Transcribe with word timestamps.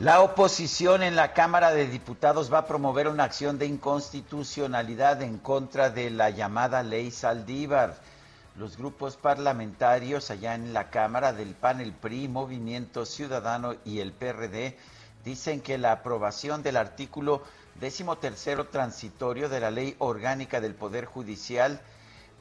La 0.00 0.22
oposición 0.22 1.02
en 1.02 1.14
la 1.14 1.34
Cámara 1.34 1.72
de 1.72 1.86
Diputados 1.86 2.50
va 2.50 2.60
a 2.60 2.66
promover 2.66 3.06
una 3.06 3.24
acción 3.24 3.58
de 3.58 3.66
inconstitucionalidad 3.66 5.20
en 5.20 5.36
contra 5.36 5.90
de 5.90 6.08
la 6.08 6.30
llamada 6.30 6.82
ley 6.82 7.10
Saldívar. 7.10 7.98
Los 8.56 8.78
grupos 8.78 9.18
parlamentarios 9.18 10.30
allá 10.30 10.54
en 10.54 10.72
la 10.72 10.88
Cámara 10.88 11.34
del 11.34 11.54
PAN, 11.54 11.82
el 11.82 11.92
PRI, 11.92 12.28
Movimiento 12.28 13.04
Ciudadano 13.04 13.74
y 13.84 13.98
el 13.98 14.12
PRD 14.12 14.78
dicen 15.22 15.60
que 15.60 15.76
la 15.76 15.92
aprobación 15.92 16.62
del 16.62 16.78
artículo 16.78 17.42
decimotercero 17.78 18.68
transitorio 18.68 19.50
de 19.50 19.60
la 19.60 19.70
Ley 19.70 19.96
Orgánica 19.98 20.62
del 20.62 20.74
Poder 20.74 21.04
Judicial 21.04 21.78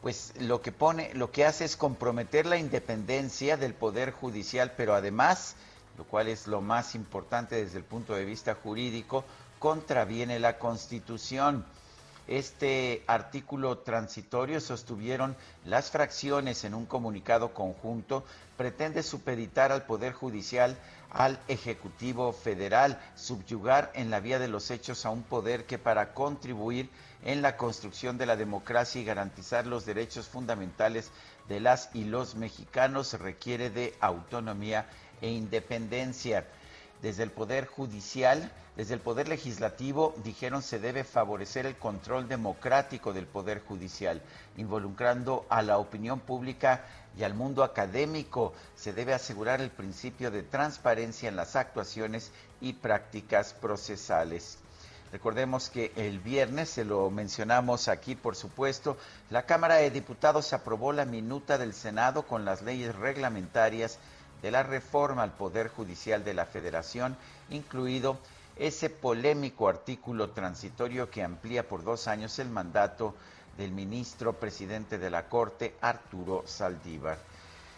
pues 0.01 0.31
lo 0.39 0.61
que 0.61 0.71
pone, 0.71 1.13
lo 1.13 1.29
que 1.29 1.45
hace 1.45 1.65
es 1.65 1.75
comprometer 1.75 2.45
la 2.45 2.55
independencia 2.55 3.57
del 3.57 3.73
Poder 3.73 4.11
Judicial, 4.11 4.71
pero 4.77 4.95
además 4.95 5.57
lo 5.99 6.05
cual 6.05 6.29
es 6.29 6.47
lo 6.47 6.61
más 6.61 6.95
importante 6.95 7.57
desde 7.57 7.77
el 7.77 7.83
punto 7.83 8.13
de 8.15 8.23
vista 8.23 8.55
jurídico, 8.55 9.25
contraviene 9.59 10.39
la 10.39 10.57
Constitución. 10.57 11.65
Este 12.25 13.03
artículo 13.05 13.79
transitorio, 13.79 14.61
sostuvieron 14.61 15.35
las 15.65 15.91
fracciones 15.91 16.63
en 16.63 16.73
un 16.73 16.85
comunicado 16.85 17.53
conjunto, 17.53 18.23
pretende 18.55 19.03
supeditar 19.03 19.73
al 19.73 19.83
Poder 19.85 20.13
Judicial 20.13 20.77
al 21.11 21.37
Ejecutivo 21.49 22.31
Federal, 22.31 22.97
subyugar 23.15 23.91
en 23.93 24.09
la 24.09 24.21
vía 24.21 24.39
de 24.39 24.47
los 24.47 24.71
hechos 24.71 25.05
a 25.05 25.09
un 25.09 25.23
poder 25.23 25.65
que 25.65 25.79
para 25.79 26.13
contribuir 26.13 26.89
en 27.25 27.41
la 27.41 27.57
construcción 27.57 28.17
de 28.17 28.25
la 28.25 28.37
democracia 28.37 29.01
y 29.01 29.05
garantizar 29.05 29.65
los 29.67 29.85
derechos 29.85 30.27
fundamentales 30.29 31.11
de 31.49 31.59
las 31.59 31.89
y 31.93 32.05
los 32.05 32.35
mexicanos 32.35 33.13
requiere 33.19 33.69
de 33.71 33.95
autonomía 33.99 34.87
e 35.21 35.29
independencia. 35.29 36.45
Desde 37.01 37.23
el 37.23 37.31
Poder 37.31 37.65
Judicial, 37.65 38.51
desde 38.75 38.93
el 38.93 38.99
Poder 38.99 39.27
Legislativo, 39.27 40.13
dijeron 40.23 40.61
se 40.61 40.79
debe 40.79 41.03
favorecer 41.03 41.65
el 41.65 41.77
control 41.77 42.27
democrático 42.27 43.13
del 43.13 43.25
Poder 43.25 43.61
Judicial, 43.61 44.21
involucrando 44.57 45.45
a 45.49 45.61
la 45.61 45.77
opinión 45.77 46.19
pública 46.19 46.85
y 47.17 47.23
al 47.23 47.33
mundo 47.33 47.63
académico. 47.63 48.53
Se 48.75 48.93
debe 48.93 49.13
asegurar 49.13 49.61
el 49.61 49.69
principio 49.69 50.29
de 50.31 50.43
transparencia 50.43 51.29
en 51.29 51.35
las 51.35 51.55
actuaciones 51.55 52.31
y 52.61 52.73
prácticas 52.73 53.53
procesales. 53.53 54.59
Recordemos 55.11 55.69
que 55.69 55.91
el 55.95 56.19
viernes, 56.19 56.69
se 56.69 56.85
lo 56.85 57.09
mencionamos 57.09 57.87
aquí 57.87 58.15
por 58.15 58.35
supuesto, 58.35 58.95
la 59.31 59.45
Cámara 59.45 59.75
de 59.75 59.89
Diputados 59.89 60.53
aprobó 60.53 60.93
la 60.93 61.05
minuta 61.05 61.57
del 61.57 61.73
Senado 61.73 62.27
con 62.27 62.45
las 62.45 62.61
leyes 62.61 62.95
reglamentarias 62.95 63.97
de 64.41 64.51
la 64.51 64.63
reforma 64.63 65.23
al 65.23 65.33
Poder 65.33 65.69
Judicial 65.69 66.23
de 66.23 66.33
la 66.33 66.45
Federación, 66.45 67.17
incluido 67.49 68.17
ese 68.55 68.89
polémico 68.89 69.69
artículo 69.69 70.31
transitorio 70.31 71.09
que 71.09 71.23
amplía 71.23 71.67
por 71.67 71.83
dos 71.83 72.07
años 72.07 72.39
el 72.39 72.49
mandato 72.49 73.15
del 73.57 73.71
ministro 73.71 74.33
presidente 74.33 74.97
de 74.97 75.09
la 75.09 75.27
Corte, 75.27 75.75
Arturo 75.81 76.43
Saldívar. 76.45 77.17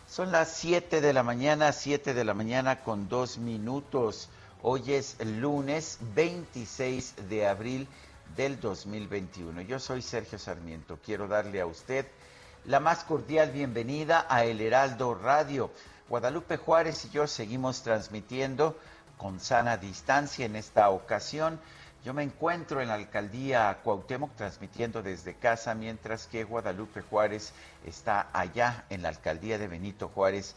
Son 0.07 0.31
las 0.31 0.51
7 0.57 0.99
de 0.99 1.13
la 1.13 1.23
mañana, 1.23 1.71
7 1.71 2.13
de 2.13 2.25
la 2.25 2.33
mañana 2.33 2.81
con 2.83 3.07
dos 3.07 3.37
minutos. 3.37 4.29
Hoy 4.61 4.93
es 4.93 5.17
lunes 5.25 5.99
26 6.15 7.29
de 7.29 7.47
abril 7.47 7.87
del 8.35 8.59
2021. 8.59 9.61
Yo 9.61 9.79
soy 9.79 10.01
Sergio 10.01 10.37
Sarmiento. 10.37 10.99
Quiero 11.03 11.27
darle 11.27 11.61
a 11.61 11.65
usted 11.65 12.05
la 12.65 12.79
más 12.79 13.03
cordial 13.03 13.51
bienvenida 13.51 14.25
a 14.29 14.45
El 14.45 14.61
Heraldo 14.61 15.15
Radio. 15.15 15.71
Guadalupe 16.11 16.57
Juárez 16.57 17.05
y 17.05 17.09
yo 17.11 17.25
seguimos 17.25 17.83
transmitiendo 17.83 18.77
con 19.17 19.39
sana 19.39 19.77
distancia 19.77 20.45
en 20.45 20.57
esta 20.57 20.89
ocasión. 20.89 21.57
Yo 22.03 22.13
me 22.13 22.21
encuentro 22.21 22.81
en 22.81 22.89
la 22.89 22.95
alcaldía 22.95 23.79
Cuauhtémoc 23.81 24.35
transmitiendo 24.35 25.01
desde 25.01 25.35
casa, 25.35 25.73
mientras 25.73 26.27
que 26.27 26.43
Guadalupe 26.43 26.99
Juárez 26.99 27.53
está 27.85 28.27
allá 28.33 28.83
en 28.89 29.03
la 29.03 29.07
alcaldía 29.07 29.57
de 29.57 29.69
Benito 29.69 30.09
Juárez, 30.09 30.53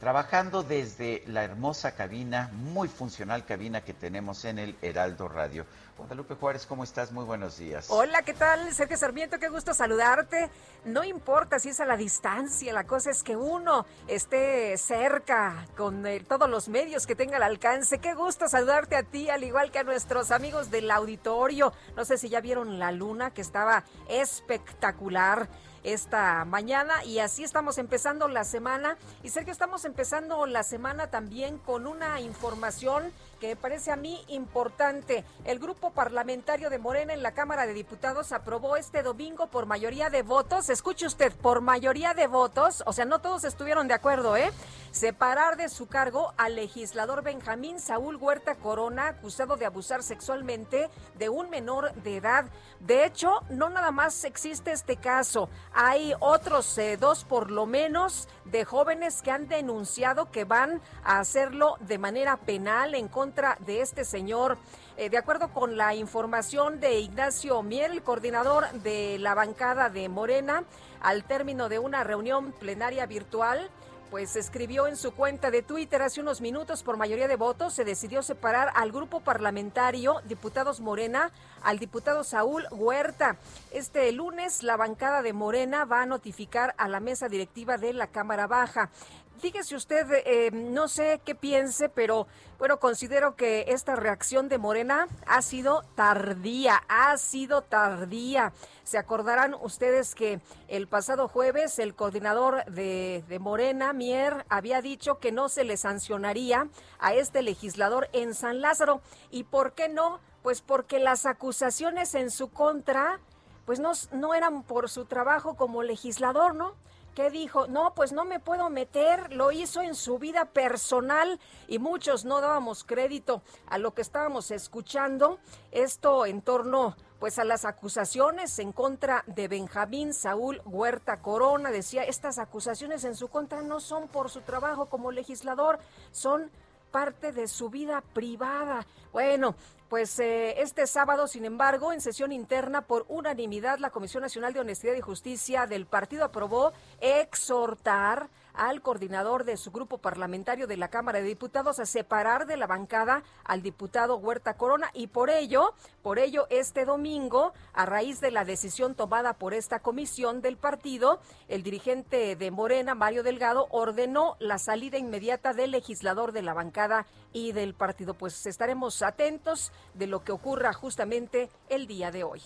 trabajando 0.00 0.62
desde 0.62 1.22
la 1.26 1.44
hermosa 1.44 1.94
cabina, 1.94 2.50
muy 2.52 2.88
funcional 2.88 3.44
cabina 3.44 3.80
que 3.80 3.94
tenemos 3.94 4.44
en 4.44 4.58
el 4.58 4.76
Heraldo 4.80 5.28
Radio. 5.28 5.66
Guadalupe 5.96 6.36
Juárez, 6.36 6.64
¿cómo 6.64 6.84
estás? 6.84 7.10
Muy 7.10 7.24
buenos 7.24 7.58
días. 7.58 7.86
Hola, 7.90 8.22
¿qué 8.22 8.32
tal? 8.32 8.72
Sergio 8.72 8.96
Sarmiento, 8.96 9.40
qué 9.40 9.48
gusto 9.48 9.74
saludarte. 9.74 10.48
No 10.84 11.02
importa 11.02 11.58
si 11.58 11.70
es 11.70 11.80
a 11.80 11.86
la 11.86 11.96
distancia, 11.96 12.72
la 12.72 12.84
cosa 12.84 13.10
es 13.10 13.24
que 13.24 13.36
uno 13.36 13.84
esté 14.06 14.78
cerca 14.78 15.66
con 15.76 16.06
eh, 16.06 16.20
todos 16.20 16.48
los 16.48 16.68
medios 16.68 17.04
que 17.04 17.16
tenga 17.16 17.38
al 17.38 17.42
alcance. 17.42 17.98
Qué 17.98 18.14
gusto 18.14 18.48
saludarte 18.48 18.94
a 18.94 19.02
ti, 19.02 19.28
al 19.28 19.42
igual 19.42 19.72
que 19.72 19.80
a 19.80 19.82
nuestros 19.82 20.30
amigos 20.30 20.70
del 20.70 20.88
auditorio. 20.92 21.72
No 21.96 22.04
sé 22.04 22.16
si 22.16 22.28
ya 22.28 22.40
vieron 22.40 22.78
la 22.78 22.92
luna, 22.92 23.32
que 23.32 23.40
estaba 23.40 23.82
espectacular 24.08 25.48
esta 25.92 26.44
mañana 26.44 27.04
y 27.04 27.18
así 27.18 27.44
estamos 27.44 27.78
empezando 27.78 28.28
la 28.28 28.44
semana. 28.44 28.96
Y 29.22 29.30
Sergio, 29.30 29.52
estamos 29.52 29.84
empezando 29.84 30.46
la 30.46 30.62
semana 30.62 31.08
también 31.08 31.58
con 31.58 31.86
una 31.86 32.20
información 32.20 33.12
que 33.38 33.56
parece 33.56 33.90
a 33.90 33.96
mí 33.96 34.24
importante. 34.28 35.24
El 35.44 35.58
grupo 35.58 35.90
parlamentario 35.90 36.70
de 36.70 36.78
Morena 36.78 37.14
en 37.14 37.22
la 37.22 37.32
Cámara 37.32 37.66
de 37.66 37.72
Diputados 37.72 38.32
aprobó 38.32 38.76
este 38.76 39.02
domingo 39.02 39.46
por 39.48 39.66
mayoría 39.66 40.10
de 40.10 40.22
votos, 40.22 40.68
escuche 40.68 41.06
usted, 41.06 41.32
por 41.32 41.60
mayoría 41.60 42.14
de 42.14 42.26
votos, 42.26 42.82
o 42.86 42.92
sea, 42.92 43.04
no 43.04 43.20
todos 43.20 43.44
estuvieron 43.44 43.88
de 43.88 43.94
acuerdo, 43.94 44.36
¿eh? 44.36 44.50
Separar 44.90 45.56
de 45.56 45.68
su 45.68 45.86
cargo 45.86 46.32
al 46.36 46.56
legislador 46.56 47.22
Benjamín 47.22 47.78
Saúl 47.80 48.16
Huerta 48.16 48.56
Corona, 48.56 49.08
acusado 49.08 49.56
de 49.56 49.66
abusar 49.66 50.02
sexualmente 50.02 50.90
de 51.18 51.28
un 51.28 51.50
menor 51.50 51.92
de 52.02 52.16
edad. 52.16 52.46
De 52.80 53.04
hecho, 53.04 53.42
no 53.50 53.68
nada 53.68 53.90
más 53.90 54.24
existe 54.24 54.72
este 54.72 54.96
caso, 54.96 55.48
hay 55.72 56.14
otros 56.20 56.76
eh, 56.78 56.96
dos 56.96 57.24
por 57.24 57.50
lo 57.50 57.66
menos 57.66 58.28
de 58.44 58.64
jóvenes 58.64 59.22
que 59.22 59.30
han 59.30 59.46
denunciado 59.48 60.30
que 60.30 60.44
van 60.44 60.80
a 61.04 61.18
hacerlo 61.18 61.76
de 61.80 61.98
manera 61.98 62.36
penal 62.38 62.94
en 62.94 63.08
contra 63.08 63.27
de 63.34 63.82
este 63.82 64.04
señor. 64.04 64.56
Eh, 64.96 65.10
de 65.10 65.18
acuerdo 65.18 65.52
con 65.52 65.76
la 65.76 65.94
información 65.94 66.80
de 66.80 66.98
Ignacio 66.98 67.62
Miel, 67.62 68.02
coordinador 68.02 68.70
de 68.82 69.18
la 69.18 69.34
bancada 69.34 69.90
de 69.90 70.08
Morena, 70.08 70.64
al 71.00 71.24
término 71.24 71.68
de 71.68 71.78
una 71.78 72.04
reunión 72.04 72.52
plenaria 72.52 73.04
virtual, 73.06 73.70
pues 74.10 74.36
escribió 74.36 74.86
en 74.86 74.96
su 74.96 75.12
cuenta 75.12 75.50
de 75.50 75.62
Twitter 75.62 76.00
hace 76.00 76.22
unos 76.22 76.40
minutos 76.40 76.82
por 76.82 76.96
mayoría 76.96 77.28
de 77.28 77.36
votos 77.36 77.74
se 77.74 77.84
decidió 77.84 78.22
separar 78.22 78.72
al 78.74 78.90
grupo 78.90 79.20
parlamentario 79.20 80.22
Diputados 80.24 80.80
Morena 80.80 81.30
al 81.62 81.78
diputado 81.78 82.24
Saúl 82.24 82.66
Huerta. 82.70 83.36
Este 83.70 84.10
lunes 84.12 84.62
la 84.62 84.78
bancada 84.78 85.20
de 85.20 85.34
Morena 85.34 85.84
va 85.84 86.02
a 86.02 86.06
notificar 86.06 86.74
a 86.78 86.88
la 86.88 87.00
mesa 87.00 87.28
directiva 87.28 87.76
de 87.76 87.92
la 87.92 88.06
Cámara 88.06 88.46
Baja. 88.46 88.90
Fíjese 89.38 89.76
usted, 89.76 90.06
eh, 90.26 90.50
no 90.52 90.88
sé 90.88 91.20
qué 91.24 91.34
piense, 91.34 91.88
pero 91.88 92.26
bueno, 92.58 92.78
considero 92.78 93.36
que 93.36 93.66
esta 93.68 93.96
reacción 93.96 94.48
de 94.48 94.58
Morena 94.58 95.08
ha 95.26 95.42
sido 95.42 95.82
tardía, 95.94 96.82
ha 96.88 97.16
sido 97.16 97.62
tardía. 97.62 98.52
Se 98.84 98.98
acordarán 98.98 99.54
ustedes 99.54 100.14
que 100.14 100.40
el 100.66 100.88
pasado 100.88 101.28
jueves 101.28 101.78
el 101.78 101.94
coordinador 101.94 102.64
de, 102.66 103.24
de 103.28 103.38
Morena, 103.38 103.92
Mier, 103.92 104.44
había 104.48 104.82
dicho 104.82 105.18
que 105.18 105.32
no 105.32 105.48
se 105.48 105.64
le 105.64 105.76
sancionaría 105.76 106.68
a 106.98 107.14
este 107.14 107.42
legislador 107.42 108.08
en 108.12 108.34
San 108.34 108.60
Lázaro. 108.60 109.00
¿Y 109.30 109.44
por 109.44 109.72
qué 109.72 109.88
no? 109.88 110.20
Pues 110.42 110.62
porque 110.62 110.98
las 110.98 111.26
acusaciones 111.26 112.14
en 112.14 112.30
su 112.30 112.50
contra 112.50 113.20
pues 113.68 113.80
no, 113.80 113.92
no 114.12 114.32
eran 114.32 114.62
por 114.62 114.88
su 114.88 115.04
trabajo 115.04 115.54
como 115.54 115.82
legislador, 115.82 116.54
¿no? 116.54 116.72
¿Qué 117.18 117.32
dijo? 117.32 117.66
No, 117.66 117.94
pues 117.96 118.12
no 118.12 118.24
me 118.24 118.38
puedo 118.38 118.70
meter, 118.70 119.32
lo 119.32 119.50
hizo 119.50 119.82
en 119.82 119.96
su 119.96 120.20
vida 120.20 120.44
personal 120.44 121.40
y 121.66 121.80
muchos 121.80 122.24
no 122.24 122.40
dábamos 122.40 122.84
crédito 122.84 123.42
a 123.66 123.78
lo 123.78 123.92
que 123.92 124.02
estábamos 124.02 124.52
escuchando. 124.52 125.40
Esto 125.72 126.26
en 126.26 126.42
torno 126.42 126.94
pues 127.18 127.40
a 127.40 127.44
las 127.44 127.64
acusaciones 127.64 128.56
en 128.60 128.70
contra 128.70 129.24
de 129.26 129.48
Benjamín 129.48 130.14
Saúl 130.14 130.62
Huerta 130.64 131.20
Corona. 131.20 131.72
Decía, 131.72 132.04
estas 132.04 132.38
acusaciones 132.38 133.02
en 133.02 133.16
su 133.16 133.26
contra 133.26 133.62
no 133.62 133.80
son 133.80 134.06
por 134.06 134.30
su 134.30 134.42
trabajo 134.42 134.86
como 134.86 135.10
legislador, 135.10 135.80
son 136.12 136.52
parte 136.90 137.32
de 137.32 137.48
su 137.48 137.70
vida 137.70 138.02
privada. 138.12 138.86
Bueno, 139.12 139.54
pues 139.88 140.18
eh, 140.18 140.60
este 140.60 140.86
sábado, 140.86 141.26
sin 141.26 141.44
embargo, 141.44 141.92
en 141.92 142.00
sesión 142.00 142.30
interna 142.30 142.82
por 142.82 143.06
unanimidad, 143.08 143.78
la 143.78 143.90
Comisión 143.90 144.22
Nacional 144.22 144.52
de 144.52 144.60
Honestidad 144.60 144.94
y 144.94 145.00
Justicia 145.00 145.66
del 145.66 145.86
partido 145.86 146.24
aprobó 146.24 146.72
exhortar 147.00 148.28
al 148.58 148.82
coordinador 148.82 149.44
de 149.44 149.56
su 149.56 149.70
grupo 149.70 149.98
parlamentario 149.98 150.66
de 150.66 150.76
la 150.76 150.88
Cámara 150.88 151.20
de 151.20 151.24
Diputados 151.24 151.78
a 151.78 151.86
separar 151.86 152.46
de 152.46 152.56
la 152.56 152.66
bancada 152.66 153.22
al 153.44 153.62
diputado 153.62 154.16
Huerta 154.16 154.54
Corona 154.54 154.90
y 154.92 155.06
por 155.06 155.30
ello, 155.30 155.74
por 156.02 156.18
ello 156.18 156.46
este 156.50 156.84
domingo, 156.84 157.52
a 157.72 157.86
raíz 157.86 158.20
de 158.20 158.32
la 158.32 158.44
decisión 158.44 158.96
tomada 158.96 159.34
por 159.34 159.54
esta 159.54 159.78
comisión 159.78 160.42
del 160.42 160.56
partido, 160.56 161.20
el 161.46 161.62
dirigente 161.62 162.34
de 162.34 162.50
Morena, 162.50 162.96
Mario 162.96 163.22
Delgado, 163.22 163.68
ordenó 163.70 164.36
la 164.40 164.58
salida 164.58 164.98
inmediata 164.98 165.54
del 165.54 165.70
legislador 165.70 166.32
de 166.32 166.42
la 166.42 166.52
bancada 166.52 167.06
y 167.32 167.52
del 167.52 167.74
partido. 167.74 168.14
Pues 168.14 168.44
estaremos 168.46 169.02
atentos 169.02 169.72
de 169.94 170.08
lo 170.08 170.24
que 170.24 170.32
ocurra 170.32 170.72
justamente 170.72 171.48
el 171.68 171.86
día 171.86 172.10
de 172.10 172.24
hoy. 172.24 172.42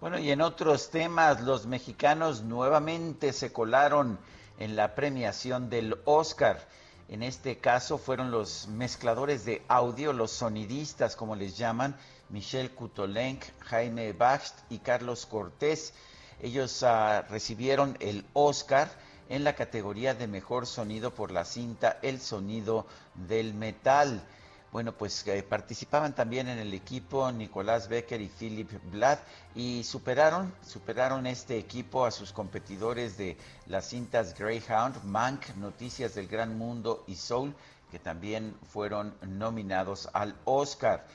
Bueno, 0.00 0.18
y 0.18 0.30
en 0.30 0.40
otros 0.40 0.90
temas, 0.90 1.40
los 1.42 1.66
mexicanos 1.66 2.42
nuevamente 2.42 3.32
se 3.32 3.52
colaron 3.52 4.18
en 4.58 4.76
la 4.76 4.94
premiación 4.94 5.70
del 5.70 5.96
Oscar. 6.04 6.66
En 7.08 7.22
este 7.22 7.58
caso 7.58 7.96
fueron 7.96 8.30
los 8.30 8.68
mezcladores 8.68 9.44
de 9.44 9.62
audio, 9.68 10.12
los 10.12 10.30
sonidistas, 10.30 11.16
como 11.16 11.36
les 11.36 11.56
llaman, 11.56 11.96
Michelle 12.28 12.70
Kutolenk, 12.70 13.44
Jaime 13.60 14.12
Bacht 14.12 14.54
y 14.68 14.78
Carlos 14.78 15.24
Cortés. 15.24 15.94
Ellos 16.40 16.82
uh, 16.82 17.22
recibieron 17.30 17.96
el 18.00 18.24
Oscar 18.34 18.90
en 19.28 19.44
la 19.44 19.54
categoría 19.54 20.14
de 20.14 20.26
mejor 20.26 20.66
sonido 20.66 21.14
por 21.14 21.30
la 21.30 21.44
cinta 21.44 21.98
El 22.02 22.20
sonido 22.20 22.86
del 23.14 23.54
metal. 23.54 24.22
Bueno, 24.70 24.92
pues 24.92 25.26
eh, 25.26 25.42
participaban 25.42 26.14
también 26.14 26.46
en 26.46 26.58
el 26.58 26.74
equipo 26.74 27.32
Nicolás 27.32 27.88
Becker 27.88 28.20
y 28.20 28.28
Philip 28.28 28.70
Blad 28.92 29.18
y 29.54 29.82
superaron, 29.82 30.52
superaron 30.66 31.26
este 31.26 31.56
equipo 31.56 32.04
a 32.04 32.10
sus 32.10 32.32
competidores 32.32 33.16
de 33.16 33.38
las 33.66 33.88
cintas 33.88 34.38
Greyhound, 34.38 35.02
Mank, 35.04 35.56
Noticias 35.56 36.14
del 36.14 36.28
Gran 36.28 36.58
Mundo 36.58 37.02
y 37.06 37.16
Soul, 37.16 37.54
que 37.90 37.98
también 37.98 38.54
fueron 38.70 39.14
nominados 39.22 40.10
al 40.12 40.36
Oscar. 40.44 41.06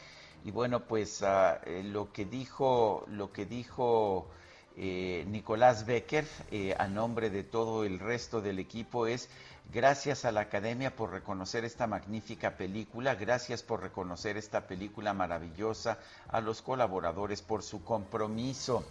Y 0.43 0.49
bueno, 0.49 0.85
pues 0.87 1.21
uh, 1.21 1.83
lo 1.83 2.11
que 2.11 2.25
dijo, 2.25 3.05
lo 3.07 3.31
que 3.31 3.45
dijo 3.45 4.27
eh, 4.75 5.25
Nicolás 5.27 5.85
Becker 5.85 6.25
eh, 6.49 6.75
a 6.77 6.87
nombre 6.87 7.29
de 7.29 7.43
todo 7.43 7.85
el 7.85 7.99
resto 7.99 8.41
del 8.41 8.57
equipo 8.57 9.05
es 9.05 9.29
Gracias 9.71 10.25
a 10.25 10.31
la 10.31 10.41
Academia 10.41 10.95
por 10.95 11.11
reconocer 11.11 11.65
esta 11.65 11.87
magnífica 11.87 12.57
película, 12.57 13.15
gracias 13.15 13.63
por 13.63 13.81
reconocer 13.81 14.37
esta 14.37 14.67
película 14.67 15.13
maravillosa, 15.13 15.97
a 16.27 16.41
los 16.41 16.61
colaboradores 16.61 17.41
por 17.41 17.63
su 17.63 17.83
compromiso. 17.83 18.83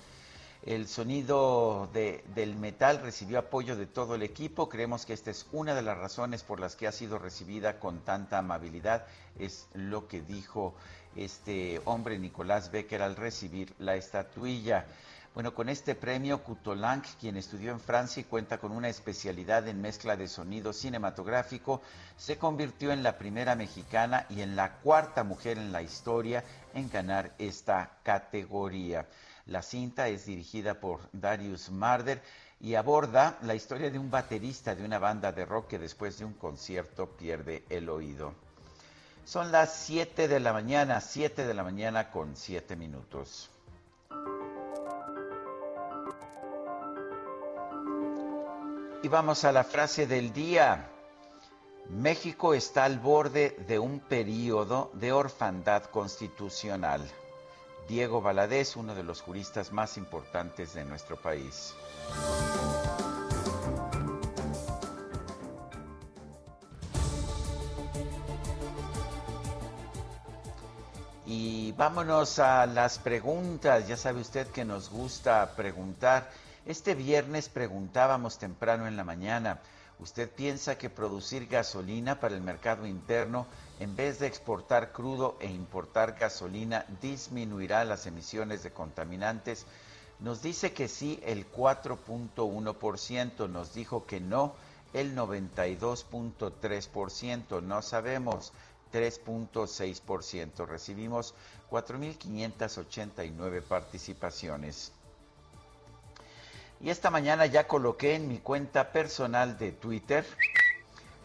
El 0.64 0.86
sonido 0.86 1.88
de, 1.92 2.24
del 2.34 2.54
metal 2.54 3.00
recibió 3.00 3.40
apoyo 3.40 3.76
de 3.76 3.86
todo 3.86 4.14
el 4.14 4.22
equipo. 4.22 4.68
Creemos 4.68 5.04
que 5.04 5.12
esta 5.12 5.30
es 5.30 5.46
una 5.50 5.74
de 5.74 5.82
las 5.82 5.98
razones 5.98 6.44
por 6.44 6.60
las 6.60 6.76
que 6.76 6.86
ha 6.86 6.92
sido 6.92 7.18
recibida 7.18 7.80
con 7.80 8.00
tanta 8.00 8.38
amabilidad. 8.38 9.06
Es 9.38 9.66
lo 9.74 10.06
que 10.06 10.20
dijo 10.20 10.74
este 11.16 11.80
hombre 11.84 12.18
Nicolás 12.18 12.70
Becker 12.70 13.02
al 13.02 13.16
recibir 13.16 13.74
la 13.80 13.96
estatuilla. 13.96 14.86
Bueno, 15.34 15.54
con 15.54 15.70
este 15.70 15.94
premio, 15.94 16.42
Kutolank, 16.42 17.06
quien 17.18 17.38
estudió 17.38 17.72
en 17.72 17.80
Francia 17.80 18.20
y 18.20 18.24
cuenta 18.24 18.58
con 18.58 18.70
una 18.70 18.90
especialidad 18.90 19.66
en 19.66 19.80
mezcla 19.80 20.14
de 20.14 20.28
sonido 20.28 20.74
cinematográfico, 20.74 21.80
se 22.18 22.36
convirtió 22.36 22.92
en 22.92 23.02
la 23.02 23.16
primera 23.16 23.56
mexicana 23.56 24.26
y 24.28 24.42
en 24.42 24.56
la 24.56 24.74
cuarta 24.80 25.24
mujer 25.24 25.56
en 25.56 25.72
la 25.72 25.80
historia 25.80 26.44
en 26.74 26.90
ganar 26.90 27.32
esta 27.38 27.92
categoría. 28.02 29.06
La 29.46 29.62
cinta 29.62 30.06
es 30.08 30.26
dirigida 30.26 30.78
por 30.78 31.00
Darius 31.12 31.70
Marder 31.70 32.20
y 32.60 32.74
aborda 32.74 33.38
la 33.40 33.54
historia 33.54 33.90
de 33.90 33.98
un 33.98 34.10
baterista 34.10 34.74
de 34.74 34.84
una 34.84 34.98
banda 34.98 35.32
de 35.32 35.46
rock 35.46 35.68
que 35.68 35.78
después 35.78 36.18
de 36.18 36.26
un 36.26 36.34
concierto 36.34 37.06
pierde 37.06 37.64
el 37.70 37.88
oído. 37.88 38.34
Son 39.24 39.50
las 39.50 39.74
7 39.86 40.28
de 40.28 40.40
la 40.40 40.52
mañana, 40.52 41.00
7 41.00 41.46
de 41.46 41.54
la 41.54 41.64
mañana 41.64 42.10
con 42.10 42.36
7 42.36 42.76
minutos. 42.76 43.51
Y 49.02 49.08
vamos 49.08 49.44
a 49.44 49.50
la 49.50 49.64
frase 49.64 50.06
del 50.06 50.32
día. 50.32 50.88
México 51.88 52.54
está 52.54 52.84
al 52.84 53.00
borde 53.00 53.56
de 53.66 53.80
un 53.80 53.98
periodo 53.98 54.92
de 54.94 55.10
orfandad 55.10 55.86
constitucional. 55.86 57.02
Diego 57.88 58.22
Valadez, 58.22 58.76
uno 58.76 58.94
de 58.94 59.02
los 59.02 59.20
juristas 59.20 59.72
más 59.72 59.96
importantes 59.96 60.74
de 60.74 60.84
nuestro 60.84 61.16
país. 61.16 61.74
Y 71.26 71.72
vámonos 71.72 72.38
a 72.38 72.66
las 72.66 73.00
preguntas. 73.00 73.88
Ya 73.88 73.96
sabe 73.96 74.20
usted 74.20 74.46
que 74.46 74.64
nos 74.64 74.90
gusta 74.90 75.56
preguntar. 75.56 76.30
Este 76.64 76.94
viernes 76.94 77.48
preguntábamos 77.48 78.38
temprano 78.38 78.86
en 78.86 78.96
la 78.96 79.02
mañana, 79.02 79.58
¿usted 79.98 80.30
piensa 80.30 80.78
que 80.78 80.90
producir 80.90 81.48
gasolina 81.48 82.20
para 82.20 82.36
el 82.36 82.40
mercado 82.40 82.86
interno 82.86 83.48
en 83.80 83.96
vez 83.96 84.20
de 84.20 84.28
exportar 84.28 84.92
crudo 84.92 85.36
e 85.40 85.50
importar 85.50 86.12
gasolina 86.12 86.86
disminuirá 87.00 87.84
las 87.84 88.06
emisiones 88.06 88.62
de 88.62 88.70
contaminantes? 88.70 89.66
Nos 90.20 90.40
dice 90.40 90.72
que 90.72 90.86
sí 90.86 91.18
el 91.24 91.50
4.1%, 91.50 93.50
nos 93.50 93.74
dijo 93.74 94.06
que 94.06 94.20
no 94.20 94.54
el 94.92 95.16
92.3%, 95.16 97.60
no 97.60 97.82
sabemos 97.82 98.52
3.6%. 98.92 100.64
Recibimos 100.68 101.34
4.589 101.68 103.62
participaciones. 103.62 104.92
Y 106.82 106.90
esta 106.90 107.10
mañana 107.10 107.46
ya 107.46 107.66
coloqué 107.68 108.16
en 108.16 108.26
mi 108.26 108.38
cuenta 108.38 108.90
personal 108.90 109.56
de 109.56 109.70
Twitter, 109.70 110.26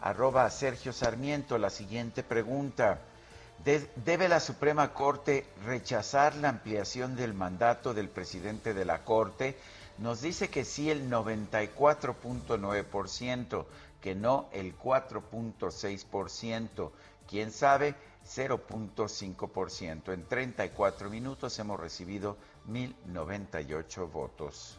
arroba 0.00 0.48
Sergio 0.50 0.92
Sarmiento, 0.92 1.58
la 1.58 1.68
siguiente 1.68 2.22
pregunta. 2.22 3.00
¿Debe 3.64 4.28
la 4.28 4.38
Suprema 4.38 4.94
Corte 4.94 5.44
rechazar 5.64 6.36
la 6.36 6.50
ampliación 6.50 7.16
del 7.16 7.34
mandato 7.34 7.92
del 7.92 8.08
presidente 8.08 8.72
de 8.72 8.84
la 8.84 9.04
Corte? 9.04 9.58
Nos 9.98 10.20
dice 10.20 10.48
que 10.48 10.64
sí 10.64 10.92
el 10.92 11.10
94.9%, 11.10 13.66
que 14.00 14.14
no 14.14 14.48
el 14.52 14.78
4.6%. 14.78 16.92
¿Quién 17.28 17.50
sabe? 17.50 17.96
0.5%. 18.24 20.12
En 20.12 20.24
34 20.24 21.10
minutos 21.10 21.58
hemos 21.58 21.80
recibido 21.80 22.36
1.098 22.68 24.08
votos. 24.08 24.78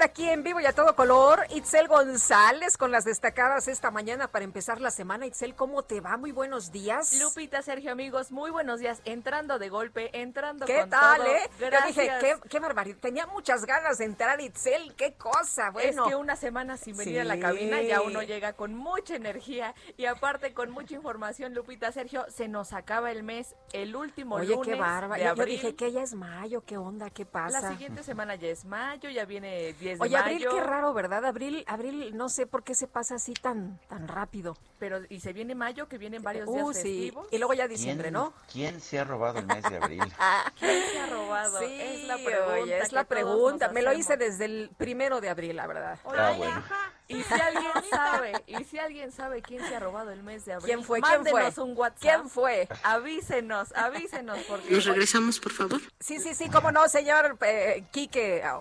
Está 0.00 0.12
aquí 0.12 0.30
en 0.30 0.42
vivo 0.42 0.60
y 0.60 0.64
a 0.64 0.72
todo 0.72 0.96
color. 0.96 1.44
Itzel 1.50 1.86
González 1.86 2.78
con 2.78 2.90
las 2.90 3.04
destacadas 3.04 3.68
esta 3.68 3.90
mañana 3.90 4.28
para 4.28 4.46
empezar 4.46 4.80
la 4.80 4.90
semana. 4.90 5.26
Itzel, 5.26 5.54
¿cómo 5.54 5.82
te 5.82 6.00
va? 6.00 6.16
Muy 6.16 6.32
buenos 6.32 6.72
días. 6.72 7.12
Lupita, 7.20 7.60
Sergio, 7.60 7.92
amigos, 7.92 8.32
muy 8.32 8.50
buenos 8.50 8.80
días. 8.80 9.02
Entrando 9.04 9.58
de 9.58 9.68
golpe, 9.68 10.08
entrando 10.18 10.64
¿Qué 10.64 10.80
con 10.80 10.88
tal, 10.88 11.18
todo. 11.18 11.26
eh? 11.26 11.50
Yo 11.60 11.66
Gracias. 11.66 11.96
dije, 11.96 12.10
qué, 12.18 12.48
qué 12.48 12.60
barbaridad. 12.60 12.96
Tenía 12.98 13.26
muchas 13.26 13.66
ganas 13.66 13.98
de 13.98 14.06
entrar, 14.06 14.40
Itzel. 14.40 14.94
Qué 14.94 15.12
cosa. 15.12 15.70
Bueno, 15.70 16.04
Es 16.06 16.10
que 16.10 16.16
una 16.16 16.34
semana 16.34 16.78
sin 16.78 16.96
venir 16.96 17.20
a 17.20 17.24
la 17.24 17.38
cabina 17.38 17.82
ya 17.82 18.00
uno 18.00 18.22
llega 18.22 18.54
con 18.54 18.74
mucha 18.74 19.16
energía 19.16 19.74
y 19.98 20.06
aparte 20.06 20.54
con 20.54 20.70
mucha 20.70 20.94
información, 20.94 21.52
Lupita, 21.52 21.92
Sergio, 21.92 22.24
se 22.30 22.48
nos 22.48 22.72
acaba 22.72 23.10
el 23.12 23.22
mes, 23.22 23.54
el 23.74 23.94
último 23.94 24.36
oye, 24.36 24.54
lunes 24.54 24.66
qué 24.76 24.80
bárbaro. 24.80 25.22
Yo, 25.22 25.34
yo 25.34 25.44
dije 25.44 25.74
que 25.74 25.92
ya 25.92 26.00
es 26.00 26.14
mayo. 26.14 26.64
¿Qué 26.64 26.78
onda? 26.78 27.10
¿Qué 27.10 27.26
pasa? 27.26 27.60
La 27.60 27.68
siguiente 27.68 28.02
semana 28.02 28.34
ya 28.36 28.48
es 28.48 28.64
mayo, 28.64 29.10
ya 29.10 29.26
viene 29.26 29.74
10 29.74 29.89
de 29.96 30.02
Oye, 30.02 30.16
mayo. 30.16 30.18
abril, 30.24 30.46
qué 30.50 30.60
raro, 30.60 30.92
¿verdad? 30.94 31.24
Abril, 31.24 31.64
abril, 31.66 32.16
no 32.16 32.28
sé 32.28 32.46
por 32.46 32.62
qué 32.64 32.74
se 32.74 32.86
pasa 32.86 33.16
así 33.16 33.34
tan, 33.34 33.78
tan 33.88 34.08
rápido. 34.08 34.56
Pero 34.78 35.00
y 35.08 35.20
se 35.20 35.32
viene 35.32 35.54
mayo, 35.54 35.88
que 35.88 35.98
vienen 35.98 36.22
varios 36.22 36.46
días 36.50 36.64
Uh, 36.64 36.72
sí. 36.72 36.80
festivos. 36.82 37.26
Y 37.30 37.38
luego 37.38 37.52
ya 37.54 37.68
diciembre, 37.68 38.04
¿Quién, 38.08 38.14
¿no? 38.14 38.32
¿Quién 38.50 38.80
se 38.80 38.98
ha 38.98 39.04
robado 39.04 39.38
el 39.38 39.46
mes 39.46 39.62
de 39.62 39.76
abril? 39.76 40.00
¿Quién 40.58 40.82
se 40.90 40.98
ha 41.00 41.06
robado? 41.06 41.58
Sí, 41.58 41.66
es 41.80 42.04
la 42.04 42.16
pregunta. 42.16 42.52
oye, 42.62 42.78
es 42.78 42.92
la 42.92 43.04
pregunta. 43.04 43.68
Me 43.70 43.82
lo 43.82 43.92
hice 43.92 44.16
desde 44.16 44.46
el 44.46 44.70
primero 44.76 45.20
de 45.20 45.28
abril, 45.28 45.56
la 45.56 45.66
verdad. 45.66 45.98
Ah, 46.04 46.34
bueno. 46.36 46.62
Y 47.08 47.22
si 47.22 47.34
alguien 47.40 47.72
sabe, 47.90 48.32
y 48.46 48.64
si 48.64 48.78
alguien 48.78 49.12
sabe 49.12 49.42
quién 49.42 49.64
se 49.66 49.74
ha 49.76 49.80
robado 49.80 50.10
el 50.12 50.22
mes 50.22 50.44
de 50.44 50.54
abril, 50.54 50.66
¿Quién 50.66 50.84
fue? 50.84 51.00
¿Quién 51.00 51.22
fue? 51.26 51.32
mándenos 51.42 51.58
un 51.58 51.76
WhatsApp. 51.76 52.00
¿Quién 52.00 52.28
fue? 52.30 52.68
Avísenos, 52.84 53.72
avísenos 53.76 54.38
porque 54.48 54.70
¿Nos 54.70 54.84
regresamos, 54.84 55.40
por 55.40 55.52
favor? 55.52 55.80
Sí, 55.98 56.18
sí, 56.20 56.34
sí, 56.34 56.48
cómo 56.48 56.70
no, 56.72 56.88
señor 56.88 57.36
eh, 57.42 57.84
Quique, 57.90 58.42
ah, 58.44 58.60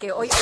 que 0.00 0.10
hoy, 0.10 0.28
hoy- 0.28 0.36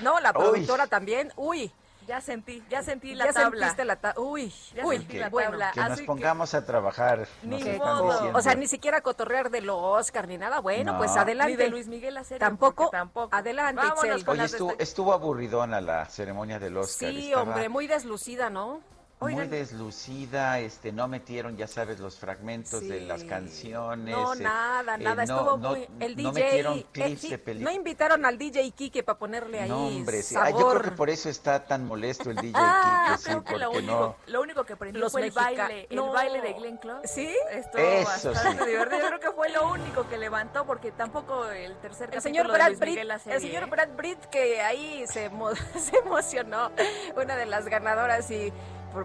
no, 0.00 0.18
la 0.20 0.32
productora 0.32 0.86
también, 0.86 1.30
uy, 1.36 1.70
ya 2.06 2.20
sentí, 2.20 2.62
ya 2.68 2.82
sentí 2.82 3.14
la 3.14 3.26
ya 3.26 3.32
tabla. 3.32 3.58
sentiste 3.66 3.84
la 3.84 3.96
tabla, 3.96 4.20
uy, 4.20 4.52
Ya 4.74 4.84
uy, 4.84 4.96
sentí 4.98 5.18
la 5.18 5.30
tabla. 5.30 5.70
Que 5.72 5.80
nos 5.80 5.90
Así 5.90 6.00
que- 6.00 6.06
pongamos 6.06 6.54
a 6.54 6.64
trabajar. 6.66 7.28
Ni 7.42 7.50
nos 7.56 7.62
que- 7.64 7.74
están 7.74 8.02
diciendo. 8.08 8.38
o 8.38 8.42
sea, 8.42 8.54
ni 8.56 8.66
siquiera 8.66 9.00
cotorrear 9.02 9.50
de 9.50 9.60
los 9.60 9.76
Oscar 9.78 10.26
ni 10.26 10.38
nada, 10.38 10.60
bueno, 10.60 10.92
No. 10.92 10.98
pues 10.98 11.10
adelante. 11.16 11.52
Ni 11.52 11.56
de 11.58 11.68
Luis 11.68 11.86
Miguel 11.88 12.16
Acerio, 12.16 12.40
Tampoco, 12.40 12.88
tampoco. 12.90 13.28
adelante, 13.36 13.82
Oye, 14.00 14.08
las 14.36 14.52
estuvo, 14.52 14.74
estuvo 14.78 15.12
aburridona 15.12 15.80
la 15.80 16.06
ceremonia 16.06 16.58
del 16.58 16.76
Oscar. 16.76 17.10
Sí, 17.10 17.26
estaba 17.28 17.42
hombre, 17.42 17.68
muy 17.68 17.86
deslucida, 17.86 18.50
¿no? 18.50 18.80
Muy 19.22 19.34
Oigan. 19.34 19.50
deslucida, 19.50 20.58
este, 20.58 20.92
no 20.92 21.06
metieron, 21.08 21.56
ya 21.56 21.66
sabes, 21.66 22.00
los 22.00 22.18
fragmentos 22.18 22.80
de 22.88 23.00
Sí. 23.00 23.06
las 23.06 23.24
canciones. 23.24 24.14
No, 24.14 24.34
eh, 24.34 24.38
nada, 24.40 24.94
eh, 24.96 24.98
nada, 25.02 25.24
no- 25.26 25.34
estuvo 25.34 25.56
no- 25.56 25.68
muy... 25.70 25.88
El 26.00 26.16
no 26.22 26.32
DJ... 26.32 26.32
metieron 26.32 26.78
eh, 26.78 26.86
clips 26.92 27.20
sí, 27.20 27.28
de 27.30 27.38
no 27.38 27.44
películas. 27.44 27.74
invitaron 27.74 28.24
al 28.24 28.38
DJ 28.38 28.70
Quique 28.72 29.02
para 29.02 29.18
ponerle 29.18 29.60
ahí 29.60 29.68
No, 29.68 29.86
hombre, 29.86 30.22
sí. 30.22 30.34
Ah, 30.36 30.46
sabor. 30.46 30.60
yo 30.60 30.68
creo 30.70 30.82
que 30.82 30.90
por 30.96 31.10
eso 31.10 31.28
está 31.28 31.64
tan 31.64 31.86
molesto 31.86 32.30
el 32.30 32.36
DJ 32.42 32.52
Ah, 32.56 33.02
Kike, 33.04 33.10
Yo 33.12 33.16
sí, 33.18 33.24
creo 33.24 33.44
que 33.44 33.58
lo 33.58 33.70
único, 33.70 33.92
no. 33.92 34.16
lo 34.32 34.40
único 34.42 34.64
que 34.64 34.76
prendió 34.76 35.00
Los 35.00 35.12
fue 35.12 35.22
el 35.26 35.30
baile, 35.30 35.86
No. 35.90 36.06
el 36.08 36.12
baile 36.12 36.40
de 36.40 36.52
Glenn 36.54 36.76
Close. 36.78 37.06
¿Sí? 37.08 37.34
Estuvo 37.50 37.80
Eso 37.82 38.30
bastante 38.32 38.64
sí. 38.64 38.70
divertido. 38.70 39.00
Yo 39.00 39.06
creo 39.08 39.20
que 39.20 39.30
fue 39.32 39.48
lo 39.50 39.70
único 39.70 40.08
que 40.08 40.18
levantó 40.18 40.66
porque 40.66 40.92
tampoco 40.92 41.46
el 41.50 41.76
tercer 41.76 42.10
El 42.12 42.20
señor 42.22 42.46
de 42.48 42.52
Brad 42.54 42.72
Britt, 42.78 42.98
el 42.98 43.40
señor 43.40 43.62
¿eh? 43.64 43.66
Brad 43.66 43.88
Britt 43.96 44.18
que 44.26 44.60
ahí 44.62 45.04
se, 45.06 45.30
se 45.78 45.96
emocionó, 45.98 46.70
una 47.16 47.36
de 47.36 47.46
las 47.46 47.66
ganadoras 47.66 48.30
y 48.30 48.52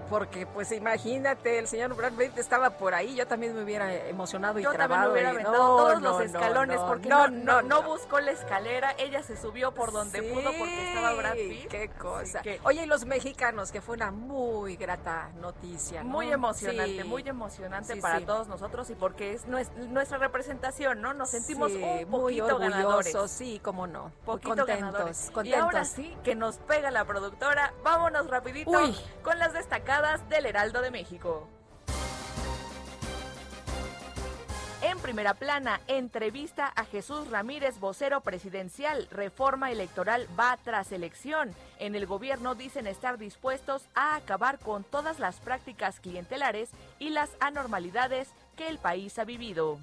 porque 0.10 0.46
pues 0.46 0.72
imagínate, 0.72 1.60
el 1.60 1.68
señor 1.68 1.96
Brad 1.96 2.14
Britt 2.14 2.38
estaba 2.38 2.72
por 2.72 2.94
ahí, 2.94 3.16
yo 3.16 3.26
también 3.28 3.56
me 3.56 3.64
hubiera 3.64 3.94
emocionado 4.08 4.60
y 4.60 4.64
Yo 4.64 4.74
también 4.74 5.02
me 5.02 5.08
hubiera 5.10 5.34
y- 5.34 5.44
no, 5.44 5.52
todos 5.54 6.02
no, 6.02 6.10
los 6.10 6.18
no, 6.18 6.22
escalones 6.24 6.78
no, 6.80 6.88
porque 6.88 7.10
no, 7.10 7.28
no, 7.28 7.38
no, 7.38 7.44
no, 7.44 7.62
no 7.62 7.82
no. 7.82 7.88
buscó 7.90 8.20
la 8.20 8.32
escalera, 8.32 8.94
ella 8.98 9.24
se 9.24 9.38
subió 9.38 9.74
por 9.74 9.92
donde 9.92 10.20
Sí, 10.20 10.30
pudo 10.34 10.52
porque 10.58 10.88
estaba 10.90 11.14
Brad 11.14 11.34
Pitt. 11.36 11.68
Qué 11.70 11.90
cosa. 11.90 12.42
Que- 12.42 12.60
Oye, 12.64 12.84
y 12.84 12.86
los 12.86 13.06
mexicanos, 13.06 13.72
que 13.72 13.82
fue 13.82 13.96
una 13.96 14.12
muy 14.12 14.76
grata 14.76 15.30
noticia. 15.40 16.04
¿no? 16.04 16.10
Muy 16.10 16.32
emocionante, 16.32 17.02
Sí. 17.04 17.08
muy 17.08 17.24
emocionante 17.28 17.94
Sí, 17.96 18.02
para 18.02 18.20
todos 18.26 18.48
nosotros 18.48 18.90
y 18.90 18.96
porque 18.96 19.34
es 19.34 19.48
nues- 19.48 19.72
nuestra 19.88 20.18
representación, 20.18 21.02
¿no? 21.02 21.14
Nos 21.14 21.30
sentimos 21.30 21.72
un 21.72 21.82
muy 21.82 22.06
poquito 22.40 22.58
ganadores. 22.60 23.08
orgullosos, 23.16 23.32
sí, 23.32 23.62
cómo 23.64 23.88
no. 23.88 24.04
Muy 24.04 24.12
Poquito 24.26 24.50
contentos, 24.58 24.80
ganadores. 24.92 25.32
contentos. 25.32 25.46
Y 25.48 25.54
ahora 25.54 25.86
sí 25.86 26.18
que 26.24 26.36
nos 26.36 26.58
pega 26.58 26.92
la 26.92 27.06
productora. 27.06 27.74
Vámonos 27.84 28.28
rapidito 28.30 28.72
Uy. 28.72 28.96
con 29.24 29.40
las 29.40 29.54
destacadas 29.54 29.77
del 30.30 30.48
Heraldo 30.48 30.82
de 30.82 30.90
México. 30.90 31.48
En 34.82 34.98
primera 35.00 35.36
plana, 35.36 35.82
entrevista 35.88 36.68
a 36.76 36.84
Jesús 36.84 37.30
Ramírez, 37.30 37.80
vocero 37.80 38.22
presidencial. 38.22 39.08
Reforma 39.12 39.72
electoral 39.72 40.28
va 40.40 40.58
tras 40.64 40.92
elección. 40.92 41.54
En 41.78 41.96
el 41.96 42.08
gobierno 42.08 42.56
dicen 42.56 42.88
estar 42.88 43.20
dispuestos 43.20 43.84
a 43.94 44.16
acabar 44.16 44.58
con 44.60 44.84
todas 44.84 45.20
las 45.20 45.40
prácticas 45.40 46.00
clientelares 46.00 46.70
y 46.98 47.10
las 47.10 47.30
anormalidades 47.40 48.30
que 48.56 48.68
el 48.68 48.80
país 48.80 49.20
ha 49.20 49.26
vivido. 49.26 49.78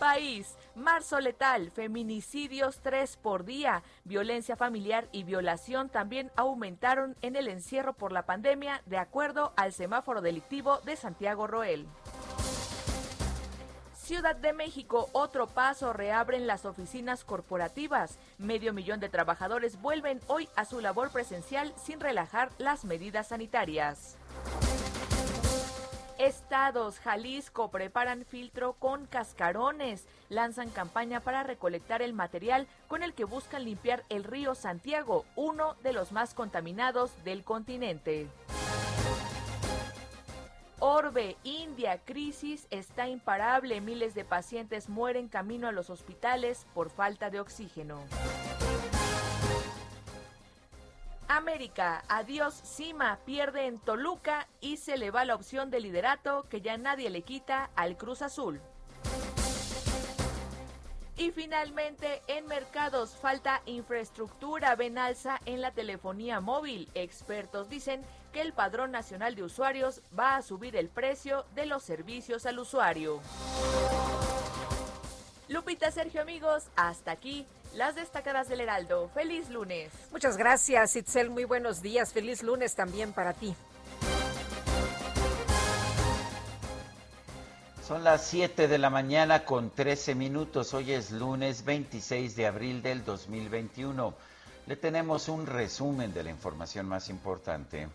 País, 0.00 0.56
marzo 0.76 1.20
letal, 1.20 1.70
feminicidios 1.70 2.80
3 2.80 3.16
por 3.16 3.44
día, 3.44 3.82
violencia 4.04 4.56
familiar 4.56 5.08
y 5.12 5.24
violación 5.24 5.88
también 5.88 6.30
aumentaron 6.36 7.16
en 7.22 7.36
el 7.36 7.48
encierro 7.48 7.92
por 7.92 8.12
la 8.12 8.26
pandemia, 8.26 8.82
de 8.86 8.98
acuerdo 8.98 9.52
al 9.56 9.72
semáforo 9.72 10.20
delictivo 10.20 10.78
de 10.84 10.96
Santiago 10.96 11.46
Roel. 11.46 11.86
Ciudad 13.94 14.36
de 14.36 14.52
México, 14.52 15.08
otro 15.12 15.46
paso, 15.46 15.94
reabren 15.94 16.46
las 16.46 16.66
oficinas 16.66 17.24
corporativas. 17.24 18.18
Medio 18.36 18.74
millón 18.74 19.00
de 19.00 19.08
trabajadores 19.08 19.80
vuelven 19.80 20.20
hoy 20.26 20.46
a 20.56 20.66
su 20.66 20.82
labor 20.82 21.10
presencial 21.10 21.72
sin 21.82 22.00
relajar 22.00 22.50
las 22.58 22.84
medidas 22.84 23.28
sanitarias. 23.28 24.18
Estados, 26.18 27.00
Jalisco 27.00 27.70
preparan 27.70 28.24
filtro 28.24 28.74
con 28.74 29.06
cascarones. 29.06 30.06
Lanzan 30.28 30.70
campaña 30.70 31.20
para 31.20 31.42
recolectar 31.42 32.02
el 32.02 32.12
material 32.12 32.66
con 32.88 33.02
el 33.02 33.14
que 33.14 33.24
buscan 33.24 33.64
limpiar 33.64 34.04
el 34.08 34.24
río 34.24 34.54
Santiago, 34.54 35.24
uno 35.36 35.74
de 35.82 35.92
los 35.92 36.12
más 36.12 36.34
contaminados 36.34 37.12
del 37.24 37.44
continente. 37.44 38.28
Orbe, 40.78 41.36
India, 41.44 41.98
crisis 42.04 42.66
está 42.70 43.08
imparable. 43.08 43.80
Miles 43.80 44.14
de 44.14 44.24
pacientes 44.24 44.88
mueren 44.88 45.28
camino 45.28 45.68
a 45.68 45.72
los 45.72 45.88
hospitales 45.88 46.66
por 46.74 46.90
falta 46.90 47.30
de 47.30 47.40
oxígeno. 47.40 48.04
América, 51.28 52.04
adiós 52.08 52.54
Cima, 52.54 53.18
pierde 53.24 53.66
en 53.66 53.78
Toluca 53.78 54.48
y 54.60 54.76
se 54.76 54.96
le 54.96 55.10
va 55.10 55.24
la 55.24 55.34
opción 55.34 55.70
de 55.70 55.80
liderato 55.80 56.46
que 56.48 56.60
ya 56.60 56.76
nadie 56.76 57.10
le 57.10 57.22
quita 57.22 57.70
al 57.74 57.96
Cruz 57.96 58.22
Azul. 58.22 58.60
Y 61.16 61.30
finalmente, 61.30 62.22
en 62.26 62.46
mercados 62.48 63.16
falta 63.16 63.62
infraestructura, 63.66 64.74
ven 64.74 64.98
alza 64.98 65.40
en 65.46 65.60
la 65.60 65.70
telefonía 65.70 66.40
móvil. 66.40 66.90
Expertos 66.94 67.68
dicen 67.68 68.02
que 68.32 68.40
el 68.40 68.52
Padrón 68.52 68.90
Nacional 68.90 69.36
de 69.36 69.44
Usuarios 69.44 70.02
va 70.18 70.34
a 70.34 70.42
subir 70.42 70.74
el 70.74 70.88
precio 70.88 71.46
de 71.54 71.66
los 71.66 71.84
servicios 71.84 72.46
al 72.46 72.58
usuario. 72.58 73.20
Lupita, 75.48 75.90
Sergio, 75.90 76.22
amigos, 76.22 76.64
hasta 76.74 77.10
aquí 77.10 77.46
las 77.74 77.94
destacadas 77.94 78.48
del 78.48 78.60
Heraldo. 78.60 79.10
Feliz 79.12 79.50
lunes. 79.50 79.92
Muchas 80.10 80.36
gracias, 80.38 80.96
Itzel. 80.96 81.28
Muy 81.28 81.44
buenos 81.44 81.82
días. 81.82 82.12
Feliz 82.12 82.42
lunes 82.42 82.74
también 82.74 83.12
para 83.12 83.34
ti. 83.34 83.54
Son 87.86 88.02
las 88.02 88.26
7 88.26 88.66
de 88.68 88.78
la 88.78 88.88
mañana 88.88 89.44
con 89.44 89.68
13 89.68 90.14
minutos. 90.14 90.72
Hoy 90.72 90.92
es 90.92 91.10
lunes 91.10 91.66
26 91.66 92.34
de 92.36 92.46
abril 92.46 92.80
del 92.80 93.04
2021. 93.04 94.14
Le 94.66 94.76
tenemos 94.76 95.28
un 95.28 95.44
resumen 95.44 96.14
de 96.14 96.22
la 96.22 96.30
información 96.30 96.86
más 96.86 97.10
importante. 97.10 97.88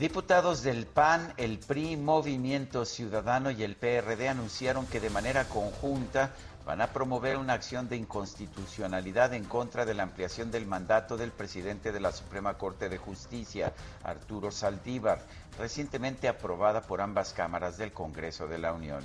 Diputados 0.00 0.62
del 0.62 0.86
PAN, 0.86 1.34
el 1.36 1.58
PRI, 1.58 1.98
Movimiento 1.98 2.86
Ciudadano 2.86 3.50
y 3.50 3.62
el 3.62 3.76
PRD 3.76 4.30
anunciaron 4.30 4.86
que 4.86 4.98
de 4.98 5.10
manera 5.10 5.44
conjunta 5.44 6.32
van 6.64 6.80
a 6.80 6.90
promover 6.90 7.36
una 7.36 7.52
acción 7.52 7.86
de 7.86 7.96
inconstitucionalidad 7.96 9.34
en 9.34 9.44
contra 9.44 9.84
de 9.84 9.92
la 9.92 10.04
ampliación 10.04 10.50
del 10.50 10.64
mandato 10.64 11.18
del 11.18 11.32
presidente 11.32 11.92
de 11.92 12.00
la 12.00 12.12
Suprema 12.12 12.54
Corte 12.54 12.88
de 12.88 12.96
Justicia, 12.96 13.74
Arturo 14.02 14.50
Saldívar, 14.50 15.20
recientemente 15.58 16.28
aprobada 16.28 16.80
por 16.80 17.02
ambas 17.02 17.34
cámaras 17.34 17.76
del 17.76 17.92
Congreso 17.92 18.48
de 18.48 18.56
la 18.56 18.72
Unión. 18.72 19.02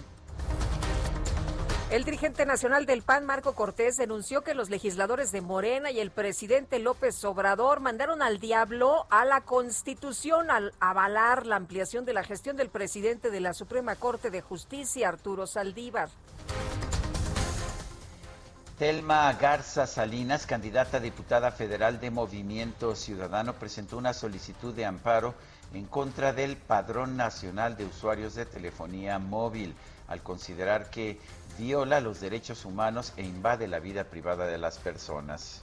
El 1.91 2.03
dirigente 2.03 2.47
nacional 2.47 2.87
del 2.87 3.03
PAN, 3.03 3.27
Marco 3.27 3.53
Cortés, 3.53 3.95
denunció 3.95 4.41
que 4.41 4.55
los 4.55 4.71
legisladores 4.71 5.31
de 5.31 5.41
Morena 5.41 5.91
y 5.91 5.99
el 5.99 6.09
presidente 6.09 6.79
López 6.79 7.23
Obrador 7.23 7.79
mandaron 7.79 8.23
al 8.23 8.39
diablo 8.39 9.05
a 9.11 9.23
la 9.23 9.41
Constitución 9.41 10.49
al 10.49 10.73
avalar 10.79 11.45
la 11.45 11.57
ampliación 11.57 12.03
de 12.03 12.13
la 12.13 12.23
gestión 12.23 12.57
del 12.57 12.69
presidente 12.69 13.29
de 13.29 13.39
la 13.39 13.53
Suprema 13.53 13.95
Corte 13.97 14.31
de 14.31 14.41
Justicia, 14.41 15.09
Arturo 15.09 15.45
Saldívar. 15.45 16.09
Telma 18.79 19.31
Garza 19.33 19.85
Salinas, 19.85 20.47
candidata 20.47 20.97
a 20.97 20.99
diputada 20.99 21.51
federal 21.51 21.99
de 21.99 22.09
Movimiento 22.09 22.95
Ciudadano, 22.95 23.53
presentó 23.53 23.97
una 23.97 24.13
solicitud 24.13 24.73
de 24.73 24.85
amparo 24.85 25.35
en 25.73 25.85
contra 25.85 26.33
del 26.33 26.57
Padrón 26.57 27.15
Nacional 27.15 27.77
de 27.77 27.85
Usuarios 27.85 28.33
de 28.35 28.45
Telefonía 28.45 29.19
Móvil, 29.19 29.75
al 30.07 30.21
considerar 30.21 30.89
que 30.89 31.19
viola 31.57 31.99
los 31.99 32.19
derechos 32.19 32.65
humanos 32.65 33.13
e 33.17 33.23
invade 33.23 33.67
la 33.67 33.79
vida 33.79 34.05
privada 34.05 34.45
de 34.45 34.57
las 34.57 34.77
personas. 34.77 35.61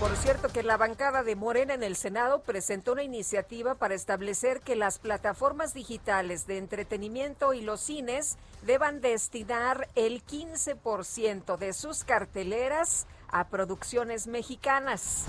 Por 0.00 0.14
cierto 0.14 0.48
que 0.48 0.62
la 0.62 0.76
bancada 0.76 1.24
de 1.24 1.34
Morena 1.34 1.74
en 1.74 1.82
el 1.82 1.96
Senado 1.96 2.40
presentó 2.42 2.92
una 2.92 3.02
iniciativa 3.02 3.74
para 3.74 3.94
establecer 3.94 4.60
que 4.60 4.76
las 4.76 5.00
plataformas 5.00 5.74
digitales 5.74 6.46
de 6.46 6.58
entretenimiento 6.58 7.52
y 7.52 7.62
los 7.62 7.80
cines 7.80 8.36
deban 8.64 9.00
destinar 9.00 9.88
el 9.96 10.24
15% 10.24 11.56
de 11.56 11.72
sus 11.72 12.04
carteleras 12.04 13.08
a 13.28 13.48
producciones 13.48 14.28
mexicanas. 14.28 15.24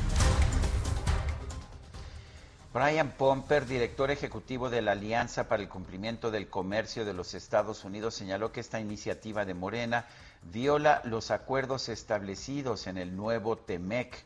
Brian 2.72 3.10
Pomper, 3.18 3.66
director 3.66 4.12
ejecutivo 4.12 4.70
de 4.70 4.84
la 4.84 4.92
Alianza 4.92 5.48
para 5.48 5.64
el 5.64 5.70
Cumplimiento 5.70 6.30
del 6.30 6.50
Comercio 6.50 7.04
de 7.04 7.14
los 7.14 7.34
Estados 7.34 7.84
Unidos, 7.84 8.14
señaló 8.14 8.52
que 8.52 8.60
esta 8.60 8.80
iniciativa 8.80 9.44
de 9.44 9.56
Morena 9.56 10.06
viola 10.44 11.02
los 11.04 11.32
acuerdos 11.32 11.90
establecidos 11.90 12.86
en 12.86 13.00
el 13.00 13.16
nuevo 13.16 13.58
TEMEC. 13.58 14.24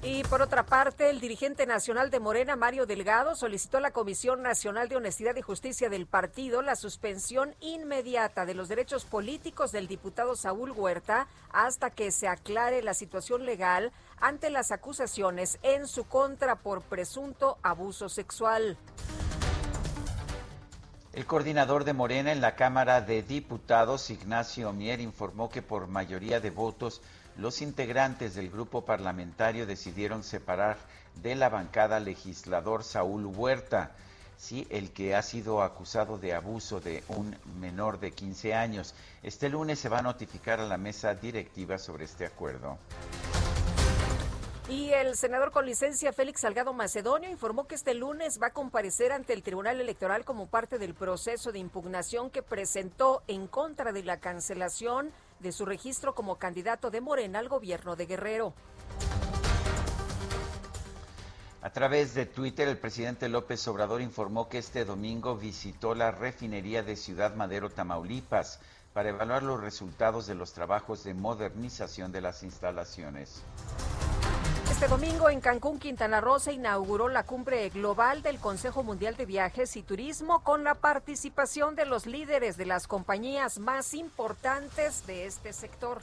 Y 0.00 0.22
por 0.24 0.42
otra 0.42 0.64
parte, 0.64 1.10
el 1.10 1.18
dirigente 1.18 1.66
nacional 1.66 2.10
de 2.10 2.20
Morena, 2.20 2.54
Mario 2.54 2.86
Delgado, 2.86 3.34
solicitó 3.34 3.78
a 3.78 3.80
la 3.80 3.90
Comisión 3.90 4.42
Nacional 4.42 4.88
de 4.88 4.94
Honestidad 4.94 5.34
y 5.34 5.42
Justicia 5.42 5.88
del 5.88 6.06
partido 6.06 6.62
la 6.62 6.76
suspensión 6.76 7.56
inmediata 7.60 8.46
de 8.46 8.54
los 8.54 8.68
derechos 8.68 9.04
políticos 9.04 9.72
del 9.72 9.88
diputado 9.88 10.36
Saúl 10.36 10.70
Huerta 10.70 11.26
hasta 11.50 11.90
que 11.90 12.12
se 12.12 12.28
aclare 12.28 12.80
la 12.82 12.94
situación 12.94 13.44
legal 13.44 13.90
ante 14.20 14.50
las 14.50 14.70
acusaciones 14.70 15.58
en 15.62 15.88
su 15.88 16.04
contra 16.04 16.54
por 16.54 16.82
presunto 16.82 17.58
abuso 17.62 18.08
sexual. 18.08 18.78
El 21.12 21.26
coordinador 21.26 21.82
de 21.82 21.94
Morena 21.94 22.30
en 22.30 22.40
la 22.40 22.54
Cámara 22.54 23.00
de 23.00 23.24
Diputados, 23.24 24.10
Ignacio 24.10 24.72
Mier, 24.72 25.00
informó 25.00 25.48
que 25.48 25.62
por 25.62 25.88
mayoría 25.88 26.38
de 26.38 26.50
votos 26.50 27.02
los 27.38 27.62
integrantes 27.62 28.34
del 28.34 28.50
grupo 28.50 28.84
parlamentario 28.84 29.64
decidieron 29.64 30.24
separar 30.24 30.76
de 31.22 31.36
la 31.36 31.48
bancada 31.48 32.00
legislador 32.00 32.82
Saúl 32.82 33.26
Huerta, 33.26 33.92
sí, 34.36 34.66
el 34.70 34.90
que 34.90 35.14
ha 35.14 35.22
sido 35.22 35.62
acusado 35.62 36.18
de 36.18 36.34
abuso 36.34 36.80
de 36.80 37.04
un 37.08 37.36
menor 37.60 38.00
de 38.00 38.10
15 38.10 38.54
años. 38.54 38.94
Este 39.22 39.48
lunes 39.48 39.78
se 39.78 39.88
va 39.88 40.00
a 40.00 40.02
notificar 40.02 40.58
a 40.58 40.66
la 40.66 40.78
mesa 40.78 41.14
directiva 41.14 41.78
sobre 41.78 42.04
este 42.04 42.26
acuerdo. 42.26 42.76
Y 44.68 44.90
el 44.90 45.16
senador 45.16 45.50
con 45.50 45.64
licencia 45.64 46.12
Félix 46.12 46.42
Salgado 46.42 46.74
Macedonio 46.74 47.30
informó 47.30 47.66
que 47.66 47.74
este 47.74 47.94
lunes 47.94 48.38
va 48.42 48.48
a 48.48 48.52
comparecer 48.52 49.12
ante 49.12 49.32
el 49.32 49.42
Tribunal 49.42 49.80
Electoral 49.80 50.26
como 50.26 50.46
parte 50.46 50.78
del 50.78 50.92
proceso 50.92 51.52
de 51.52 51.58
impugnación 51.58 52.30
que 52.30 52.42
presentó 52.42 53.22
en 53.28 53.46
contra 53.46 53.92
de 53.92 54.02
la 54.02 54.18
cancelación 54.18 55.10
de 55.40 55.52
su 55.52 55.64
registro 55.64 56.14
como 56.14 56.36
candidato 56.36 56.90
de 56.90 57.00
Morena 57.00 57.38
al 57.38 57.48
gobierno 57.48 57.96
de 57.96 58.06
Guerrero. 58.06 58.54
A 61.60 61.70
través 61.70 62.14
de 62.14 62.24
Twitter, 62.24 62.68
el 62.68 62.78
presidente 62.78 63.28
López 63.28 63.66
Obrador 63.66 64.00
informó 64.00 64.48
que 64.48 64.58
este 64.58 64.84
domingo 64.84 65.36
visitó 65.36 65.94
la 65.94 66.12
refinería 66.12 66.82
de 66.82 66.94
Ciudad 66.94 67.34
Madero, 67.34 67.68
Tamaulipas, 67.68 68.60
para 68.92 69.10
evaluar 69.10 69.42
los 69.42 69.60
resultados 69.60 70.26
de 70.26 70.34
los 70.34 70.52
trabajos 70.52 71.04
de 71.04 71.14
modernización 71.14 72.12
de 72.12 72.20
las 72.20 72.42
instalaciones. 72.42 73.42
Este 74.80 74.86
domingo 74.86 75.28
en 75.28 75.40
Cancún, 75.40 75.80
Quintana 75.80 76.20
Roo, 76.20 76.38
se 76.38 76.52
inauguró 76.52 77.08
la 77.08 77.24
cumbre 77.24 77.68
global 77.70 78.22
del 78.22 78.38
Consejo 78.38 78.84
Mundial 78.84 79.16
de 79.16 79.26
Viajes 79.26 79.76
y 79.76 79.82
Turismo 79.82 80.44
con 80.44 80.62
la 80.62 80.76
participación 80.76 81.74
de 81.74 81.84
los 81.84 82.06
líderes 82.06 82.56
de 82.56 82.64
las 82.64 82.86
compañías 82.86 83.58
más 83.58 83.92
importantes 83.92 85.04
de 85.08 85.26
este 85.26 85.52
sector. 85.52 85.98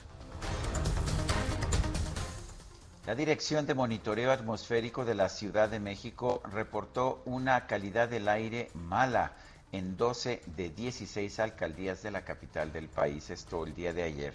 La 3.05 3.15
Dirección 3.15 3.65
de 3.65 3.75
Monitoreo 3.75 4.29
Atmosférico 4.29 5.05
de 5.05 5.15
la 5.15 5.29
Ciudad 5.29 5.70
de 5.70 5.79
México 5.79 6.41
reportó 6.44 7.22
una 7.24 7.68
calidad 7.68 8.09
del 8.09 8.27
aire 8.27 8.72
mala 8.74 9.31
en 9.72 9.96
12 9.96 10.42
de 10.48 10.70
16 10.70 11.40
alcaldías 11.40 12.03
de 12.03 12.11
la 12.11 12.25
capital 12.25 12.74
del 12.74 12.90
país, 12.90 13.29
esto 13.29 13.66
el 13.66 13.74
día 13.74 13.94
de 13.94 14.03
ayer. 14.03 14.33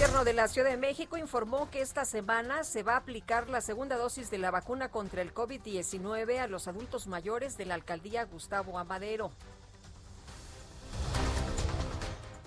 El 0.00 0.06
gobierno 0.06 0.24
de 0.24 0.32
la 0.32 0.48
Ciudad 0.48 0.70
de 0.70 0.78
México 0.78 1.18
informó 1.18 1.68
que 1.70 1.82
esta 1.82 2.06
semana 2.06 2.64
se 2.64 2.82
va 2.82 2.94
a 2.94 2.96
aplicar 2.96 3.50
la 3.50 3.60
segunda 3.60 3.98
dosis 3.98 4.30
de 4.30 4.38
la 4.38 4.50
vacuna 4.50 4.90
contra 4.90 5.20
el 5.20 5.34
COVID-19 5.34 6.38
a 6.38 6.46
los 6.46 6.68
adultos 6.68 7.06
mayores 7.06 7.58
de 7.58 7.66
la 7.66 7.74
alcaldía 7.74 8.24
Gustavo 8.24 8.78
Amadero. 8.78 9.30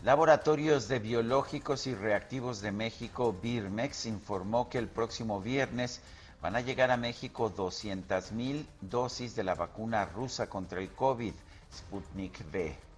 Laboratorios 0.03 0.87
de 0.87 0.97
Biológicos 0.97 1.85
y 1.85 1.93
Reactivos 1.93 2.59
de 2.61 2.71
México, 2.71 3.35
BIRMEX, 3.39 4.07
informó 4.07 4.67
que 4.67 4.79
el 4.79 4.87
próximo 4.87 5.39
viernes 5.39 6.01
van 6.41 6.55
a 6.55 6.61
llegar 6.61 6.89
a 6.89 6.97
México 6.97 7.51
200 7.51 8.31
mil 8.31 8.67
dosis 8.81 9.35
de 9.35 9.43
la 9.43 9.53
vacuna 9.53 10.05
rusa 10.05 10.49
contra 10.49 10.79
el 10.79 10.89
COVID, 10.89 11.35
Sputnik 11.71 12.45
V. 12.51 12.92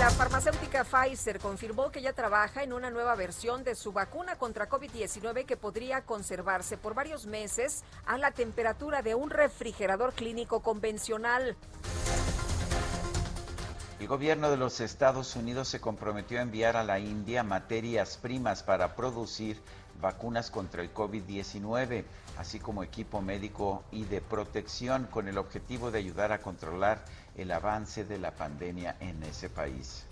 La 0.00 0.10
farmacéutica 0.10 0.82
Pfizer 0.82 1.38
confirmó 1.38 1.92
que 1.92 2.02
ya 2.02 2.12
trabaja 2.12 2.64
en 2.64 2.72
una 2.72 2.90
nueva 2.90 3.14
versión 3.14 3.62
de 3.62 3.76
su 3.76 3.92
vacuna 3.92 4.34
contra 4.34 4.68
COVID-19 4.68 5.46
que 5.46 5.56
podría 5.56 6.00
conservarse 6.00 6.76
por 6.76 6.94
varios 6.94 7.26
meses 7.26 7.84
a 8.06 8.18
la 8.18 8.32
temperatura 8.32 9.02
de 9.02 9.14
un 9.14 9.30
refrigerador 9.30 10.12
clínico 10.12 10.58
convencional. 10.58 11.56
El 14.04 14.08
gobierno 14.08 14.50
de 14.50 14.58
los 14.58 14.80
Estados 14.80 15.34
Unidos 15.34 15.68
se 15.68 15.80
comprometió 15.80 16.38
a 16.38 16.42
enviar 16.42 16.76
a 16.76 16.84
la 16.84 16.98
India 16.98 17.42
materias 17.42 18.18
primas 18.18 18.62
para 18.62 18.94
producir 18.94 19.62
vacunas 19.98 20.50
contra 20.50 20.82
el 20.82 20.92
COVID-19, 20.92 22.04
así 22.36 22.60
como 22.60 22.82
equipo 22.82 23.22
médico 23.22 23.82
y 23.90 24.04
de 24.04 24.20
protección 24.20 25.06
con 25.06 25.26
el 25.26 25.38
objetivo 25.38 25.90
de 25.90 26.00
ayudar 26.00 26.32
a 26.32 26.42
controlar 26.42 27.02
el 27.34 27.50
avance 27.50 28.04
de 28.04 28.18
la 28.18 28.32
pandemia 28.32 28.94
en 29.00 29.22
ese 29.22 29.48
país. 29.48 30.04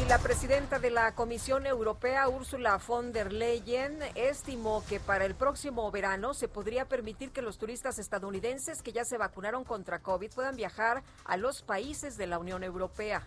Y 0.00 0.04
la 0.06 0.18
presidenta 0.18 0.78
de 0.78 0.90
la 0.90 1.14
Comisión 1.14 1.66
Europea, 1.66 2.26
Ursula 2.28 2.78
von 2.78 3.12
der 3.12 3.30
Leyen, 3.30 3.98
estimó 4.14 4.82
que 4.88 5.00
para 5.00 5.26
el 5.26 5.34
próximo 5.34 5.90
verano 5.90 6.32
se 6.32 6.48
podría 6.48 6.86
permitir 6.86 7.30
que 7.30 7.42
los 7.42 7.58
turistas 7.58 7.98
estadounidenses 7.98 8.80
que 8.80 8.92
ya 8.92 9.04
se 9.04 9.18
vacunaron 9.18 9.64
contra 9.64 9.98
COVID 9.98 10.32
puedan 10.32 10.56
viajar 10.56 11.02
a 11.24 11.36
los 11.36 11.60
países 11.60 12.16
de 12.16 12.26
la 12.26 12.38
Unión 12.38 12.64
Europea. 12.64 13.22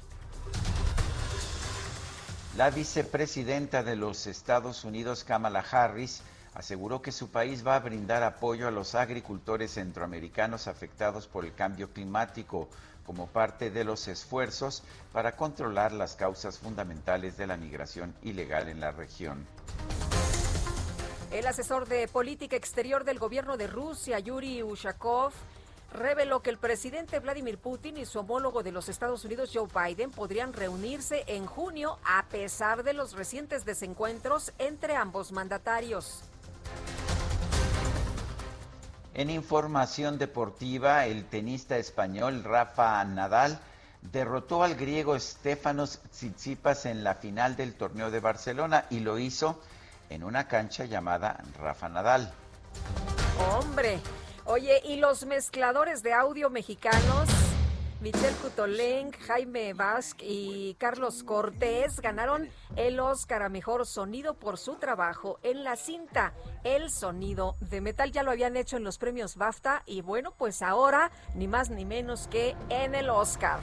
La 2.57 2.71
vicepresidenta 2.71 3.83
de 3.83 3.95
los 3.95 4.25
Estados 4.25 4.85
Unidos, 4.85 5.23
Kamala 5.23 5.59
Harris, 5.59 6.23
aseguró 6.55 7.01
que 7.01 7.11
su 7.11 7.29
país 7.29 7.67
va 7.67 7.75
a 7.75 7.79
brindar 7.79 8.23
apoyo 8.23 8.67
a 8.67 8.71
los 8.71 8.95
agricultores 8.95 9.73
centroamericanos 9.73 10.67
afectados 10.67 11.27
por 11.27 11.45
el 11.45 11.53
cambio 11.53 11.91
climático 11.91 12.69
como 13.05 13.27
parte 13.27 13.71
de 13.71 13.83
los 13.83 14.07
esfuerzos 14.07 14.83
para 15.13 15.35
controlar 15.35 15.91
las 15.91 16.15
causas 16.15 16.57
fundamentales 16.59 17.37
de 17.37 17.47
la 17.47 17.57
migración 17.57 18.15
ilegal 18.23 18.67
en 18.67 18.79
la 18.79 18.91
región. 18.91 19.45
El 21.31 21.47
asesor 21.47 21.87
de 21.87 22.07
política 22.07 22.55
exterior 22.55 23.03
del 23.03 23.19
gobierno 23.19 23.57
de 23.57 23.67
Rusia, 23.67 24.19
Yuri 24.19 24.63
Ushakov, 24.63 25.33
reveló 25.91 26.41
que 26.41 26.49
el 26.49 26.57
presidente 26.57 27.19
Vladimir 27.19 27.57
Putin 27.57 27.97
y 27.97 28.05
su 28.05 28.19
homólogo 28.19 28.63
de 28.63 28.71
los 28.71 28.89
Estados 28.89 29.25
Unidos, 29.25 29.51
Joe 29.53 29.67
Biden, 29.67 30.11
podrían 30.11 30.53
reunirse 30.53 31.23
en 31.27 31.45
junio 31.45 31.97
a 32.05 32.25
pesar 32.25 32.83
de 32.83 32.93
los 32.93 33.13
recientes 33.13 33.65
desencuentros 33.65 34.53
entre 34.59 34.95
ambos 34.95 35.31
mandatarios. 35.31 36.23
En 39.15 39.29
información 39.29 40.17
deportiva, 40.17 41.05
el 41.05 41.23
tenista 41.23 41.77
español 41.77 42.43
Rafa 42.43 43.01
Nadal 43.05 43.57
derrotó 44.01 44.61
al 44.61 44.75
griego 44.75 45.17
Stefanos 45.17 46.01
Tsitsipas 46.11 46.85
en 46.85 47.01
la 47.01 47.15
final 47.15 47.55
del 47.55 47.75
torneo 47.75 48.11
de 48.11 48.19
Barcelona 48.19 48.87
y 48.89 48.99
lo 48.99 49.17
hizo 49.17 49.61
en 50.09 50.21
una 50.21 50.49
cancha 50.49 50.83
llamada 50.83 51.41
Rafa 51.57 51.87
Nadal. 51.87 52.33
Hombre, 53.53 54.01
oye, 54.43 54.81
¿y 54.83 54.97
los 54.97 55.25
mezcladores 55.25 56.03
de 56.03 56.11
audio 56.11 56.49
mexicanos? 56.49 57.44
Michelle 58.05 58.35
Cutoleng, 58.35 59.11
Jaime 59.13 59.73
Basque 59.73 60.23
y 60.29 60.75
Carlos 60.75 61.23
Cortés 61.23 61.99
ganaron 62.01 62.47
el 62.75 62.99
Oscar 62.99 63.41
a 63.41 63.49
Mejor 63.49 63.87
Sonido 63.87 64.35
por 64.35 64.59
su 64.59 64.75
trabajo 64.75 65.39
en 65.41 65.63
la 65.63 65.75
cinta 65.75 66.31
El 66.63 66.91
Sonido 66.91 67.55
de 67.61 67.81
Metal. 67.81 68.11
Ya 68.11 68.21
lo 68.21 68.29
habían 68.29 68.57
hecho 68.57 68.77
en 68.77 68.83
los 68.83 68.99
premios 68.99 69.37
BAFTA 69.37 69.81
y 69.87 70.01
bueno, 70.01 70.35
pues 70.37 70.61
ahora 70.61 71.09
ni 71.33 71.47
más 71.47 71.71
ni 71.71 71.83
menos 71.83 72.27
que 72.27 72.55
en 72.69 72.93
el 72.93 73.09
Oscar. 73.09 73.59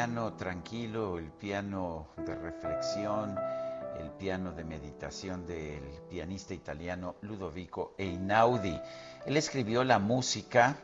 Piano 0.00 0.32
tranquilo, 0.32 1.18
el 1.18 1.30
piano 1.30 2.06
de 2.16 2.34
reflexión, 2.34 3.36
el 3.98 4.08
piano 4.12 4.50
de 4.50 4.64
meditación 4.64 5.46
del 5.46 5.82
pianista 6.08 6.54
italiano 6.54 7.16
Ludovico 7.20 7.92
Einaudi. 7.98 8.80
Él 9.26 9.36
escribió 9.36 9.84
la 9.84 9.98
música 9.98 10.78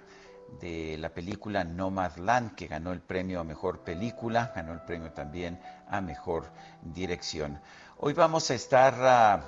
de 0.61 0.99
la 0.99 1.09
película 1.15 1.65
Nomadland, 1.65 2.55
que 2.57 2.67
ganó 2.67 2.93
el 2.93 3.01
premio 3.01 3.41
a 3.41 3.45
mejor 3.45 3.79
película, 3.79 4.53
ganó 4.55 4.75
el 4.75 4.83
premio 4.83 5.11
también 5.13 5.59
a 5.89 6.03
mejor 6.03 6.51
dirección. 6.83 7.59
Hoy 7.97 8.13
vamos 8.13 8.51
a 8.51 8.55
estar, 8.55 8.95
ah, 8.99 9.45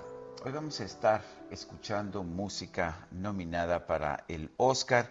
hoy 0.47 0.53
vamos 0.53 0.81
a 0.81 0.85
estar 0.85 1.21
escuchando 1.51 2.23
música 2.23 3.07
nominada 3.11 3.87
para 3.87 4.25
el 4.29 4.51
Oscar. 4.57 5.11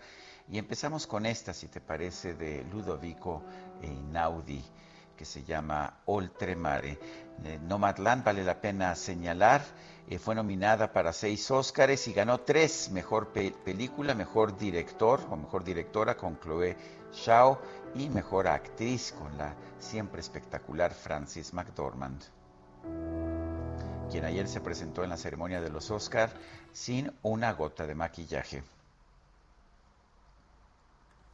Y 0.50 0.58
empezamos 0.58 1.06
con 1.06 1.26
esta, 1.26 1.54
si 1.54 1.68
te 1.68 1.82
parece, 1.82 2.34
de 2.34 2.64
Ludovico 2.72 3.44
Einaudi, 3.82 4.64
que 5.16 5.26
se 5.26 5.44
llama 5.44 6.02
Oltremare. 6.06 7.00
Eh, 7.44 7.60
Nomadland 7.62 8.24
vale 8.24 8.44
la 8.44 8.60
pena 8.60 8.96
señalar, 8.96 9.62
eh, 10.10 10.20
fue 10.20 10.36
nominada 10.36 10.92
para 10.92 11.14
seis 11.14 11.50
Óscares 11.52 12.08
y 12.08 12.14
ganó 12.14 12.40
tres, 12.40 12.90
mejor 12.92 13.30
película, 13.30 14.14
mejor 14.14 14.58
director 14.58 15.20
o 15.30 15.36
mejor 15.36 15.64
directora 15.64 16.16
con 16.16 16.40
Chloé 16.40 16.78
Shao 17.14 17.60
y 17.96 18.10
mejor 18.10 18.48
actriz 18.48 19.14
con 19.18 19.38
la 19.38 19.56
siempre 19.80 20.22
espectacular 20.22 20.94
Francis 20.94 21.54
McDormand 21.54 22.24
quien 24.10 24.26
ayer 24.26 24.48
se 24.48 24.62
presentó 24.62 25.04
en 25.04 25.10
la 25.10 25.18
ceremonia 25.18 25.62
de 25.62 25.70
los 25.70 25.92
Óscar 25.92 26.30
sin 26.72 27.12
una 27.24 27.54
gota 27.54 27.86
de 27.86 27.96
maquillaje. 27.96 28.64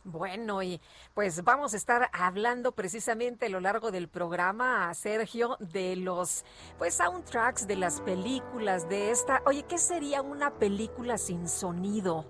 Bueno, 0.06 0.62
y 0.62 0.82
pues 1.13 1.46
vamos 1.46 1.74
a 1.74 1.78
estar 1.78 2.10
hablando 2.12 2.74
precisamente 2.74 3.46
a 3.46 3.50
lo 3.50 3.62
largo 3.62 3.89
del 3.89 4.10
programa, 4.10 4.94
Sergio, 4.94 5.56
de 5.62 5.96
los 5.96 6.44
pues 6.78 6.96
soundtracks 6.96 7.68
de 7.68 7.78
las 7.78 8.02
películas 8.02 8.89
de 8.89 9.12
esta. 9.12 9.42
Oye, 9.46 9.63
¿qué 9.63 9.78
sería 9.78 10.22
una 10.22 10.52
película 10.56 11.18
sin 11.18 11.48
sonido? 11.48 12.26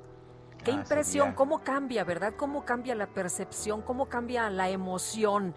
Qué 0.64 0.70
ah, 0.70 0.76
impresión, 0.76 1.34
cómo 1.34 1.64
cambia, 1.64 2.04
¿verdad? 2.04 2.36
Cómo 2.38 2.64
cambia 2.64 2.94
la 2.94 3.08
percepción, 3.08 3.82
cómo 3.82 4.08
cambia 4.08 4.52
la 4.52 4.70
emoción. 4.70 5.56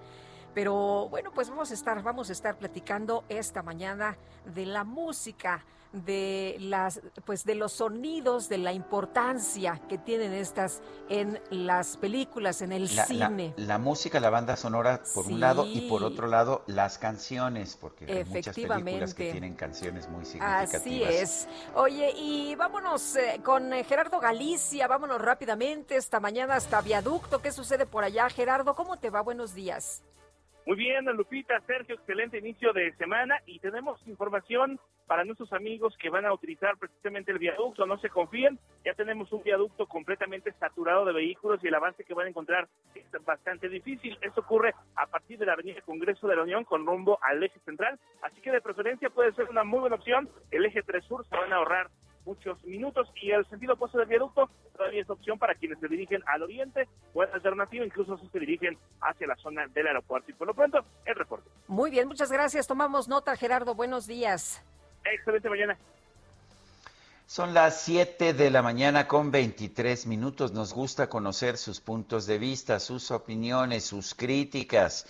Pero 0.54 1.10
bueno, 1.10 1.32
pues 1.34 1.50
vamos 1.50 1.70
a 1.70 1.74
estar, 1.74 2.02
vamos 2.02 2.30
a 2.30 2.32
estar 2.32 2.56
platicando 2.56 3.24
esta 3.28 3.62
mañana 3.62 4.16
de 4.54 4.64
la 4.64 4.84
música 4.84 5.66
de 6.04 6.56
las 6.60 7.00
pues 7.24 7.44
de 7.44 7.54
los 7.54 7.72
sonidos 7.72 8.48
de 8.48 8.58
la 8.58 8.72
importancia 8.72 9.80
que 9.88 9.96
tienen 9.96 10.32
estas 10.32 10.82
en 11.08 11.40
las 11.50 11.96
películas 11.96 12.60
en 12.60 12.72
el 12.72 12.88
cine. 12.88 13.54
la, 13.56 13.78
música 13.78 14.20
la 14.20 14.30
banda 14.30 14.56
sonora 14.56 15.02
por 15.14 15.26
un 15.26 15.40
lado 15.40 15.66
y 15.66 15.88
por 15.88 16.02
otro 16.02 16.26
lado 16.26 16.62
las 16.66 16.98
canciones 16.98 17.76
porque 17.80 18.04
hay 18.04 18.24
muchas 18.24 18.54
películas 18.54 19.14
que 19.14 19.32
tienen 19.32 19.54
canciones 19.54 20.08
muy 20.08 20.24
significativas. 20.24 20.74
así 20.74 21.02
es. 21.02 21.48
Oye 21.74 22.12
y 22.16 22.54
vámonos 22.56 23.16
eh, 23.16 23.40
con 23.42 23.72
eh, 23.72 23.84
Gerardo 23.84 24.20
Galicia 24.20 24.86
vámonos 24.86 25.20
rápidamente 25.20 25.96
esta 25.96 26.20
mañana 26.20 26.56
hasta 26.56 26.80
Viaducto. 26.80 27.40
Qué 27.40 27.52
sucede 27.52 27.86
por 27.86 28.04
allá 28.04 28.28
Gerardo 28.28 28.74
cómo 28.74 28.98
te 28.98 29.10
va 29.10 29.22
buenos 29.22 29.54
días 29.54 30.02
muy 30.66 30.76
bien, 30.76 31.04
Lupita, 31.04 31.60
Sergio, 31.60 31.94
excelente 31.94 32.38
inicio 32.38 32.72
de 32.72 32.92
semana 32.96 33.40
y 33.46 33.60
tenemos 33.60 34.04
información 34.08 34.80
para 35.06 35.24
nuestros 35.24 35.52
amigos 35.52 35.96
que 35.96 36.10
van 36.10 36.26
a 36.26 36.32
utilizar 36.32 36.76
precisamente 36.76 37.30
el 37.30 37.38
viaducto. 37.38 37.86
No 37.86 37.98
se 37.98 38.10
confíen, 38.10 38.58
ya 38.84 38.92
tenemos 38.94 39.30
un 39.32 39.44
viaducto 39.44 39.86
completamente 39.86 40.52
saturado 40.54 41.04
de 41.04 41.12
vehículos 41.12 41.62
y 41.62 41.68
el 41.68 41.74
avance 41.76 42.02
que 42.02 42.14
van 42.14 42.26
a 42.26 42.30
encontrar 42.30 42.66
es 42.96 43.04
bastante 43.24 43.68
difícil. 43.68 44.18
Esto 44.20 44.40
ocurre 44.40 44.74
a 44.96 45.06
partir 45.06 45.38
de 45.38 45.46
la 45.46 45.52
Avenida 45.52 45.80
Congreso 45.82 46.26
de 46.26 46.34
la 46.34 46.42
Unión 46.42 46.64
con 46.64 46.84
rumbo 46.84 47.20
al 47.22 47.40
eje 47.44 47.60
central, 47.60 48.00
así 48.22 48.40
que 48.40 48.50
de 48.50 48.60
preferencia 48.60 49.08
puede 49.10 49.32
ser 49.34 49.48
una 49.48 49.62
muy 49.62 49.78
buena 49.78 49.94
opción. 49.94 50.28
El 50.50 50.64
eje 50.64 50.82
3 50.82 51.04
Sur 51.04 51.24
se 51.28 51.36
van 51.36 51.52
a 51.52 51.56
ahorrar 51.56 51.90
muchos 52.26 52.62
minutos 52.64 53.08
y 53.14 53.30
el 53.30 53.46
sentido 53.46 53.74
opuesto 53.74 53.98
del 53.98 54.08
viaducto 54.08 54.50
todavía 54.76 55.02
es 55.02 55.08
opción 55.08 55.38
para 55.38 55.54
quienes 55.54 55.78
se 55.78 55.88
dirigen 55.88 56.22
al 56.26 56.42
oriente 56.42 56.88
o 57.14 57.22
es 57.22 57.32
alternativa 57.32 57.84
incluso 57.84 58.18
si 58.18 58.28
se 58.28 58.40
dirigen 58.40 58.76
hacia 59.00 59.26
la 59.26 59.36
zona 59.36 59.66
del 59.68 59.86
aeropuerto. 59.86 60.30
Y 60.30 60.34
por 60.34 60.48
lo 60.48 60.54
pronto, 60.54 60.84
el 61.04 61.14
reporte. 61.14 61.48
Muy 61.68 61.90
bien, 61.90 62.08
muchas 62.08 62.30
gracias. 62.30 62.66
Tomamos 62.66 63.08
nota, 63.08 63.36
Gerardo. 63.36 63.74
Buenos 63.74 64.06
días. 64.06 64.62
Excelente 65.04 65.48
mañana. 65.48 65.78
Son 67.28 67.54
las 67.54 67.80
7 67.80 68.34
de 68.34 68.50
la 68.50 68.62
mañana 68.62 69.08
con 69.08 69.32
23 69.32 70.06
minutos. 70.06 70.52
Nos 70.52 70.72
gusta 70.72 71.08
conocer 71.08 71.56
sus 71.56 71.80
puntos 71.80 72.26
de 72.26 72.38
vista, 72.38 72.78
sus 72.78 73.10
opiniones, 73.10 73.84
sus 73.84 74.14
críticas 74.14 75.06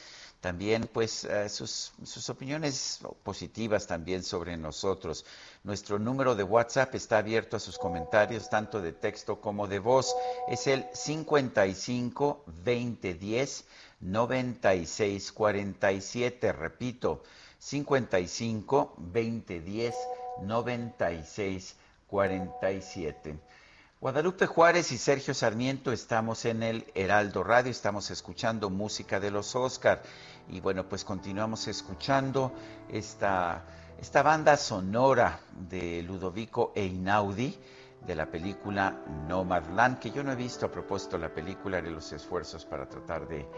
también 0.47 0.89
pues 0.93 1.25
eh, 1.25 1.49
sus, 1.49 1.91
opiniones 2.29 3.01
positivas 3.25 3.89
también 3.89 4.23
sobre 4.23 4.57
nosotros. 4.57 5.25
Nuestro 5.65 5.99
número 5.99 6.37
de 6.37 6.45
WhatsApp 6.45 6.95
está 6.95 7.19
abierto 7.19 7.57
a 7.57 7.59
sus 7.59 7.77
comentarios, 7.79 8.49
tanto 8.49 8.81
de 8.81 8.93
texto 8.93 9.41
como 9.41 9.67
de 9.67 9.81
voz. 9.81 10.15
Es 10.47 10.69
el 10.69 10.87
55 10.93 12.45
2010 12.47 13.65
96 13.99 15.33
47. 15.33 16.53
Repito, 16.53 17.25
55 17.59 18.95
2010 18.99 19.97
96 20.43 21.77
47. 22.07 23.37
Guadalupe 23.99 24.45
Juárez 24.47 24.93
y 24.93 24.99
Sergio 24.99 25.33
Sarmiento 25.33 25.91
estamos 25.91 26.45
en 26.45 26.63
el 26.63 26.85
Heraldo 26.95 27.43
Radio, 27.43 27.71
estamos 27.71 28.11
escuchando 28.11 28.69
música 28.69 29.21
de 29.21 29.31
los 29.31 29.57
Oscar 29.57 30.03
y 30.49 30.61
bueno, 30.61 30.89
pues 30.89 31.05
continuamos 31.05 31.67
escuchando 31.69 32.53
esta, 32.89 33.65
esta 33.99 34.23
banda 34.23 34.57
sonora 34.57 35.41
de 35.69 36.03
Ludovico 36.03 36.73
Einaudi 36.75 37.59
de 38.07 38.15
la 38.15 38.27
película 38.27 39.03
Nomadland, 39.27 39.99
que 39.99 40.11
yo 40.11 40.23
no 40.23 40.33
he 40.33 40.37
visto 40.37 40.67
a 40.67 40.71
propósito 40.71 41.19
la 41.19 41.33
película, 41.33 41.79
haré 41.79 41.91
los 41.91 42.13
esfuerzos 42.13 42.65
para 42.65 42.89
tratar 42.89 43.27
de, 43.27 43.49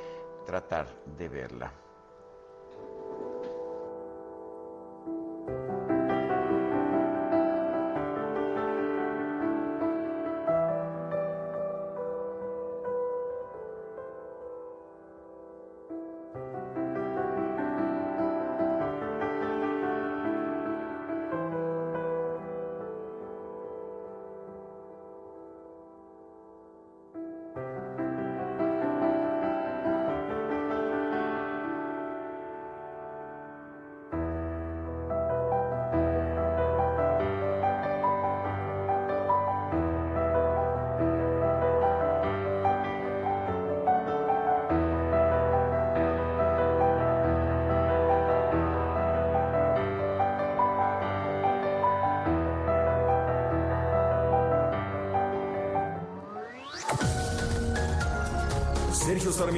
tratar 0.47 0.87
de 1.19 1.29
verla. 1.29 1.73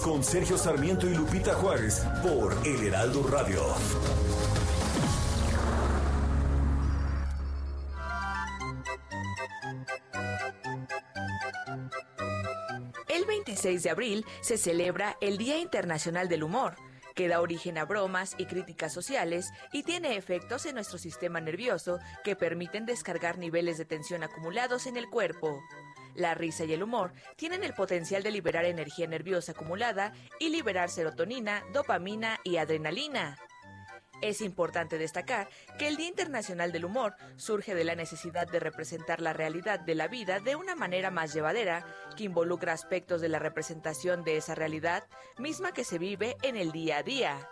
Con 0.00 0.24
Sergio 0.24 0.56
Sarmiento 0.56 1.06
y 1.06 1.14
Lupita 1.14 1.54
Juárez 1.54 2.02
por 2.22 2.56
El 2.66 2.86
Heraldo 2.86 3.22
Radio. 3.28 3.62
El 13.08 13.26
26 13.26 13.82
de 13.82 13.90
abril 13.90 14.24
se 14.40 14.56
celebra 14.56 15.16
el 15.20 15.36
Día 15.36 15.58
Internacional 15.58 16.28
del 16.28 16.42
Humor, 16.42 16.76
que 17.14 17.28
da 17.28 17.40
origen 17.40 17.76
a 17.76 17.84
bromas 17.84 18.34
y 18.38 18.46
críticas 18.46 18.92
sociales 18.92 19.50
y 19.72 19.82
tiene 19.82 20.16
efectos 20.16 20.64
en 20.64 20.76
nuestro 20.76 20.98
sistema 20.98 21.40
nervioso 21.40 21.98
que 22.24 22.34
permiten 22.34 22.86
descargar 22.86 23.36
niveles 23.36 23.76
de 23.76 23.84
tensión 23.84 24.22
acumulados 24.22 24.86
en 24.86 24.96
el 24.96 25.10
cuerpo. 25.10 25.60
La 26.14 26.34
risa 26.34 26.64
y 26.64 26.72
el 26.72 26.82
humor 26.82 27.12
tienen 27.36 27.64
el 27.64 27.74
potencial 27.74 28.22
de 28.22 28.30
liberar 28.30 28.64
energía 28.64 29.06
nerviosa 29.06 29.52
acumulada 29.52 30.12
y 30.38 30.50
liberar 30.50 30.90
serotonina, 30.90 31.62
dopamina 31.72 32.38
y 32.44 32.56
adrenalina. 32.56 33.38
Es 34.22 34.40
importante 34.40 34.98
destacar 34.98 35.48
que 35.78 35.88
el 35.88 35.96
Día 35.96 36.06
Internacional 36.06 36.70
del 36.70 36.84
Humor 36.84 37.16
surge 37.36 37.74
de 37.74 37.82
la 37.82 37.96
necesidad 37.96 38.46
de 38.46 38.60
representar 38.60 39.20
la 39.20 39.32
realidad 39.32 39.80
de 39.80 39.96
la 39.96 40.06
vida 40.06 40.38
de 40.38 40.54
una 40.54 40.76
manera 40.76 41.10
más 41.10 41.34
llevadera, 41.34 41.84
que 42.16 42.24
involucra 42.24 42.72
aspectos 42.72 43.20
de 43.20 43.28
la 43.28 43.40
representación 43.40 44.22
de 44.22 44.36
esa 44.36 44.54
realidad 44.54 45.08
misma 45.38 45.72
que 45.72 45.82
se 45.82 45.98
vive 45.98 46.36
en 46.42 46.56
el 46.56 46.70
día 46.70 46.98
a 46.98 47.02
día. 47.02 47.48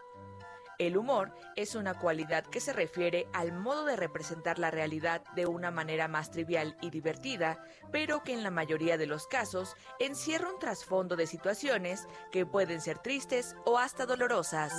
El 0.81 0.97
humor 0.97 1.35
es 1.57 1.75
una 1.75 1.93
cualidad 1.93 2.47
que 2.47 2.59
se 2.59 2.73
refiere 2.73 3.29
al 3.35 3.53
modo 3.53 3.85
de 3.85 3.97
representar 3.97 4.59
la 4.59 4.71
realidad 4.71 5.23
de 5.37 5.45
una 5.45 5.71
manera 5.71 6.09
más 6.09 6.31
trivial 6.31 6.75
y 6.81 6.88
divertida, 6.88 7.62
pero 7.93 8.23
que 8.23 8.33
en 8.33 8.43
la 8.43 8.51
mayoría 8.51 8.97
de 8.97 9.07
los 9.07 9.27
casos 9.27 9.77
encierra 9.99 10.51
un 10.51 10.59
trasfondo 10.59 11.16
de 11.16 11.27
situaciones 11.27 12.09
que 12.33 12.47
pueden 12.47 12.81
ser 12.81 12.99
tristes 12.99 13.55
o 13.66 13.77
hasta 13.77 14.07
dolorosas. 14.07 14.73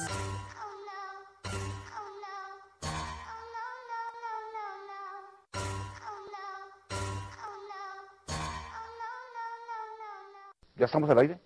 ¿Ya 10.78 10.86
estamos 10.86 11.12
al 11.12 11.20
aire? 11.20 11.40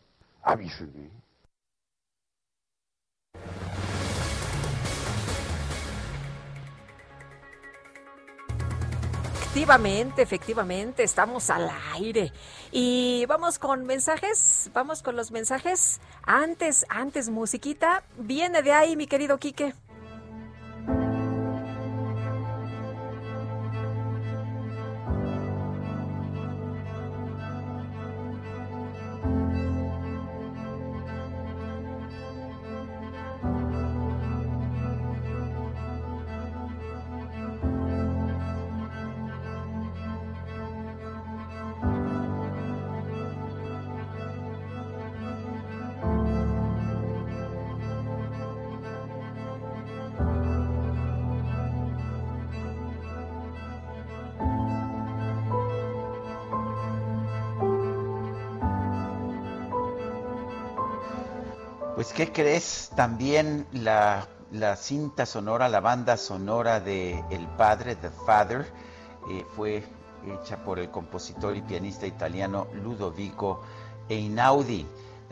Avísenme. 0.44 1.10
Efectivamente, 9.56 10.22
efectivamente, 10.22 11.04
estamos 11.04 11.50
al 11.50 11.72
aire. 11.94 12.34
Y 12.74 13.26
vamos 13.30 13.58
con 13.58 13.86
mensajes, 13.86 14.70
vamos 14.74 15.02
con 15.02 15.16
los 15.16 15.32
mensajes. 15.32 16.02
Antes, 16.24 16.86
antes, 16.90 17.30
musiquita, 17.30 18.04
viene 18.18 18.62
de 18.64 18.74
ahí, 18.74 18.98
mi 18.98 19.08
querido 19.08 19.38
Quique. 19.38 19.74
Pues, 61.96 62.12
¿qué 62.12 62.30
crees? 62.30 62.92
También 62.98 63.66
la, 63.72 64.28
la 64.52 64.76
cinta 64.76 65.26
sonora, 65.26 65.70
la 65.70 65.80
banda 65.80 66.18
sonora 66.18 66.82
de 66.82 67.24
El 67.32 67.48
Padre, 67.56 67.96
The 67.96 68.10
Father, 68.10 68.70
eh, 69.32 69.46
fue 69.56 69.82
hecha 70.28 70.58
por 70.66 70.78
el 70.80 70.92
compositor 70.92 71.56
y 71.56 71.62
pianista 71.62 72.06
italiano 72.06 72.68
Ludovico 72.84 73.62
Einaudi. 74.10 74.86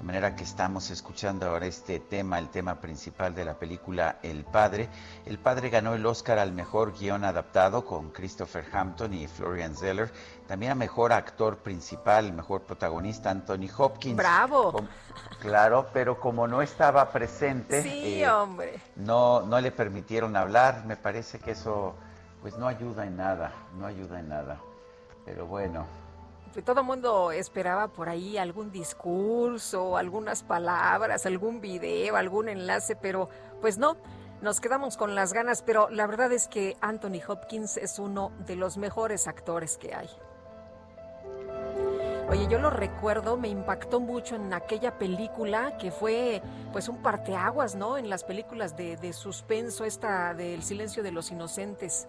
De 0.04 0.08
manera 0.08 0.36
que 0.36 0.44
estamos 0.44 0.92
escuchando 0.92 1.48
ahora 1.48 1.66
este 1.66 1.98
tema, 2.02 2.38
el 2.38 2.50
tema 2.50 2.76
principal 2.82 3.34
de 3.34 3.46
la 3.46 3.54
película 3.54 4.18
El 4.22 4.44
Padre. 4.44 4.89
El 5.26 5.39
Padre 5.39 5.70
ganó 5.70 5.94
el 5.94 6.06
Oscar 6.06 6.39
al 6.39 6.52
mejor 6.52 6.92
guion 6.92 7.24
adaptado 7.24 7.86
con 7.86 8.10
Christopher 8.10 8.66
Hampton 8.74 9.13
y 9.13 9.28
Florian 9.30 9.78
Zeller. 9.78 10.12
También 10.46 10.74
a 10.74 10.76
mejor 10.76 11.13
actor 11.13 11.60
principal, 11.60 12.34
mejor 12.34 12.63
protagonista 12.63 13.30
Anthony 13.30 13.70
Hopkins. 13.78 14.18
¡Bravo! 14.18 14.74
Claro, 15.39 15.88
pero 15.94 16.20
como 16.20 16.50
no 16.50 16.62
estaba 16.62 17.10
presente, 17.10 17.82
Sí, 17.82 18.24
eh, 18.24 18.30
hombre. 18.30 18.82
no, 18.98 19.44
no 19.44 19.62
le 19.62 19.72
permitieron 19.72 20.36
hablar. 20.36 20.84
Me 20.86 20.98
parece 20.98 21.39
que 21.39 21.52
eso 21.52 21.96
pues 22.42 22.58
no 22.58 22.68
ayuda 22.68 23.06
en 23.06 23.16
nada, 23.16 23.54
no 23.80 23.86
ayuda 23.86 24.20
en 24.20 24.28
nada. 24.28 24.60
Pero 25.24 25.46
bueno, 25.46 25.88
Todo 26.62 26.82
el 26.82 26.86
mundo 26.86 27.32
esperaba 27.32 27.88
por 27.88 28.10
ahí 28.10 28.38
algún 28.38 28.72
discurso, 28.72 29.98
algunas 29.98 30.44
palabras, 30.44 31.26
algún 31.26 31.60
video, 31.60 32.16
algún 32.16 32.48
enlace, 32.48 32.96
pero 32.96 33.30
pues 33.60 33.78
no, 33.78 33.98
nos 34.42 34.60
quedamos 34.60 34.98
con 34.98 35.16
las 35.16 35.34
ganas, 35.34 35.63
pero 35.63 35.89
la 35.89 36.06
verdad 36.06 36.32
es 36.32 36.48
que 36.48 36.78
Anthony 36.82 37.22
Hopkins 37.28 37.78
es 37.78 37.98
uno 37.98 38.32
de 38.46 38.56
los 38.56 38.78
mejores 38.78 39.28
actores 39.28 39.78
que 39.78 39.96
hay. 39.96 40.10
Oye, 42.30 42.48
yo 42.48 42.60
lo 42.60 42.70
recuerdo, 42.70 43.38
me 43.38 43.48
impactó 43.48 44.00
mucho 44.00 44.36
en 44.36 44.54
aquella 44.54 44.98
película 44.98 45.78
que 45.78 45.92
fue 45.92 46.42
pues 46.72 46.88
un 46.89 47.02
parteaguas, 47.02 47.76
¿no? 47.76 47.98
En 47.98 48.10
las 48.10 48.24
películas 48.24 48.76
de, 48.78 48.98
de 48.98 49.13
suspenso, 49.13 49.86
esta 49.86 50.34
del 50.34 50.63
silencio 50.63 51.04
de 51.04 51.12
los 51.12 51.32
inocentes. 51.32 52.08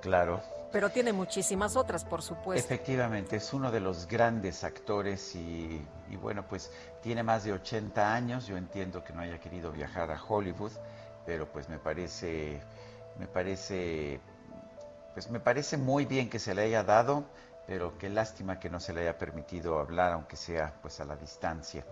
Claro. 0.00 0.42
Pero 0.72 0.90
tiene 0.90 1.12
muchísimas 1.12 1.76
otras, 1.76 2.04
por 2.04 2.22
supuesto. 2.22 2.66
Efectivamente, 2.66 3.36
es 3.36 3.52
uno 3.52 3.70
de 3.70 3.80
los 3.80 4.08
grandes 4.08 4.64
actores 4.64 5.34
y, 5.34 5.86
y, 6.10 6.16
bueno, 6.16 6.46
pues 6.48 6.70
tiene 7.02 7.22
más 7.22 7.44
de 7.44 7.52
80 7.52 8.14
años. 8.14 8.46
Yo 8.46 8.56
entiendo 8.56 9.04
que 9.04 9.12
no 9.12 9.20
haya 9.20 9.38
querido 9.38 9.70
viajar 9.70 10.10
a 10.10 10.22
Hollywood, 10.22 10.72
pero 11.26 11.46
pues 11.52 11.68
me 11.68 11.78
parece, 11.78 12.60
me 13.18 13.26
parece, 13.26 14.20
pues 15.12 15.30
me 15.30 15.40
parece 15.40 15.76
muy 15.76 16.06
bien 16.06 16.30
que 16.30 16.38
se 16.38 16.54
le 16.54 16.62
haya 16.62 16.82
dado 16.82 17.26
pero 17.66 17.96
qué 17.98 18.10
lástima 18.10 18.58
que 18.58 18.70
no 18.70 18.80
se 18.80 18.92
le 18.92 19.02
haya 19.02 19.18
permitido 19.18 19.78
hablar, 19.78 20.12
aunque 20.12 20.36
sea 20.36 20.74
pues 20.82 21.00
a 21.00 21.04
la 21.04 21.16
distancia. 21.16 21.84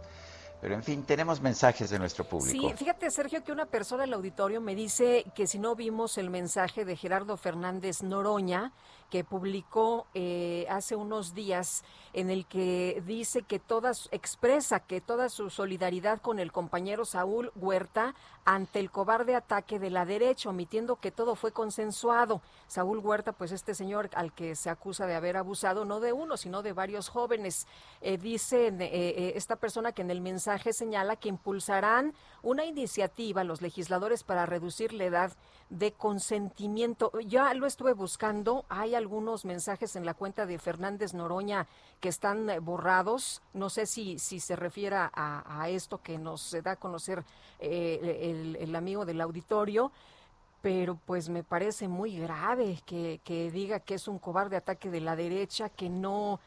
Pero 0.61 0.75
en 0.75 0.83
fin, 0.83 1.03
tenemos 1.05 1.41
mensajes 1.41 1.89
de 1.89 1.99
nuestro 1.99 2.25
público. 2.25 2.69
Sí, 2.69 2.75
fíjate 2.77 3.11
Sergio 3.11 3.43
que 3.43 3.51
una 3.51 3.67
persona 3.67 4.03
del 4.03 4.13
auditorio 4.13 4.61
me 4.61 4.75
dice 4.75 5.25
que 5.35 5.47
si 5.47 5.59
no 5.59 5.75
vimos 5.75 6.19
el 6.19 6.29
mensaje 6.29 6.85
de 6.85 6.97
Gerardo 6.97 7.37
Fernández 7.37 8.03
Noroña, 8.03 8.73
que 9.11 9.25
publicó 9.25 10.07
eh, 10.15 10.67
hace 10.71 10.97
unos 10.97 11.35
días 11.35 11.85
en 12.13 12.31
el 12.31 12.47
que 12.47 13.03
dice 13.07 13.43
que 13.43 13.59
todas 13.59 14.09
expresa 14.13 14.81
que 14.81 15.01
toda 15.01 15.29
su 15.29 15.51
solidaridad 15.51 16.21
con 16.21 16.39
el 16.39 16.53
compañero 16.53 17.05
Saúl 17.05 17.53
Huerta 17.55 18.15
ante 18.45 18.81
el 18.81 18.91
cobarde 18.91 19.35
ataque 19.35 19.79
de 19.79 19.91
la 19.91 20.07
derecha, 20.07 20.49
omitiendo 20.49 20.97
que 20.97 21.11
todo 21.11 21.35
fue 21.35 21.53
consensuado. 21.53 22.41
Saúl 22.67 22.99
Huerta, 22.99 23.33
pues 23.33 23.53
este 23.53 23.75
señor 23.75 24.11
al 24.15 24.33
que 24.33 24.57
se 24.57 24.71
acusa 24.71 25.07
de 25.07 25.15
haber 25.15 25.37
abusado 25.37 25.85
no 25.85 26.01
de 26.01 26.13
uno, 26.13 26.37
sino 26.37 26.63
de 26.63 26.73
varios 26.73 27.09
jóvenes. 27.09 27.67
Eh, 28.01 28.17
dice 28.17 28.69
eh, 28.81 29.33
esta 29.37 29.57
persona 29.57 29.93
que 29.93 30.03
en 30.03 30.11
el 30.11 30.21
mensaje 30.21 30.73
señala 30.73 31.17
que 31.17 31.29
impulsarán 31.29 32.15
una 32.43 32.65
iniciativa 32.65 33.45
los 33.45 33.61
legisladores 33.61 34.25
para 34.25 34.47
reducir 34.47 34.93
la 34.93 35.05
edad 35.05 35.33
de 35.69 35.93
consentimiento. 35.93 37.13
Ya 37.27 37.53
lo 37.55 37.67
estuve 37.67 37.93
buscando, 37.93 38.65
hay 38.69 38.95
algunos 39.01 39.45
mensajes 39.45 39.97
en 39.97 40.07
la 40.07 40.15
cuenta 40.15 40.47
de 40.47 40.59
Fernández 40.59 41.15
Noroña 41.15 41.67
que 41.99 42.09
están 42.09 42.49
eh, 42.49 42.61
borrados. 42.61 43.43
No 43.53 43.69
sé 43.69 43.87
si, 43.87 44.19
si 44.19 44.39
se 44.39 44.55
refiere 44.55 44.97
a, 44.97 45.67
esto 45.69 46.01
que 46.01 46.19
nos 46.19 46.57
da 46.63 46.73
a 46.73 46.77
conocer 46.77 47.25
eh, 47.59 48.57
el, 48.61 48.77
amigo 48.77 49.05
del 49.05 49.21
auditorio 49.21 49.91
pero 50.63 50.99
pues 51.07 51.31
me 51.31 51.43
parece 51.43 51.89
muy 51.89 52.19
grave 52.19 52.83
que, 52.85 53.23
que, 53.25 53.51
diga 53.51 53.81
que 53.81 53.95
es 53.95 54.07
un 54.07 54.19
cobarde 54.19 54.57
ataque 54.57 54.91
de 54.91 55.01
la 55.01 55.17
derecha, 55.17 55.71
que 55.71 55.89
no 55.89 56.39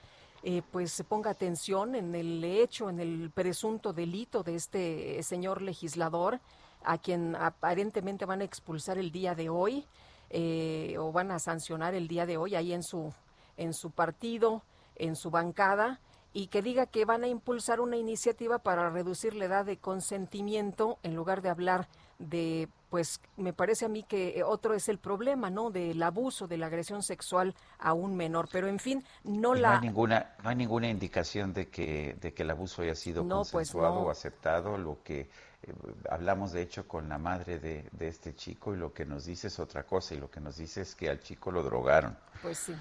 eh, 0.44 0.62
pues 0.72 0.92
se 0.92 1.06
ponga 1.06 1.32
atención 1.32 1.96
en 1.96 2.14
el 2.14 2.44
hecho, 2.44 2.90
en 2.90 3.00
el 3.00 3.32
presunto 3.32 3.94
delito 3.94 4.44
de 4.44 4.56
este 4.56 5.24
señor 5.24 5.62
legislador 5.62 6.42
a 6.84 6.98
quien 6.98 7.36
aparentemente 7.38 8.26
van 8.26 8.42
a 8.42 8.44
expulsar 8.44 8.98
el 8.98 9.10
día 9.12 9.36
de 9.36 9.48
hoy 9.48 9.88
eh, 10.36 10.96
o 10.98 11.12
van 11.12 11.32
a 11.32 11.38
sancionar 11.38 11.94
el 11.94 12.08
día 12.08 12.26
de 12.26 12.38
hoy 12.38 12.56
ahí 12.56 12.74
en 12.74 12.82
su 12.82 13.14
en 13.56 13.74
su 13.74 13.92
partido, 13.92 14.64
en 14.96 15.16
su 15.16 15.30
bancada 15.30 16.00
y 16.34 16.48
que 16.48 16.64
diga 16.64 16.88
que 16.88 17.06
van 17.06 17.24
a 17.24 17.28
impulsar 17.28 17.80
una 17.80 17.98
iniciativa 17.98 18.58
para 18.58 18.90
reducir 18.90 19.36
la 19.36 19.46
edad 19.46 19.66
de 19.66 19.78
consentimiento 19.78 20.98
en 21.04 21.16
lugar 21.16 21.44
de 21.44 21.50
hablar 21.50 21.88
de 22.18 22.68
pues 22.90 23.22
me 23.38 23.54
parece 23.54 23.86
a 23.86 23.90
mí 23.90 24.04
que 24.04 24.44
otro 24.46 24.76
es 24.76 24.88
el 24.88 25.00
problema, 25.00 25.50
¿no? 25.50 25.72
Del 25.72 26.02
abuso, 26.04 26.48
de 26.48 26.58
la 26.58 26.68
agresión 26.68 27.02
sexual 27.02 27.56
a 27.80 27.94
un 27.94 28.16
menor. 28.16 28.48
Pero 28.52 28.68
en 28.68 28.78
fin, 28.78 29.04
no 29.24 29.56
la. 29.56 29.70
No 29.70 29.76
hay 29.78 29.82
ninguna, 29.82 30.36
no 30.44 30.50
hay 30.50 30.56
ninguna 30.56 30.88
indicación 30.90 31.54
de 31.54 31.70
que, 31.70 32.16
de 32.22 32.36
que 32.36 32.44
el 32.44 32.52
abuso 32.52 32.84
haya 32.84 32.94
sido 32.94 33.28
pues 33.28 33.52
consensuado 33.52 34.02
o 34.02 34.12
aceptado. 34.12 34.78
Lo 34.78 35.02
que 35.02 35.28
eh, 35.64 35.74
hablamos 36.10 36.52
de 36.52 36.62
hecho 36.62 36.88
con 36.88 37.10
la 37.10 37.18
madre 37.18 37.60
de, 37.60 37.90
este 38.00 38.36
chico 38.36 38.74
y 38.74 38.78
lo 38.78 38.94
que 38.94 39.06
nos 39.06 39.26
dice 39.26 39.48
es 39.48 39.60
otra 39.60 39.84
cosa 39.84 40.14
y 40.14 40.20
lo 40.20 40.30
que 40.30 40.40
nos 40.40 40.58
dice 40.58 40.82
es 40.82 40.96
que 40.96 41.10
al 41.10 41.22
chico 41.22 41.52
lo 41.52 41.64
drogaron. 41.64 42.18
Pues 42.42 42.58
sí. 42.58 42.76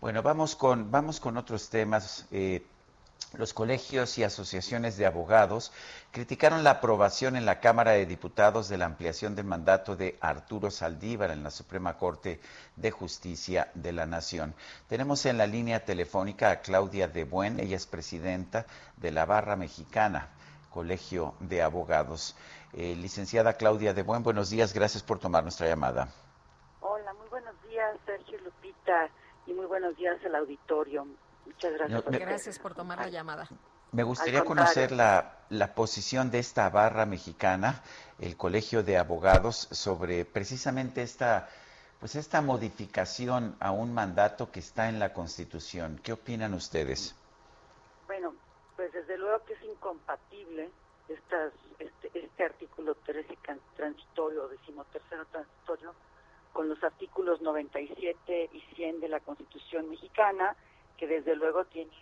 Bueno, 0.00 0.22
vamos 0.22 0.56
con, 0.56 0.90
vamos 0.90 1.20
con 1.20 1.36
otros 1.36 1.70
temas. 1.70 2.26
Eh, 2.30 2.66
los 3.36 3.52
colegios 3.52 4.18
y 4.18 4.24
asociaciones 4.24 4.96
de 4.96 5.06
abogados 5.06 5.72
criticaron 6.12 6.62
la 6.62 6.72
aprobación 6.72 7.36
en 7.36 7.46
la 7.46 7.58
Cámara 7.58 7.92
de 7.92 8.06
Diputados 8.06 8.68
de 8.68 8.78
la 8.78 8.84
ampliación 8.84 9.34
del 9.34 9.46
mandato 9.46 9.96
de 9.96 10.16
Arturo 10.20 10.70
Saldívar 10.70 11.30
en 11.30 11.42
la 11.42 11.50
Suprema 11.50 11.96
Corte 11.96 12.40
de 12.76 12.90
Justicia 12.90 13.70
de 13.74 13.92
la 13.92 14.06
Nación. 14.06 14.54
Tenemos 14.88 15.26
en 15.26 15.38
la 15.38 15.46
línea 15.46 15.84
telefónica 15.84 16.50
a 16.50 16.60
Claudia 16.60 17.08
De 17.08 17.24
Buen, 17.24 17.58
ella 17.58 17.76
es 17.76 17.86
presidenta 17.86 18.66
de 18.98 19.10
la 19.10 19.24
Barra 19.24 19.56
Mexicana. 19.56 20.28
Colegio 20.74 21.34
de 21.38 21.62
Abogados. 21.62 22.34
Eh, 22.72 22.96
licenciada 22.96 23.52
Claudia 23.52 23.94
de 23.94 24.02
Buen, 24.02 24.24
buenos 24.24 24.50
días, 24.50 24.74
gracias 24.74 25.04
por 25.04 25.20
tomar 25.20 25.44
nuestra 25.44 25.68
llamada. 25.68 26.08
Hola, 26.80 27.14
muy 27.14 27.28
buenos 27.28 27.54
días, 27.68 27.96
Sergio 28.04 28.40
Lupita, 28.40 29.08
y 29.46 29.52
muy 29.52 29.66
buenos 29.66 29.96
días 29.96 30.16
al 30.24 30.34
auditorio. 30.34 31.06
Muchas 31.46 31.74
gracias. 31.74 32.02
por 32.02 32.18
gracias 32.18 32.58
por 32.58 32.74
tomar 32.74 32.98
la 32.98 33.08
llamada. 33.08 33.46
Me 33.92 34.02
gustaría 34.02 34.44
conocer 34.44 34.90
la, 34.90 35.36
la, 35.48 35.76
posición 35.76 36.32
de 36.32 36.40
esta 36.40 36.68
barra 36.70 37.06
mexicana, 37.06 37.80
el 38.18 38.36
Colegio 38.36 38.82
de 38.82 38.98
Abogados, 38.98 39.68
sobre 39.70 40.24
precisamente 40.24 41.02
esta, 41.02 41.48
pues 42.00 42.16
esta 42.16 42.42
modificación 42.42 43.54
a 43.60 43.70
un 43.70 43.94
mandato 43.94 44.50
que 44.50 44.58
está 44.58 44.88
en 44.88 44.98
la 44.98 45.12
Constitución. 45.12 46.00
¿Qué 46.02 46.12
opinan 46.12 46.52
ustedes? 46.52 47.14
Pues 48.76 48.92
desde 48.92 49.16
luego 49.18 49.44
que 49.44 49.54
es 49.54 49.62
incompatible 49.62 50.70
estas, 51.08 51.52
este, 51.78 52.10
este 52.14 52.44
artículo 52.44 52.94
13 52.94 53.38
transitorio, 53.76 54.48
decimotercero 54.48 55.26
transitorio, 55.26 55.94
con 56.52 56.68
los 56.68 56.82
artículos 56.82 57.40
97 57.40 58.50
y 58.52 58.60
100 58.76 59.00
de 59.00 59.08
la 59.08 59.20
Constitución 59.20 59.90
mexicana, 59.90 60.56
que 60.96 61.06
desde 61.06 61.34
luego 61.36 61.64
tiene 61.66 61.92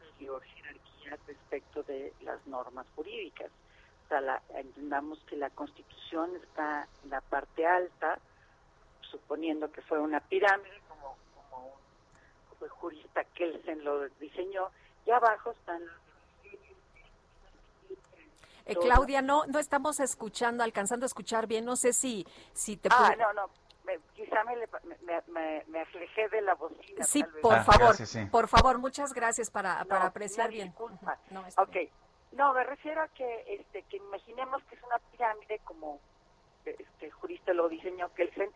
mayor 0.00 0.42
jerarquía 0.42 1.18
respecto 1.26 1.82
de 1.82 2.12
las 2.22 2.44
normas 2.46 2.86
jurídicas. 2.94 3.50
O 4.04 4.08
sea, 4.08 4.20
la, 4.20 4.42
entendamos 4.54 5.18
que 5.24 5.36
la 5.36 5.50
Constitución 5.50 6.36
está 6.36 6.88
en 7.02 7.10
la 7.10 7.20
parte 7.20 7.66
alta, 7.66 8.18
suponiendo 9.00 9.70
que 9.70 9.82
fue 9.82 9.98
una 9.98 10.20
pirámide, 10.20 10.80
como, 10.88 11.16
como 11.34 11.74
un 12.60 12.68
jurista 12.68 13.24
Kelsen 13.24 13.84
lo 13.84 14.08
diseñó, 14.20 14.70
y 15.06 15.10
abajo 15.10 15.52
están 15.52 15.82
eh, 18.66 18.74
Claudia, 18.74 19.22
no 19.22 19.46
no 19.46 19.60
estamos 19.60 20.00
escuchando, 20.00 20.64
alcanzando 20.64 21.04
a 21.04 21.06
escuchar 21.06 21.46
bien. 21.46 21.64
No 21.64 21.76
sé 21.76 21.92
si 21.92 22.26
si 22.52 22.76
te 22.76 22.88
Ah, 22.90 23.14
no, 23.16 23.32
no. 23.32 23.48
quizá 24.14 24.42
me, 24.42 24.56
me, 25.28 25.62
me, 25.68 25.80
alejé 25.80 26.28
de 26.28 26.40
la 26.42 26.54
bocina. 26.54 27.04
Sí, 27.04 27.24
por 27.40 27.54
ah, 27.54 27.62
favor, 27.62 27.96
por 28.30 28.48
favor, 28.48 28.78
muchas 28.78 29.12
gracias 29.12 29.50
para, 29.50 29.84
para 29.84 30.06
apreciar 30.06 30.50
bien. 30.50 30.74
No, 31.30 31.40
ok. 31.58 31.76
No, 32.32 32.52
me 32.52 32.64
refiero 32.64 33.02
a 33.02 33.08
que 33.08 33.44
este 33.48 33.82
que 33.84 33.98
imaginemos 33.98 34.62
que 34.64 34.74
es 34.74 34.82
una 34.82 34.98
pirámide 35.12 35.60
como 35.60 36.00
este 36.64 37.10
jurista 37.12 37.52
lo 37.52 37.68
diseñó 37.68 38.12
Kelsen, 38.14 38.50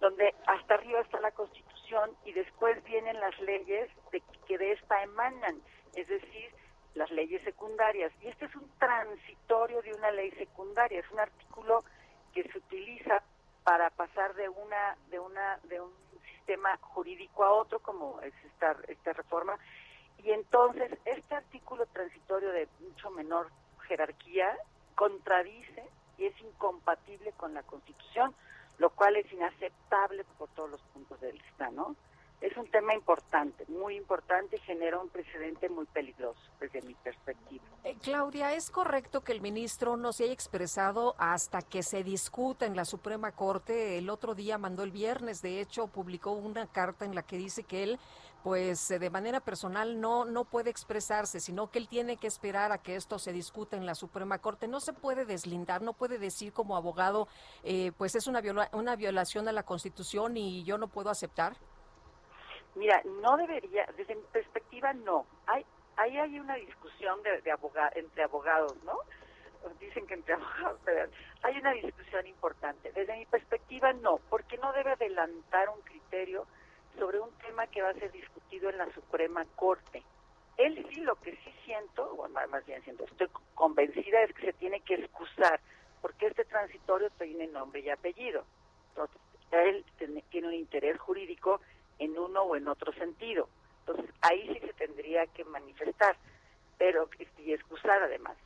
donde 0.00 0.32
hasta 0.46 0.74
arriba 0.74 1.00
está 1.00 1.18
la 1.20 1.32
Constitución 1.32 2.12
y 2.24 2.32
después 2.32 2.82
vienen 2.84 3.18
las 3.18 3.36
leyes 3.40 3.90
de 4.12 4.22
que 4.46 4.58
de 4.58 4.72
esta 4.72 5.02
emanan 5.02 5.60
es 5.96 6.08
decir, 6.08 6.50
las 6.94 7.10
leyes 7.10 7.42
secundarias. 7.42 8.12
Y 8.22 8.28
este 8.28 8.46
es 8.46 8.54
un 8.54 8.70
transitorio 8.78 9.82
de 9.82 9.92
una 9.94 10.10
ley 10.12 10.30
secundaria, 10.32 11.00
es 11.00 11.10
un 11.10 11.20
artículo 11.20 11.84
que 12.32 12.44
se 12.44 12.58
utiliza 12.58 13.22
para 13.64 13.90
pasar 13.90 14.34
de 14.34 14.48
una 14.48 14.96
de 15.10 15.18
una 15.18 15.58
de 15.64 15.80
un 15.80 15.92
sistema 16.36 16.76
jurídico 16.76 17.42
a 17.44 17.52
otro 17.52 17.80
como 17.80 18.20
es 18.20 18.32
esta 18.44 18.76
esta 18.86 19.12
reforma 19.12 19.58
y 20.22 20.30
entonces 20.30 20.96
este 21.04 21.34
artículo 21.34 21.86
transitorio 21.86 22.50
de 22.52 22.68
mucho 22.80 23.10
menor 23.10 23.50
jerarquía 23.88 24.56
contradice 24.94 25.84
y 26.18 26.26
es 26.26 26.40
incompatible 26.40 27.32
con 27.32 27.54
la 27.54 27.62
Constitución, 27.62 28.34
lo 28.78 28.90
cual 28.90 29.16
es 29.16 29.30
inaceptable 29.32 30.24
por 30.38 30.48
todos 30.50 30.70
los 30.70 30.80
puntos 30.92 31.20
de 31.20 31.32
vista, 31.32 31.70
¿no? 31.70 31.94
Es 32.40 32.56
un 32.56 32.70
tema 32.70 32.94
importante, 32.94 33.64
muy 33.68 33.96
importante 33.96 34.56
y 34.56 34.60
genera 34.60 34.98
un 34.98 35.08
precedente 35.08 35.68
muy 35.68 35.86
peligroso 35.86 36.40
desde 36.60 36.82
mi 36.82 36.94
perspectiva. 36.94 37.64
Eh, 37.84 37.96
Claudia, 38.02 38.54
¿es 38.54 38.70
correcto 38.70 39.22
que 39.22 39.32
el 39.32 39.40
ministro 39.40 39.96
no 39.96 40.12
se 40.12 40.24
haya 40.24 40.32
expresado 40.32 41.14
hasta 41.18 41.62
que 41.62 41.82
se 41.82 42.04
discuta 42.04 42.66
en 42.66 42.76
la 42.76 42.84
Suprema 42.84 43.32
Corte? 43.32 43.96
El 43.96 44.10
otro 44.10 44.34
día 44.34 44.58
mandó 44.58 44.82
el 44.82 44.90
viernes, 44.90 45.40
de 45.40 45.60
hecho, 45.60 45.86
publicó 45.86 46.32
una 46.32 46.66
carta 46.66 47.04
en 47.04 47.14
la 47.14 47.22
que 47.22 47.38
dice 47.38 47.62
que 47.62 47.82
él 47.82 47.98
pues 48.42 48.92
eh, 48.92 49.00
de 49.00 49.10
manera 49.10 49.40
personal 49.40 50.00
no 50.00 50.24
no 50.24 50.44
puede 50.44 50.70
expresarse, 50.70 51.40
sino 51.40 51.68
que 51.70 51.80
él 51.80 51.88
tiene 51.88 52.16
que 52.16 52.28
esperar 52.28 52.70
a 52.70 52.78
que 52.78 52.94
esto 52.94 53.18
se 53.18 53.32
discuta 53.32 53.76
en 53.76 53.86
la 53.86 53.96
Suprema 53.96 54.38
Corte. 54.38 54.68
No 54.68 54.78
se 54.78 54.92
puede 54.92 55.24
deslindar, 55.24 55.82
no 55.82 55.94
puede 55.94 56.18
decir 56.18 56.52
como 56.52 56.76
abogado, 56.76 57.26
eh, 57.64 57.90
pues 57.96 58.14
es 58.14 58.28
una, 58.28 58.40
una 58.72 58.94
violación 58.94 59.48
a 59.48 59.52
la 59.52 59.64
Constitución 59.64 60.36
y 60.36 60.62
yo 60.62 60.78
no 60.78 60.86
puedo 60.86 61.10
aceptar. 61.10 61.56
Mira, 62.76 63.00
no 63.22 63.38
debería, 63.38 63.86
desde 63.96 64.14
mi 64.14 64.22
perspectiva 64.30 64.92
no. 64.92 65.26
Hay, 65.46 65.64
ahí 65.96 66.18
hay 66.18 66.38
una 66.38 66.56
discusión 66.56 67.22
de, 67.22 67.40
de 67.40 67.54
entre 67.94 68.22
abogados, 68.22 68.76
¿no? 68.84 68.98
Dicen 69.80 70.06
que 70.06 70.14
entre 70.14 70.34
abogados, 70.34 70.78
pero 70.84 71.10
hay 71.42 71.58
una 71.58 71.72
discusión 71.72 72.26
importante. 72.26 72.92
Desde 72.92 73.16
mi 73.16 73.24
perspectiva 73.24 73.94
no, 73.94 74.18
porque 74.28 74.58
no 74.58 74.72
debe 74.74 74.92
adelantar 74.92 75.70
un 75.70 75.80
criterio 75.80 76.46
sobre 76.98 77.18
un 77.18 77.30
tema 77.38 77.66
que 77.66 77.80
va 77.80 77.90
a 77.90 77.94
ser 77.94 78.12
discutido 78.12 78.68
en 78.68 78.76
la 78.76 78.92
Suprema 78.92 79.44
Corte. 79.56 80.02
Él 80.58 80.86
sí, 80.92 81.00
lo 81.00 81.16
que 81.16 81.32
sí 81.32 81.52
siento, 81.64 82.04
o 82.04 82.28
más 82.28 82.66
bien 82.66 82.82
siento, 82.82 83.04
estoy 83.04 83.28
convencida 83.54 84.22
es 84.22 84.34
que 84.34 84.46
se 84.46 84.52
tiene 84.54 84.80
que 84.80 84.94
excusar, 84.94 85.60
porque 86.02 86.26
este 86.26 86.44
transitorio 86.44 87.08
tiene 87.18 87.46
nombre 87.46 87.80
y 87.80 87.88
apellido. 87.88 88.44
Entonces, 88.90 89.20
él 89.50 89.84
tiene 90.30 90.48
un 90.48 90.54
interés 90.54 90.98
jurídico 90.98 91.60
en 91.98 92.18
uno 92.18 92.42
o 92.42 92.56
en 92.56 92.68
otro 92.68 92.92
sentido. 92.92 93.48
Entonces, 93.80 94.14
ahí 94.20 94.48
sí 94.52 94.66
se 94.66 94.72
tendría 94.74 95.26
que 95.28 95.44
manifestar, 95.44 96.16
pero 96.78 97.08
y 97.38 97.52
excusar 97.52 98.02
además. 98.02 98.36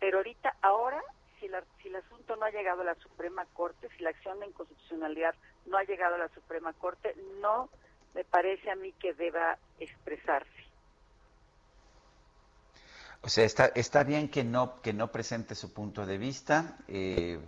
Pero 0.00 0.18
ahorita, 0.18 0.56
ahora, 0.62 1.02
si, 1.40 1.48
si 1.82 1.88
el 1.88 1.96
asunto 1.96 2.36
no 2.36 2.46
ha 2.46 2.50
llegado 2.50 2.82
a 2.82 2.84
la 2.84 2.94
Suprema 2.96 3.44
Corte, 3.52 3.88
si 3.96 4.02
la 4.02 4.10
acción 4.10 4.40
de 4.40 4.46
inconstitucionalidad 4.46 5.34
no 5.66 5.76
ha 5.76 5.84
llegado 5.84 6.14
a 6.14 6.18
la 6.18 6.28
Suprema 6.28 6.72
Corte, 6.72 7.14
no 7.40 7.68
me 8.14 8.24
parece 8.24 8.70
a 8.70 8.76
mí 8.76 8.92
que 8.92 9.12
deba 9.12 9.58
expresarse. 9.78 10.50
O 13.22 13.28
sea, 13.28 13.44
está, 13.44 13.66
está 13.74 14.04
bien 14.04 14.28
que 14.28 14.44
no, 14.44 14.80
que 14.80 14.92
no 14.92 15.10
presente 15.10 15.54
su 15.54 15.72
punto 15.72 16.06
de 16.06 16.16
vista, 16.16 16.78
eh, 16.86 17.40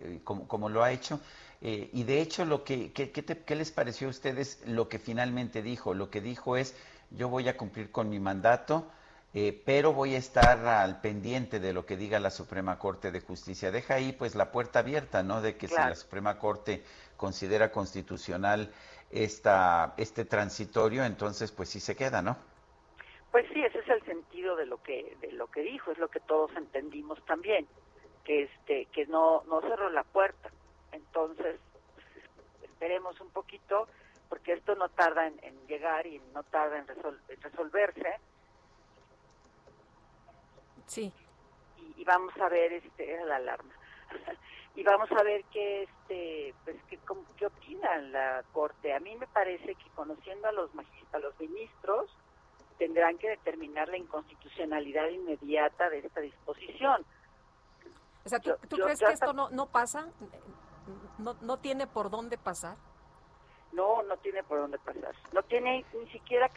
eh, 0.00 0.20
como, 0.22 0.46
como, 0.46 0.68
lo 0.68 0.82
ha 0.82 0.92
hecho, 0.92 1.20
eh, 1.60 1.90
y 1.92 2.04
de 2.04 2.20
hecho, 2.20 2.44
lo 2.44 2.64
que, 2.64 2.92
¿qué 2.92 3.56
les 3.56 3.72
pareció 3.72 4.06
a 4.06 4.10
ustedes 4.10 4.62
lo 4.66 4.88
que 4.88 4.98
finalmente 4.98 5.62
dijo? 5.62 5.94
Lo 5.94 6.10
que 6.10 6.20
dijo 6.20 6.56
es, 6.56 6.76
yo 7.10 7.28
voy 7.28 7.48
a 7.48 7.56
cumplir 7.56 7.90
con 7.90 8.08
mi 8.08 8.20
mandato, 8.20 8.90
eh, 9.34 9.60
pero 9.64 9.92
voy 9.92 10.14
a 10.14 10.18
estar 10.18 10.64
al 10.66 11.00
pendiente 11.00 11.60
de 11.60 11.72
lo 11.72 11.84
que 11.84 11.96
diga 11.96 12.18
la 12.20 12.30
Suprema 12.30 12.78
Corte 12.78 13.10
de 13.10 13.20
Justicia. 13.20 13.70
Deja 13.70 13.94
ahí 13.94 14.12
pues 14.12 14.34
la 14.34 14.50
puerta 14.52 14.78
abierta, 14.78 15.22
¿no? 15.22 15.42
De 15.42 15.56
que 15.56 15.68
si 15.68 15.74
la 15.74 15.94
Suprema 15.94 16.38
Corte 16.38 16.82
considera 17.16 17.70
constitucional 17.70 18.72
esta, 19.10 19.94
este 19.96 20.24
transitorio, 20.24 21.04
entonces 21.04 21.52
pues 21.52 21.68
sí 21.68 21.80
se 21.80 21.96
queda, 21.96 22.22
¿no? 22.22 22.36
Pues 23.30 23.46
sí, 23.52 23.62
ese 23.62 23.80
es 23.80 23.88
el 23.88 24.02
sentido 24.04 24.56
de 24.56 24.64
lo 24.64 24.82
que 24.82 25.16
de 25.20 25.32
lo 25.32 25.48
que 25.48 25.60
dijo, 25.60 25.90
es 25.90 25.98
lo 25.98 26.08
que 26.08 26.20
todos 26.20 26.50
entendimos 26.56 27.22
también, 27.26 27.66
que 28.24 28.44
este 28.44 28.86
que 28.86 29.06
no 29.06 29.42
no 29.44 29.60
cerró 29.60 29.90
la 29.90 30.04
puerta. 30.04 30.50
Entonces, 30.98 31.60
esperemos 32.62 33.20
un 33.20 33.30
poquito, 33.30 33.88
porque 34.28 34.52
esto 34.52 34.74
no 34.74 34.88
tarda 34.88 35.26
en, 35.26 35.66
llegar 35.66 36.06
y 36.06 36.20
no 36.34 36.42
tarda 36.44 36.78
en, 36.78 36.86
resolverse. 37.40 38.20
Sí. 40.86 41.12
Y, 41.96 42.04
vamos 42.04 42.36
a 42.38 42.48
ver, 42.48 42.72
este, 42.72 43.12
era 43.12 43.24
la 43.24 43.36
alarma. 43.36 43.74
y 44.74 44.82
vamos 44.82 45.10
a 45.12 45.22
ver 45.22 45.44
qué, 45.52 45.84
este, 45.84 46.54
pues, 46.64 46.76
qué, 46.88 46.98
qué 47.36 47.46
opina 47.46 47.96
la 47.98 48.44
Corte. 48.52 48.94
A 48.94 49.00
mí 49.00 49.14
me 49.16 49.26
parece 49.26 49.74
que 49.74 49.90
conociendo 49.94 50.48
a 50.48 50.52
los, 50.52 50.70
a 51.12 51.18
los 51.18 51.38
ministros, 51.38 52.10
tendrán 52.78 53.18
que 53.18 53.28
determinar 53.28 53.88
la 53.88 53.98
inconstitucionalidad 53.98 55.08
inmediata 55.08 55.90
de 55.90 55.98
esta 55.98 56.20
disposición. 56.20 57.04
O 58.24 58.28
sea, 58.28 58.40
¿tú, 58.40 58.76
crees 58.76 58.98
que 59.00 59.12
esto 59.12 59.32
no, 59.32 59.50
no 59.50 59.66
pasa? 59.66 60.08
No, 61.18 61.34
no 61.40 61.58
tiene 61.58 61.86
por 61.86 62.10
dónde 62.10 62.38
pasar. 62.38 62.76
No, 63.72 64.02
no 64.02 64.16
tiene 64.18 64.42
por 64.42 64.58
dónde 64.58 64.78
pasar. 64.78 65.14
No 65.32 65.42
tiene 65.42 65.84
ni 65.92 66.10
siquiera 66.10 66.48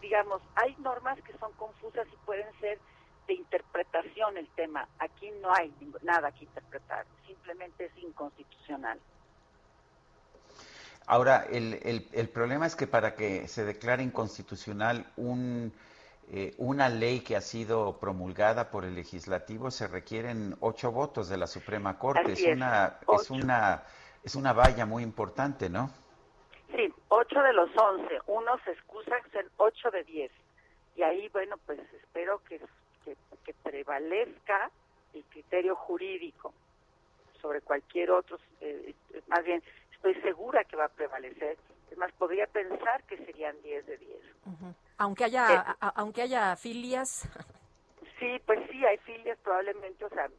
digamos, 0.00 0.40
hay 0.54 0.76
normas 0.78 1.20
que 1.22 1.36
son 1.38 1.52
confusas 1.54 2.06
y 2.12 2.16
pueden 2.24 2.46
ser 2.60 2.78
de 3.26 3.34
interpretación 3.34 4.36
el 4.36 4.48
tema. 4.50 4.88
Aquí 4.98 5.30
no 5.42 5.52
hay 5.52 5.72
nada 6.02 6.30
que 6.32 6.44
interpretar, 6.44 7.06
simplemente 7.26 7.86
es 7.86 7.98
inconstitucional. 7.98 9.00
Ahora, 11.06 11.44
el, 11.50 11.74
el, 11.82 12.08
el 12.12 12.28
problema 12.28 12.66
es 12.66 12.74
que 12.74 12.86
para 12.86 13.14
que 13.14 13.46
se 13.48 13.64
declare 13.64 14.02
inconstitucional 14.02 15.06
un 15.16 15.72
eh, 16.32 16.54
una 16.58 16.88
ley 16.88 17.20
que 17.20 17.36
ha 17.36 17.40
sido 17.40 17.98
promulgada 17.98 18.70
por 18.70 18.84
el 18.84 18.94
legislativo 18.94 19.70
se 19.70 19.86
requieren 19.86 20.56
ocho 20.60 20.90
votos 20.90 21.28
de 21.28 21.36
la 21.36 21.46
Suprema 21.46 21.98
Corte. 21.98 22.32
Es, 22.32 22.44
una 22.44 22.98
es 23.08 23.30
una 23.30 23.84
es 24.24 24.34
una 24.34 24.52
valla 24.52 24.86
muy 24.86 25.04
importante, 25.04 25.70
¿no? 25.70 25.90
Sí, 26.74 26.92
ocho 27.08 27.40
de 27.42 27.52
los 27.52 27.70
once. 27.76 28.18
Uno 28.26 28.58
se 28.64 28.72
excusa 28.72 29.16
ser 29.30 29.48
ocho 29.56 29.90
de 29.92 30.02
diez. 30.02 30.32
Y 30.96 31.02
ahí, 31.02 31.28
bueno, 31.28 31.56
pues 31.64 31.78
espero 32.02 32.42
que, 32.48 32.60
que, 33.04 33.16
que 33.44 33.54
prevalezca 33.62 34.70
el 35.14 35.22
criterio 35.24 35.76
jurídico 35.76 36.52
sobre 37.40 37.60
cualquier 37.60 38.10
otro. 38.10 38.38
Eh, 38.60 38.94
más 39.28 39.44
bien, 39.44 39.62
estoy 39.92 40.14
segura 40.22 40.64
que 40.64 40.74
va 40.74 40.86
a 40.86 40.88
prevalecer. 40.88 41.56
Es 41.90 41.98
más, 41.98 42.12
podría 42.12 42.46
pensar 42.46 43.02
que 43.04 43.16
serían 43.18 43.60
diez 43.62 43.86
de 43.86 43.96
diez. 43.98 44.20
Aunque 44.98 45.24
haya, 45.24 45.76
eh, 45.80 45.86
aunque 45.94 46.22
haya 46.22 46.56
filias. 46.56 47.28
Sí, 48.18 48.40
pues 48.46 48.58
sí, 48.70 48.82
hay 48.82 48.96
filias 48.98 49.36
probablemente, 49.42 50.02
o 50.02 50.08
sea, 50.08 50.30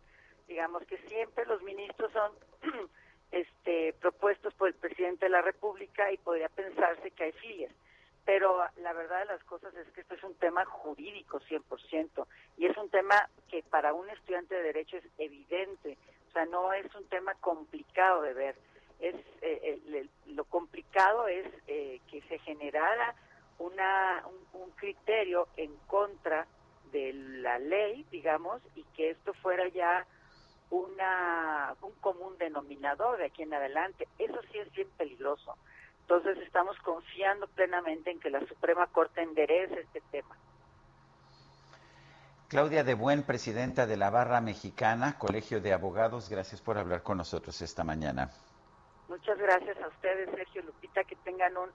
digamos 0.48 0.84
que 0.86 0.98
siempre 1.10 1.45
los 1.45 1.62
ministros 1.62 2.12
son 2.12 2.32
este, 3.32 3.93
propuestos 4.02 4.54
por 4.56 4.70
el 4.70 4.74
presidente 4.74 5.26
de 5.26 5.30
la 5.30 5.41
República 5.41 6.12
y 6.12 6.18
podría 6.18 6.50
pensarse 6.50 7.12
que 7.12 7.26
hay 7.26 7.32
filias. 7.34 7.72
Pero 8.26 8.62
la 8.78 8.93
verdad 8.93 9.20
de 9.20 9.26
las 9.26 9.43
cosas 9.43 9.74
es 9.76 9.88
que 9.93 10.02
esto 10.02 10.16
es 10.16 10.24
un 10.24 10.36
tema 10.36 10.66
jurídico 10.66 11.39
100% 11.39 12.26
y 12.58 12.66
es 12.66 12.76
un 12.76 12.89
tema 12.89 13.30
que 13.48 13.64
para 13.64 13.93
un 13.93 14.10
estudiante 14.10 14.56
de 14.56 14.64
derecho 14.64 14.98
es 14.98 15.06
evidente, 15.18 15.98
o 16.28 16.32
sea, 16.32 16.45
no 16.45 16.74
es 16.74 16.93
un 16.95 17.08
tema 17.08 17.36
complicado 17.36 18.24
de 18.24 18.34
ver. 18.34 18.56
Es 19.00 19.16
eh, 19.41 20.08
lo 20.28 20.45
complicado 20.45 21.28
es 21.28 21.45
eh, 21.68 22.02
que 22.10 22.22
se 22.24 22.39
generara 22.39 23.16
una, 23.60 24.24
un, 24.54 24.70
criterio 24.72 25.48
en 25.58 25.76
contra 25.88 26.45
de 26.91 27.14
la 27.14 27.58
ley, 27.58 28.06
digamos, 28.12 28.62
y 28.76 28.84
que 28.95 29.12
esto 29.12 29.34
fuera 29.34 29.68
ya 29.70 30.06
una 30.70 31.76
un 31.82 31.93
común 31.93 32.38
denominador 32.38 33.18
de 33.18 33.26
aquí 33.26 33.43
en 33.43 33.54
adelante. 33.54 34.08
Eso 34.20 34.39
sí 34.52 34.60
es 34.60 34.72
bien 34.74 34.89
peligroso. 34.98 35.56
Entonces 36.02 36.38
estamos 36.45 36.78
confiando 36.80 37.48
plenamente 37.48 38.12
en 38.12 38.20
que 38.20 38.30
la 38.30 38.45
Suprema 38.48 38.88
Corte 38.88 39.22
enderece 39.22 39.82
este 39.82 40.02
tema. 40.12 40.38
Claudia 42.48 42.86
de 42.86 42.93
Buen, 42.93 43.24
presidenta 43.24 43.88
de 43.88 43.98
la 43.98 44.10
Barra 44.10 44.39
Mexicana, 44.39 45.18
Colegio 45.18 45.60
de 45.60 45.74
Abogados, 45.74 46.30
gracias 46.30 46.62
por 46.62 46.78
hablar 46.78 47.04
con 47.04 47.18
nosotros 47.18 47.62
esta 47.62 47.84
mañana. 47.84 48.32
Muchas 49.08 49.38
gracias 49.38 49.78
a 49.82 49.88
ustedes, 49.88 50.30
Sergio 50.32 50.64
Lupita, 50.64 51.03
que 51.03 51.16
tengan 51.18 51.55
un 51.58 51.70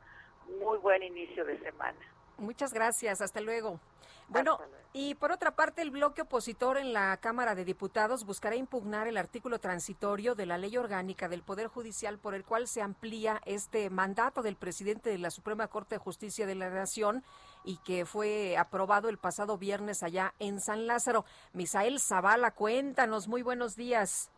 muy 0.61 0.79
buen 0.79 1.03
inicio 1.03 1.45
de 1.45 1.59
semana. 1.61 1.99
Muchas 2.39 2.73
gracias, 2.73 3.21
hasta 3.21 3.41
luego. 3.41 3.81
Bueno, 4.29 4.59
y 4.95 5.15
por 5.15 5.31
otra 5.31 5.55
parte, 5.55 5.83
el 5.83 5.91
bloque 5.91 6.23
opositor 6.23 6.79
en 6.79 6.93
la 6.93 7.17
Cámara 7.19 7.55
de 7.55 7.65
Diputados 7.65 8.25
buscará 8.25 8.57
impugnar 8.57 9.07
el 9.07 9.19
artículo 9.19 9.59
transitorio 9.59 10.35
de 10.35 10.47
la 10.47 10.59
Ley 10.59 10.77
Orgánica 10.77 11.29
del 11.29 11.43
Poder 11.43 11.67
Judicial 11.67 12.19
por 12.19 12.35
el 12.35 12.45
cual 12.45 12.67
se 12.67 12.81
amplía 12.81 13.41
este 13.45 13.91
mandato 13.91 14.43
del 14.43 14.57
presidente 14.57 15.11
de 15.11 15.19
la 15.19 15.31
Suprema 15.31 15.69
Corte 15.69 15.97
de 15.97 15.99
Justicia 15.99 16.47
de 16.47 16.55
la 16.55 16.71
Nación 16.71 17.25
y 17.65 17.77
que 17.79 18.07
fue 18.07 18.57
aprobado 18.57 19.09
el 19.09 19.19
pasado 19.19 19.59
viernes 19.59 20.03
allá 20.03 20.35
en 20.39 20.61
San 20.61 20.87
Lázaro. 20.87 21.27
Misael 21.53 22.01
Zavala, 22.01 22.53
cuéntanos, 22.53 23.29
muy 23.29 23.43
buenos 23.43 23.77
días. 23.77 24.31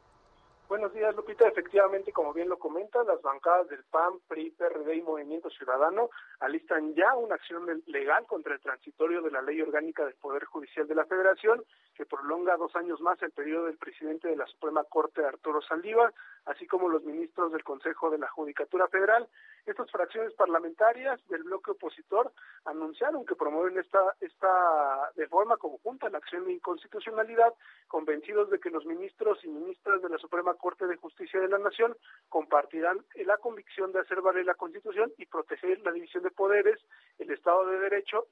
Buenos 0.66 0.94
días, 0.94 1.14
Lupita. 1.14 1.46
Efectivamente, 1.46 2.10
como 2.12 2.32
bien 2.32 2.48
lo 2.48 2.58
comenta, 2.58 3.04
las 3.04 3.20
bancadas 3.20 3.68
del 3.68 3.84
PAN, 3.84 4.14
PRI, 4.28 4.50
PRD 4.52 4.96
y 4.96 5.02
Movimiento 5.02 5.50
Ciudadano 5.50 6.08
alistan 6.45 6.95
ya 6.95 7.14
una 7.16 7.36
acción 7.36 7.82
legal 7.86 8.26
contra 8.26 8.55
el 8.55 8.61
transitorio 8.61 9.22
de 9.22 9.30
la 9.30 9.42
Ley 9.42 9.61
Orgánica 9.62 10.05
del 10.05 10.14
Poder 10.14 10.45
Judicial 10.45 10.86
de 10.86 10.95
la 10.95 11.07
Federación, 11.07 11.64
que 11.95 12.07
prolonga 12.07 12.57
dos 12.57 12.74
años 12.76 13.01
más 13.01 13.20
el 13.22 13.30
periodo 13.30 13.66
del 13.66 13.78
presidente 13.78 14.28
de 14.28 14.36
la 14.36 14.47
Suprema 14.47 14.84
Corte, 14.84 15.24
Arturo 15.24 15.62
Saldívar, 15.62 16.12
así 16.47 16.66
como 16.66 16.88
los 16.88 17.03
ministros 17.05 17.53
del 17.53 17.64
Consejo 17.64 18.11
de 18.11 18.18
la 18.18 18.28
Judicatura 18.28 18.88
Federal. 18.88 19.28
Estas 19.64 19.90
fracciones 19.90 20.34
parlamentarias 20.34 21.26
del 21.28 21.45
bloque 21.45 21.70
opositor 21.70 22.32
anunciaron 22.66 23.24
que 23.24 23.34
promueven 23.36 23.78
esta, 23.78 24.01
esta 24.20 25.11
de 25.16 25.26
forma 25.28 25.57
conjunta 25.57 26.11
la 26.11 26.18
acción 26.18 26.45
de 26.45 26.53
inconstitucionalidad, 26.53 27.55
convencidos 27.88 28.51
de 28.51 28.61
que 28.61 28.70
los 28.70 28.84
ministros 28.84 29.42
y 29.45 29.49
ministras 29.49 30.03
de 30.03 30.11
la 30.11 30.18
Suprema 30.18 30.55
Corte 30.55 30.86
de 30.86 30.97
Justicia 30.97 31.40
de 31.40 31.49
la 31.49 31.59
Nación 31.59 31.97
compartirán 32.28 32.99
la 33.24 33.38
convicción 33.38 33.92
de 33.92 34.01
hacer 34.01 34.20
valer 34.20 34.45
la 34.45 34.55
Constitución 34.55 35.12
y 35.16 35.26
proteger 35.26 35.80
la 35.80 35.92
división 35.92 36.22
de 36.22 36.30
poderes, 36.35 36.78
el 37.18 37.30
Estado 37.30 37.66
de 37.66 37.78
Derecho 37.78 38.26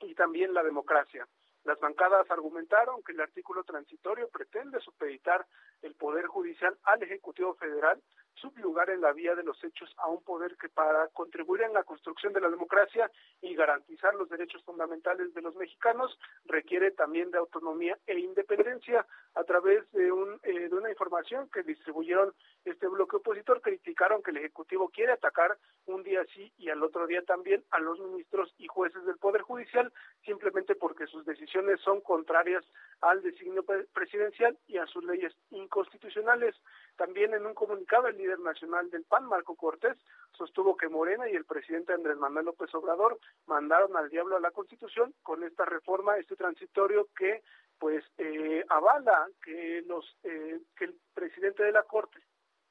y 0.00 0.14
también 0.14 0.54
la 0.54 0.62
democracia. 0.62 1.26
Las 1.64 1.80
bancadas 1.80 2.30
argumentaron 2.30 3.02
que 3.02 3.12
el 3.12 3.20
artículo 3.20 3.64
transitorio 3.64 4.28
pretende 4.28 4.80
supeditar 4.80 5.46
el 5.82 5.94
Poder 5.94 6.26
Judicial 6.26 6.78
al 6.84 7.02
Ejecutivo 7.02 7.54
Federal 7.54 8.00
subyugar 8.40 8.90
en 8.90 9.00
la 9.00 9.12
vía 9.12 9.34
de 9.34 9.42
los 9.42 9.62
hechos 9.62 9.94
a 9.98 10.08
un 10.08 10.22
poder 10.22 10.56
que 10.56 10.68
para 10.68 11.08
contribuir 11.08 11.62
en 11.62 11.72
la 11.72 11.84
construcción 11.84 12.32
de 12.32 12.40
la 12.40 12.48
democracia 12.48 13.10
y 13.40 13.54
garantizar 13.54 14.14
los 14.14 14.28
derechos 14.28 14.62
fundamentales 14.64 15.32
de 15.34 15.42
los 15.42 15.54
mexicanos 15.56 16.18
requiere 16.46 16.90
también 16.90 17.30
de 17.30 17.38
autonomía 17.38 17.98
e 18.06 18.18
independencia 18.18 19.06
a 19.34 19.44
través 19.44 19.90
de, 19.92 20.10
un, 20.12 20.40
eh, 20.42 20.68
de 20.68 20.74
una 20.74 20.90
información 20.90 21.48
que 21.50 21.62
distribuyeron 21.62 22.32
este 22.64 22.88
bloque 22.88 23.16
opositor. 23.16 23.60
Criticaron 23.60 24.22
que 24.22 24.30
el 24.30 24.38
ejecutivo 24.38 24.88
quiere 24.88 25.12
atacar 25.12 25.56
un 25.86 26.02
día 26.02 26.24
sí 26.34 26.52
y 26.58 26.70
al 26.70 26.82
otro 26.82 27.06
día 27.06 27.22
también 27.22 27.64
a 27.70 27.80
los 27.80 27.98
ministros 28.00 28.54
y 28.58 28.66
jueces 28.66 29.04
del 29.04 29.16
poder 29.16 29.42
judicial 29.42 29.92
simplemente 30.24 30.74
porque 30.74 31.06
sus 31.06 31.24
decisiones 31.24 31.80
son 31.80 32.00
contrarias 32.00 32.64
al 33.00 33.22
designio 33.22 33.64
presidencial 33.92 34.58
y 34.66 34.78
a 34.78 34.86
sus 34.86 35.04
leyes 35.04 35.32
inconstitucionales. 35.50 36.54
También 36.96 37.32
en 37.32 37.46
un 37.46 37.54
comunicado, 37.54 38.08
el 38.08 38.16
nacional 38.36 38.90
del 38.90 39.04
PAN, 39.04 39.26
Marco 39.26 39.54
Cortés, 39.56 39.96
sostuvo 40.36 40.76
que 40.76 40.88
Morena 40.88 41.28
y 41.28 41.34
el 41.34 41.44
presidente 41.44 41.92
Andrés 41.92 42.16
Manuel 42.18 42.46
López 42.46 42.74
Obrador 42.74 43.18
mandaron 43.46 43.96
al 43.96 44.10
diablo 44.10 44.36
a 44.36 44.40
la 44.40 44.50
Constitución 44.50 45.14
con 45.22 45.44
esta 45.44 45.64
reforma, 45.64 46.18
este 46.18 46.36
transitorio 46.36 47.08
que 47.16 47.42
pues 47.78 48.04
eh, 48.18 48.64
avala 48.68 49.28
que 49.42 49.82
los 49.86 50.04
eh, 50.24 50.60
que 50.76 50.86
el 50.86 50.96
presidente 51.14 51.62
de 51.62 51.72
la 51.72 51.84
Corte 51.84 52.18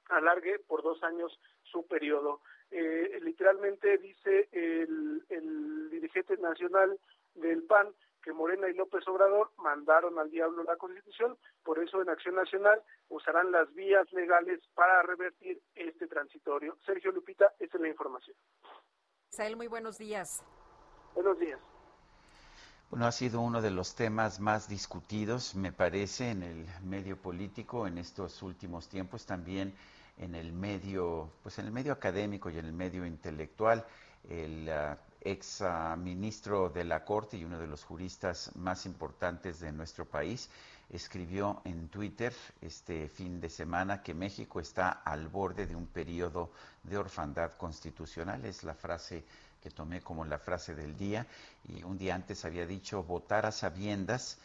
alargue 0.10 0.60
por 0.60 0.84
dos 0.84 1.02
años 1.04 1.40
su 1.64 1.88
periodo. 1.88 2.42
Eh, 2.70 3.20
literalmente 3.24 3.98
dice 3.98 4.50
el 4.52 5.90
dirigente 5.90 6.38
nacional 6.38 6.98
del 7.36 7.64
PAN 7.64 7.94
que 8.28 8.34
Morena 8.34 8.68
y 8.68 8.74
López 8.74 9.08
Obrador 9.08 9.52
mandaron 9.56 10.20
al 10.20 10.30
diablo 10.30 10.62
la 10.64 10.76
Constitución, 10.76 11.38
por 11.64 11.82
eso 11.82 12.02
en 12.02 12.10
Acción 12.10 12.36
Nacional 12.36 12.84
usarán 13.08 13.54
las 13.54 13.74
vías 13.74 14.06
legales 14.12 14.60
para 14.76 15.02
revertir 15.04 15.62
este 15.74 16.08
transitorio. 16.08 16.78
Sergio 16.86 17.14
Lupita, 17.14 17.54
esta 17.58 17.78
es 17.78 17.82
la 17.82 17.88
información. 17.88 18.36
Sael, 19.30 19.56
muy 19.56 19.68
buenos 19.68 19.98
días. 19.98 20.44
Buenos 21.16 21.40
días. 21.40 21.58
Bueno, 22.90 23.06
ha 23.06 23.14
sido 23.14 23.40
uno 23.40 23.62
de 23.62 23.72
los 23.72 23.96
temas 23.96 24.42
más 24.42 24.68
discutidos, 24.68 25.56
me 25.56 25.72
parece, 25.72 26.32
en 26.32 26.44
el 26.44 26.66
medio 26.84 27.16
político 27.16 27.88
en 27.88 27.98
estos 27.98 28.44
últimos 28.44 28.90
tiempos, 28.90 29.26
también 29.26 29.74
en 30.18 30.36
el 30.36 30.52
medio, 30.52 31.32
pues 31.44 31.60
en 31.60 31.68
el 31.68 31.72
medio 31.72 31.94
académico 31.94 32.50
y 32.50 32.58
en 32.58 32.66
el 32.66 32.74
medio 32.74 33.06
intelectual. 33.06 33.86
El 34.28 34.68
uh, 34.68 35.07
ex 35.22 35.64
ministro 35.98 36.70
de 36.70 36.84
la 36.84 37.04
Corte 37.04 37.38
y 37.38 37.44
uno 37.44 37.60
de 37.60 37.68
los 37.68 37.84
juristas 37.84 38.52
más 38.56 38.86
importantes 38.86 39.60
de 39.60 39.72
nuestro 39.72 40.06
país, 40.06 40.50
escribió 40.90 41.62
en 41.66 41.90
Twitter 41.90 42.34
este 42.62 43.10
fin 43.10 43.42
de 43.42 43.50
semana 43.50 44.02
que 44.02 44.14
México 44.14 44.60
está 44.60 44.90
al 44.90 45.28
borde 45.28 45.68
de 45.68 45.76
un 45.76 45.88
periodo 45.88 46.52
de 46.84 46.98
orfandad 46.98 47.52
constitucional. 47.58 48.46
Es 48.46 48.64
la 48.64 48.74
frase 48.74 49.24
que 49.62 49.70
tomé 49.70 50.02
como 50.02 50.24
la 50.24 50.40
frase 50.40 50.76
del 50.76 50.96
día 50.98 51.26
y 51.68 51.84
un 51.84 51.98
día 51.98 52.16
antes 52.16 52.46
había 52.46 52.66
dicho 52.66 53.04
votar 53.04 53.46
a 53.46 53.52
sabiendas 53.52 54.38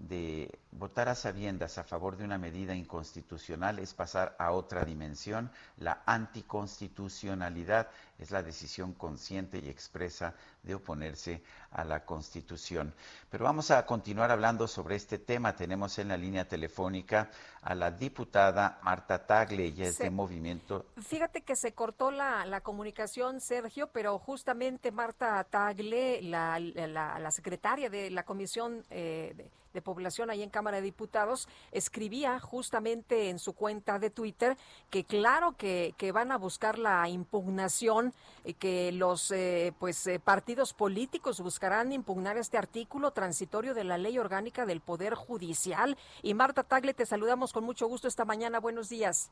de 0.00 0.58
votar 0.72 1.10
a 1.10 1.14
sabiendas 1.14 1.76
a 1.76 1.84
favor 1.84 2.16
de 2.16 2.24
una 2.24 2.38
medida 2.38 2.74
inconstitucional 2.74 3.78
es 3.78 3.92
pasar 3.92 4.34
a 4.38 4.52
otra 4.52 4.84
dimensión. 4.84 5.50
La 5.76 6.02
anticonstitucionalidad 6.06 7.88
es 8.20 8.30
la 8.30 8.42
decisión 8.42 8.92
consciente 8.92 9.58
y 9.58 9.68
expresa 9.68 10.34
de 10.62 10.74
oponerse 10.74 11.42
a 11.70 11.84
la 11.84 12.04
Constitución. 12.04 12.92
Pero 13.30 13.44
vamos 13.44 13.70
a 13.70 13.86
continuar 13.86 14.30
hablando 14.30 14.68
sobre 14.68 14.96
este 14.96 15.18
tema. 15.18 15.56
Tenemos 15.56 15.98
en 15.98 16.08
la 16.08 16.16
línea 16.16 16.46
telefónica 16.46 17.30
a 17.62 17.74
la 17.74 17.90
diputada 17.90 18.78
Marta 18.82 19.26
Tagle, 19.26 19.64
ella 19.64 19.86
es 19.86 19.98
de 19.98 20.10
Movimiento. 20.10 20.86
Fíjate 21.00 21.42
que 21.42 21.56
se 21.56 21.72
cortó 21.72 22.10
la, 22.10 22.60
comunicación, 22.62 23.40
Sergio, 23.40 23.88
pero 23.88 24.18
justamente 24.18 24.92
Marta 24.92 25.42
Tagle, 25.44 26.20
la, 26.22 26.58
la, 26.58 27.30
secretaria 27.30 27.88
de 27.88 28.10
la 28.10 28.24
Comisión 28.24 28.84
eh, 28.90 29.32
de 29.36 29.50
de 29.72 29.82
Población 29.82 30.30
ahí 30.30 30.42
en 30.42 30.50
Cámara 30.50 30.78
de 30.78 30.82
Diputados, 30.82 31.48
escribía 31.72 32.40
justamente 32.40 33.30
en 33.30 33.38
su 33.38 33.52
cuenta 33.52 33.98
de 33.98 34.10
Twitter 34.10 34.56
que 34.90 35.04
claro 35.04 35.56
que, 35.56 35.94
que 35.96 36.12
van 36.12 36.32
a 36.32 36.38
buscar 36.38 36.78
la 36.78 37.08
impugnación, 37.08 38.09
y 38.44 38.54
que 38.54 38.92
los 38.92 39.30
eh, 39.30 39.72
pues 39.78 40.06
eh, 40.06 40.18
partidos 40.18 40.72
políticos 40.72 41.40
buscarán 41.40 41.92
impugnar 41.92 42.36
este 42.36 42.58
artículo 42.58 43.10
transitorio 43.10 43.74
de 43.74 43.84
la 43.84 43.98
Ley 43.98 44.18
Orgánica 44.18 44.66
del 44.66 44.80
Poder 44.80 45.14
Judicial. 45.14 45.96
Y 46.22 46.34
Marta 46.34 46.62
Tagle, 46.62 46.94
te 46.94 47.06
saludamos 47.06 47.52
con 47.52 47.64
mucho 47.64 47.86
gusto 47.86 48.08
esta 48.08 48.24
mañana. 48.24 48.60
Buenos 48.60 48.88
días. 48.88 49.30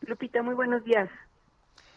Lupita, 0.00 0.42
muy 0.42 0.54
buenos 0.54 0.84
días. 0.84 1.08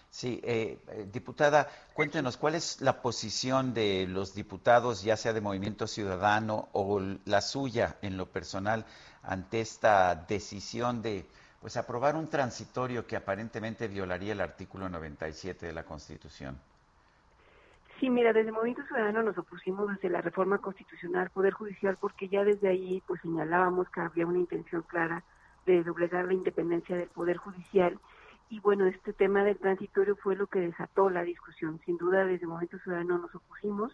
Sí, 0.10 0.40
eh, 0.44 0.80
eh, 0.88 1.08
diputada, 1.12 1.68
cuéntenos 1.94 2.38
cuál 2.38 2.56
es 2.56 2.82
la 2.82 3.02
posición 3.02 3.74
de 3.74 4.08
los 4.08 4.34
diputados, 4.34 5.04
ya 5.04 5.18
sea 5.18 5.34
de 5.34 5.42
Movimiento 5.42 5.86
Ciudadano 5.86 6.70
o 6.72 7.00
la 7.26 7.42
suya 7.42 7.98
en 8.02 8.18
lo 8.18 8.26
personal, 8.32 8.86
ante 9.22 9.60
esta 9.60 10.16
decisión 10.16 11.02
de 11.02 11.26
pues 11.62 11.78
aprobar 11.78 12.16
un 12.16 12.30
transitorio 12.30 13.06
que 13.06 13.16
aparentemente 13.16 13.88
violaría 13.88 14.34
el 14.34 14.42
artículo 14.42 14.90
97 14.90 15.66
de 15.66 15.74
la 15.74 15.84
Constitución. 15.84 16.58
Sí, 18.00 18.10
mira, 18.12 18.32
desde 18.32 18.52
Movimiento 18.52 18.84
Ciudadano 18.86 19.24
nos 19.24 19.38
opusimos 19.38 19.90
desde 19.90 20.10
la 20.10 20.22
reforma 20.22 20.60
constitucional 20.60 21.32
Poder 21.32 21.54
Judicial 21.54 21.98
porque 22.00 22.30
ya 22.30 22.44
desde 22.44 22.68
ahí 22.68 23.02
pues 23.08 23.22
señalábamos 23.22 23.90
que 23.90 24.02
había 24.02 24.28
una 24.28 24.38
intención 24.38 24.84
clara 24.84 25.24
de 25.66 25.84
doblegar 25.84 26.26
la 26.26 26.34
independencia 26.34 26.96
del 26.96 27.10
Poder 27.10 27.38
Judicial 27.38 28.00
y 28.50 28.60
bueno, 28.60 28.86
este 28.86 29.14
tema 29.14 29.44
del 29.44 29.58
transitorio 29.58 30.16
fue 30.16 30.36
lo 30.36 30.48
que 30.48 30.60
desató 30.60 31.10
la 31.10 31.24
discusión. 31.24 31.82
Sin 31.86 31.98
duda, 31.98 32.24
desde 32.24 32.44
el 32.44 32.50
Movimiento 32.50 32.80
Ciudadano 32.80 33.18
nos 33.18 33.36
opusimos. 33.36 33.92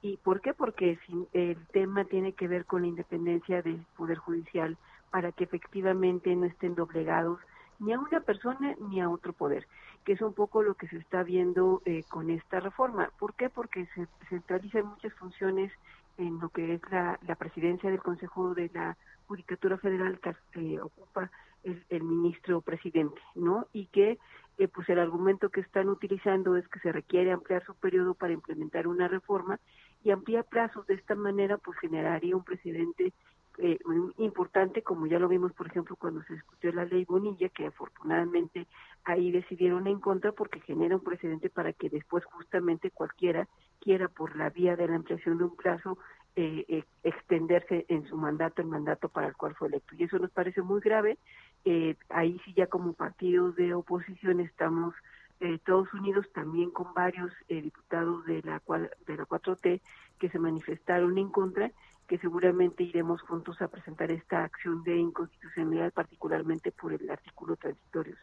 ¿Y 0.00 0.16
por 0.16 0.40
qué? 0.40 0.54
Porque 0.54 0.98
el 1.34 1.66
tema 1.66 2.04
tiene 2.06 2.32
que 2.32 2.48
ver 2.48 2.64
con 2.64 2.82
la 2.82 2.88
independencia 2.88 3.60
del 3.60 3.84
Poder 3.96 4.16
Judicial 4.16 4.78
para 5.10 5.32
que 5.32 5.44
efectivamente 5.44 6.34
no 6.36 6.46
estén 6.46 6.74
doblegados 6.74 7.40
ni 7.78 7.92
a 7.92 7.98
una 7.98 8.20
persona 8.20 8.76
ni 8.78 9.00
a 9.00 9.08
otro 9.08 9.32
poder, 9.32 9.66
que 10.04 10.12
es 10.12 10.20
un 10.20 10.34
poco 10.34 10.62
lo 10.62 10.74
que 10.74 10.86
se 10.88 10.98
está 10.98 11.22
viendo 11.22 11.82
eh, 11.86 12.04
con 12.08 12.30
esta 12.30 12.60
reforma. 12.60 13.10
¿Por 13.18 13.34
qué? 13.34 13.48
Porque 13.48 13.86
se 13.94 14.06
centralizan 14.28 14.86
muchas 14.86 15.12
funciones 15.14 15.72
en 16.18 16.38
lo 16.38 16.50
que 16.50 16.74
es 16.74 16.82
la, 16.90 17.18
presidencia 17.38 17.90
del 17.90 18.02
Consejo 18.02 18.54
de 18.54 18.70
la 18.74 18.96
Judicatura 19.26 19.78
Federal 19.78 20.20
que 20.20 20.74
eh, 20.74 20.80
ocupa 20.80 21.30
el, 21.62 22.02
ministro 22.02 22.60
presidente, 22.60 23.20
¿no? 23.34 23.66
Y 23.72 23.86
que 23.86 24.18
eh, 24.58 24.68
pues 24.68 24.88
el 24.88 24.98
argumento 24.98 25.48
que 25.50 25.60
están 25.60 25.88
utilizando 25.88 26.56
es 26.56 26.68
que 26.68 26.80
se 26.80 26.92
requiere 26.92 27.32
ampliar 27.32 27.64
su 27.64 27.74
periodo 27.74 28.14
para 28.14 28.32
implementar 28.32 28.86
una 28.86 29.08
reforma 29.08 29.58
y 30.02 30.10
ampliar 30.10 30.44
plazos 30.44 30.86
de 30.86 30.94
esta 30.94 31.14
manera 31.14 31.58
pues 31.58 31.78
generaría 31.78 32.36
un 32.36 32.44
presidente 32.44 33.12
eh, 33.60 33.78
importante 34.18 34.82
como 34.82 35.06
ya 35.06 35.18
lo 35.18 35.28
vimos 35.28 35.52
por 35.52 35.66
ejemplo 35.66 35.96
cuando 35.96 36.22
se 36.24 36.34
discutió 36.34 36.72
la 36.72 36.84
ley 36.84 37.04
Bonilla 37.04 37.48
que 37.48 37.66
afortunadamente 37.66 38.66
ahí 39.04 39.30
decidieron 39.30 39.86
en 39.86 40.00
contra 40.00 40.32
porque 40.32 40.60
genera 40.60 40.96
un 40.96 41.04
precedente 41.04 41.50
para 41.50 41.72
que 41.72 41.88
después 41.88 42.24
justamente 42.24 42.90
cualquiera 42.90 43.48
quiera 43.80 44.08
por 44.08 44.36
la 44.36 44.50
vía 44.50 44.76
de 44.76 44.88
la 44.88 44.96
ampliación 44.96 45.38
de 45.38 45.44
un 45.44 45.56
plazo 45.56 45.98
eh, 46.36 46.64
eh, 46.68 46.84
extenderse 47.02 47.86
en 47.88 48.06
su 48.06 48.16
mandato 48.16 48.62
el 48.62 48.68
mandato 48.68 49.08
para 49.08 49.26
el 49.26 49.36
cual 49.36 49.56
fue 49.56 49.66
electo. 49.66 49.96
Y 49.96 50.04
eso 50.04 50.18
nos 50.18 50.30
parece 50.30 50.62
muy 50.62 50.80
grave. 50.80 51.18
Eh, 51.64 51.96
ahí 52.08 52.40
sí 52.44 52.54
ya 52.54 52.68
como 52.68 52.92
partidos 52.92 53.56
de 53.56 53.74
oposición 53.74 54.38
estamos 54.40 54.94
eh, 55.40 55.58
todos 55.66 55.92
unidos 55.92 56.26
también 56.32 56.70
con 56.70 56.94
varios 56.94 57.32
diputados 57.48 58.24
de 58.26 58.42
la, 58.42 58.62
de 59.06 59.16
la 59.16 59.26
4T 59.26 59.80
que 60.18 60.28
se 60.28 60.38
manifestaron 60.38 61.18
en 61.18 61.30
contra 61.30 61.72
que 62.10 62.18
seguramente 62.18 62.82
iremos 62.82 63.22
juntos 63.22 63.62
a 63.62 63.68
presentar 63.68 64.10
esta 64.10 64.42
acción 64.42 64.82
de 64.82 64.96
inconstitucionalidad, 64.96 65.92
particularmente 65.92 66.72
por 66.72 66.92
el 66.92 67.08
artículo 67.08 67.54
transitorio. 67.54 68.16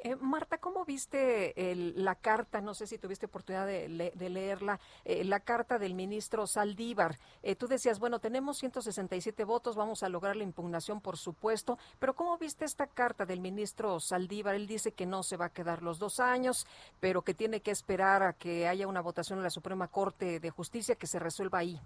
Eh, 0.00 0.16
Marta, 0.16 0.58
¿cómo 0.58 0.84
viste 0.84 1.54
la 1.96 2.14
carta? 2.14 2.60
No 2.60 2.74
sé 2.74 2.86
si 2.86 2.98
tuviste 2.98 3.24
oportunidad 3.24 3.66
de, 3.66 3.88
leerla, 3.88 4.80
eh, 5.06 5.24
la 5.24 5.40
carta 5.40 5.78
del 5.78 5.94
ministro 5.94 6.46
Saldívar. 6.46 7.16
Eh, 7.42 7.56
tú 7.56 7.68
decías, 7.68 7.98
bueno, 7.98 8.18
tenemos 8.18 8.58
167 8.58 9.44
votos, 9.44 9.76
vamos 9.76 10.02
a 10.02 10.10
lograr 10.10 10.36
la 10.36 10.44
impugnación, 10.44 11.00
por 11.00 11.16
supuesto, 11.16 11.78
pero 11.98 12.14
¿cómo 12.14 12.36
viste 12.36 12.66
esta 12.66 12.86
carta 12.86 13.24
del 13.24 13.40
ministro 13.40 13.98
Saldívar? 13.98 14.56
Él 14.56 14.66
dice 14.66 14.92
que 14.92 15.06
no 15.06 15.22
se 15.22 15.38
va 15.38 15.46
a 15.46 15.54
quedar 15.54 15.82
los 15.82 15.98
dos 15.98 16.20
años, 16.20 16.66
pero 17.00 17.22
que 17.22 17.32
tiene 17.32 17.60
que 17.60 17.70
esperar 17.70 18.22
a 18.22 18.34
que 18.34 18.68
haya 18.68 18.86
una 18.86 19.00
votación 19.00 19.38
en 19.38 19.44
la 19.44 19.48
Suprema 19.50 19.88
Corte 19.88 20.38
de 20.38 20.50
Justicia 20.50 20.96
que 20.96 21.06
se 21.06 21.18
resuelva 21.18 21.60
ahí. 21.60 21.80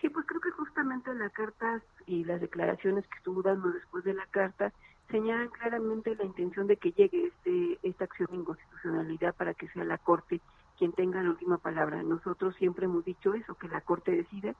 Sí, 0.00 0.08
pues 0.10 0.26
creo 0.26 0.40
que 0.40 0.50
justamente 0.50 1.14
la 1.14 1.30
carta 1.30 1.80
y 2.06 2.24
las 2.24 2.40
declaraciones 2.40 3.06
que 3.06 3.16
estuvo 3.16 3.42
dando 3.42 3.70
después 3.70 4.04
de 4.04 4.14
la 4.14 4.26
carta 4.26 4.72
señalan 5.10 5.48
claramente 5.48 6.14
la 6.16 6.24
intención 6.24 6.66
de 6.66 6.76
que 6.76 6.92
llegue 6.92 7.28
este, 7.28 7.78
esta 7.82 8.04
acción 8.04 8.28
de 8.30 8.36
inconstitucionalidad 8.38 9.34
para 9.34 9.54
que 9.54 9.68
sea 9.68 9.84
la 9.84 9.98
Corte 9.98 10.40
quien 10.76 10.92
tenga 10.92 11.22
la 11.22 11.30
última 11.30 11.58
palabra. 11.58 12.02
Nosotros 12.02 12.54
siempre 12.56 12.84
hemos 12.84 13.04
dicho 13.04 13.32
eso, 13.34 13.54
que 13.54 13.68
la 13.68 13.80
Corte 13.80 14.10
decide, 14.10 14.54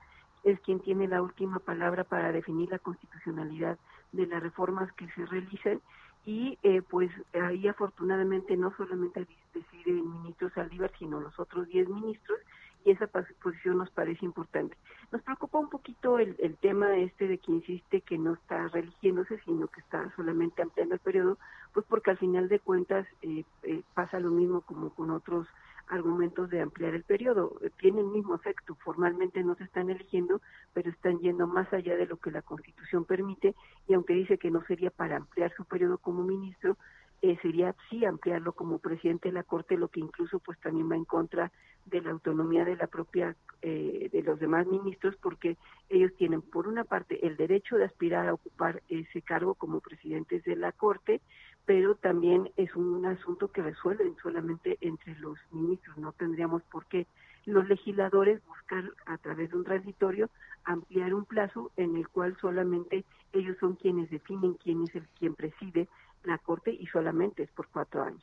es 0.45 0.59
quien 0.61 0.81
tiene 0.81 1.09
la 1.09 1.21
última 1.21 1.59
palabra 1.59 2.05
para 2.05 2.33
definir 2.33 2.71
la 2.71 2.79
constitucionalidad 2.79 3.79
de 4.13 4.27
las 4.27 4.43
reformas 4.43 4.91
que 4.93 5.09
se 5.11 5.27
realican 5.27 5.81
y 6.25 6.59
eh, 6.63 6.83
pues 6.83 7.11
ahí 7.35 7.69
afortunadamente 7.69 8.57
no 8.57 8.75
solamente 8.77 9.27
decide 9.55 9.91
el 9.91 10.03
ministro 10.03 10.51
Saldívar, 10.51 10.91
sino 10.99 11.21
los 11.21 11.39
otros 11.39 11.69
10 11.69 11.89
ministros 11.89 12.39
y 12.87 12.93
esa 12.93 13.09
posición 13.09 13.79
nos 13.79 13.91
parece 13.91 14.25
importante. 14.25 14.77
Nos 15.11 15.21
preocupa 15.23 15.59
un 15.59 15.69
poquito 15.69 16.21
el, 16.21 16.37
el 16.39 16.57
tema 16.57 16.97
este 16.97 17.27
de 17.27 17.39
que 17.39 17.51
insiste 17.51 18.01
que 18.01 18.17
no 18.17 18.35
está 18.35 18.69
religiéndose, 18.69 19.41
sino 19.45 19.67
que 19.67 19.81
está 19.81 20.09
solamente 20.15 20.63
ampliando 20.63 20.95
el 20.95 21.01
periodo, 21.01 21.37
pues 21.75 21.85
porque 21.89 22.13
al 22.13 22.19
final 22.19 22.49
de 22.49 22.61
cuentas 22.61 23.05
eh, 23.23 23.45
eh, 23.65 23.83
pasa 23.93 24.21
lo 24.21 24.31
mismo 24.31 24.61
como 24.61 24.91
con 24.91 25.11
otros 25.11 25.49
argumentos 25.89 26.49
de 26.49 26.61
ampliar 26.61 26.95
el 26.95 27.03
periodo. 27.03 27.57
Tiene 27.81 28.03
el 28.03 28.07
mismo 28.07 28.37
efecto, 28.37 28.77
formalmente 28.77 29.43
no 29.43 29.57
se 29.57 29.65
están 29.65 29.91
eligiendo, 29.91 30.41
pero 30.73 30.89
están 30.89 31.19
yendo 31.19 31.49
más 31.49 31.73
allá 31.73 31.97
de 31.97 32.07
lo 32.07 32.19
que 32.19 32.31
la 32.31 32.43
Constitución 32.43 33.05
permite 33.05 33.57
y 33.89 33.95
aunque 33.95 34.15
dice 34.15 34.39
que 34.39 34.53
no 34.53 34.65
sería 34.67 34.91
para 34.91 35.17
ampliar 35.17 35.53
su 35.57 35.65
periodo 35.65 35.99
como 35.99 36.23
ministro, 36.23 36.77
eh, 37.23 37.39
sería 37.43 37.75
sí 37.89 38.05
ampliarlo 38.05 38.53
como 38.53 38.79
presidente 38.79 39.29
de 39.29 39.35
la 39.35 39.43
Corte, 39.43 39.77
lo 39.77 39.89
que 39.89 40.01
incluso 40.01 40.39
pues 40.39 40.59
también 40.61 40.91
va 40.91 40.97
en 40.97 41.05
contra 41.05 41.51
de 41.87 42.01
la 42.01 42.11
autonomía 42.11 42.65
de 42.65 42.77
la 42.77 42.89
propia 42.89 43.37
eh, 43.63 44.09
de 44.13 44.23
los 44.23 44.39
demás 44.41 44.67
ministros, 44.67 45.17
porque 45.17 45.57
ellos 45.89 46.13
tienen 46.17 46.43
por 46.43 46.69
una 46.69 46.85
parte 46.85 47.27
el 47.27 47.37
derecho 47.37 47.77
de 47.77 47.85
aspirar 47.85 48.29
a 48.29 48.35
ocupar 48.35 48.83
ese 48.89 49.23
cargo 49.23 49.55
como 49.55 49.81
presidentes 49.81 50.45
de 50.45 50.57
la 50.57 50.73
Corte, 50.73 51.21
pero 51.65 51.95
también 51.95 52.51
es 52.57 52.75
un 52.77 53.05
asunto 53.07 53.51
que 53.51 53.63
resuelven 53.63 54.17
solamente 54.23 54.79
entre 54.81 55.15
los 55.19 55.39
ministros. 55.53 55.97
No 55.97 56.13
tendríamos 56.13 56.63
por 56.65 56.87
qué 56.87 57.07
los 57.45 57.69
legisladores 57.69 58.45
buscar 58.47 58.93
a 59.07 59.19
través 59.19 59.51
de 59.51 59.57
un 59.57 59.65
transitorio 59.65 60.29
ampliar 60.65 61.15
un 61.15 61.25
plazo 61.25 61.71
en 61.77 61.97
el 61.97 62.09
cual 62.09 62.37
solamente 62.41 63.05
ellos 63.33 63.57
son 63.61 63.77
quienes 63.77 64.11
definen 64.11 64.55
quién 64.55 64.83
es 64.83 64.95
el 64.97 65.07
quien 65.19 65.35
preside 65.35 65.89
la 66.27 66.39
Corte 66.39 66.71
y 66.71 66.87
solamente 66.87 67.43
es 67.45 67.51
por 67.51 67.69
cuatro 67.69 68.03
años. 68.03 68.23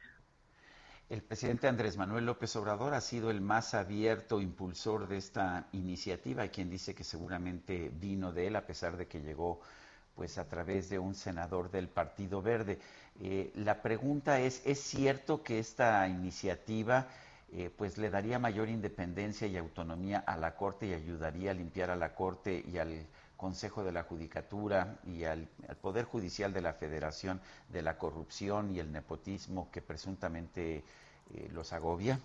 El 1.09 1.21
presidente 1.21 1.67
Andrés 1.67 1.97
Manuel 1.97 2.25
López 2.25 2.55
Obrador 2.55 2.93
ha 2.93 3.01
sido 3.01 3.29
el 3.29 3.41
más 3.41 3.73
abierto 3.73 4.41
impulsor 4.41 5.07
de 5.07 5.17
esta 5.17 5.67
iniciativa, 5.73 6.47
quien 6.47 6.69
dice 6.69 6.95
que 6.95 7.03
seguramente 7.03 7.91
vino 7.93 8.31
de 8.31 8.47
él, 8.47 8.55
a 8.55 8.65
pesar 8.65 8.97
de 8.97 9.07
que 9.07 9.21
llegó 9.21 9.59
pues 10.15 10.37
a 10.37 10.47
través 10.47 10.89
de 10.89 10.99
un 10.99 11.15
senador 11.15 11.71
del 11.71 11.87
Partido 11.87 12.41
Verde. 12.41 12.79
Eh, 13.19 13.51
la 13.55 13.81
pregunta 13.81 14.39
es, 14.39 14.61
¿es 14.65 14.79
cierto 14.79 15.43
que 15.43 15.59
esta 15.59 16.07
iniciativa 16.07 17.07
eh, 17.51 17.69
pues 17.75 17.97
le 17.97 18.09
daría 18.09 18.39
mayor 18.39 18.69
independencia 18.69 19.47
y 19.47 19.57
autonomía 19.57 20.19
a 20.19 20.37
la 20.37 20.55
Corte 20.55 20.87
y 20.87 20.93
ayudaría 20.93 21.51
a 21.51 21.53
limpiar 21.53 21.91
a 21.91 21.95
la 21.95 22.15
Corte 22.15 22.63
y 22.67 22.77
al 22.77 23.05
Consejo 23.43 23.83
de 23.83 23.91
la 23.91 24.03
Judicatura 24.03 24.99
y 25.05 25.25
al, 25.25 25.49
Poder 25.81 26.05
Judicial 26.05 26.53
de 26.53 26.61
la 26.61 26.71
Federación 26.71 27.41
de 27.67 27.81
la 27.81 27.97
corrupción 27.97 28.73
y 28.73 28.79
el 28.79 28.89
nepotismo 28.89 29.69
que 29.69 29.81
presuntamente 29.81 30.77
eh, 30.77 31.49
los 31.51 31.73
agobia? 31.73 32.21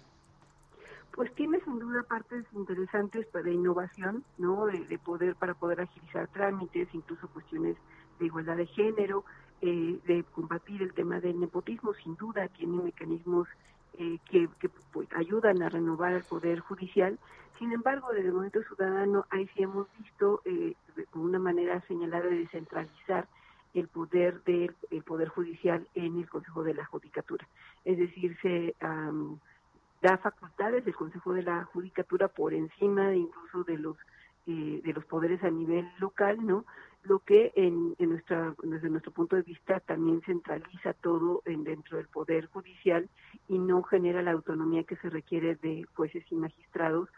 Pues 1.11 1.35
tiene 1.35 1.59
sin 1.65 1.81
duda 1.81 2.05
partes 2.05 2.45
interesantes 2.53 3.27
para 3.27 3.51
innovación, 3.51 4.23
¿no? 4.37 4.67
De, 4.67 4.97
poder 5.01 5.35
para 5.35 5.55
poder 5.55 5.81
agilizar 5.81 6.29
trámites, 6.29 6.87
incluso 6.93 7.27
cuestiones 7.27 7.77
de 8.21 8.27
igualdad 8.27 8.57
de 8.57 8.67
género, 8.67 9.25
eh, 9.61 9.99
de 10.07 10.23
combatir 10.23 10.83
el 10.83 10.95
tema 10.95 11.19
del 11.19 11.41
nepotismo, 11.41 11.95
sin 11.95 12.15
duda 12.15 12.47
tiene 12.47 12.81
mecanismos 12.81 13.49
eh, 13.95 14.21
que, 14.31 14.49
pues, 14.93 15.09
ayudan 15.17 15.63
a 15.63 15.69
renovar 15.69 16.13
el 16.13 16.23
poder 16.23 16.61
judicial. 16.61 17.19
Sin 17.59 17.73
embargo, 17.73 18.09
desde 18.13 18.29
el 18.29 18.35
Movimiento 18.35 18.63
Ciudadano, 18.63 19.27
ahí 19.31 19.49
sí 19.55 19.63
hemos 19.63 19.87
visto 19.99 20.43
eh, 20.45 20.75
una 21.15 21.39
manera 21.39 21.81
señalada 21.89 22.27
de 22.27 22.39
descentralizar 22.39 23.27
el 23.75 23.89
poder 23.89 24.43
del 24.45 24.75
poder 25.05 25.29
judicial 25.29 25.87
en 25.95 26.19
el 26.19 26.29
Consejo 26.29 26.63
de 26.63 26.75
la 26.75 26.87
Judicatura. 26.87 27.47
Es 27.85 27.99
decir, 27.99 28.37
se 28.41 28.75
da 28.81 30.19
facultades 30.19 30.85
del 30.85 30.95
Consejo 30.95 31.33
de 31.33 31.43
la 31.43 31.65
Judicatura 31.65 32.29
por 32.29 32.55
encima 32.55 33.09
de 33.09 33.19
incluso 33.19 33.65
de 33.65 33.79
los 33.79 33.97
eh, 34.47 34.81
de 34.83 34.93
los 34.95 35.05
poderes 35.05 35.45
a 35.45 35.51
nivel 35.51 35.87
local, 35.99 36.39
¿no? 36.47 36.65
lo 37.03 37.19
que 37.21 37.53
en, 37.55 37.95
nuestra, 37.99 38.55
desde 38.63 38.89
nuestro 38.89 39.13
punto 39.13 39.37
de 39.37 39.43
vista 39.43 39.81
también 39.81 40.23
centraliza 40.23 40.95
todo 40.95 41.43
en, 41.45 41.65
dentro 41.65 41.97
del 41.97 42.07
Poder 42.07 42.47
Judicial 42.47 43.09
y 43.49 43.59
no 43.59 43.83
genera 43.83 44.23
la 44.23 44.33
autonomía 44.33 44.85
que 44.85 44.97
se 44.97 45.11
requiere 45.11 45.57
de 45.57 45.85
jueces 45.95 46.25
y 46.31 46.35
magistrados 46.35 47.09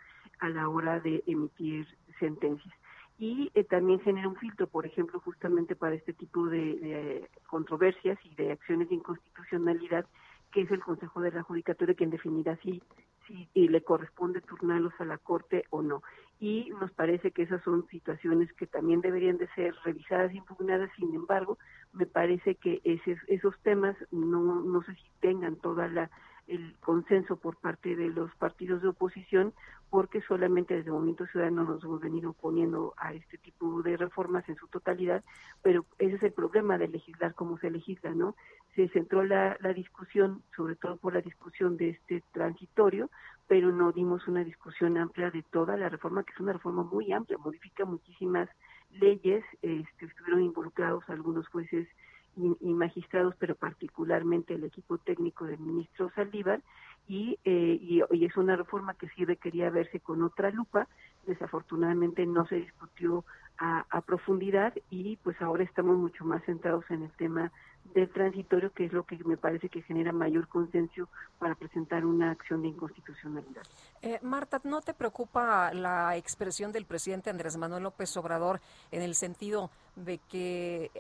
a 0.40 0.48
la 0.48 0.68
hora 0.68 1.00
de 1.00 1.22
emitir 1.26 1.86
sentencias. 2.18 2.74
Y 3.18 3.50
eh, 3.54 3.64
también 3.64 4.00
genera 4.00 4.28
un 4.28 4.36
filtro, 4.36 4.66
por 4.66 4.86
ejemplo, 4.86 5.20
justamente 5.20 5.76
para 5.76 5.94
este 5.94 6.12
tipo 6.14 6.46
de, 6.46 7.28
controversias 7.46 8.18
y 8.24 8.34
de 8.34 8.52
acciones 8.52 8.88
de 8.88 8.94
inconstitucionalidad, 8.94 10.06
que 10.52 10.62
es 10.62 10.70
el 10.70 10.80
Consejo 10.80 11.20
de 11.20 11.30
la 11.30 11.42
Judicatura 11.42 11.94
quien 11.94 12.10
definirá 12.10 12.56
si, 12.56 12.82
si 13.26 13.68
le 13.68 13.82
corresponde 13.82 14.40
turnarlos 14.40 14.94
a 14.98 15.04
la 15.04 15.18
Corte 15.18 15.64
o 15.70 15.82
no 15.82 16.02
y 16.40 16.70
nos 16.80 16.90
parece 16.92 17.32
que 17.32 17.42
esas 17.42 17.62
son 17.62 17.86
situaciones 17.88 18.50
que 18.54 18.66
también 18.66 19.02
deberían 19.02 19.36
de 19.36 19.46
ser 19.48 19.74
revisadas 19.84 20.32
e 20.32 20.38
impugnadas, 20.38 20.90
sin 20.96 21.14
embargo, 21.14 21.58
me 21.92 22.06
parece 22.06 22.54
que 22.54 22.80
ese, 22.82 23.18
esos 23.28 23.54
temas 23.60 23.94
no, 24.10 24.62
no 24.62 24.82
sé 24.82 24.94
si 24.94 25.04
tengan 25.20 25.56
toda 25.56 25.86
la 25.88 26.10
el 26.50 26.76
consenso 26.80 27.36
por 27.36 27.56
parte 27.56 27.94
de 27.94 28.08
los 28.08 28.34
partidos 28.34 28.82
de 28.82 28.88
oposición, 28.88 29.54
porque 29.88 30.20
solamente 30.22 30.74
desde 30.74 30.88
el 30.88 30.94
Movimiento 30.94 31.26
Ciudadano 31.26 31.64
nos 31.64 31.82
hemos 31.84 32.00
venido 32.00 32.30
oponiendo 32.30 32.92
a 32.96 33.14
este 33.14 33.38
tipo 33.38 33.82
de 33.82 33.96
reformas 33.96 34.48
en 34.48 34.56
su 34.56 34.66
totalidad, 34.66 35.24
pero 35.62 35.86
ese 35.98 36.16
es 36.16 36.22
el 36.24 36.32
problema 36.32 36.76
de 36.76 36.88
legislar 36.88 37.34
como 37.34 37.58
se 37.58 37.70
legisla, 37.70 38.10
¿no? 38.10 38.34
Se 38.74 38.88
centró 38.88 39.24
la, 39.24 39.56
la 39.60 39.72
discusión, 39.72 40.42
sobre 40.56 40.74
todo 40.74 40.96
por 40.96 41.14
la 41.14 41.20
discusión 41.20 41.76
de 41.76 41.90
este 41.90 42.22
transitorio, 42.32 43.10
pero 43.46 43.70
no 43.72 43.92
dimos 43.92 44.26
una 44.26 44.42
discusión 44.44 44.96
amplia 44.96 45.30
de 45.30 45.42
toda 45.42 45.76
la 45.76 45.88
reforma, 45.88 46.24
que 46.24 46.32
es 46.32 46.40
una 46.40 46.52
reforma 46.52 46.82
muy 46.82 47.12
amplia, 47.12 47.38
modifica 47.38 47.84
muchísimas 47.84 48.48
leyes, 48.90 49.44
este, 49.62 50.06
estuvieron 50.06 50.42
involucrados 50.42 51.04
algunos 51.08 51.46
jueces 51.48 51.88
y, 52.36 52.72
magistrados, 52.72 53.34
pero 53.38 53.54
particularmente 53.54 54.54
el 54.54 54.64
equipo 54.64 54.98
técnico 54.98 55.44
del 55.44 55.58
ministro 55.58 56.10
Saldívar, 56.14 56.62
y, 57.08 57.38
eh, 57.44 57.78
y, 57.80 58.24
es 58.24 58.36
una 58.36 58.56
reforma 58.56 58.94
que 58.94 59.08
sí 59.10 59.24
requería 59.24 59.70
verse 59.70 60.00
con 60.00 60.22
otra 60.22 60.50
lupa. 60.50 60.86
Desafortunadamente 61.26 62.24
no 62.24 62.46
se 62.46 62.56
discutió 62.56 63.24
a, 63.58 63.84
a 63.90 64.00
profundidad 64.02 64.74
y 64.90 65.16
pues 65.16 65.40
ahora 65.42 65.64
estamos 65.64 65.96
mucho 65.98 66.24
más 66.24 66.42
centrados 66.44 66.84
en 66.90 67.02
el 67.02 67.10
tema 67.12 67.52
del 67.94 68.08
transitorio, 68.10 68.72
que 68.72 68.84
es 68.84 68.92
lo 68.92 69.04
que 69.04 69.18
me 69.24 69.36
parece 69.36 69.68
que 69.68 69.82
genera 69.82 70.12
mayor 70.12 70.46
consenso 70.48 71.08
para 71.38 71.54
presentar 71.54 72.04
una 72.04 72.30
acción 72.30 72.62
de 72.62 72.68
inconstitucionalidad. 72.68 73.62
Eh, 74.02 74.18
Marta, 74.22 74.60
¿no 74.64 74.80
te 74.80 74.94
preocupa 74.94 75.72
la 75.74 76.16
expresión 76.16 76.72
del 76.72 76.86
presidente 76.86 77.30
Andrés 77.30 77.56
Manuel 77.56 77.82
López 77.82 78.16
Obrador 78.16 78.60
en 78.92 79.02
el 79.02 79.14
sentido 79.14 79.70
de 79.96 80.18
que 80.18 80.90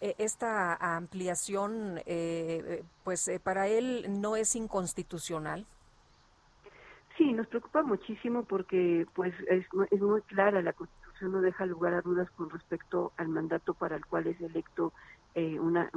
eh, 0.00 0.14
esta 0.18 0.74
ampliación, 0.96 2.00
eh, 2.06 2.82
pues 3.04 3.30
para 3.42 3.68
él 3.68 4.06
no 4.08 4.36
es 4.36 4.56
inconstitucional? 4.56 5.66
Sí, 7.18 7.32
nos 7.32 7.48
preocupa 7.48 7.82
muchísimo 7.82 8.44
porque 8.44 9.06
pues 9.14 9.34
es, 9.48 9.66
es 9.90 10.00
muy 10.00 10.22
clara 10.22 10.62
la 10.62 10.72
Constitución 10.72 11.08
no 11.26 11.40
deja 11.40 11.66
lugar 11.66 11.94
a 11.94 12.00
dudas 12.00 12.30
con 12.36 12.48
respecto 12.48 13.12
al 13.16 13.28
mandato 13.28 13.74
para 13.74 13.96
el 13.96 14.06
cual 14.06 14.28
es 14.28 14.40
electo 14.40 14.92
eh, 15.38 15.60
una, 15.60 15.90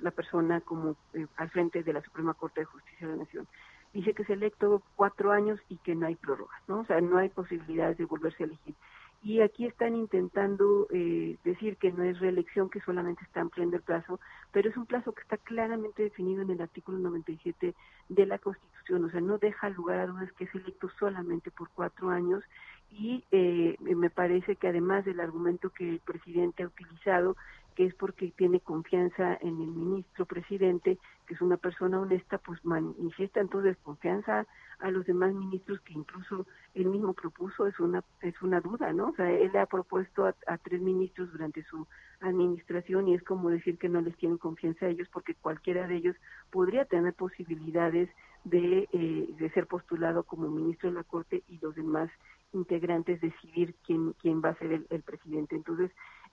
la 0.00 0.10
persona 0.10 0.62
como 0.62 0.96
eh, 1.12 1.26
al 1.36 1.50
frente 1.50 1.82
de 1.82 1.92
la 1.92 2.02
Suprema 2.02 2.32
Corte 2.32 2.60
de 2.60 2.64
Justicia 2.64 3.06
de 3.06 3.12
la 3.12 3.22
Nación. 3.24 3.46
Dice 3.92 4.14
que 4.14 4.22
es 4.22 4.30
electo 4.30 4.82
cuatro 4.96 5.30
años 5.30 5.60
y 5.68 5.76
que 5.76 5.94
no 5.94 6.06
hay 6.06 6.14
prórrogas, 6.14 6.60
¿no? 6.68 6.80
O 6.80 6.84
sea, 6.86 7.00
no 7.00 7.18
hay 7.18 7.28
posibilidades 7.28 7.98
de 7.98 8.06
volverse 8.06 8.44
a 8.44 8.46
elegir. 8.46 8.74
Y 9.22 9.40
aquí 9.40 9.66
están 9.66 9.94
intentando 9.94 10.86
eh, 10.90 11.36
decir 11.44 11.76
que 11.76 11.92
no 11.92 12.04
es 12.04 12.20
reelección, 12.20 12.70
que 12.70 12.80
solamente 12.80 13.24
está 13.24 13.40
ampliando 13.40 13.76
el 13.76 13.82
plazo, 13.82 14.20
pero 14.52 14.70
es 14.70 14.76
un 14.76 14.86
plazo 14.86 15.12
que 15.12 15.22
está 15.22 15.36
claramente 15.36 16.04
definido 16.04 16.42
en 16.42 16.50
el 16.50 16.60
artículo 16.60 16.98
97 16.98 17.74
de 18.08 18.26
la 18.26 18.38
Constitución, 18.38 19.04
o 19.04 19.10
sea, 19.10 19.20
no 19.20 19.36
deja 19.38 19.68
lugar 19.70 19.98
a 19.98 20.06
dudas 20.06 20.32
que 20.32 20.44
es 20.44 20.54
electo 20.54 20.88
solamente 20.98 21.50
por 21.50 21.68
cuatro 21.74 22.10
años 22.10 22.42
y 22.90 23.24
eh, 23.32 23.76
me 23.80 24.08
parece 24.08 24.56
que 24.56 24.68
además 24.68 25.04
del 25.04 25.20
argumento 25.20 25.70
que 25.70 25.88
el 25.88 26.00
presidente 26.00 26.62
ha 26.62 26.68
utilizado 26.68 27.36
que 27.78 27.86
es 27.86 27.94
porque 27.94 28.32
tiene 28.32 28.58
confianza 28.58 29.38
en 29.40 29.60
el 29.60 29.68
ministro 29.68 30.26
presidente, 30.26 30.98
que 31.28 31.34
es 31.34 31.40
una 31.40 31.56
persona 31.56 32.00
honesta, 32.00 32.38
pues 32.38 32.58
manifiesta 32.64 33.38
entonces 33.38 33.76
confianza 33.84 34.48
a 34.80 34.90
los 34.90 35.06
demás 35.06 35.32
ministros 35.32 35.80
que 35.82 35.92
incluso 35.92 36.44
él 36.74 36.86
mismo 36.86 37.12
propuso, 37.12 37.68
es 37.68 37.78
una 37.78 38.02
es 38.20 38.34
una 38.42 38.60
duda, 38.60 38.92
¿no? 38.92 39.10
O 39.10 39.14
sea, 39.14 39.30
él 39.30 39.56
ha 39.56 39.66
propuesto 39.66 40.26
a, 40.26 40.58
tres 40.58 40.80
ministros 40.80 41.30
durante 41.30 41.62
su 41.66 41.86
administración 42.18 43.06
y 43.06 43.14
es 43.14 43.22
como 43.22 43.48
decir 43.48 43.78
que 43.78 43.88
no 43.88 44.00
les 44.00 44.16
tienen 44.16 44.38
confianza 44.38 44.86
a 44.86 44.88
ellos 44.88 45.08
porque 45.12 45.36
cualquiera 45.36 45.86
de 45.86 45.98
ellos 45.98 46.16
podría 46.50 46.84
tener 46.84 47.14
posibilidades 47.14 48.10
de, 48.42 48.88
eh, 48.92 49.28
de 49.38 49.50
ser 49.50 49.68
postulado 49.68 50.24
como 50.24 50.50
ministro 50.50 50.88
de 50.88 50.96
la 50.96 51.04
Corte 51.04 51.44
y 51.46 51.60
los 51.60 51.76
demás 51.76 52.10
integrantes 52.52 53.20
decidir 53.20 53.76
quién 53.86 54.14
quién 54.14 54.42
va 54.42 54.48
a 54.48 54.58
ser 54.58 54.72
el, 54.72 54.86
el 54.90 55.02
presidente. 55.02 55.54
Entonces, 55.54 55.92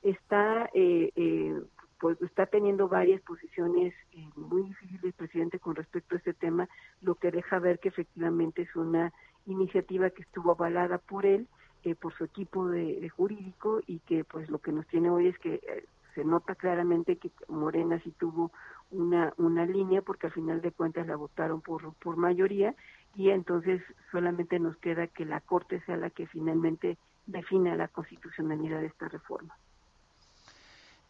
está 0.09 0.69
eh, 0.73 1.11
eh, 1.15 1.61
pues 1.99 2.21
está 2.21 2.45
teniendo 2.45 2.87
varias 2.87 3.21
posiciones 3.21 3.93
eh, 4.11 4.29
muy 4.35 4.63
difíciles, 4.63 5.13
presidente, 5.15 5.59
con 5.59 5.75
respecto 5.75 6.15
a 6.15 6.17
este 6.17 6.33
tema, 6.33 6.67
lo 7.01 7.15
que 7.15 7.31
deja 7.31 7.59
ver 7.59 7.79
que 7.79 7.89
efectivamente 7.89 8.63
es 8.63 8.75
una 8.75 9.13
iniciativa 9.45 10.09
que 10.09 10.23
estuvo 10.23 10.51
avalada 10.51 10.97
por 10.97 11.25
él, 11.25 11.47
eh, 11.83 11.95
por 11.95 12.13
su 12.13 12.25
equipo 12.25 12.67
de, 12.67 13.09
jurídico 13.09 13.81
y 13.87 13.99
que 13.99 14.23
pues 14.23 14.49
lo 14.49 14.59
que 14.59 14.71
nos 14.71 14.87
tiene 14.87 15.09
hoy 15.09 15.27
es 15.27 15.39
que 15.39 15.55
eh, 15.55 15.85
se 16.13 16.23
nota 16.23 16.55
claramente 16.55 17.17
que 17.17 17.31
Morena 17.47 17.99
sí 18.03 18.11
tuvo 18.11 18.51
una, 18.91 19.33
una 19.37 19.65
línea 19.65 20.01
porque 20.01 20.27
al 20.27 20.33
final 20.33 20.61
de 20.61 20.71
cuentas 20.71 21.07
la 21.07 21.15
votaron 21.15 21.61
por, 21.61 21.93
por 21.95 22.17
mayoría 22.17 22.75
y 23.15 23.29
entonces 23.29 23.81
solamente 24.11 24.59
nos 24.59 24.77
queda 24.77 25.07
que 25.07 25.25
la 25.25 25.41
Corte 25.41 25.81
sea 25.85 25.97
la 25.97 26.09
que 26.09 26.27
finalmente 26.27 26.97
defina 27.25 27.75
la 27.75 27.87
constitucionalidad 27.87 28.81
de 28.81 28.87
esta 28.87 29.07
reforma. 29.07 29.55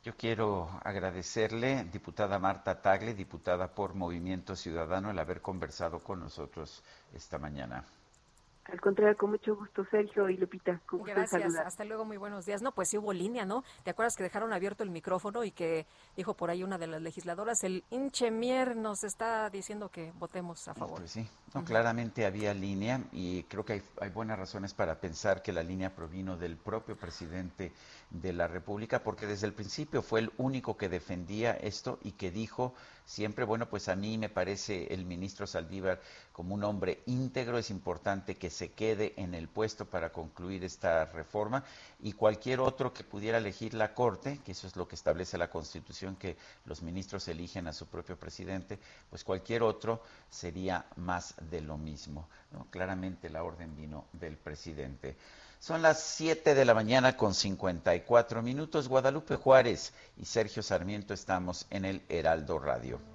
Yo 0.05 0.13
quiero 0.15 0.69
agradecerle, 0.83 1.83
diputada 1.85 2.37
Marta 2.37 2.79
Tagle, 2.79 3.15
diputada 3.15 3.73
por 3.73 3.95
Movimiento 3.95 4.55
Ciudadano, 4.55 5.09
el 5.09 5.17
haber 5.17 5.41
conversado 5.41 5.97
con 5.97 6.19
nosotros 6.19 6.83
esta 7.11 7.39
mañana. 7.39 7.83
Al 8.65 8.81
contrario, 8.81 9.15
con 9.15 9.29
mucho 9.29 9.55
gusto, 9.55 9.85
Sergio 9.91 10.27
y 10.27 10.37
Lupita. 10.37 10.81
Gracias, 11.05 11.55
hasta 11.55 11.83
luego, 11.85 12.03
muy 12.03 12.17
buenos 12.17 12.47
días. 12.47 12.63
No, 12.63 12.71
pues 12.71 12.89
sí 12.89 12.97
hubo 12.97 13.13
línea, 13.13 13.45
¿no? 13.45 13.63
¿Te 13.83 13.91
acuerdas 13.91 14.15
que 14.15 14.23
dejaron 14.23 14.53
abierto 14.53 14.83
el 14.83 14.89
micrófono 14.89 15.43
y 15.43 15.51
que 15.51 15.85
dijo 16.15 16.33
por 16.33 16.49
ahí 16.49 16.63
una 16.63 16.79
de 16.79 16.87
las 16.87 17.01
legisladoras, 17.01 17.63
el 17.63 17.83
Inchemier 17.91 18.75
nos 18.75 19.03
está 19.03 19.51
diciendo 19.51 19.89
que 19.89 20.11
votemos 20.17 20.67
a 20.67 20.73
favor? 20.73 20.97
Pues 20.97 21.11
sí, 21.11 21.27
no, 21.53 21.63
claramente 21.63 22.25
había 22.25 22.55
línea 22.55 23.01
y 23.11 23.43
creo 23.43 23.63
que 23.63 23.73
hay, 23.73 23.83
hay 24.01 24.09
buenas 24.09 24.39
razones 24.39 24.73
para 24.73 24.99
pensar 24.99 25.43
que 25.43 25.53
la 25.53 25.61
línea 25.61 25.95
provino 25.95 26.35
del 26.35 26.57
propio 26.57 26.95
presidente 26.95 27.71
de 28.09 28.33
la 28.33 28.47
República, 28.47 29.03
porque 29.03 29.27
desde 29.27 29.47
el 29.47 29.53
principio 29.53 30.01
fue 30.01 30.21
el 30.21 30.31
único 30.37 30.77
que 30.77 30.89
defendía 30.89 31.51
esto 31.51 31.99
y 32.03 32.13
que 32.13 32.31
dijo 32.31 32.73
siempre, 33.05 33.45
bueno, 33.45 33.67
pues 33.69 33.87
a 33.89 33.95
mí 33.95 34.17
me 34.17 34.29
parece 34.29 34.93
el 34.93 35.05
ministro 35.05 35.45
Saldívar 35.45 36.01
como 36.31 36.55
un 36.55 36.63
hombre 36.63 37.01
íntegro, 37.05 37.57
es 37.57 37.69
importante 37.69 38.35
que 38.35 38.49
se 38.49 38.71
quede 38.71 39.13
en 39.17 39.33
el 39.33 39.47
puesto 39.47 39.85
para 39.85 40.11
concluir 40.11 40.63
esta 40.63 41.05
reforma 41.05 41.63
y 41.99 42.13
cualquier 42.13 42.59
otro 42.59 42.93
que 42.93 43.03
pudiera 43.03 43.37
elegir 43.37 43.73
la 43.73 43.93
Corte, 43.93 44.39
que 44.43 44.53
eso 44.53 44.67
es 44.67 44.75
lo 44.75 44.87
que 44.87 44.95
establece 44.95 45.37
la 45.37 45.49
Constitución, 45.49 46.15
que 46.15 46.37
los 46.65 46.81
ministros 46.81 47.27
eligen 47.27 47.67
a 47.67 47.73
su 47.73 47.87
propio 47.87 48.17
presidente, 48.17 48.79
pues 49.09 49.23
cualquier 49.23 49.63
otro 49.63 50.01
sería 50.29 50.85
más 50.95 51.35
de 51.49 51.61
lo 51.61 51.77
mismo. 51.77 52.27
Claramente 52.69 53.29
la 53.29 53.43
orden 53.43 53.75
vino 53.75 54.05
del 54.13 54.37
presidente. 54.37 55.15
Son 55.65 55.81
las 55.81 55.99
7 55.99 56.53
de 56.53 56.63
la 56.63 56.75
mañana 56.75 57.17
con 57.17 57.33
54 57.33 58.43
minutos. 58.43 58.87
Guadalupe 58.87 59.35
Juárez 59.35 59.93
y 60.15 60.25
Sergio 60.25 60.61
Sarmiento 60.61 61.11
estamos 61.15 61.65
en 61.71 61.85
el 61.85 62.03
Heraldo 62.07 62.59
Radio. 62.59 63.14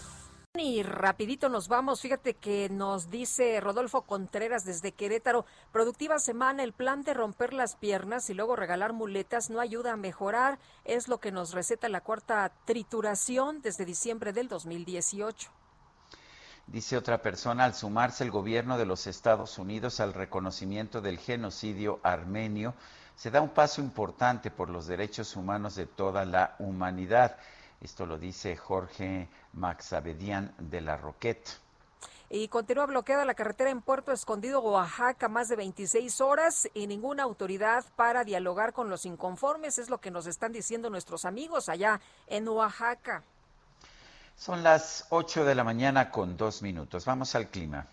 Y 0.57 0.83
rapidito 0.83 1.47
nos 1.47 1.69
vamos. 1.69 2.01
Fíjate 2.01 2.33
que 2.33 2.67
nos 2.67 3.09
dice 3.09 3.61
Rodolfo 3.61 4.01
Contreras 4.01 4.65
desde 4.65 4.91
Querétaro, 4.91 5.45
productiva 5.71 6.19
semana, 6.19 6.61
el 6.61 6.73
plan 6.73 7.03
de 7.03 7.13
romper 7.13 7.53
las 7.53 7.77
piernas 7.77 8.29
y 8.29 8.33
luego 8.33 8.57
regalar 8.57 8.91
muletas 8.91 9.49
no 9.49 9.61
ayuda 9.61 9.93
a 9.93 9.97
mejorar. 9.97 10.59
Es 10.83 11.07
lo 11.07 11.19
que 11.21 11.31
nos 11.31 11.53
receta 11.53 11.87
la 11.87 12.01
cuarta 12.01 12.51
trituración 12.65 13.61
desde 13.61 13.85
diciembre 13.85 14.33
del 14.33 14.49
2018. 14.49 15.49
Dice 16.67 16.97
otra 16.97 17.21
persona, 17.21 17.63
al 17.63 17.73
sumarse 17.73 18.25
el 18.25 18.31
gobierno 18.31 18.77
de 18.77 18.85
los 18.85 19.07
Estados 19.07 19.57
Unidos 19.57 20.01
al 20.01 20.13
reconocimiento 20.13 20.99
del 20.99 21.17
genocidio 21.17 22.01
armenio, 22.03 22.73
se 23.15 23.31
da 23.31 23.39
un 23.39 23.49
paso 23.51 23.79
importante 23.79 24.51
por 24.51 24.69
los 24.69 24.85
derechos 24.85 25.37
humanos 25.37 25.75
de 25.75 25.85
toda 25.85 26.25
la 26.25 26.55
humanidad. 26.59 27.37
Esto 27.81 28.05
lo 28.05 28.17
dice 28.17 28.55
Jorge 28.55 29.27
Maxabedian 29.53 30.53
de 30.59 30.81
la 30.81 30.97
Roquette. 30.97 31.59
Y 32.29 32.47
continúa 32.47 32.85
bloqueada 32.85 33.25
la 33.25 33.33
carretera 33.33 33.71
en 33.71 33.81
Puerto 33.81 34.13
Escondido, 34.13 34.61
Oaxaca, 34.61 35.27
más 35.27 35.49
de 35.49 35.57
26 35.57 36.21
horas 36.21 36.69
y 36.73 36.87
ninguna 36.87 37.23
autoridad 37.23 37.83
para 37.97 38.23
dialogar 38.23 38.71
con 38.71 38.89
los 38.89 39.05
inconformes. 39.05 39.77
Es 39.79 39.89
lo 39.89 39.99
que 39.99 40.11
nos 40.11 40.27
están 40.27 40.53
diciendo 40.53 40.89
nuestros 40.89 41.25
amigos 41.25 41.67
allá 41.67 41.99
en 42.27 42.47
Oaxaca. 42.47 43.23
Son 44.37 44.63
las 44.63 45.07
8 45.09 45.43
de 45.43 45.55
la 45.55 45.63
mañana 45.63 46.09
con 46.09 46.37
dos 46.37 46.61
minutos. 46.61 47.03
Vamos 47.03 47.35
al 47.35 47.47
clima. 47.49 47.85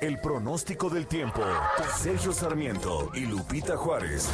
El 0.00 0.20
pronóstico 0.20 0.90
del 0.90 1.06
tiempo. 1.06 1.42
Sergio 1.96 2.32
Sarmiento 2.32 3.10
y 3.14 3.20
Lupita 3.20 3.76
Juárez. 3.76 4.28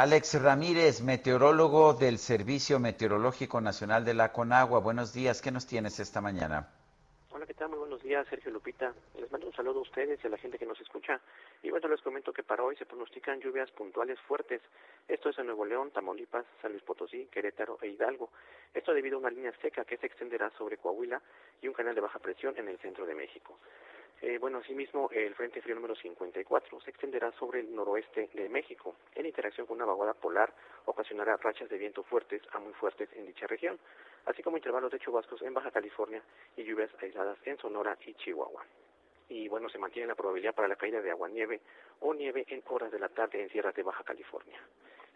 Alex 0.00 0.42
Ramírez, 0.42 1.02
meteorólogo 1.02 1.92
del 1.92 2.16
Servicio 2.16 2.80
Meteorológico 2.80 3.60
Nacional 3.60 4.02
de 4.02 4.14
la 4.14 4.32
Conagua. 4.32 4.80
Buenos 4.80 5.12
días, 5.12 5.42
¿qué 5.42 5.50
nos 5.50 5.66
tienes 5.66 6.00
esta 6.00 6.22
mañana? 6.22 6.70
Hola, 7.28 7.44
¿qué 7.44 7.52
tal? 7.52 7.68
Muy 7.68 7.80
buenos 7.80 8.02
días, 8.02 8.26
Sergio 8.30 8.50
Lupita. 8.50 8.94
Les 9.18 9.30
mando 9.30 9.48
un 9.48 9.52
saludo 9.52 9.80
a 9.80 9.82
ustedes 9.82 10.18
y 10.24 10.26
a 10.26 10.30
la 10.30 10.38
gente 10.38 10.58
que 10.58 10.64
nos 10.64 10.80
escucha. 10.80 11.20
Y 11.62 11.68
bueno, 11.68 11.86
les 11.88 12.00
comento 12.00 12.32
que 12.32 12.42
para 12.42 12.62
hoy 12.62 12.76
se 12.76 12.86
pronostican 12.86 13.40
lluvias 13.40 13.70
puntuales 13.72 14.18
fuertes. 14.20 14.62
Esto 15.06 15.28
es 15.28 15.38
en 15.38 15.44
Nuevo 15.44 15.66
León, 15.66 15.90
Tamaulipas, 15.90 16.46
San 16.62 16.70
Luis 16.72 16.82
Potosí, 16.82 17.28
Querétaro 17.30 17.76
e 17.82 17.88
Hidalgo. 17.88 18.30
Esto 18.72 18.94
debido 18.94 19.18
a 19.18 19.20
una 19.20 19.28
línea 19.28 19.52
seca 19.60 19.84
que 19.84 19.98
se 19.98 20.06
extenderá 20.06 20.50
sobre 20.56 20.78
Coahuila 20.78 21.20
y 21.60 21.68
un 21.68 21.74
canal 21.74 21.94
de 21.94 22.00
baja 22.00 22.20
presión 22.20 22.56
en 22.56 22.68
el 22.68 22.78
centro 22.78 23.04
de 23.04 23.14
México. 23.14 23.58
Eh, 24.22 24.36
bueno, 24.38 24.58
asimismo, 24.58 25.08
el 25.12 25.34
Frente 25.34 25.62
Frío 25.62 25.74
número 25.74 25.96
54 25.96 26.80
se 26.82 26.90
extenderá 26.90 27.32
sobre 27.32 27.60
el 27.60 27.74
noroeste 27.74 28.28
de 28.34 28.50
México. 28.50 28.94
En 29.14 29.24
interacción 29.24 29.66
con 29.66 29.76
una 29.76 29.86
vaguada 29.86 30.12
polar, 30.12 30.52
ocasionará 30.84 31.38
rachas 31.38 31.70
de 31.70 31.78
viento 31.78 32.02
fuertes 32.02 32.42
a 32.52 32.58
muy 32.58 32.74
fuertes 32.74 33.08
en 33.14 33.26
dicha 33.26 33.46
región, 33.46 33.78
así 34.26 34.42
como 34.42 34.58
intervalos 34.58 34.92
de 34.92 34.98
chubascos 34.98 35.40
en 35.40 35.54
Baja 35.54 35.70
California 35.70 36.22
y 36.54 36.64
lluvias 36.64 36.90
aisladas 37.00 37.38
en 37.46 37.56
Sonora 37.56 37.96
y 38.04 38.12
Chihuahua. 38.14 38.62
Y 39.30 39.48
bueno, 39.48 39.70
se 39.70 39.78
mantiene 39.78 40.08
la 40.08 40.14
probabilidad 40.14 40.54
para 40.54 40.68
la 40.68 40.76
caída 40.76 41.00
de 41.00 41.10
agua-nieve 41.10 41.60
o 42.00 42.12
nieve 42.12 42.44
en 42.48 42.62
horas 42.66 42.92
de 42.92 42.98
la 42.98 43.08
tarde 43.08 43.40
en 43.40 43.48
sierras 43.48 43.74
de 43.74 43.82
Baja 43.82 44.04
California. 44.04 44.60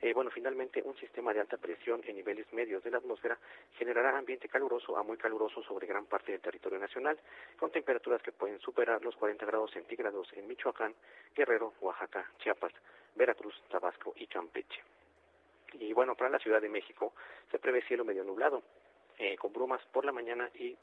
Eh, 0.02 0.12
bueno, 0.12 0.30
finalmente, 0.30 0.82
un 0.82 0.96
sistema 0.96 1.32
de 1.32 1.40
alta 1.40 1.56
presión 1.56 2.02
en 2.04 2.16
niveles 2.16 2.52
medios 2.52 2.82
de 2.84 2.90
la 2.90 2.98
atmósfera 2.98 3.38
generará 3.78 4.16
ambiente 4.16 4.48
caluroso 4.48 4.96
a 4.96 5.02
muy 5.02 5.16
caluroso 5.16 5.62
sobre 5.62 5.86
gran 5.86 6.06
parte 6.06 6.32
del 6.32 6.40
territorio 6.40 6.78
nacional, 6.78 7.18
con 7.58 7.70
temperaturas 7.70 8.22
que 8.22 8.32
pueden 8.32 8.58
superar 8.60 9.02
los 9.02 9.16
40 9.16 9.46
grados 9.46 9.70
centígrados 9.70 10.32
en 10.34 10.46
Michoacán, 10.46 10.94
Guerrero, 11.34 11.72
Oaxaca, 11.80 12.30
Chiapas, 12.38 12.72
Veracruz, 13.14 13.54
Tabasco 13.70 14.12
y 14.16 14.26
Campeche. 14.26 14.82
Y 15.74 15.92
bueno, 15.92 16.14
para 16.14 16.30
la 16.30 16.38
Ciudad 16.38 16.60
de 16.60 16.68
México 16.68 17.14
se 17.50 17.58
prevé 17.58 17.82
cielo 17.82 18.04
medio 18.04 18.24
nublado, 18.24 18.62
eh, 19.18 19.36
con 19.36 19.52
brumas 19.52 19.82
por 19.92 20.04
la 20.04 20.12
mañana 20.12 20.50
y 20.54 20.76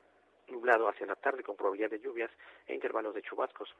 nublado 0.48 0.88
hacia 0.90 1.06
la 1.06 1.16
tarde 1.16 1.44
con 1.44 1.56
probabilidad 1.56 1.90
de 1.90 2.00
lluvias 2.00 2.32
e 2.68 2.74
intervalos 2.74 3.14
de 3.14 3.22
chubascos 3.22 3.74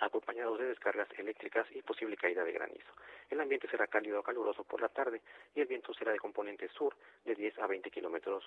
acompañados 0.00 0.58
de 0.58 0.66
descargas 0.66 1.08
eléctricas 1.18 1.66
y 1.72 1.82
posible 1.82 2.16
caída 2.16 2.44
de 2.44 2.52
granizo. 2.52 2.92
El 3.30 3.40
ambiente 3.40 3.68
será 3.68 3.86
cálido 3.86 4.18
a 4.18 4.22
caluroso 4.22 4.64
por 4.64 4.80
la 4.80 4.88
tarde 4.88 5.22
y 5.54 5.60
el 5.60 5.66
viento 5.66 5.94
será 5.94 6.12
de 6.12 6.18
componente 6.18 6.68
sur 6.68 6.94
de 7.24 7.34
10 7.34 7.58
a 7.58 7.66
20 7.66 7.90
kilómetros 7.90 8.44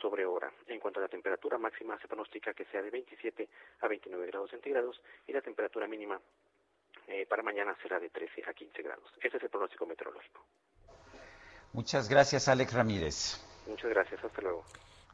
sobre 0.00 0.26
hora. 0.26 0.52
En 0.66 0.80
cuanto 0.80 1.00
a 1.00 1.02
la 1.02 1.08
temperatura 1.08 1.58
máxima, 1.58 1.98
se 1.98 2.08
pronostica 2.08 2.54
que 2.54 2.64
sea 2.66 2.82
de 2.82 2.90
27 2.90 3.48
a 3.80 3.88
29 3.88 4.26
grados 4.26 4.50
centígrados 4.50 5.00
y 5.26 5.32
la 5.32 5.40
temperatura 5.40 5.86
mínima 5.86 6.20
eh, 7.08 7.26
para 7.26 7.42
mañana 7.42 7.76
será 7.82 8.00
de 8.00 8.10
13 8.10 8.44
a 8.48 8.52
15 8.52 8.82
grados. 8.82 9.10
Ese 9.20 9.36
es 9.36 9.42
el 9.42 9.50
pronóstico 9.50 9.86
meteorológico. 9.86 10.44
Muchas 11.72 12.08
gracias, 12.08 12.48
Alex 12.48 12.72
Ramírez. 12.72 13.40
Muchas 13.66 13.90
gracias, 13.90 14.24
hasta 14.24 14.42
luego. 14.42 14.64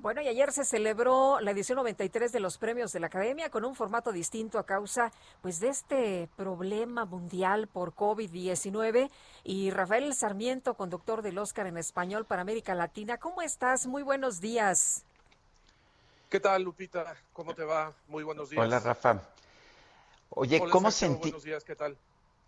Bueno, 0.03 0.21
y 0.21 0.27
ayer 0.27 0.51
se 0.51 0.65
celebró 0.65 1.39
la 1.39 1.53
edición 1.53 1.77
93 1.77 2.33
de 2.33 2.41
los 2.41 2.59
premios 2.59 2.93
de 2.93 2.99
la 2.99 3.07
Academia 3.07 3.51
con 3.51 3.65
un 3.65 3.77
formato 3.77 4.11
distinto 4.11 4.59
a 4.59 4.67
causa 4.67 5.13
pues 5.43 5.61
de 5.61 5.69
este 5.69 6.29
problema 6.35 7.05
mundial 7.05 7.69
por 7.69 7.95
COVID-19 7.95 9.09
y 9.45 9.71
Rafael 9.71 10.13
Sarmiento, 10.13 10.75
conductor 10.75 11.23
del 11.23 11.39
Oscar 11.39 11.69
en 11.69 11.77
español 11.77 12.25
para 12.25 12.43
América 12.43 12.75
Latina. 12.75 13.19
¿Cómo 13.19 13.43
estás? 13.43 13.87
Muy 13.87 14.03
buenos 14.03 14.41
días. 14.41 15.05
¿Qué 16.29 16.41
tal, 16.41 16.65
Lupita? 16.65 17.15
¿Cómo 17.33 17.55
te 17.55 17.63
va? 17.63 17.93
Muy 18.09 18.25
buenos 18.25 18.51
días. 18.51 18.61
Hola, 18.61 18.81
Rafa. 18.81 19.23
Oye, 20.31 20.61
¿cómo 20.69 20.91
sentí? 20.91 21.31
Buenos 21.31 21.45
días, 21.45 21.63
¿qué 21.63 21.77
tal? 21.77 21.97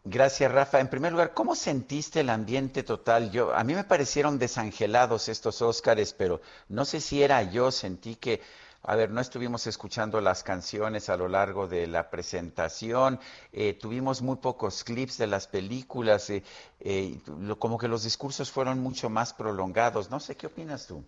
Gracias, 0.07 0.53
Rafa. 0.53 0.81
En 0.81 0.89
primer 0.89 1.13
lugar, 1.13 1.33
¿cómo 1.33 1.57
sentiste 1.57 2.21
el 2.21 2.29
ambiente 2.29 2.83
total? 2.83 3.31
Yo, 3.31 3.55
a 3.55 3.65
mí 3.65 3.75
me 3.75 3.85
parecieron 3.85 4.39
desangelados 4.39 5.31
estos 5.31 5.63
Óscares, 5.63 6.13
pero 6.13 6.43
no 6.69 6.85
sé 6.85 7.01
si 7.01 7.23
era 7.23 7.43
yo, 7.43 7.71
sentí 7.71 8.17
que, 8.17 8.43
a 8.83 8.97
ver, 8.97 9.11
no 9.11 9.23
estuvimos 9.23 9.67
escuchando 9.67 10.21
las 10.21 10.43
canciones 10.43 11.09
a 11.09 11.17
lo 11.17 11.27
largo 11.27 11.69
de 11.69 11.87
la 11.87 12.11
presentación, 12.11 13.19
eh, 13.51 13.73
tuvimos 13.73 14.21
muy 14.21 14.37
pocos 14.37 14.85
clips 14.85 15.17
de 15.17 15.27
las 15.27 15.47
películas, 15.47 16.29
eh, 16.29 16.43
eh, 16.81 17.19
como 17.59 17.79
que 17.79 17.89
los 17.89 18.05
discursos 18.05 18.51
fueron 18.51 18.81
mucho 18.81 19.09
más 19.09 19.33
prolongados. 19.33 20.11
No 20.11 20.21
sé, 20.21 20.37
¿qué 20.37 20.49
opinas 20.49 20.87
tú? 20.87 21.03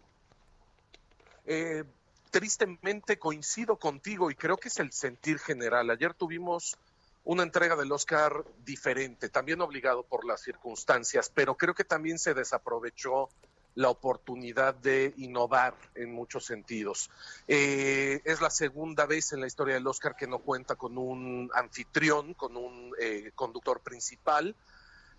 tristemente 2.31 3.19
coincido 3.19 3.77
contigo 3.77 4.31
y 4.31 4.35
creo 4.35 4.57
que 4.57 4.69
es 4.69 4.79
el 4.81 4.91
sentir 4.93 5.39
general. 5.39 5.89
Ayer 5.91 6.13
tuvimos 6.13 6.77
una 7.27 7.43
entrega 7.43 7.74
del 7.74 7.91
Oscar 7.91 8.45
diferente, 8.64 9.29
también 9.29 9.61
obligado 9.61 10.05
por 10.05 10.24
las 10.24 10.41
circunstancias, 10.43 11.31
pero 11.35 11.57
creo 11.57 11.74
que 11.74 11.83
también 11.83 12.20
se 12.20 12.35
desaprovechó 12.35 13.29
la 13.74 13.91
oportunidad 13.91 14.74
de 14.77 15.12
innovar 15.16 15.74
en 15.97 16.12
muchos 16.12 16.47
sentidos. 16.47 17.11
Eh, 17.49 18.22
es 18.24 18.41
la 18.41 18.49
segunda 18.49 19.07
vez 19.07 19.33
en 19.33 19.41
la 19.41 19.49
historia 19.49 19.74
del 19.74 19.87
Oscar 19.89 20.14
que 20.14 20.29
no 20.29 20.39
cuenta 20.39 20.77
con 20.77 20.97
un 20.97 21.51
anfitrión, 21.53 22.33
con 22.35 22.57
un 22.57 22.93
eh, 23.01 23.33
conductor 23.35 23.81
principal. 23.81 24.55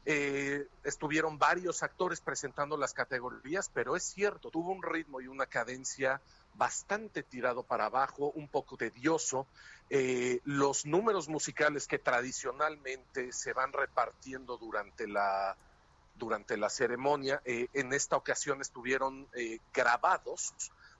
Eh, 0.05 0.65
estuvieron 0.85 1.37
varios 1.37 1.83
actores 1.83 2.21
presentando 2.21 2.77
las 2.77 2.93
categorías, 2.93 3.69
pero 3.73 3.97
es 3.97 4.03
cierto, 4.03 4.49
tuvo 4.49 4.71
un 4.71 4.81
ritmo 4.81 5.19
y 5.19 5.27
una 5.27 5.45
cadencia 5.45 6.21
bastante 6.57 7.23
tirado 7.23 7.63
para 7.63 7.85
abajo, 7.85 8.31
un 8.35 8.47
poco 8.47 8.77
tedioso. 8.77 9.47
Eh, 9.89 10.41
los 10.43 10.85
números 10.85 11.29
musicales 11.29 11.87
que 11.87 11.99
tradicionalmente 11.99 13.31
se 13.31 13.53
van 13.53 13.71
repartiendo 13.71 14.57
durante 14.57 15.07
la, 15.07 15.55
durante 16.17 16.57
la 16.57 16.69
ceremonia, 16.69 17.41
eh, 17.45 17.67
en 17.73 17.93
esta 17.93 18.17
ocasión 18.17 18.61
estuvieron 18.61 19.27
eh, 19.33 19.59
grabados 19.73 20.53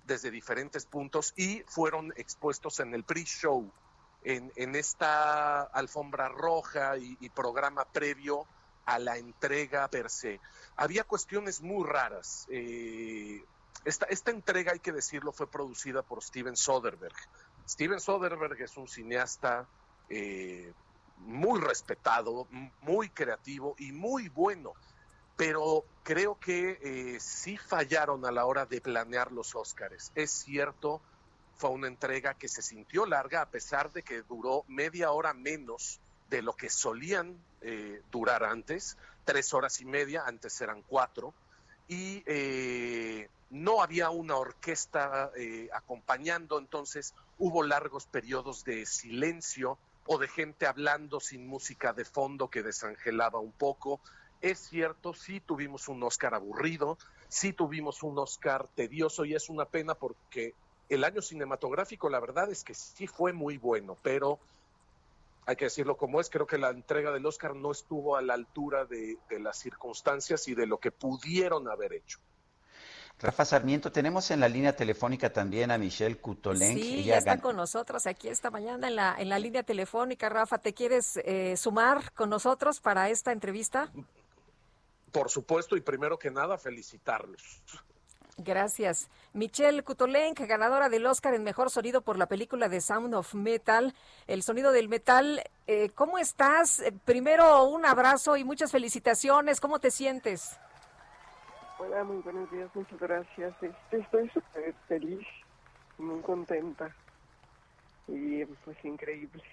desde 0.05 0.31
diferentes 0.31 0.85
puntos 0.85 1.33
y 1.35 1.63
fueron 1.67 2.13
expuestos 2.15 2.79
en 2.79 2.93
el 2.93 3.03
pre-show, 3.03 3.69
en, 4.23 4.51
en, 4.55 4.75
esta 4.75 5.63
alfombra 5.63 6.29
roja 6.29 6.97
y, 6.97 7.29
programa 7.29 7.85
previo 7.85 8.45
a 8.85 8.99
la 8.99 9.17
entrega 9.17 9.87
per 9.89 10.09
se. 10.09 10.39
Había 10.77 11.03
cuestiones 11.03 11.61
muy 11.61 11.85
raras. 11.85 12.47
Eh, 12.49 13.43
esta, 13.85 14.05
esta 14.07 14.31
entrega, 14.31 14.73
hay 14.73 14.79
que 14.79 14.91
decirlo, 14.91 15.31
fue 15.31 15.49
producida 15.49 16.01
por 16.01 16.23
Steven 16.23 16.55
Soderbergh. 16.55 17.15
Steven 17.67 17.99
Soderbergh 17.99 18.61
es 18.61 18.77
un 18.77 18.87
cineasta 18.87 19.67
eh, 20.09 20.73
muy 21.17 21.59
respetado, 21.59 22.47
muy 22.81 23.09
creativo 23.09 23.75
y 23.77 23.91
muy 23.91 24.29
bueno, 24.29 24.73
pero 25.35 25.85
creo 26.03 26.39
que 26.39 26.79
eh, 26.81 27.19
sí 27.19 27.57
fallaron 27.57 28.25
a 28.25 28.31
la 28.31 28.45
hora 28.45 28.65
de 28.65 28.81
planear 28.81 29.31
los 29.31 29.55
Óscares. 29.55 30.11
Es 30.15 30.31
cierto, 30.31 31.01
fue 31.55 31.71
una 31.71 31.87
entrega 31.87 32.35
que 32.35 32.47
se 32.47 32.61
sintió 32.61 33.05
larga 33.05 33.41
a 33.41 33.49
pesar 33.49 33.91
de 33.91 34.03
que 34.03 34.21
duró 34.21 34.63
media 34.67 35.11
hora 35.11 35.33
menos 35.33 35.99
de 36.29 36.41
lo 36.41 36.53
que 36.53 36.69
solían 36.69 37.37
eh, 37.61 38.01
durar 38.11 38.43
antes, 38.43 38.97
tres 39.25 39.53
horas 39.53 39.81
y 39.81 39.85
media, 39.85 40.23
antes 40.25 40.59
eran 40.61 40.81
cuatro, 40.83 41.33
y 41.87 42.23
eh, 42.25 43.29
no 43.49 43.81
había 43.81 44.09
una 44.09 44.35
orquesta 44.35 45.31
eh, 45.37 45.69
acompañando, 45.73 46.59
entonces 46.59 47.13
hubo 47.37 47.63
largos 47.63 48.05
periodos 48.05 48.63
de 48.63 48.85
silencio 48.85 49.77
o 50.05 50.17
de 50.17 50.27
gente 50.27 50.65
hablando 50.65 51.19
sin 51.19 51.47
música 51.47 51.93
de 51.93 52.05
fondo 52.05 52.49
que 52.49 52.63
desangelaba 52.63 53.39
un 53.39 53.51
poco. 53.51 53.99
Es 54.41 54.59
cierto, 54.59 55.13
sí 55.13 55.39
tuvimos 55.39 55.87
un 55.87 56.03
Oscar 56.03 56.33
aburrido, 56.33 56.97
sí 57.27 57.53
tuvimos 57.53 58.03
un 58.03 58.17
Oscar 58.19 58.67
tedioso 58.75 59.25
y 59.25 59.35
es 59.35 59.49
una 59.49 59.65
pena 59.65 59.95
porque 59.95 60.53
el 60.89 61.03
año 61.03 61.21
cinematográfico 61.21 62.09
la 62.09 62.19
verdad 62.19 62.49
es 62.49 62.63
que 62.63 62.73
sí 62.73 63.07
fue 63.07 63.33
muy 63.33 63.57
bueno, 63.57 63.97
pero 64.01 64.39
hay 65.45 65.55
que 65.55 65.65
decirlo 65.65 65.95
como 65.95 66.19
es, 66.19 66.29
creo 66.29 66.45
que 66.45 66.57
la 66.57 66.69
entrega 66.69 67.11
del 67.11 67.25
Oscar 67.25 67.55
no 67.55 67.71
estuvo 67.71 68.17
a 68.17 68.21
la 68.21 68.33
altura 68.33 68.85
de, 68.85 69.17
de 69.29 69.39
las 69.39 69.57
circunstancias 69.57 70.47
y 70.49 70.55
de 70.55 70.67
lo 70.67 70.77
que 70.77 70.91
pudieron 70.91 71.69
haber 71.69 71.93
hecho. 71.93 72.19
Rafa 73.19 73.45
Sarmiento, 73.45 73.91
tenemos 73.91 74.29
en 74.29 74.39
la 74.39 74.47
línea 74.47 74.75
telefónica 74.75 75.33
también 75.33 75.71
a 75.71 75.77
Michelle 75.79 76.17
Kutolenk. 76.17 76.77
Sí, 76.77 77.03
ya 77.03 77.17
está 77.17 77.39
con 77.39 77.55
nosotros 77.55 78.05
aquí 78.05 78.27
esta 78.27 78.51
mañana 78.51 78.89
en 78.89 78.95
la, 78.95 79.15
en 79.17 79.29
la 79.29 79.39
línea 79.39 79.63
telefónica. 79.63 80.29
Rafa, 80.29 80.59
¿te 80.59 80.73
quieres 80.73 81.17
eh, 81.23 81.57
sumar 81.57 82.11
con 82.13 82.29
nosotros 82.29 82.79
para 82.79 83.09
esta 83.09 83.31
entrevista? 83.31 83.91
Por 85.11 85.31
supuesto, 85.31 85.75
y 85.75 85.81
primero 85.81 86.19
que 86.19 86.29
nada, 86.29 86.59
felicitarlos. 86.59 87.63
Gracias. 88.37 89.09
Michelle 89.33 89.81
Kutolenk, 89.81 90.39
ganadora 90.41 90.89
del 90.89 91.07
Oscar 91.07 91.33
en 91.33 91.43
Mejor 91.43 91.71
Sonido 91.71 92.01
por 92.01 92.19
la 92.19 92.27
película 92.27 92.69
The 92.69 92.81
Sound 92.81 93.15
of 93.15 93.33
Metal, 93.33 93.95
el 94.27 94.43
sonido 94.43 94.71
del 94.71 94.89
metal. 94.89 95.43
Eh, 95.65 95.89
¿Cómo 95.95 96.19
estás? 96.19 96.81
Eh, 96.81 96.93
primero, 97.03 97.63
un 97.63 97.83
abrazo 97.83 98.37
y 98.37 98.43
muchas 98.43 98.71
felicitaciones. 98.71 99.59
¿Cómo 99.59 99.79
te 99.79 99.89
sientes? 99.89 100.51
Hola, 101.79 102.03
muy 102.03 102.17
buenos 102.23 102.49
días, 102.49 102.71
muchas 102.73 102.99
gracias. 102.99 103.53
Este, 103.61 103.97
estoy 103.99 104.27
súper 104.29 104.73
feliz, 104.87 105.27
muy 105.99 106.21
contenta 106.21 106.95
y 108.07 108.43
pues 108.45 108.83
increíble. 108.83 109.43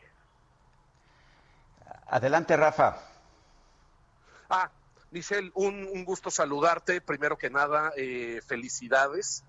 Adelante, 2.07 2.57
Rafa. 2.57 2.97
Ah, 4.49 4.70
Michelle, 5.11 5.51
un, 5.55 5.87
un 5.93 6.05
gusto 6.07 6.31
saludarte. 6.31 7.03
Primero 7.03 7.37
que 7.37 7.51
nada, 7.51 7.93
eh, 7.95 8.41
felicidades. 8.47 9.45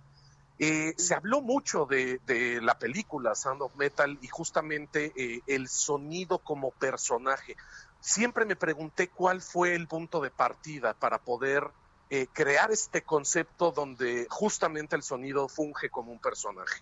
Eh, 0.60 0.96
se 0.98 1.16
habló 1.16 1.42
mucho 1.42 1.86
de, 1.86 2.20
de, 2.26 2.62
la 2.62 2.78
película 2.78 3.36
Sound 3.36 3.62
of 3.62 3.76
Metal 3.76 4.18
y 4.22 4.28
justamente 4.28 5.14
eh, 5.16 5.42
el 5.48 5.70
sonido 5.70 6.40
como 6.40 6.72
personaje. 6.72 7.56
Siempre 8.02 8.44
me 8.44 8.58
pregunté 8.58 9.10
cuál 9.10 9.42
fue 9.42 9.76
el 9.76 9.88
punto 9.88 10.20
de 10.20 10.30
partida 10.30 10.94
para 10.94 11.20
poder 11.20 11.72
eh, 12.10 12.28
crear 12.32 12.72
este 12.72 13.04
concepto 13.04 13.72
donde 13.72 14.28
justamente 14.30 14.96
el 14.96 15.04
sonido 15.04 15.48
funge 15.48 15.90
como 15.90 16.12
un 16.12 16.20
personaje. 16.20 16.82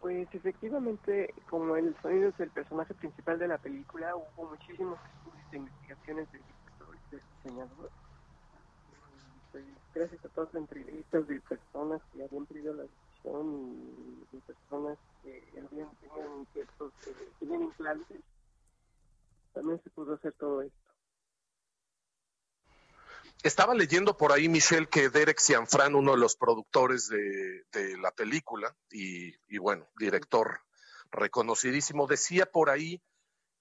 Pues 0.00 0.28
efectivamente, 0.32 1.34
como 1.48 1.76
el 1.76 1.96
sonido 2.02 2.28
es 2.28 2.40
el 2.40 2.50
personaje 2.50 2.94
principal 2.94 3.38
de 3.38 3.48
la 3.48 3.58
película, 3.58 4.14
hubo 4.16 4.50
muchísimos 4.50 4.98
estudios 5.16 5.46
e 5.52 5.56
investigaciones 5.56 6.30
de 6.32 6.38
del 7.10 7.22
diseñador. 7.42 7.90
Pues, 9.50 9.64
gracias 9.94 10.24
a 10.24 10.28
todas 10.30 10.52
las 10.52 10.62
entrevistas 10.62 11.26
de 11.28 11.40
personas 11.42 12.02
que 12.12 12.24
habían 12.24 12.46
pedido 12.46 12.74
la 12.74 12.82
decisión 12.82 14.26
y 14.32 14.36
de 14.36 14.42
personas 14.42 14.98
que 15.22 15.48
habían 15.52 15.88
tenido 15.96 16.46
tenían 17.38 17.62
implantes, 17.62 18.20
también 19.52 19.80
se 19.82 19.90
pudo 19.90 20.14
hacer 20.14 20.32
todo 20.32 20.62
esto. 20.62 20.83
Estaba 23.44 23.74
leyendo 23.74 24.16
por 24.16 24.32
ahí, 24.32 24.48
Michelle, 24.48 24.88
que 24.88 25.10
Derek 25.10 25.38
Cianfran, 25.38 25.94
uno 25.94 26.12
de 26.12 26.16
los 26.16 26.34
productores 26.34 27.10
de, 27.10 27.98
la 27.98 28.10
película 28.10 28.74
y, 28.90 29.34
y, 29.54 29.58
bueno, 29.58 29.86
director 29.98 30.62
reconocidísimo, 31.10 32.06
decía 32.06 32.46
por 32.50 32.70
ahí 32.70 33.02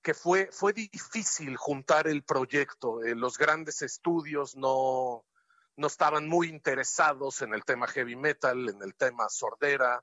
que 0.02 0.14
fue, 0.14 0.48
fue 0.54 0.72
difícil 0.72 1.58
juntar 1.58 2.08
el 2.08 2.24
proyecto. 2.24 3.04
Eh, 3.04 3.14
los 3.14 3.38
grandes 3.38 3.82
estudios 3.82 4.56
no, 4.56 5.26
no 5.76 5.88
estaban 5.88 6.30
muy 6.30 6.48
interesados 6.48 7.42
en 7.42 7.54
el 7.54 7.66
tema 7.66 7.86
heavy 7.88 8.16
metal, 8.16 8.70
en 8.70 8.82
el 8.84 8.96
tema 8.96 9.28
sordera, 9.28 10.02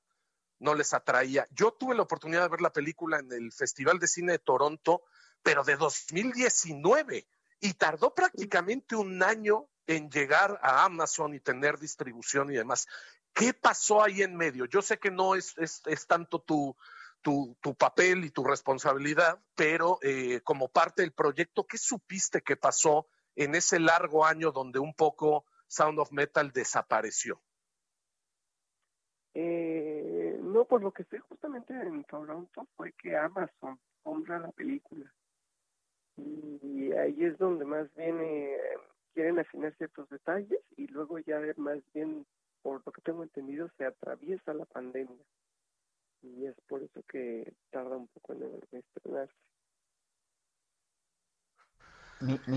no 0.58 0.74
les 0.74 0.92
atraía. 0.92 1.46
Yo 1.52 1.72
tuve 1.72 1.94
la 1.94 2.02
oportunidad 2.02 2.42
de 2.42 2.48
ver 2.48 2.60
la 2.60 2.74
película 2.74 3.18
en 3.18 3.32
el 3.32 3.50
Festival 3.50 3.98
de 3.98 4.08
Cine 4.08 4.32
de 4.32 4.40
Toronto, 4.40 5.04
pero 5.42 5.64
de 5.64 5.76
2019 5.76 7.26
y 7.60 7.74
tardó 7.74 8.14
prácticamente 8.14 8.96
un 8.96 9.22
año 9.22 9.68
en 9.86 10.10
llegar 10.10 10.58
a 10.62 10.84
Amazon 10.84 11.34
y 11.34 11.40
tener 11.40 11.78
distribución 11.78 12.50
y 12.50 12.56
demás. 12.56 12.86
¿Qué 13.34 13.52
pasó 13.54 14.02
ahí 14.02 14.22
en 14.22 14.36
medio? 14.36 14.64
Yo 14.64 14.82
sé 14.82 14.98
que 14.98 15.10
no 15.10 15.34
es, 15.34 15.54
tanto 16.08 16.40
tu, 16.40 16.76
papel 17.78 18.24
y 18.24 18.30
tu 18.30 18.44
responsabilidad, 18.44 19.40
pero 19.54 19.98
eh, 20.02 20.40
como 20.42 20.68
parte 20.68 21.02
del 21.02 21.12
proyecto, 21.12 21.66
¿qué 21.66 21.76
supiste 21.76 22.40
que 22.42 22.56
pasó 22.56 23.08
en 23.36 23.54
ese 23.54 23.78
largo 23.78 24.24
año 24.24 24.52
donde 24.52 24.78
un 24.78 24.94
poco 24.94 25.44
Sound 25.66 25.98
of 25.98 26.12
Metal 26.12 26.50
desapareció? 26.50 27.40
Eh, 29.34 30.38
no, 30.42 30.64
por 30.64 30.82
lo 30.82 30.92
que 30.92 31.02
estoy 31.02 31.20
justamente 31.20 31.72
en 31.72 32.02
Toronto 32.04 32.66
fue 32.76 32.92
que 32.92 33.16
Amazon 33.16 33.78
compra 34.02 34.40
la 34.40 34.50
película 34.50 35.12
y 36.62 36.92
ahí 36.92 37.24
es 37.24 37.38
donde 37.38 37.64
más 37.64 37.92
bien 37.94 38.18
eh, 38.20 38.56
quieren 39.14 39.38
afinar 39.38 39.74
ciertos 39.76 40.08
detalles 40.08 40.60
y 40.76 40.86
luego 40.88 41.18
ya 41.18 41.40
más 41.56 41.78
bien, 41.94 42.26
por 42.62 42.82
lo 42.84 42.92
que 42.92 43.02
tengo 43.02 43.22
entendido, 43.22 43.70
se 43.76 43.84
atraviesa 43.84 44.54
la 44.54 44.64
pandemia 44.64 45.24
y 46.22 46.46
es 46.46 46.54
por 46.68 46.82
eso 46.82 47.02
que 47.08 47.52
tarda 47.70 47.96
un 47.96 48.08
poco 48.08 48.34
en 48.34 48.60
estrenarse. 48.72 49.34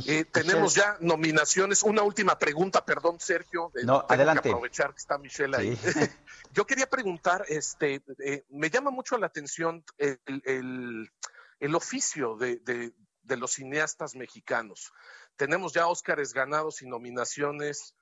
Eh, 0.08 0.26
tenemos 0.26 0.76
ya 0.76 0.98
nominaciones. 1.00 1.84
Una 1.84 2.04
última 2.04 2.38
pregunta, 2.38 2.84
perdón, 2.84 3.20
Sergio. 3.20 3.72
no, 3.86 4.06
adelante. 4.10 4.50
aprovechar 4.50 4.92
que 4.92 4.98
está 4.98 5.18
Michelle 5.18 5.56
ahí. 5.56 5.78
Yo 6.52 6.66
quería 6.66 6.90
preguntar, 6.90 7.46
este, 7.48 8.02
eh, 8.20 8.44
me 8.50 8.70
llama 8.70 8.92
mucho 8.92 9.18
la 9.18 9.28
atención 9.28 9.84
el, 9.98 11.10
el, 11.60 11.76
oficio 11.76 12.36
de, 12.36 12.58
de, 12.58 12.94
los 13.38 13.54
cineastas 13.54 14.16
mexicanos. 14.16 14.92
Tenemos 15.36 15.74
ya 15.74 15.88
Óscares 15.88 16.34
ganados 16.34 16.82
y 16.82 16.88
nominaciones 16.88 17.96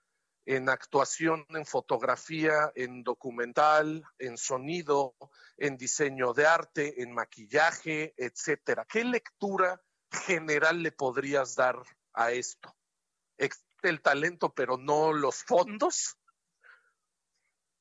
en 0.45 0.69
actuación, 0.69 1.45
en 1.49 1.65
fotografía, 1.65 2.71
en 2.75 3.03
documental, 3.03 4.03
en 4.17 4.37
sonido, 4.37 5.15
en 5.57 5.77
diseño 5.77 6.33
de 6.33 6.45
arte, 6.47 7.01
en 7.03 7.13
maquillaje, 7.13 8.13
etcétera. 8.17 8.85
¿Qué 8.85 9.03
lectura 9.03 9.81
general 10.25 10.81
le 10.81 10.91
podrías 10.91 11.55
dar 11.55 11.81
a 12.13 12.31
esto? 12.31 12.75
el 13.83 14.01
talento, 14.01 14.53
pero 14.53 14.77
no 14.77 15.13
los 15.13 15.43
fondos? 15.43 16.17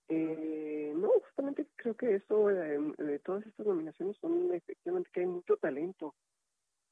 Eh, 0.09 0.93
no, 0.97 1.09
justamente 1.21 1.67
creo 1.77 1.97
que 1.97 2.17
eso, 2.17 2.51
em, 2.51 2.93
de 2.95 3.19
todas 3.21 3.47
estas 3.47 3.67
nominaciones 3.67 4.17
son 4.21 4.53
efectivamente 4.53 5.11
que 5.13 5.21
hay 5.21 5.27
mucho 5.27 5.57
talento 5.57 6.15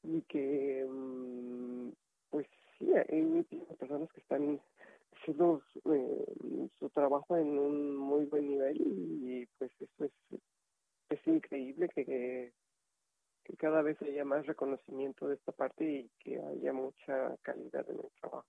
y 0.03 0.21
que, 0.23 0.85
mm, 0.89 1.89
pues 2.29 2.47
sí, 2.77 2.91
hay 2.93 3.45
personas 3.77 4.11
que 4.11 4.21
están 4.21 4.59
haciendo 5.15 5.61
eh, 5.85 6.69
su 6.79 6.89
trabajo 6.89 7.37
en 7.37 7.59
un 7.59 7.95
muy 7.95 8.25
buen 8.25 8.47
nivel 8.47 8.77
y, 8.79 9.45
pues 9.57 9.71
eso 9.79 10.05
es, 10.05 10.39
es 11.09 11.27
increíble 11.27 11.89
que, 11.89 12.53
que 13.43 13.57
cada 13.57 13.81
vez 13.81 14.01
haya 14.01 14.23
más 14.23 14.45
reconocimiento 14.45 15.27
de 15.27 15.35
esta 15.35 15.51
parte 15.51 15.83
y 15.83 16.09
que 16.19 16.39
haya 16.39 16.73
mucha 16.73 17.35
calidad 17.41 17.89
en 17.89 17.97
el 17.97 18.11
trabajo. 18.19 18.45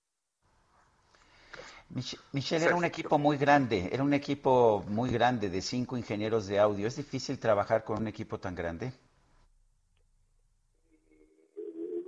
Michelle, 2.33 2.65
era 2.65 2.77
un 2.77 2.85
equipo 2.85 3.19
muy 3.19 3.37
grande, 3.37 3.89
era 3.91 4.05
un 4.05 4.15
equipo 4.15 4.85
muy 4.87 5.11
grande 5.11 5.51
de 5.51 5.61
cinco 5.61 5.97
ingenieros 5.97 6.47
de 6.47 6.61
audio. 6.61 6.87
¿Es 6.87 6.97
difícil 6.97 7.41
trabajar 7.41 7.83
con 7.83 7.99
un 7.99 8.07
equipo 8.07 8.39
tan 8.39 8.55
grande? 8.55 8.93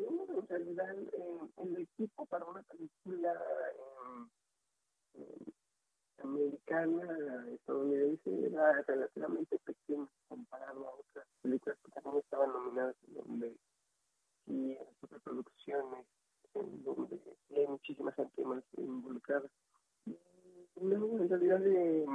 No, 0.08 0.40
en 0.40 0.48
realidad 0.48 0.94
el 1.62 1.82
equipo 1.82 2.26
para 2.26 2.44
una 2.44 2.62
película 2.62 3.40
americana, 6.18 7.46
estadounidense, 7.52 8.46
era 8.46 8.82
relativamente 8.82 9.58
pequeña 9.58 10.08
comparado 10.28 10.88
a 10.88 10.94
otras 10.94 11.26
películas 11.42 11.78
que 11.84 11.90
también 11.92 12.18
estaban 12.18 12.52
nominadas 12.52 12.96
en 13.08 13.14
donde 13.14 13.56
y 14.46 14.72
en 14.72 14.94
superproducciones 15.00 16.06
en 16.54 16.84
donde 16.84 17.20
hay 17.50 17.66
muchísima 17.66 18.12
gente 18.12 18.44
más 18.44 18.62
involucrada. 18.76 19.48
No, 20.76 21.18
en 21.18 21.28
realidad 21.28 21.66
eh, 21.66 22.06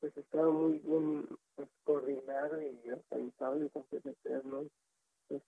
pues 0.00 0.16
estaba 0.16 0.50
muy 0.50 0.78
bien 0.78 1.26
pues, 1.54 1.68
coordinado 1.84 2.60
y 2.60 2.90
organizado 2.90 3.58
y 3.58 3.62
entonces 3.62 4.02
no 4.44 4.62
es 5.28 5.42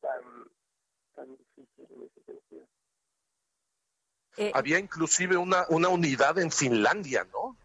tan, 0.00 0.22
tan 1.14 1.36
difícil 1.36 1.86
en 1.90 2.02
ese 2.04 2.20
sentido. 2.24 2.66
Eh, 4.36 4.52
Había 4.54 4.78
inclusive 4.78 5.36
una, 5.36 5.64
una 5.68 5.88
unidad 5.88 6.38
en 6.38 6.50
Finlandia, 6.50 7.26
¿no? 7.32 7.56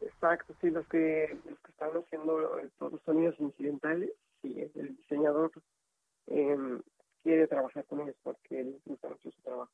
Exacto, 0.00 0.54
sí, 0.60 0.70
los 0.70 0.86
que, 0.88 1.38
los 1.48 1.58
que 1.60 1.70
están 1.70 1.90
haciendo 1.90 2.60
todos 2.78 2.92
los 2.92 3.02
sonidos 3.02 3.34
incidentales, 3.38 4.10
sí, 4.42 4.54
el 4.74 4.96
diseñador 4.96 5.50
eh, 6.28 6.56
quiere 7.22 7.46
trabajar 7.46 7.84
con 7.86 8.00
ellos 8.00 8.16
porque 8.22 8.60
él 8.60 8.80
gusta 8.84 9.08
mucho 9.08 9.30
su 9.30 9.42
trabajo. 9.42 9.70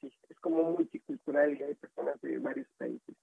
sí, 0.00 0.12
es 0.28 0.40
como 0.40 0.62
multicultural 0.62 1.56
y 1.58 1.62
hay 1.62 1.74
personas 1.74 2.20
de 2.20 2.38
varios 2.38 2.66
países. 2.78 3.14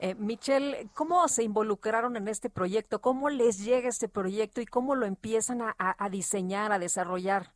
Eh, 0.00 0.14
Michelle, 0.14 0.88
¿cómo 0.94 1.26
se 1.28 1.42
involucraron 1.42 2.16
en 2.16 2.28
este 2.28 2.50
proyecto? 2.50 3.00
¿Cómo 3.00 3.30
les 3.30 3.64
llega 3.64 3.88
este 3.88 4.08
proyecto 4.08 4.60
y 4.60 4.66
cómo 4.66 4.94
lo 4.94 5.06
empiezan 5.06 5.60
a, 5.60 6.08
diseñar, 6.10 6.70
a 6.70 6.78
desarrollar? 6.78 7.52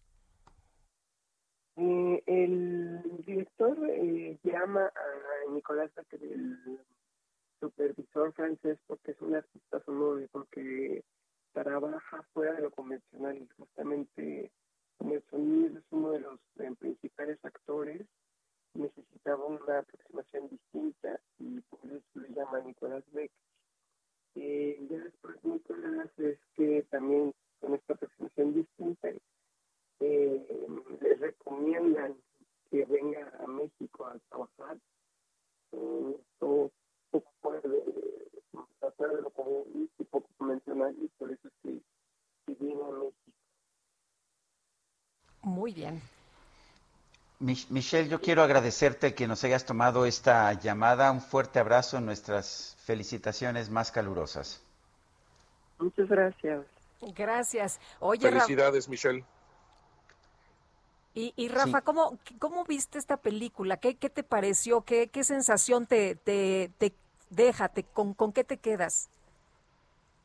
Eh, 1.77 2.23
el 2.27 3.23
director 3.25 3.79
eh, 3.89 4.39
llama 4.43 4.87
a 4.87 5.53
Nicolás 5.53 5.91
el 6.11 6.81
supervisor 7.61 8.33
francés, 8.33 8.79
porque 8.89 9.13
es 9.13 9.21
un 9.21 9.37
artista 9.37 9.81
sonoro 9.85 10.27
porque 10.33 11.05
trabaja 11.53 12.23
fuera 12.33 12.55
de 12.55 12.63
lo 12.63 12.71
convencional 12.71 13.49
justamente 13.57 14.51
como 14.99 15.15
el 15.15 15.23
sonido 15.31 15.79
es 15.79 15.85
uno 15.91 16.11
de 16.11 16.21
los 16.21 16.41
eh, 16.59 16.71
principales 16.79 17.39
actores, 17.45 18.07
necesitaba 18.75 19.45
una 19.45 19.79
aproximación 19.79 20.49
distinta 20.49 21.21
y 21.39 21.61
por 21.61 21.81
eso 21.87 22.03
le 22.15 22.29
llama 22.35 22.61
Nicolás 22.61 23.05
Beck. 23.13 23.31
Eh, 24.35 24.87
ya 24.89 24.99
después 24.99 25.37
Nicolás 25.45 26.09
es 26.19 26.39
que 26.55 26.83
también 26.91 27.35
con 27.61 27.75
esta 27.75 27.93
aproximación 27.93 28.55
distinta 28.55 29.09
eh, 30.01 30.67
les 31.01 31.21
recomiendan 31.21 32.17
que 32.71 32.85
venga 32.87 33.31
a 33.41 33.47
México 33.47 34.07
a 34.07 34.19
trabajar. 34.29 34.79
Eh, 35.73 36.17
esto 36.19 36.71
poco 37.11 37.31
puede 37.41 37.61
tratar 38.81 39.17
de 39.17 39.23
lo 39.23 39.33
y 39.75 40.05
poco 40.05 40.29
convencional 40.39 40.97
y 41.01 41.09
por 41.19 41.31
eso 41.31 41.49
es 41.49 41.55
que, 41.63 42.55
viene 42.59 42.83
a 42.83 42.91
México. 42.91 43.33
Muy 45.43 45.73
bien. 45.73 46.01
Michelle, 47.43 48.09
yo 48.09 48.21
quiero 48.21 48.43
agradecerte 48.43 49.15
que 49.15 49.27
nos 49.27 49.43
hayas 49.43 49.65
tomado 49.65 50.07
esta 50.07 50.53
llamada. 50.53 51.11
Un 51.11 51.21
fuerte 51.21 51.59
abrazo, 51.59 52.01
nuestras 52.01 52.77
felicitaciones 52.85 53.69
más 53.69 53.91
calurosas. 53.91 54.63
Muchas 55.79 56.09
gracias. 56.09 56.65
Gracias. 57.17 57.81
Oye, 57.99 58.29
Felicidades, 58.29 58.89
Michelle. 58.89 59.25
Y, 61.15 61.49
Rafa, 61.49 61.83
¿cómo, 61.83 62.19
¿cómo 62.39 62.65
viste 62.65 62.99
esta 62.99 63.19
película? 63.19 63.77
¿Qué, 63.77 63.97
qué 63.97 64.09
te 64.09 64.23
pareció? 64.23 64.81
¿Qué, 64.81 65.09
qué 65.09 65.25
sensación 65.25 65.85
te, 65.85 66.15
te, 66.15 66.71
te 66.79 66.95
deja? 67.29 67.71
con, 67.93 68.15
¿Con 68.15 68.33
qué 68.33 68.45
te 68.45 68.57
quedas? 68.57 69.11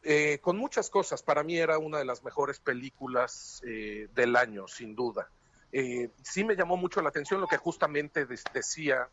Eh, 0.04 0.40
con 0.42 0.58
muchas 0.58 0.90
cosas. 0.90 1.24
Para 1.24 1.44
mí 1.44 1.58
era 1.58 1.78
una 1.78 1.98
de 1.98 2.06
las 2.06 2.24
mejores 2.24 2.60
películas 2.60 3.62
eh, 3.66 4.08
del 4.16 4.38
año, 4.38 4.68
sin 4.70 4.96
duda. 4.96 5.30
Eh, 5.80 6.10
sí 6.24 6.44
me 6.44 6.56
llamó 6.56 6.76
mucho 6.76 7.04
la 7.04 7.10
atención 7.10 7.40
lo 7.40 7.46
que 7.46 7.58
justamente 7.58 8.26
decía 8.26 9.08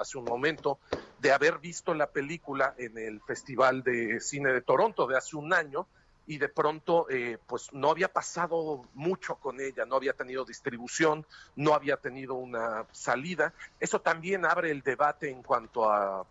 hace 0.00 0.16
un 0.16 0.24
momento 0.24 0.78
de 1.18 1.30
haber 1.30 1.58
visto 1.58 1.92
la 1.92 2.10
película 2.10 2.74
en 2.78 2.96
el 2.96 3.20
Festival 3.20 3.82
de 3.82 4.18
Cine 4.20 4.50
de 4.54 4.62
Toronto 4.62 5.06
de 5.06 5.18
hace 5.18 5.36
un 5.36 5.52
año 5.52 5.86
y 6.26 6.38
de 6.38 6.48
pronto 6.48 7.06
eh, 7.10 7.36
pues 7.46 7.70
no 7.74 7.90
había 7.90 8.08
pasado 8.08 8.88
mucho 8.94 9.34
con 9.34 9.60
ella, 9.60 9.84
no 9.84 9.96
había 9.96 10.14
tenido 10.14 10.46
distribución, 10.46 11.26
no 11.54 11.74
había 11.74 11.98
tenido 11.98 12.32
una 12.32 12.86
salida. 12.92 13.52
Eso 13.78 14.00
también 14.00 14.46
abre 14.46 14.70
el 14.70 14.80
debate 14.80 15.28
en 15.28 15.42
cuanto 15.42 15.90
a, 15.90 16.26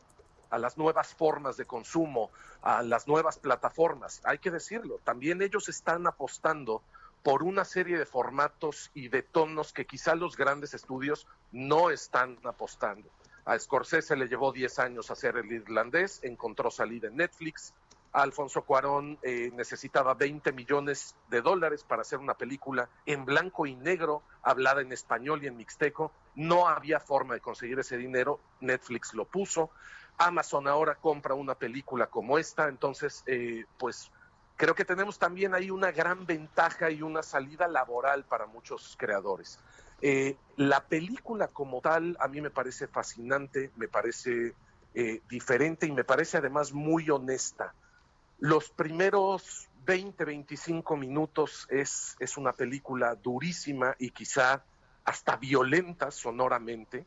a 0.50 0.58
las 0.58 0.80
nuevas 0.80 1.14
formas 1.14 1.58
de 1.58 1.66
consumo, 1.66 2.32
a 2.64 2.82
las 2.82 3.08
nuevas 3.08 3.38
plataformas. 3.38 4.20
Hay 4.24 4.40
que 4.40 4.50
decirlo, 4.50 5.00
también 5.04 5.44
ellos 5.44 5.70
están 5.70 6.08
apostando 6.08 6.82
por 7.26 7.42
una 7.42 7.66
serie 7.66 7.98
de 7.98 8.06
formatos 8.06 8.92
y 8.94 9.08
de 9.08 9.24
tonos 9.24 9.74
que 9.74 9.88
quizá 9.88 10.14
los 10.14 10.38
grandes 10.38 10.76
estudios 10.76 11.26
no 11.52 11.90
están 11.90 12.38
apostando. 12.44 13.10
A 13.46 13.58
Scorsese 13.58 14.16
le 14.16 14.28
llevó 14.28 14.52
10 14.52 14.78
años 14.78 15.10
hacer 15.10 15.36
el 15.38 15.52
irlandés, 15.52 16.20
encontró 16.22 16.70
salida 16.70 17.08
en 17.08 17.16
Netflix, 17.16 17.74
Alfonso 18.14 18.62
Cuarón 18.62 19.18
eh, 19.24 19.50
necesitaba 19.56 20.14
20 20.14 20.52
millones 20.52 21.16
de 21.32 21.42
dólares 21.42 21.84
para 21.84 22.04
hacer 22.04 22.20
una 22.20 22.36
película 22.36 22.90
en 23.08 23.26
blanco 23.26 23.66
y 23.66 23.76
negro, 23.76 24.22
hablada 24.44 24.82
en 24.82 24.92
español 24.92 25.44
y 25.44 25.48
en 25.48 25.58
mixteco. 25.58 26.12
No 26.36 26.68
había 26.68 27.00
forma 27.00 27.34
de 27.34 27.42
conseguir 27.42 27.80
ese 27.80 27.98
dinero, 27.98 28.40
Netflix 28.62 29.16
lo 29.16 29.26
puso. 29.26 29.72
Amazon 30.20 30.68
ahora 30.68 30.94
compra 30.94 31.34
una 31.34 31.56
película 31.56 32.06
como 32.06 32.38
esta, 32.38 32.68
entonces, 32.68 33.24
eh, 33.26 33.66
pues 33.80 34.12
creo 34.56 34.76
que 34.76 34.86
tenemos 34.86 35.20
también 35.20 35.54
ahí 35.54 35.70
una 35.70 35.92
gran 35.92 36.26
ventaja 36.26 36.90
y 36.92 37.02
una 37.02 37.24
salida 37.24 37.68
laboral 37.68 38.26
para 38.26 38.46
muchos 38.46 38.96
creadores. 38.98 39.60
Eh, 40.02 40.38
la 40.58 40.86
película 40.86 41.48
como 41.48 41.82
tal 41.82 42.18
a 42.20 42.28
mí 42.28 42.42
me 42.42 42.50
parece 42.50 42.88
fascinante, 42.88 43.72
me 43.76 43.88
parece 43.88 44.54
diferente 45.30 45.86
y 45.88 45.92
me 45.92 46.06
parece 46.06 46.38
además 46.38 46.72
muy 46.72 47.10
honesta. 47.10 47.76
Los 48.40 48.70
primeros 48.70 49.68
20, 49.84 50.24
25 50.24 50.96
minutos 50.96 51.68
es, 51.70 52.16
es 52.18 52.38
una 52.38 52.54
película 52.54 53.14
durísima 53.16 53.94
y 54.00 54.12
quizá 54.12 54.64
hasta 55.06 55.38
violenta 55.38 56.12
sonoramente, 56.12 57.06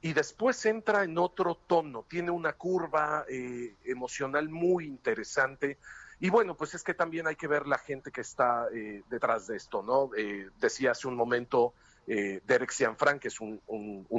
y 0.00 0.12
después 0.12 0.64
entra 0.66 1.04
en 1.04 1.18
otro 1.18 1.54
tono, 1.54 2.04
tiene 2.08 2.30
una 2.30 2.54
curva 2.54 3.24
eh, 3.28 3.76
emocional 3.84 4.48
muy 4.48 4.86
interesante. 4.86 5.78
Y 6.18 6.30
bueno, 6.30 6.56
pues 6.56 6.74
es 6.74 6.82
que 6.82 6.94
también 6.94 7.26
hay 7.26 7.36
que 7.36 7.46
ver 7.46 7.66
la 7.66 7.78
gente 7.78 8.10
que 8.10 8.22
está 8.22 8.68
eh, 8.72 9.02
detrás 9.10 9.46
de 9.46 9.56
esto, 9.56 9.82
¿no? 9.82 10.10
Eh, 10.16 10.48
decía 10.58 10.92
hace 10.92 11.08
un 11.08 11.14
momento 11.14 11.74
eh, 12.06 12.40
Derek 12.46 12.70
Cianfran, 12.70 13.18
que 13.18 13.28
es 13.28 13.40
un, 13.40 13.60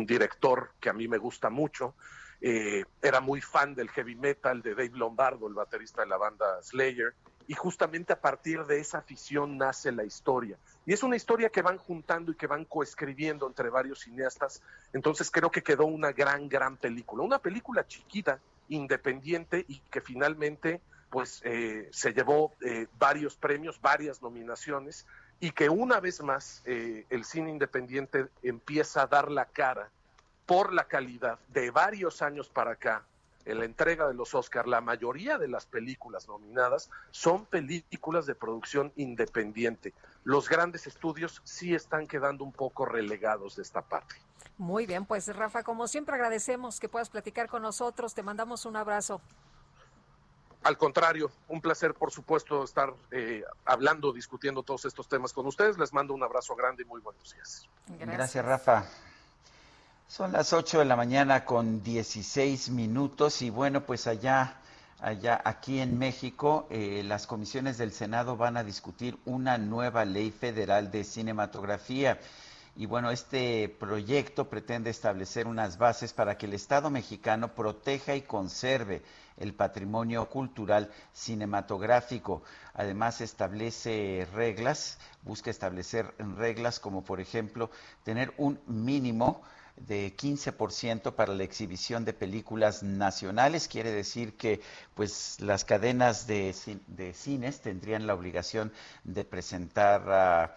director 0.06 0.72
que 0.80 0.90
a 0.90 0.94
mí 0.94 1.08
me 1.08 1.18
gusta 1.18 1.50
mucho. 1.50 1.96
Eh, 2.42 2.84
era 3.02 3.20
muy 3.20 3.42
fan 3.42 3.74
del 3.74 3.90
heavy 3.90 4.16
metal 4.16 4.62
de 4.62 4.72
Dave 4.72 4.92
Lombardo, 4.94 5.48
el 5.48 5.54
baterista 5.54 6.02
de 6.02 6.08
la 6.08 6.18
banda 6.18 6.62
Slayer, 6.62 7.14
y 7.48 7.54
justamente 7.54 8.14
a 8.14 8.20
partir 8.20 8.66
de 8.66 8.80
esa 8.80 9.00
afición 9.00 9.58
nace 9.58 9.92
la 9.92 10.04
historia. 10.04 10.58
Y 10.86 10.94
es 10.94 11.02
una 11.02 11.16
historia 11.16 11.50
que 11.50 11.62
van 11.62 11.78
juntando 11.78 12.32
y 12.32 12.36
que 12.36 12.46
van 12.46 12.66
coescribiendo 12.66 13.48
entre 13.48 13.70
varios 13.70 14.02
cineastas, 14.02 14.62
entonces 14.94 15.32
creo 15.32 15.50
que 15.50 15.64
quedó 15.64 15.86
una 15.86 16.12
gran, 16.12 16.50
gran 16.50 16.78
película, 16.78 17.24
una 17.24 17.40
película 17.40 17.88
chiquita, 17.88 18.40
independiente 18.70 19.64
y 19.68 19.80
que 19.90 20.02
finalmente 20.02 20.82
pues 21.10 21.42
eh, 21.46 21.90
se 21.92 22.14
llevó 22.14 22.54
varios 22.98 23.36
premios, 23.36 23.80
varias 23.82 24.22
nominaciones 24.22 25.06
y 25.40 25.52
que 25.52 25.70
una 25.70 26.00
vez 26.00 26.22
más 26.22 26.62
eh, 26.66 27.06
el 27.10 27.24
cine 27.24 27.52
independiente 27.52 28.28
empieza 28.42 29.04
a 29.04 29.08
dar 29.08 29.32
la 29.32 29.46
cara 29.46 29.90
por 30.46 30.74
la 30.74 30.86
calidad 30.86 31.40
de 31.50 31.72
varios 31.72 32.22
años 32.22 32.50
para 32.50 32.72
acá 32.72 33.04
en 33.46 33.60
la 33.60 33.66
entrega 33.66 34.08
de 34.08 34.14
los 34.14 34.36
Oscars, 34.36 34.68
la 34.68 34.82
mayoría 34.82 35.38
de 35.38 35.48
las 35.48 35.66
películas 35.66 36.28
nominadas 36.28 36.90
son 37.12 37.46
películas 37.46 38.26
de 38.26 38.36
producción 38.36 38.92
independiente. 38.98 39.94
Los 40.26 40.50
grandes 40.50 40.86
estudios 40.86 41.42
sí 41.46 41.74
están 41.74 42.08
quedando 42.08 42.44
un 42.44 42.52
poco 42.52 42.86
relegados 42.86 43.56
de 43.56 43.62
esta 43.62 43.82
parte. 43.82 44.16
Muy 44.58 44.86
bien, 44.86 45.06
pues 45.06 45.34
Rafa, 45.34 45.64
como 45.64 45.88
siempre 45.88 46.16
agradecemos 46.16 46.80
que 46.82 46.90
puedas 46.90 47.10
platicar 47.10 47.48
con 47.48 47.62
nosotros. 47.62 48.14
Te 48.14 48.22
mandamos 48.22 48.66
un 48.66 48.76
abrazo. 48.76 49.22
Al 50.64 50.78
contrario, 50.78 51.32
un 51.48 51.62
placer, 51.62 51.94
por 51.94 52.12
supuesto, 52.12 52.64
estar 52.64 52.94
eh, 53.12 53.44
hablando, 53.66 54.12
discutiendo 54.12 54.64
todos 54.64 54.86
estos 54.86 55.08
temas 55.08 55.32
con 55.32 55.46
ustedes. 55.46 55.78
Les 55.78 55.94
mando 55.94 56.14
un 56.14 56.24
abrazo 56.24 56.56
grande 56.56 56.84
y 56.84 56.86
muy 56.86 57.00
buenos 57.02 57.34
días. 57.34 57.68
Gracias, 58.00 58.44
Rafa. 58.44 58.86
Son 60.08 60.32
las 60.32 60.54
8 60.54 60.80
de 60.80 60.86
la 60.86 60.96
mañana 60.96 61.44
con 61.44 61.84
16 61.84 62.70
minutos 62.70 63.42
y 63.42 63.50
bueno, 63.50 63.86
pues 63.86 64.08
allá, 64.08 64.56
allá 65.02 65.42
aquí 65.44 65.80
en 65.80 66.00
México, 66.00 66.66
eh, 66.70 67.02
las 67.06 67.28
comisiones 67.28 67.78
del 67.78 67.92
Senado 67.92 68.38
van 68.38 68.56
a 68.56 68.64
discutir 68.64 69.18
una 69.26 69.58
nueva 69.58 70.06
ley 70.06 70.32
federal 70.32 70.92
de 70.92 71.04
cinematografía. 71.04 72.20
Y 72.80 72.86
bueno, 72.86 73.10
este 73.10 73.70
proyecto 73.70 74.50
pretende 74.50 74.92
establecer 74.92 75.48
unas 75.48 75.80
bases 75.80 76.14
para 76.14 76.38
que 76.38 76.46
el 76.46 76.54
Estado 76.54 76.92
mexicano 76.92 77.56
proteja 77.56 78.16
y 78.16 78.22
conserve 78.22 79.02
el 79.38 79.56
patrimonio 79.56 80.30
cultural 80.30 80.92
cinematográfico. 81.12 82.44
Además, 82.76 83.20
establece 83.22 84.28
reglas, 84.32 85.00
busca 85.24 85.50
establecer 85.50 86.14
reglas 86.20 86.80
como, 86.80 87.04
por 87.04 87.20
ejemplo, 87.20 87.72
tener 88.04 88.32
un 88.38 88.60
mínimo 88.68 89.42
de 89.76 90.16
15% 90.16 91.16
para 91.16 91.34
la 91.34 91.44
exhibición 91.44 92.06
de 92.06 92.14
películas 92.14 92.84
nacionales. 92.84 93.68
Quiere 93.68 93.90
decir 93.90 94.38
que 94.38 94.62
pues 94.94 95.42
las 95.42 95.66
cadenas 95.66 96.28
de, 96.28 96.54
de 96.86 97.14
cines 97.16 97.60
tendrían 97.60 98.06
la 98.06 98.14
obligación 98.14 98.72
de 99.04 99.26
presentar 99.26 100.56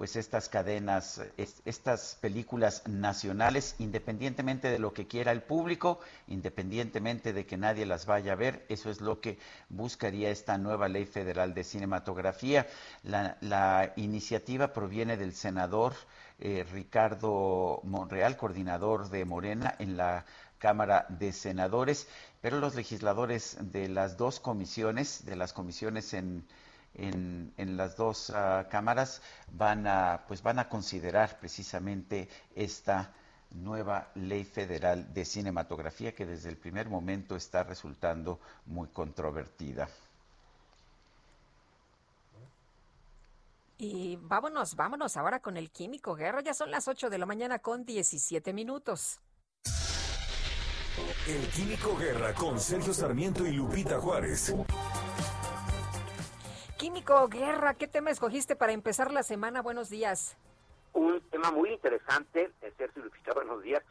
pues 0.00 0.16
estas 0.16 0.48
cadenas, 0.48 1.20
estas 1.66 2.16
películas 2.22 2.88
nacionales, 2.88 3.74
independientemente 3.78 4.70
de 4.70 4.78
lo 4.78 4.94
que 4.94 5.06
quiera 5.06 5.30
el 5.30 5.42
público, 5.42 6.00
independientemente 6.26 7.34
de 7.34 7.44
que 7.44 7.58
nadie 7.58 7.84
las 7.84 8.06
vaya 8.06 8.32
a 8.32 8.36
ver, 8.36 8.64
eso 8.70 8.88
es 8.88 9.02
lo 9.02 9.20
que 9.20 9.38
buscaría 9.68 10.30
esta 10.30 10.56
nueva 10.56 10.88
ley 10.88 11.04
federal 11.04 11.52
de 11.52 11.64
cinematografía. 11.64 12.66
La, 13.02 13.92
iniciativa 13.96 14.72
proviene 14.72 15.18
del 15.18 15.34
senador 15.34 15.92
eh, 16.38 16.64
Ricardo 16.72 17.82
Monreal, 17.84 18.38
coordinador 18.38 19.10
de 19.10 19.26
Morena 19.26 19.74
en 19.78 19.98
la 19.98 20.24
Cámara 20.56 21.04
de 21.10 21.30
Senadores, 21.34 22.08
pero 22.40 22.58
los 22.58 22.74
legisladores 22.74 23.58
de 23.60 23.90
las 23.90 24.16
dos 24.16 24.40
comisiones, 24.40 25.26
de 25.26 25.36
las 25.36 25.52
comisiones 25.52 26.14
en 26.14 26.46
en, 26.94 27.52
las 27.76 27.96
dos 27.96 28.30
ah, 28.30 28.66
cámaras 28.70 29.22
van 29.52 29.86
a, 29.86 30.24
pues 30.26 30.42
van 30.42 30.58
a 30.58 30.68
considerar 30.68 31.38
precisamente 31.38 32.28
esta 32.54 33.12
nueva 33.52 34.10
ley 34.14 34.44
federal 34.44 35.12
de 35.12 35.24
cinematografía 35.24 36.14
que 36.14 36.26
desde 36.26 36.50
el 36.50 36.56
primer 36.56 36.88
momento 36.88 37.36
está 37.36 37.64
resultando 37.64 38.40
muy 38.66 38.88
controvertida. 38.88 39.88
Y 43.78 44.16
vámonos, 44.20 44.76
vámonos 44.76 45.16
ahora 45.16 45.40
con 45.40 45.56
el 45.56 45.70
Químico 45.70 46.14
Guerra. 46.14 46.42
Ya 46.42 46.52
son 46.52 46.70
las 46.70 46.86
8 46.86 47.08
de 47.08 47.16
la 47.16 47.24
mañana 47.24 47.60
con 47.60 47.86
17 47.86 48.52
minutos. 48.52 49.20
El 51.26 51.48
Químico 51.48 51.96
Guerra 51.96 52.34
con 52.34 52.60
Sergio 52.60 52.92
Sarmiento 52.92 53.46
y 53.46 53.52
Lupita 53.52 53.98
Juárez. 53.98 54.54
Químico 56.80 57.28
Guerra, 57.28 57.74
¿qué 57.74 57.86
tema 57.88 58.08
escogiste 58.08 58.56
para 58.56 58.72
empezar 58.72 59.12
la 59.12 59.22
semana? 59.22 59.60
Buenos 59.60 59.90
días. 59.90 60.38
Un 60.94 61.20
tema 61.28 61.50
muy 61.50 61.74
interesante, 61.74 62.50
Sergio 62.78 63.04
Lupita, 63.04 63.34
buenos 63.34 63.62
días. 63.62 63.82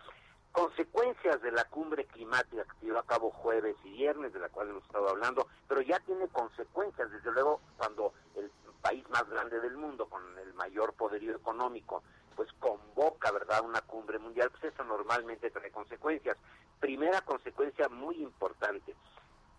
Consecuencias 0.52 1.40
de 1.44 1.52
la 1.52 1.66
cumbre 1.66 2.06
climática 2.06 2.64
que 2.64 2.88
llevó 2.88 2.98
a 2.98 3.06
cabo 3.06 3.30
jueves 3.30 3.76
y 3.84 3.92
viernes, 3.92 4.34
de 4.34 4.40
la 4.40 4.50
cual 4.50 4.72
hemos 4.72 4.84
estado 4.86 5.08
hablando, 5.08 5.46
pero 5.68 5.82
ya 5.82 6.00
tiene 6.00 6.28
consecuencias, 6.30 7.12
desde 7.12 7.32
luego, 7.32 7.62
cuando 7.78 8.12
el 8.36 8.50
país 8.82 9.08
más 9.12 9.30
grande 9.30 9.60
del 9.60 9.78
mundo, 9.78 10.08
con 10.08 10.24
el 10.40 10.52
mayor 10.56 10.94
poderío 10.94 11.36
económico, 11.36 12.02
pues 12.36 12.52
convoca, 12.54 13.32
¿verdad?, 13.32 13.64
una 13.64 13.82
cumbre 13.82 14.18
mundial, 14.18 14.50
pues 14.50 14.74
eso 14.74 14.84
normalmente 14.84 15.52
trae 15.52 15.70
consecuencias. 15.70 16.38
Primera 16.80 17.22
consecuencia 17.22 17.88
muy 17.88 18.16
importante, 18.16 18.96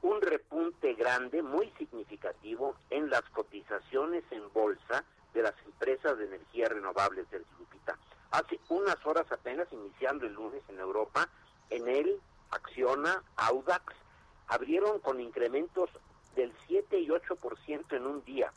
un 0.02 0.20
repunte 0.20 0.94
grande, 0.94 1.42
muy 1.42 1.70
significativo, 1.78 2.74
en 2.90 3.10
las 3.10 3.22
cotizaciones 3.30 4.24
en 4.30 4.50
bolsa 4.52 5.04
de 5.34 5.42
las 5.42 5.54
empresas 5.64 6.18
de 6.18 6.26
energía 6.26 6.68
renovables 6.68 7.30
del 7.30 7.44
Lupita. 7.58 7.98
Hace 8.30 8.58
unas 8.68 9.04
horas 9.04 9.30
apenas, 9.30 9.68
iniciando 9.72 10.26
el 10.26 10.32
lunes 10.32 10.62
en 10.68 10.78
Europa, 10.78 11.28
en 11.68 11.88
el 11.88 12.20
Acciona, 12.50 13.22
Audax, 13.36 13.94
abrieron 14.48 14.98
con 15.00 15.20
incrementos 15.20 15.90
del 16.34 16.52
7 16.66 16.98
y 16.98 17.08
8% 17.08 17.96
en 17.96 18.06
un 18.06 18.24
día. 18.24 18.52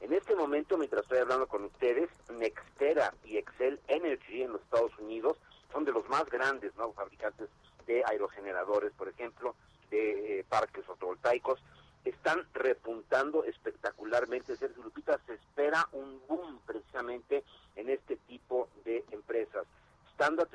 En 0.00 0.12
este 0.12 0.34
momento, 0.34 0.78
mientras 0.78 1.02
estoy 1.02 1.18
hablando 1.18 1.46
con 1.46 1.64
ustedes, 1.64 2.08
Nextera 2.30 3.14
y 3.24 3.36
Excel 3.36 3.80
Energy 3.88 4.42
en 4.42 4.52
los 4.52 4.62
Estados 4.62 4.98
Unidos 4.98 5.36
son 5.72 5.84
de 5.84 5.92
los 5.92 6.08
más 6.08 6.24
grandes 6.26 6.74
¿no? 6.76 6.92
fabricantes 6.92 7.48
de 7.86 8.02
aerogeneradores, 8.06 8.92
por 8.92 9.08
ejemplo, 9.08 9.54
de 9.90 10.40
eh, 10.40 10.44
parques 10.48 10.84
fotovoltaicos 10.84 11.60
están 12.04 12.46
repuntando 12.54 13.44
espectacularmente. 13.44 14.56
Sergio 14.56 14.82
Lupita, 14.82 15.20
se 15.26 15.34
espera 15.34 15.88
un 15.92 16.20
boom 16.28 16.60
precisamente 16.66 17.44
en 17.76 17.90
este 17.90 18.16
tipo 18.16 18.68
de 18.84 19.04
empresas. 19.10 19.66
Standard 20.12 20.48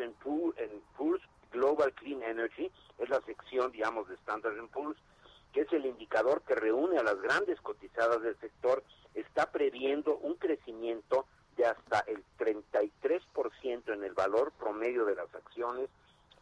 Poor's 0.98 1.22
Global 1.52 1.94
Clean 1.94 2.22
Energy 2.24 2.72
es 3.00 3.10
la 3.10 3.22
sección, 3.22 3.72
digamos, 3.72 4.08
de 4.08 4.16
Standard 4.16 4.56
Poor's, 4.70 4.98
que 5.54 5.62
es 5.62 5.74
el 5.74 5.86
indicador 5.86 6.42
que 6.42 6.56
reúne 6.56 6.98
a 6.98 7.04
las 7.04 7.20
grandes 7.22 7.62
cotizadas 7.62 8.22
del 8.22 8.38
sector, 8.40 8.84
está 9.14 9.52
previendo 9.52 10.18
un 10.18 10.36
crecimiento 10.36 11.26
de 11.56 11.66
hasta 11.66 12.00
el 12.02 12.24
33% 12.38 13.94
en 13.94 14.04
el 14.04 14.14
valor 14.14 14.52
promedio 14.60 15.06
de 15.06 15.16
las 15.16 15.34
acciones 15.34 15.90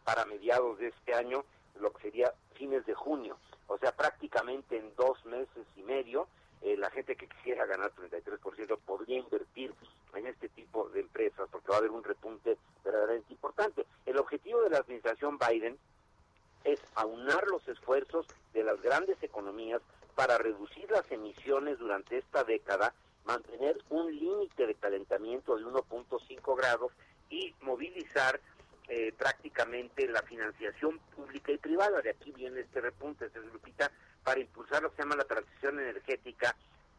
para 0.04 0.26
mediados 0.26 0.80
de 0.80 0.88
este 0.88 1.14
año 1.14 1.46
lo 1.80 1.92
que 1.94 2.04
sería 2.04 2.34
fines 2.56 2.86
de 2.86 2.94
junio. 2.94 3.38
O 3.68 3.78
sea, 3.78 3.92
prácticamente 3.92 4.78
en 4.78 4.96
dos 4.96 5.24
meses 5.26 5.66
y 5.76 5.84
medio, 5.84 6.28
eh, 6.62 6.78
la 6.78 6.90
gente 6.92 7.16
que 7.16 7.28
quisiera 7.28 7.66
ganar 7.66 7.92
33% 7.92 8.78
podría 8.86 9.18
invertir 9.18 9.74
en 10.16 10.28
este 10.28 10.48
tipo 10.50 10.88
de 10.90 11.02
empresas 11.02 11.48
porque 11.52 11.70
va 11.70 11.76
a 11.76 11.80
haber 11.80 11.92
un 11.92 12.04
repunte 12.04 12.58
verdaderamente 12.84 13.34
importante. 13.34 13.86
El 14.06 14.18
objetivo 14.18 14.62
de 14.62 14.70
la 14.70 14.78
administración 14.78 15.38
Biden 15.38 15.78
es 16.64 16.80
aunar 16.96 17.46
los 17.48 17.68
esfuerzos 17.68 18.26
de 18.54 18.64
las 18.64 18.82
grandes 18.82 19.22
economías 19.22 19.82
para 20.16 20.38
reducir 20.38 20.90
las 20.92 21.10
emisiones 21.12 21.80
durante 21.80 22.18
esta 22.18 22.44
década, 22.44 22.94
mantener 23.26 23.78
un 23.90 24.14
límite 24.16 24.68
de 24.68 24.76
calentamiento 24.76 25.58
de 25.58 25.66
1.5 25.66 26.58
grados 26.58 26.92
y 27.30 27.54
movilizar 27.62 28.40
eh, 28.90 29.14
prácticamente 29.18 30.08
la 30.08 30.22
financiación 30.24 31.00
pública 31.16 31.52
y 31.52 31.58
privada. 31.58 32.02
De 32.02 32.10
aquí 32.10 32.32
viene 32.32 32.62
este 32.62 32.82
repunte, 32.82 33.26
este 33.26 33.40
Lupita, 33.40 33.92
para 34.24 34.40
impulsar 34.40 34.84
lo 34.84 34.90
que 34.90 34.98
se 34.98 35.02
llama 35.04 35.16
la 35.16 35.26
transición 35.26 35.80
energética 35.80 36.56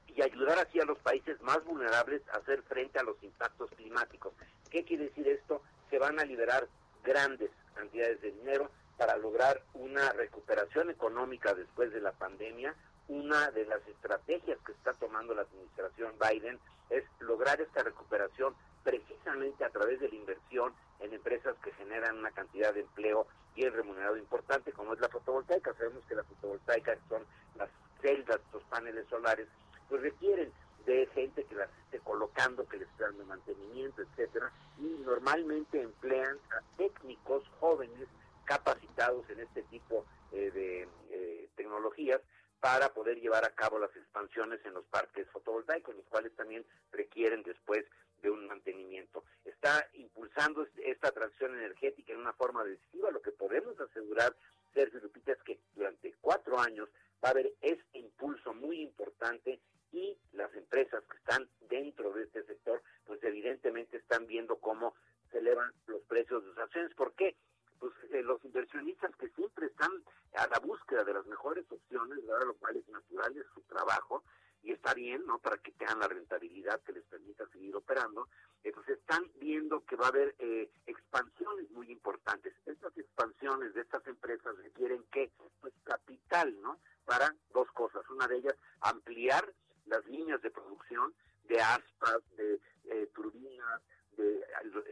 y 0.06 0.22
ayudar 0.22 0.58
así 0.58 0.80
a 0.80 0.84
los 0.84 0.98
países 0.98 1.40
más 1.42 1.64
vulnerables 1.64 2.22
a 2.28 2.38
hacer 2.38 2.62
frente 2.62 2.98
a 2.98 3.02
los 3.02 3.22
impactos 3.22 3.70
climáticos. 3.76 4.32
¿Qué 4.70 4.84
quiere 4.84 5.04
decir 5.04 5.26
esto? 5.28 5.62
Se 5.90 5.98
van 5.98 6.18
a 6.20 6.24
liberar 6.24 6.68
grandes 7.02 7.50
cantidades 7.74 8.20
de 8.22 8.32
dinero 8.32 8.70
para 8.96 9.16
lograr 9.16 9.62
una 9.74 10.12
recuperación 10.12 10.90
económica 10.90 11.54
después 11.54 11.92
de 11.92 12.00
la 12.00 12.12
pandemia. 12.12 12.74
Una 13.08 13.50
de 13.50 13.66
las 13.66 13.86
estrategias 13.88 14.58
que 14.64 14.72
está 14.72 14.92
tomando 14.94 15.34
la 15.34 15.42
administración 15.42 16.14
Biden 16.18 16.58
es 16.90 17.04
lograr 17.20 17.60
esta 17.60 17.82
recuperación 17.82 18.54
precisamente 18.82 19.64
a 19.64 19.70
través 19.70 20.00
de 20.00 20.08
la 20.08 20.14
inversión 20.14 20.72
en 21.00 21.12
empresas 21.12 21.56
que 21.62 21.72
generan 21.72 22.18
una 22.18 22.30
cantidad 22.30 22.72
de 22.72 22.80
empleo 22.80 23.26
bien 23.54 23.72
remunerado 23.72 24.16
importante, 24.16 24.72
como 24.72 24.94
es 24.94 25.00
la 25.00 25.08
fotovoltaica. 25.08 25.74
Sabemos 25.74 26.04
que 26.06 26.14
la 26.14 26.24
fotovoltaica 26.24 26.98
son 27.08 27.24
las 27.56 27.70
celdas, 28.00 28.40
los 28.52 28.62
paneles 28.64 29.06
solares, 29.08 29.48
pues 29.88 30.02
requieren 30.02 30.52
de 30.86 31.06
gente 31.14 31.44
que 31.44 31.54
las 31.54 31.70
esté 31.84 31.98
colocando, 32.00 32.66
que 32.68 32.76
les 32.76 32.88
esté 32.88 33.04
dando 33.04 33.24
mantenimiento, 33.24 34.02
etcétera, 34.02 34.52
y 34.78 35.02
normalmente 35.04 35.80
emplean 35.80 36.38
a 36.50 36.76
técnicos 36.76 37.48
jóvenes 37.60 38.08
capacitados 38.44 39.28
en 39.30 39.40
este 39.40 39.62
tipo 39.64 40.04
eh, 40.32 40.50
de 40.50 40.88
eh, 41.10 41.48
tecnologías 41.56 42.20
para 42.60 42.92
poder 42.92 43.20
llevar 43.20 43.44
a 43.44 43.54
cabo 43.54 43.78
las 43.78 43.94
expansiones 43.96 44.60
en 44.64 44.74
los 44.74 44.84
parques 44.86 45.28
fotovoltaicos, 45.30 45.94
los 45.94 46.06
cuales 46.06 46.34
también 46.34 46.64
requieren 46.92 47.42
después 47.42 47.84
de 48.24 48.30
un 48.30 48.46
mantenimiento. 48.46 49.22
Está 49.44 49.86
impulsando 49.92 50.66
esta 50.82 51.12
transición 51.12 51.54
energética 51.54 52.14
en 52.14 52.20
una 52.20 52.32
forma 52.32 52.64
decisiva. 52.64 53.10
Lo 53.10 53.20
que 53.20 53.32
podemos 53.32 53.78
asegurar, 53.78 54.34
Sergio 54.72 54.98
Lupita, 55.00 55.32
es 55.32 55.42
que 55.42 55.60
durante 55.76 56.14
cuatro 56.22 56.58
años 56.58 56.88
va 57.22 57.28
a 57.28 57.32
haber 57.32 57.52
este 57.60 57.98
impulso 57.98 58.54
muy 58.54 58.80
importante 58.80 59.60
y 59.92 60.18
las 60.32 60.52
empresas 60.54 61.04
que 61.04 61.18
están 61.18 61.48
dentro 61.68 62.12
de 62.14 62.24
este 62.24 62.42
sector, 62.44 62.82
pues 63.04 63.22
evidentemente 63.22 63.98
están 63.98 64.26
viendo 64.26 64.56
cómo 64.56 64.94
se 65.30 65.38
elevan 65.38 65.70
los 65.86 66.02
precios 66.04 66.42
de 66.42 66.50
sus 66.50 66.58
acciones. 66.58 66.94
¿Por 66.94 67.12
qué? 67.14 67.36
Pues 67.78 67.92
eh, 68.10 68.22
los 68.22 68.42
inversionistas 68.42 69.14
que 69.16 69.28
siempre 69.28 69.66
están 69.66 69.92
a 70.34 70.46
la 70.46 70.58
búsqueda 70.60 71.04
de 71.04 71.12
las 71.12 71.26
mejores 71.26 71.70
opciones, 71.70 72.18
lo 72.24 72.54
cual 72.54 72.76
es 72.76 72.88
natural, 72.88 73.36
es 73.36 73.46
su 73.54 73.60
trabajo, 73.62 74.24
y 74.64 74.72
está 74.72 74.94
bien, 74.94 75.24
¿no? 75.26 75.38
Para 75.38 75.58
que 75.58 75.72
tengan 75.72 75.98
la 75.98 76.08
rentabilidad 76.08 76.80
que 76.80 76.94
les 76.94 77.04
permita 77.04 77.46
seguir 77.48 77.76
operando, 77.76 78.28
eh, 78.62 78.72
pues 78.72 78.88
están 78.88 79.30
viendo 79.38 79.84
que 79.84 79.94
va 79.94 80.06
a 80.06 80.08
haber 80.08 80.34
eh, 80.38 80.70
expansiones 80.86 81.70
muy 81.70 81.90
importantes. 81.92 82.54
Estas 82.64 82.96
expansiones 82.96 83.74
de 83.74 83.82
estas 83.82 84.06
empresas 84.06 84.56
requieren 84.56 85.04
que, 85.12 85.30
pues 85.60 85.74
capital, 85.84 86.58
¿no? 86.62 86.80
Para 87.04 87.34
dos 87.52 87.70
cosas. 87.72 88.08
Una 88.08 88.26
de 88.26 88.38
ellas, 88.38 88.54
ampliar 88.80 89.52
las 89.84 90.04
líneas 90.06 90.40
de 90.40 90.50
producción 90.50 91.14
de 91.44 91.60
aspas, 91.60 92.20
de 92.36 92.58
eh, 92.84 93.10
turbinas, 93.14 93.82
de, 94.16 94.42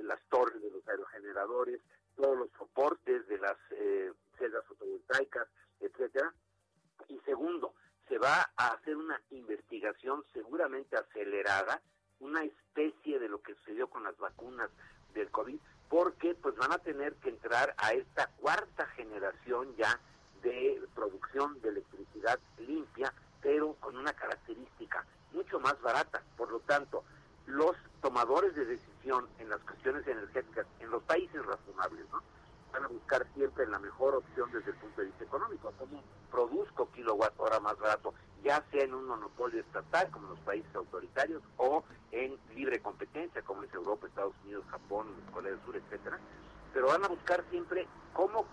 las 0.03 0.21
torres 0.29 0.61
de 0.61 0.71
los 0.71 0.87
aerogeneradores, 0.87 1.81
todos 2.15 2.37
los 2.37 2.51
soportes 2.59 3.27
de 3.27 3.39
las 3.39 3.57
celdas 4.37 4.67
fotovoltaicas, 4.67 5.49
etcétera. 5.81 6.35
Y 7.09 7.19
segundo, 7.21 7.73
se 8.13 8.19
va 8.19 8.51
a 8.57 8.75
hacer 8.75 8.95
una 8.95 9.19
investigación 9.31 10.23
seguramente 10.35 10.97
una 12.21 12.45
especie 12.45 13.19
de 13.19 13.29
lo 13.29 13.43
que 13.43 13.55
sucedió 13.57 13.89
con 13.89 14.05
las 14.05 14.17
vacunas 14.17 14.71
del 15.15 15.31
COVID, 15.31 15.59
porque 15.89 16.35
pues 16.35 16.57
van 16.57 16.73
a 16.73 16.79
tener 16.79 17.15
que 17.17 17.31
entrar 17.31 17.75
a 17.77 17.93
esta 17.93 18.29
cuarta 18.39 18.87
generación 18.97 19.75
ya 19.77 20.01
de 20.43 20.81
producción 20.95 21.61
de 21.61 21.69
electricidad 21.71 22.39
limpia, 22.59 23.13
pero 23.41 23.75
con 23.75 23.97
una 23.97 24.13
característica 24.13 25.05
mucho 25.33 25.61
más 25.61 25.81
barata. 25.83 26.23
Por 26.37 26.51
lo 26.51 26.61
tanto, 26.61 27.05
los 27.47 27.77
tomadores 28.01 28.55
de 28.55 28.65
decisión 28.65 29.29
en 29.39 29.49
las 29.49 29.61
cuestiones 29.61 30.07
energéticas 30.07 30.67
en 30.81 30.91
los 30.91 31.03
países 31.03 31.45
razonables, 31.45 32.09
¿no? 32.11 32.23
van 32.73 32.85
a 32.85 32.89
buscar 32.89 33.27
siempre 33.35 33.67
la 33.67 33.79
mejor 33.79 34.15
opción 34.15 34.51
desde 34.51 34.71
el 34.71 34.77
punto 34.77 35.01
de 35.01 35.09
vista 35.09 35.25
económico, 35.25 35.73
como 35.79 36.03
produzco 36.31 36.91
kilowatt 36.93 37.39
hora 37.39 37.61
más 37.61 37.79
barato, 37.79 38.15
ya 38.43 38.65
sea 38.71 38.85
en 38.85 38.95
un 38.95 39.07
monopolio 39.07 39.61
estatal 39.61 40.11
como 40.11 40.27
en 40.27 40.31
los 40.31 40.41
países 40.41 40.75
autoritarios 40.75 41.43
o 41.59 41.85
en 42.11 42.39
libre 42.55 42.81
competencia 42.81 43.43
como 43.43 43.63
es 43.63 43.73
Europa, 43.75 44.07
Estados 44.07 44.35
Unidos, 44.45 44.65
Japón, 44.71 45.09
Corea 45.33 45.53
del 45.53 45.63
Sur, 45.65 45.77
etcétera, 45.77 46.19
pero 46.73 46.89
van 46.89 47.05
a 47.05 47.09
buscar 47.09 47.45
siempre 47.51 47.87
cómo 48.15 48.47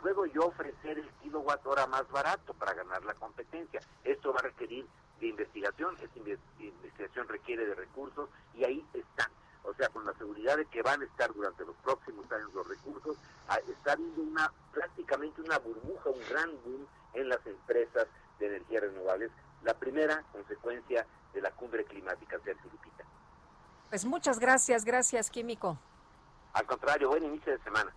puedo 0.00 0.26
yo 0.26 0.46
ofrecer 0.46 0.98
el 0.98 1.08
kilowatt 1.22 1.66
hora 1.66 1.86
más 1.86 2.08
barato 2.10 2.54
para 2.54 2.74
ganar 2.74 3.04
la 3.04 3.14
competencia. 3.14 3.80
Esto 4.04 4.32
va 4.32 4.40
a 4.40 4.42
requerir 4.42 4.86
de 5.20 5.28
investigación, 5.28 5.96
esta 6.02 6.18
investigación 6.58 7.28
requiere 7.28 7.64
de 7.64 7.74
recursos 7.76 8.28
y 8.54 8.64
ahí 8.64 8.84
están 8.92 9.30
o 9.64 9.74
sea, 9.74 9.88
con 9.88 10.04
la 10.04 10.12
seguridad 10.14 10.56
de 10.56 10.66
que 10.66 10.82
van 10.82 11.02
a 11.02 11.04
estar 11.04 11.32
durante 11.32 11.64
los 11.64 11.76
próximos 11.76 12.30
años 12.32 12.52
los 12.52 12.66
recursos, 12.66 13.16
ah, 13.48 13.58
está 13.68 13.92
habiendo 13.92 14.22
una 14.22 14.52
prácticamente 14.72 15.40
una 15.40 15.58
burbuja, 15.58 16.10
un 16.10 16.20
gran 16.28 16.50
boom 16.64 16.86
en 17.14 17.28
las 17.28 17.44
empresas 17.46 18.06
de 18.38 18.46
energía 18.46 18.80
renovables. 18.80 19.30
La 19.62 19.74
primera 19.74 20.22
consecuencia 20.32 21.06
de 21.32 21.40
la 21.40 21.50
cumbre 21.52 21.84
climática, 21.84 22.38
Sergio 22.44 22.70
Lupita. 22.72 23.04
Pues 23.88 24.04
muchas 24.32 24.40
gracias, 24.40 24.84
gracias, 24.86 25.30
Químico. 25.30 25.76
Al 26.54 26.64
contrario, 26.64 27.08
buen 27.10 27.22
inicio 27.22 27.52
de 27.52 27.58
semana. 27.58 27.92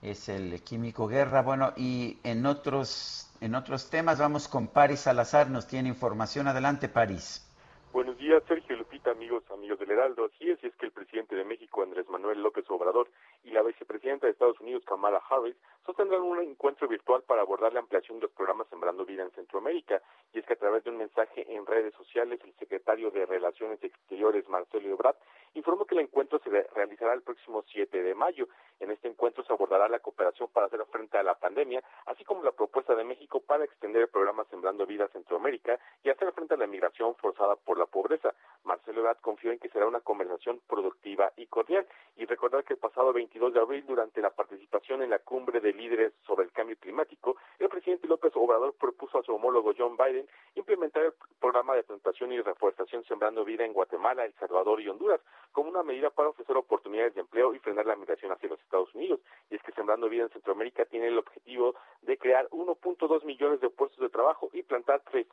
Es 0.00 0.30
el 0.30 0.62
Químico 0.62 1.06
Guerra. 1.06 1.42
Bueno, 1.42 1.74
y 1.76 2.18
en 2.24 2.46
otros, 2.46 3.30
en 3.42 3.54
otros 3.54 3.90
temas 3.90 4.18
vamos 4.18 4.48
con 4.48 4.68
Paris 4.68 5.00
Salazar, 5.00 5.50
nos 5.50 5.66
tiene 5.66 5.90
información. 5.90 6.48
Adelante, 6.48 6.88
París. 6.88 7.46
Buenos 7.92 8.16
días, 8.18 8.42
Sergio 8.48 8.76
Lupita, 8.76 9.10
amigos, 9.10 9.42
amigos 9.50 9.78
del 9.78 9.90
Heraldo. 9.90 10.26
Así 10.26 10.50
es, 10.50 10.62
y 10.62 10.66
es 10.66 10.76
que 10.76 10.86
el 10.86 10.92
presidente 10.92 11.34
de 11.34 11.44
México, 11.44 11.82
Andrés 11.82 12.08
Manuel 12.08 12.42
López 12.42 12.64
Obrador, 12.68 13.08
y 13.42 13.52
la 13.52 13.62
vicepresidenta 13.62 14.26
de 14.26 14.32
Estados 14.32 14.60
Unidos, 14.60 14.82
Kamala 14.84 15.22
Harris, 15.30 15.56
sostendrán 15.86 16.20
un 16.22 16.40
encuentro 16.40 16.88
virtual 16.88 17.22
para 17.22 17.42
abordar 17.42 17.72
la 17.72 17.80
ampliación 17.80 18.18
de 18.18 18.24
los 18.24 18.32
programas 18.32 18.66
Sembrando 18.68 19.06
Vida 19.06 19.22
en 19.22 19.30
Centroamérica. 19.30 20.02
Y 20.34 20.40
es 20.40 20.44
que 20.44 20.54
a 20.54 20.58
través 20.58 20.84
de 20.84 20.90
un 20.90 20.98
mensaje 20.98 21.46
en 21.48 21.64
redes 21.64 21.94
sociales, 21.94 22.40
el 22.44 22.52
secretario 22.56 23.10
de 23.12 23.24
Relaciones 23.24 23.82
Exteriores, 23.82 24.48
Marcelo 24.48 24.90
Ebrard, 24.90 25.16
informó 25.54 25.86
que 25.86 25.94
el 25.94 26.02
encuentro 26.02 26.38
se 26.40 26.50
realizará 26.74 27.14
el 27.14 27.22
próximo 27.22 27.64
7 27.72 28.02
de 28.02 28.14
mayo. 28.14 28.48
En 28.78 28.90
este 28.90 29.08
encuentro 29.08 29.42
se 29.44 29.52
abordará 29.52 29.88
la 29.88 30.00
cooperación 30.00 30.50
para 30.52 30.66
hacer 30.66 30.84
frente 30.90 31.16
a 31.16 31.22
la 31.22 31.34
pandemia, 31.34 31.82
así 32.04 32.24
como 32.24 32.42
la 32.42 32.52
propuesta 32.52 32.94
de 32.94 33.04
México 33.04 33.40
para 33.40 33.64
extender 33.64 34.02
el 34.02 34.08
programa 34.08 34.44
Sembrando 34.50 34.84
Vida 34.84 35.04
en 35.04 35.10
Centroamérica 35.12 35.78
y 36.02 36.10
hacer 36.10 36.30
frente 36.32 36.54
a 36.54 36.58
la 36.58 36.66
migración 36.66 37.14
forzada 37.16 37.56
por 37.56 37.78
la 37.78 37.86
pobreza. 37.86 38.34
Marcelo 38.64 39.00
Ebrard 39.00 39.20
confió 39.20 39.52
en 39.52 39.58
que 39.58 39.70
será 39.70 39.86
una 39.86 40.00
conversación 40.00 40.60
productiva 40.66 41.32
y 41.36 41.46
cordial 41.46 41.86
y 42.16 42.26
recordar 42.26 42.64
que 42.64 42.74
el 42.74 42.78
pasado 42.78 43.12
22 43.12 43.54
de 43.54 43.60
abril, 43.60 43.84
durante 43.86 44.20
la 44.20 44.30
participación 44.30 45.02
en 45.02 45.10
la 45.10 45.20
cumbre 45.20 45.60
de 45.60 45.72
líderes 45.72 46.12
sobre 46.26 46.44
el 46.44 46.52
cambio 46.52 46.76
climático, 46.76 47.36
el 47.58 47.68
presidente 47.68 48.08
López 48.08 48.32
Obrador 48.34 48.74
propuso 48.74 49.18
a 49.18 49.22
su 49.22 49.34
homólogo 49.34 49.72
John 49.76 49.96
Biden 49.96 50.26
implementar 50.54 51.04
el 51.04 51.12
programa 51.40 51.74
de 51.74 51.84
plantación 51.84 52.32
y 52.32 52.40
reforestación 52.40 53.04
Sembrando 53.04 53.44
Vida 53.44 53.64
en 53.64 53.72
Guatemala, 53.72 54.24
El 54.24 54.34
Salvador 54.34 54.80
y 54.80 54.88
Honduras, 54.88 55.20
como 55.52 55.70
una 55.70 55.82
medida 55.82 56.10
para 56.10 56.30
ofrecer 56.30 56.56
oportunidades 56.56 57.14
de 57.14 57.20
empleo 57.20 57.54
y 57.54 57.58
frenar 57.58 57.86
la 57.86 57.96
migración 57.96 58.32
hacia 58.32 58.48
los 58.48 58.60
Estados 58.60 58.94
Unidos. 58.94 59.20
Y 59.50 59.56
es 59.56 59.62
que 59.62 59.72
Sembrando 59.72 60.08
Vida 60.08 60.24
en 60.24 60.30
Centroamérica 60.30 60.84
tiene 60.86 61.08
el 61.08 61.18
objetivo 61.18 61.74
de 62.02 62.18
crear 62.18 62.48
1.2 62.50 63.24
millones 63.24 63.60
de 63.60 63.70
puestos 63.70 64.00
de 64.00 64.08
trabajo 64.08 64.50
y 64.52 64.62
plantar 64.62 65.02
tres 65.10 65.26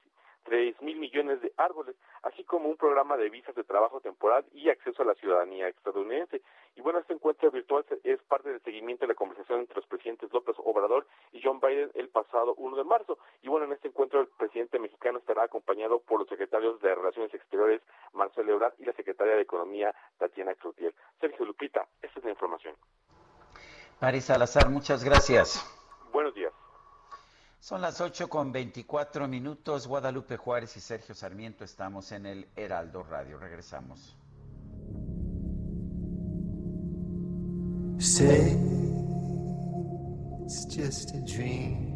3 0.44 0.82
mil 0.82 0.98
millones 0.98 1.42
de 1.42 1.54
árboles, 1.58 1.96
así 2.24 2.44
como 2.44 2.70
un 2.70 2.78
programa 2.78 3.18
de 3.18 3.30
visas 3.30 3.56
de 3.56 3.64
trabajo 3.64 4.02
temporal 4.02 4.46
y 4.54 4.70
acceso 4.70 5.02
a 5.02 5.06
la 5.06 5.16
ciudadanía 5.16 5.68
estadounidense. 5.68 6.42
Y 6.76 6.82
bueno, 6.82 7.00
este 7.00 7.14
encuentro 7.14 7.52
virtual 7.52 7.86
es 8.04 8.22
parte 8.24 8.50
del 8.50 8.62
seguimiento 8.62 9.04
de 9.06 9.10
la 9.10 9.16
conversación 9.16 9.60
entre 9.62 9.76
los 9.76 9.86
presidentes 9.86 10.32
López 10.34 10.56
Obrador 10.64 11.06
y 11.32 11.42
John 11.44 11.60
Biden 11.60 11.92
el 11.94 12.10
pasado 12.10 12.56
1 12.56 12.78
de 12.78 12.84
marzo. 12.84 13.18
Y 13.42 13.48
bueno, 13.48 13.66
en 13.66 13.74
este 13.74 13.90
encuentro 13.90 14.22
el 14.22 14.28
presidente 14.28 14.80
mexicano 14.80 15.20
estará 15.20 15.44
acompañado 15.44 16.00
por 16.00 16.20
los 16.20 16.30
secretarios 16.30 16.82
de 16.82 16.96
Relaciones 16.96 17.34
Exteriores 17.34 17.82
Marcelo 18.14 18.54
Ebrard 18.54 18.74
y 18.80 18.86
la 18.86 18.94
secretaria 18.94 19.36
de 19.36 19.42
Economía 19.42 19.94
Tatiana 20.18 20.56
Cloutier. 20.56 20.94
Sergio 21.20 21.46
Lupita, 21.46 21.88
esta 22.02 22.20
es 22.20 22.26
la 22.26 22.32
información. 22.32 22.76
Paris 24.14 24.26
Salazar, 24.26 24.70
muchas 24.70 25.04
gracias. 25.04 25.66
Buenos 26.12 26.36
días. 26.36 26.54
Son 27.60 27.82
las 27.82 28.00
8 28.00 28.30
con 28.30 28.52
24 28.52 29.28
minutos. 29.28 29.88
Guadalupe 29.88 30.38
Juárez 30.38 30.78
y 30.78 30.82
Sergio 30.82 31.16
Sarmiento 31.16 31.64
estamos 31.64 32.12
en 32.12 32.28
el 32.28 32.48
Heraldo 32.56 33.02
Radio. 33.02 33.40
Regresamos. 33.40 34.16
Say 37.98 38.56
it's 40.46 40.68
just 40.68 41.16
a 41.16 41.22
dream. 41.26 41.93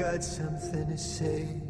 Got 0.00 0.24
something 0.24 0.86
to 0.86 0.96
say. 0.96 1.69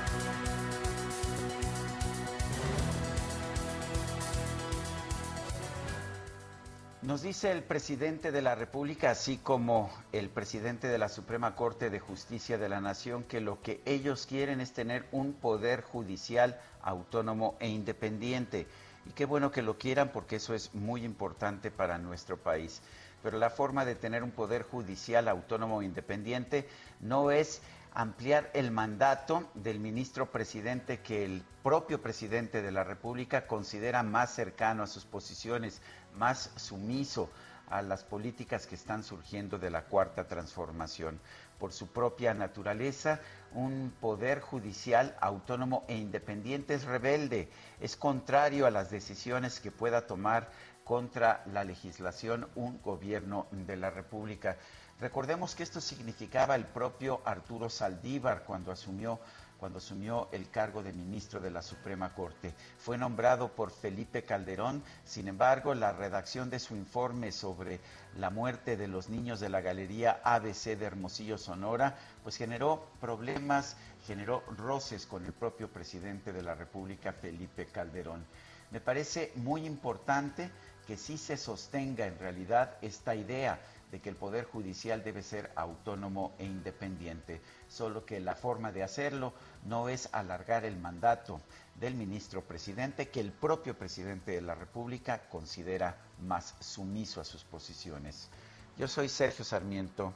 Nos 7.01 7.23
dice 7.23 7.51
el 7.51 7.63
presidente 7.63 8.31
de 8.31 8.43
la 8.43 8.53
República, 8.53 9.09
así 9.09 9.37
como 9.37 9.89
el 10.11 10.29
presidente 10.29 10.87
de 10.87 10.99
la 10.99 11.09
Suprema 11.09 11.55
Corte 11.55 11.89
de 11.89 11.99
Justicia 11.99 12.59
de 12.59 12.69
la 12.69 12.79
Nación, 12.79 13.23
que 13.23 13.41
lo 13.41 13.59
que 13.63 13.81
ellos 13.85 14.27
quieren 14.27 14.61
es 14.61 14.73
tener 14.73 15.07
un 15.11 15.33
poder 15.33 15.81
judicial 15.81 16.61
autónomo 16.83 17.57
e 17.59 17.69
independiente. 17.69 18.67
Y 19.07 19.13
qué 19.13 19.25
bueno 19.25 19.49
que 19.49 19.63
lo 19.63 19.79
quieran 19.79 20.11
porque 20.11 20.35
eso 20.35 20.53
es 20.53 20.75
muy 20.75 21.03
importante 21.03 21.71
para 21.71 21.97
nuestro 21.97 22.37
país. 22.37 22.83
Pero 23.23 23.39
la 23.39 23.49
forma 23.49 23.83
de 23.83 23.95
tener 23.95 24.21
un 24.21 24.29
poder 24.29 24.61
judicial 24.61 25.27
autónomo 25.27 25.81
e 25.81 25.85
independiente 25.85 26.69
no 26.99 27.31
es 27.31 27.63
ampliar 27.93 28.49
el 28.53 28.71
mandato 28.71 29.49
del 29.53 29.79
ministro 29.79 30.31
presidente 30.31 31.01
que 31.01 31.25
el 31.25 31.43
propio 31.61 32.01
presidente 32.01 32.61
de 32.61 32.71
la 32.71 32.83
República 32.83 33.47
considera 33.47 34.01
más 34.01 34.33
cercano 34.33 34.83
a 34.83 34.87
sus 34.87 35.03
posiciones, 35.03 35.81
más 36.15 36.51
sumiso 36.55 37.29
a 37.71 37.81
las 37.81 38.03
políticas 38.03 38.67
que 38.67 38.75
están 38.75 39.03
surgiendo 39.03 39.57
de 39.57 39.69
la 39.69 39.85
cuarta 39.85 40.27
transformación. 40.27 41.19
Por 41.57 41.71
su 41.71 41.87
propia 41.87 42.33
naturaleza, 42.33 43.21
un 43.53 43.93
poder 44.01 44.41
judicial 44.41 45.15
autónomo 45.21 45.85
e 45.87 45.95
independiente 45.97 46.73
es 46.73 46.83
rebelde, 46.83 47.49
es 47.79 47.95
contrario 47.95 48.65
a 48.65 48.71
las 48.71 48.91
decisiones 48.91 49.59
que 49.59 49.71
pueda 49.71 50.05
tomar 50.05 50.49
contra 50.83 51.43
la 51.45 51.63
legislación 51.63 52.49
un 52.55 52.81
gobierno 52.81 53.47
de 53.51 53.77
la 53.77 53.89
República. 53.89 54.57
Recordemos 54.99 55.55
que 55.55 55.63
esto 55.63 55.79
significaba 55.79 56.55
el 56.55 56.65
propio 56.65 57.21
Arturo 57.23 57.69
Saldívar 57.69 58.43
cuando 58.43 58.71
asumió 58.71 59.19
cuando 59.61 59.77
asumió 59.77 60.27
el 60.31 60.49
cargo 60.49 60.81
de 60.81 60.91
ministro 60.91 61.39
de 61.39 61.51
la 61.51 61.61
Suprema 61.61 62.15
Corte. 62.15 62.51
Fue 62.79 62.97
nombrado 62.97 63.49
por 63.49 63.69
Felipe 63.69 64.23
Calderón, 64.23 64.81
sin 65.05 65.27
embargo, 65.27 65.75
la 65.75 65.91
redacción 65.91 66.49
de 66.49 66.57
su 66.57 66.75
informe 66.75 67.31
sobre 67.31 67.79
la 68.17 68.31
muerte 68.31 68.75
de 68.75 68.87
los 68.87 69.09
niños 69.09 69.39
de 69.39 69.49
la 69.49 69.61
Galería 69.61 70.19
ABC 70.23 70.75
de 70.75 70.85
Hermosillo, 70.85 71.37
Sonora, 71.37 71.95
pues 72.23 72.37
generó 72.37 72.87
problemas, 72.99 73.77
generó 74.07 74.41
roces 74.57 75.05
con 75.05 75.27
el 75.27 75.31
propio 75.31 75.67
presidente 75.71 76.33
de 76.33 76.41
la 76.41 76.55
República, 76.55 77.13
Felipe 77.13 77.67
Calderón. 77.67 78.25
Me 78.71 78.81
parece 78.81 79.31
muy 79.35 79.67
importante 79.67 80.49
que 80.87 80.97
sí 80.97 81.19
se 81.19 81.37
sostenga 81.37 82.07
en 82.07 82.17
realidad 82.17 82.77
esta 82.81 83.13
idea 83.13 83.59
de 83.91 83.99
que 83.99 84.09
el 84.09 84.15
Poder 84.15 84.45
Judicial 84.45 85.03
debe 85.03 85.21
ser 85.21 85.51
autónomo 85.55 86.33
e 86.39 86.45
independiente, 86.45 87.41
solo 87.67 88.05
que 88.05 88.19
la 88.21 88.35
forma 88.35 88.71
de 88.71 88.83
hacerlo 88.83 89.33
no 89.65 89.89
es 89.89 90.09
alargar 90.11 90.65
el 90.65 90.77
mandato 90.77 91.41
del 91.79 91.95
ministro 91.95 92.41
presidente, 92.43 93.09
que 93.09 93.19
el 93.19 93.31
propio 93.31 93.77
presidente 93.77 94.31
de 94.31 94.41
la 94.41 94.55
República 94.55 95.27
considera 95.29 95.97
más 96.21 96.55
sumiso 96.59 97.21
a 97.21 97.25
sus 97.25 97.43
posiciones. 97.43 98.29
Yo 98.77 98.87
soy 98.87 99.09
Sergio 99.09 99.43
Sarmiento 99.45 100.13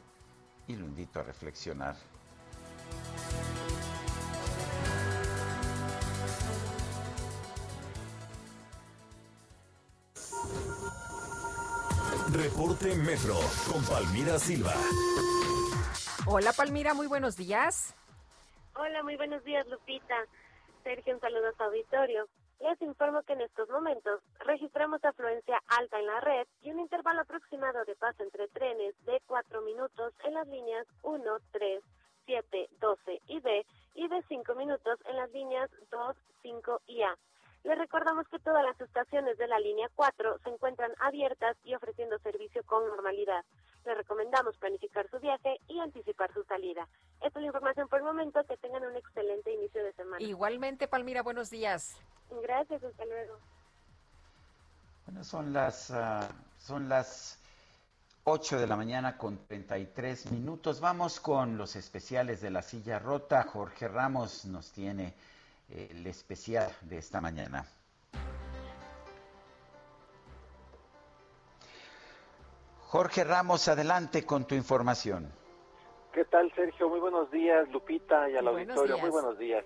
y 0.68 0.76
lo 0.76 0.86
invito 0.86 1.20
a 1.20 1.24
reflexionar. 1.24 1.96
Reporte 12.32 12.96
Metro 12.96 13.40
con 13.72 13.84
Palmira 13.86 14.38
Silva. 14.40 14.74
Hola 16.26 16.52
Palmira, 16.54 16.94
muy 16.94 17.08
buenos 17.08 17.38
días. 17.38 17.94
Hola, 18.78 19.04
muy 19.04 19.16
buenos 19.16 19.42
días 19.46 19.66
Lupita. 19.68 20.26
Sergio, 20.84 21.14
un 21.14 21.22
saludo 21.22 21.48
a 21.48 21.54
su 21.54 21.64
auditorio. 21.64 22.28
Les 22.60 22.82
informo 22.82 23.24
que 23.24 23.32
en 23.32 23.40
estos 23.40 23.70
momentos 23.70 24.20
registramos 24.40 25.04
afluencia 25.06 25.62
alta 25.68 25.98
en 25.98 26.06
la 26.06 26.20
red 26.20 26.46
y 26.62 26.72
un 26.72 26.82
intervalo 26.82 27.22
aproximado 27.22 27.86
de 27.86 27.96
paso 27.96 28.22
entre 28.22 28.50
trenes 28.50 28.94
de 29.06 29.22
4 29.28 29.62
minutos 29.62 30.14
en 30.26 30.34
las 30.34 30.46
líneas 30.50 30.86
1, 31.04 31.24
3, 31.54 31.84
7, 32.26 32.70
12 32.82 33.22
y 33.28 33.40
B 33.40 33.66
y 33.94 34.10
de 34.10 34.22
5 34.24 34.56
minutos 34.56 35.00
en 35.06 35.16
las 35.16 35.32
líneas 35.32 35.70
2, 35.90 36.18
5 36.42 36.82
y 36.88 37.02
A. 37.04 37.18
Les 37.66 37.78
recordamos 37.80 38.28
que 38.28 38.38
todas 38.38 38.64
las 38.64 38.80
estaciones 38.80 39.40
de 39.40 39.48
la 39.48 39.58
línea 39.58 39.90
4 39.96 40.38
se 40.44 40.50
encuentran 40.50 40.92
abiertas 41.00 41.58
y 41.64 41.74
ofreciendo 41.74 42.20
servicio 42.20 42.64
con 42.64 42.88
normalidad. 42.88 43.44
Les 43.86 43.98
recomendamos 43.98 44.56
planificar 44.58 45.10
su 45.10 45.20
viaje 45.20 45.60
y 45.68 45.80
anticipar 45.80 46.32
su 46.32 46.44
salida. 46.44 46.88
Esta 47.22 47.40
es 47.40 47.42
la 47.42 47.48
información 47.48 47.88
por 47.88 48.00
el 48.00 48.06
momento. 48.06 48.44
Que 48.44 48.56
tengan 48.58 48.86
un 48.86 48.96
excelente 48.96 49.52
inicio 49.52 49.84
de 49.84 49.94
semana. 49.94 50.24
Igualmente, 50.24 50.88
Palmira, 50.88 51.24
buenos 51.24 51.50
días. 51.50 51.98
Gracias, 52.44 52.84
hasta 52.84 53.06
luego. 53.06 53.40
Bueno, 55.08 55.24
son 55.24 55.52
las, 55.52 55.90
uh, 55.90 56.32
son 56.60 56.88
las 56.88 57.40
8 58.26 58.60
de 58.60 58.68
la 58.68 58.76
mañana 58.76 59.18
con 59.18 59.40
33 59.48 60.32
minutos. 60.32 60.80
Vamos 60.82 61.20
con 61.20 61.58
los 61.58 61.76
especiales 61.76 62.42
de 62.42 62.52
la 62.52 62.62
silla 62.62 63.00
rota. 63.00 63.42
Jorge 63.44 63.88
Ramos 63.88 64.46
nos 64.46 64.72
tiene 64.72 65.16
el 65.70 66.06
especial 66.08 66.72
de 66.82 66.98
esta 66.98 67.22
mañana. 67.22 67.66
Jorge 72.88 73.24
Ramos, 73.24 73.68
adelante 73.68 74.26
con 74.26 74.46
tu 74.46 74.56
información. 74.56 75.32
¿Qué 76.14 76.24
tal, 76.26 76.50
Sergio? 76.56 76.88
Muy 76.88 77.02
buenos 77.02 77.30
días, 77.30 77.70
Lupita, 77.70 78.30
y 78.30 78.38
al 78.38 78.48
auditorio. 78.48 78.98
Muy 79.00 79.10
buenos 79.10 79.38
días. 79.38 79.66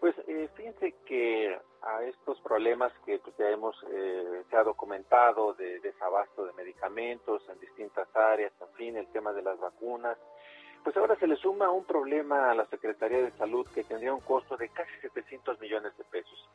Pues 0.00 0.16
eh, 0.26 0.48
fíjense 0.56 0.92
que 1.06 1.56
a 1.82 2.02
estos 2.02 2.40
problemas 2.40 2.92
que 3.06 3.20
pues, 3.20 3.36
ya 3.36 3.48
hemos 3.48 3.76
eh, 3.92 4.42
se 4.50 4.56
ha 4.56 4.64
documentado 4.64 5.54
de 5.54 5.78
desabasto 5.78 6.44
de 6.44 6.52
medicamentos 6.54 7.48
en 7.48 7.60
distintas 7.60 8.08
áreas, 8.16 8.52
en 8.60 8.74
fin, 8.74 8.96
el 8.96 9.06
tema 9.12 9.32
de 9.32 9.42
las 9.42 9.60
vacunas, 9.60 10.18
pues 10.82 10.96
ahora 10.96 11.16
se 11.16 11.26
le 11.26 11.36
suma 11.36 11.70
un 11.70 11.84
problema 11.84 12.50
a 12.50 12.54
la 12.54 12.66
Secretaría 12.66 13.22
de 13.22 13.30
Salud 13.32 13.66
que 13.74 13.84
tendría 13.84 14.12
un 14.12 14.20
costo 14.20 14.56
de 14.56 14.68
casi 14.68 14.90
700 15.00 15.60
millones 15.60 15.96
de 15.96 16.04
pesos. 16.04 16.48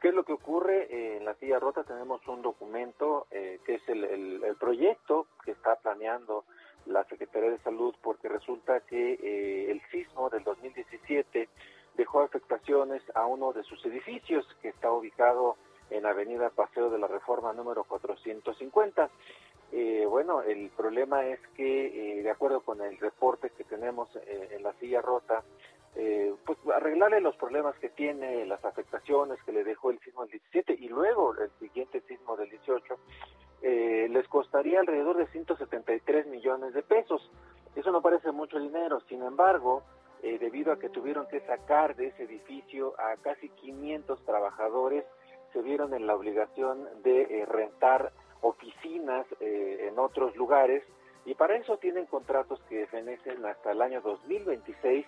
¿Qué 0.00 0.08
es 0.08 0.14
lo 0.14 0.24
que 0.24 0.32
ocurre? 0.32 0.82
Eh, 0.90 1.16
en 1.18 1.24
la 1.24 1.34
silla 1.34 1.58
rota 1.58 1.82
tenemos 1.82 2.26
un 2.28 2.42
documento 2.42 3.26
eh, 3.30 3.60
que 3.64 3.76
es 3.76 3.88
el, 3.88 4.04
el, 4.04 4.56
proyecto 4.56 5.26
que 5.44 5.52
está 5.52 5.76
planeando 5.76 6.44
la 6.86 7.04
Secretaría 7.04 7.50
de 7.50 7.58
Salud 7.58 7.94
porque 8.02 8.28
resulta 8.28 8.80
que 8.80 9.14
eh, 9.14 9.70
el 9.70 9.80
sismo 9.90 10.28
del 10.28 10.44
2017 10.44 11.48
dejó 11.96 12.20
afectaciones 12.20 13.02
a 13.14 13.26
uno 13.26 13.52
de 13.52 13.62
sus 13.62 13.84
edificios 13.86 14.46
que 14.60 14.68
está 14.68 14.90
ubicado 14.90 15.56
en 15.90 16.06
Avenida 16.06 16.50
Paseo 16.50 16.90
de 16.90 16.98
la 16.98 17.06
Reforma 17.06 17.52
número 17.52 17.84
450. 17.84 19.10
Eh, 19.76 20.06
bueno, 20.08 20.40
el 20.40 20.70
problema 20.70 21.26
es 21.26 21.40
que, 21.56 22.18
eh, 22.18 22.22
de 22.22 22.30
acuerdo 22.30 22.60
con 22.60 22.80
el 22.80 22.96
reporte 22.98 23.50
que 23.50 23.64
tenemos 23.64 24.08
eh, 24.14 24.50
en 24.52 24.62
la 24.62 24.72
silla 24.74 25.02
rota, 25.02 25.42
pues 26.44 26.58
arreglarle 26.74 27.20
los 27.20 27.36
problemas 27.36 27.76
que 27.78 27.88
tiene, 27.88 28.44
las 28.46 28.64
afectaciones 28.64 29.40
que 29.44 29.52
le 29.52 29.62
dejó 29.62 29.90
el 29.90 30.00
sismo 30.00 30.22
del 30.22 30.32
17 30.32 30.74
y 30.80 30.88
luego 30.88 31.36
el 31.36 31.50
siguiente 31.60 32.00
sismo 32.08 32.36
del 32.36 32.50
18, 32.50 32.98
les 33.62 34.26
costaría 34.26 34.80
alrededor 34.80 35.16
de 35.18 35.28
173 35.28 36.26
millones 36.26 36.74
de 36.74 36.82
pesos. 36.82 37.30
Eso 37.76 37.92
no 37.92 38.02
parece 38.02 38.32
mucho 38.32 38.58
dinero, 38.58 39.02
sin 39.08 39.22
embargo, 39.22 39.84
debido 40.20 40.72
a 40.72 40.80
que 40.80 40.88
tuvieron 40.88 41.28
que 41.28 41.40
sacar 41.42 41.94
de 41.94 42.08
ese 42.08 42.24
edificio 42.24 42.94
a 42.98 43.14
casi 43.18 43.48
500 43.50 44.20
trabajadores, 44.24 45.04
se 45.52 45.62
vieron 45.62 45.94
en 45.94 46.08
la 46.08 46.16
obligación 46.16 46.88
de 47.04 47.46
rentar 47.48 48.10
oficinas 48.44 49.26
eh, 49.40 49.88
en 49.88 49.98
otros 49.98 50.36
lugares 50.36 50.84
y 51.24 51.34
para 51.34 51.56
eso 51.56 51.78
tienen 51.78 52.06
contratos 52.06 52.60
que 52.68 52.86
fenecen 52.86 53.44
hasta 53.46 53.72
el 53.72 53.80
año 53.80 54.02
2026 54.02 55.06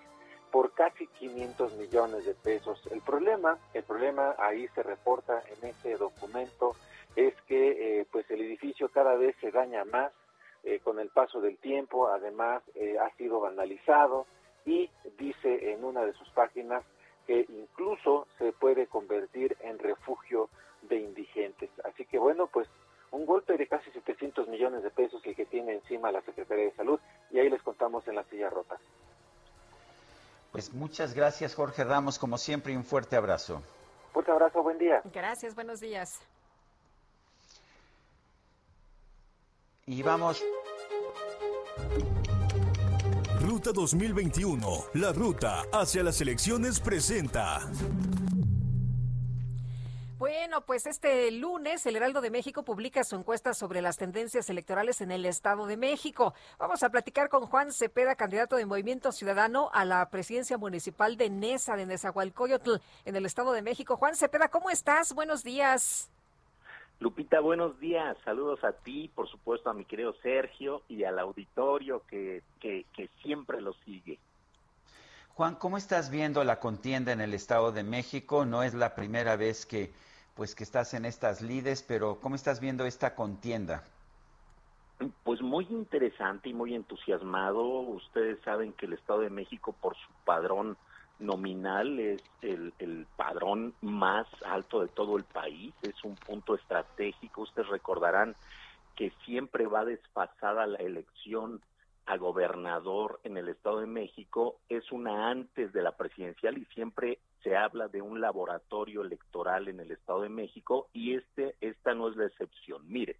por 0.50 0.72
casi 0.72 1.06
500 1.06 1.74
millones 1.74 2.24
de 2.24 2.34
pesos. 2.34 2.80
El 2.90 3.02
problema, 3.02 3.58
el 3.74 3.82
problema 3.82 4.34
ahí 4.38 4.66
se 4.68 4.82
reporta 4.82 5.42
en 5.48 5.68
ese 5.68 5.96
documento 5.96 6.74
es 7.14 7.34
que 7.42 8.00
eh, 8.00 8.06
pues 8.10 8.30
el 8.30 8.40
edificio 8.40 8.88
cada 8.88 9.16
vez 9.16 9.36
se 9.40 9.50
daña 9.50 9.84
más 9.84 10.12
eh, 10.64 10.80
con 10.80 10.98
el 10.98 11.08
paso 11.10 11.40
del 11.40 11.58
tiempo, 11.58 12.08
además 12.08 12.62
eh, 12.74 12.96
ha 12.98 13.14
sido 13.16 13.40
vandalizado 13.40 14.26
y 14.64 14.90
dice 15.18 15.72
en 15.72 15.84
una 15.84 16.04
de 16.04 16.14
sus 16.14 16.28
páginas 16.30 16.84
que 17.26 17.44
incluso 17.48 18.26
se 18.38 18.52
puede 18.52 18.86
convertir 18.86 19.56
en 19.60 19.78
refugio 19.78 20.48
de 20.82 20.96
indigentes. 20.96 21.70
Así 21.84 22.04
que 22.06 22.18
bueno, 22.18 22.46
pues 22.46 22.68
un 23.10 23.26
golpe 23.26 23.56
de 23.56 23.66
casi 23.66 23.90
700 23.90 24.48
millones 24.48 24.82
de 24.82 24.90
pesos 24.90 25.22
el 25.24 25.34
que 25.34 25.46
tiene 25.46 25.74
encima 25.74 26.12
la 26.12 26.22
Secretaría 26.22 26.64
de 26.66 26.72
Salud 26.72 27.00
y 27.30 27.38
ahí 27.38 27.50
les 27.50 27.62
contamos 27.62 28.06
en 28.08 28.16
la 28.16 28.24
silla 28.24 28.50
rota. 28.50 28.76
Pues 30.52 30.72
muchas 30.72 31.14
gracias 31.14 31.54
Jorge 31.54 31.84
Ramos, 31.84 32.18
como 32.18 32.38
siempre 32.38 32.72
y 32.72 32.76
un 32.76 32.84
fuerte 32.84 33.16
abrazo. 33.16 33.62
Fuerte 34.12 34.30
abrazo, 34.30 34.62
buen 34.62 34.78
día. 34.78 35.02
Gracias, 35.12 35.54
buenos 35.54 35.80
días. 35.80 36.20
Y 39.84 40.02
vamos. 40.02 40.42
Ruta 43.40 43.70
2021, 43.72 44.66
la 44.94 45.12
ruta 45.12 45.62
hacia 45.72 46.02
las 46.02 46.20
elecciones 46.20 46.80
presenta. 46.80 47.60
Bueno, 50.26 50.62
pues 50.62 50.86
este 50.86 51.30
lunes 51.30 51.86
el 51.86 51.94
Heraldo 51.94 52.20
de 52.20 52.30
México 52.30 52.64
publica 52.64 53.04
su 53.04 53.14
encuesta 53.14 53.54
sobre 53.54 53.80
las 53.80 53.96
tendencias 53.96 54.50
electorales 54.50 55.00
en 55.00 55.12
el 55.12 55.24
Estado 55.24 55.66
de 55.66 55.76
México. 55.76 56.34
Vamos 56.58 56.82
a 56.82 56.90
platicar 56.90 57.28
con 57.28 57.46
Juan 57.46 57.70
Cepeda, 57.72 58.16
candidato 58.16 58.56
de 58.56 58.66
Movimiento 58.66 59.12
Ciudadano 59.12 59.70
a 59.72 59.84
la 59.84 60.10
presidencia 60.10 60.58
municipal 60.58 61.16
de 61.16 61.30
Nesa, 61.30 61.76
de 61.76 61.86
Nezahualcóyotl, 61.86 62.80
en 63.04 63.14
el 63.14 63.24
Estado 63.24 63.52
de 63.52 63.62
México. 63.62 63.96
Juan 63.98 64.16
Cepeda, 64.16 64.48
¿cómo 64.48 64.68
estás? 64.68 65.14
Buenos 65.14 65.44
días. 65.44 66.10
Lupita, 66.98 67.38
buenos 67.38 67.78
días. 67.78 68.16
Saludos 68.24 68.64
a 68.64 68.72
ti, 68.72 69.08
por 69.14 69.28
supuesto, 69.28 69.70
a 69.70 69.74
mi 69.74 69.84
querido 69.84 70.12
Sergio 70.24 70.82
y 70.88 71.04
al 71.04 71.20
auditorio 71.20 72.02
que, 72.08 72.42
que, 72.58 72.84
que 72.96 73.08
siempre 73.22 73.60
lo 73.60 73.74
sigue. 73.84 74.18
Juan, 75.34 75.54
¿cómo 75.54 75.78
estás 75.78 76.10
viendo 76.10 76.42
la 76.42 76.58
contienda 76.58 77.12
en 77.12 77.20
el 77.20 77.32
Estado 77.32 77.70
de 77.70 77.84
México? 77.84 78.44
No 78.44 78.64
es 78.64 78.74
la 78.74 78.96
primera 78.96 79.36
vez 79.36 79.64
que 79.66 79.92
pues 80.36 80.54
que 80.54 80.64
estás 80.64 80.92
en 80.94 81.06
estas 81.06 81.40
lides, 81.40 81.82
pero 81.82 82.20
¿cómo 82.20 82.34
estás 82.36 82.60
viendo 82.60 82.84
esta 82.84 83.14
contienda? 83.14 83.82
Pues 85.24 85.40
muy 85.40 85.66
interesante 85.70 86.50
y 86.50 86.54
muy 86.54 86.74
entusiasmado. 86.74 87.62
Ustedes 87.64 88.38
saben 88.44 88.74
que 88.74 88.86
el 88.86 88.92
Estado 88.92 89.20
de 89.20 89.30
México, 89.30 89.74
por 89.80 89.96
su 89.96 90.12
padrón 90.24 90.76
nominal, 91.18 91.98
es 91.98 92.22
el, 92.42 92.74
el 92.78 93.06
padrón 93.16 93.74
más 93.80 94.26
alto 94.44 94.82
de 94.82 94.88
todo 94.88 95.16
el 95.16 95.24
país. 95.24 95.74
Es 95.82 96.04
un 96.04 96.14
punto 96.14 96.54
estratégico. 96.54 97.42
Ustedes 97.42 97.68
recordarán 97.68 98.36
que 98.94 99.12
siempre 99.24 99.66
va 99.66 99.86
desfasada 99.86 100.66
la 100.66 100.78
elección 100.78 101.62
a 102.06 102.16
gobernador 102.16 103.20
en 103.24 103.36
el 103.36 103.48
Estado 103.48 103.80
de 103.80 103.86
México 103.86 104.60
es 104.68 104.90
una 104.92 105.28
antes 105.28 105.72
de 105.72 105.82
la 105.82 105.96
presidencial 105.96 106.56
y 106.56 106.64
siempre 106.66 107.18
se 107.42 107.56
habla 107.56 107.88
de 107.88 108.00
un 108.00 108.20
laboratorio 108.20 109.02
electoral 109.02 109.68
en 109.68 109.80
el 109.80 109.90
Estado 109.90 110.22
de 110.22 110.28
México 110.28 110.88
y 110.92 111.14
este 111.14 111.56
esta 111.60 111.94
no 111.94 112.08
es 112.08 112.16
la 112.16 112.26
excepción. 112.26 112.82
Mire, 112.88 113.16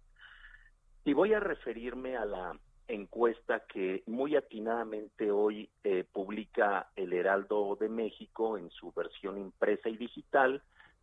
y 1.03 1.13
voy 1.13 1.33
a 1.33 1.39
referirme 1.39 2.17
a 2.17 2.25
la 2.25 2.57
encuesta 2.87 3.65
que 3.67 4.03
muy 4.07 4.35
atinadamente 4.35 5.31
hoy 5.31 5.69
eh, 5.83 6.05
publica 6.09 6.87
el 6.95 7.11
Heraldo 7.11 7.77
de 7.79 7.89
México 7.89 8.57
en 8.57 8.69
su 8.69 8.91
versión 8.93 9.37
impresa 9.37 9.89
y 9.89 9.97
digital 9.97 10.61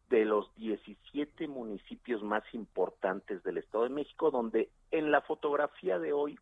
de 0.08 0.24
los 0.24 0.54
17 0.56 1.48
municipios 1.48 2.22
más 2.22 2.42
importantes 2.52 3.42
del 3.42 3.58
Estado 3.58 3.84
de 3.84 3.90
México, 3.90 4.30
donde 4.30 4.70
en 4.90 5.10
la 5.10 5.20
fotografía 5.22 5.98
de 5.98 6.12
hoy 6.12 6.38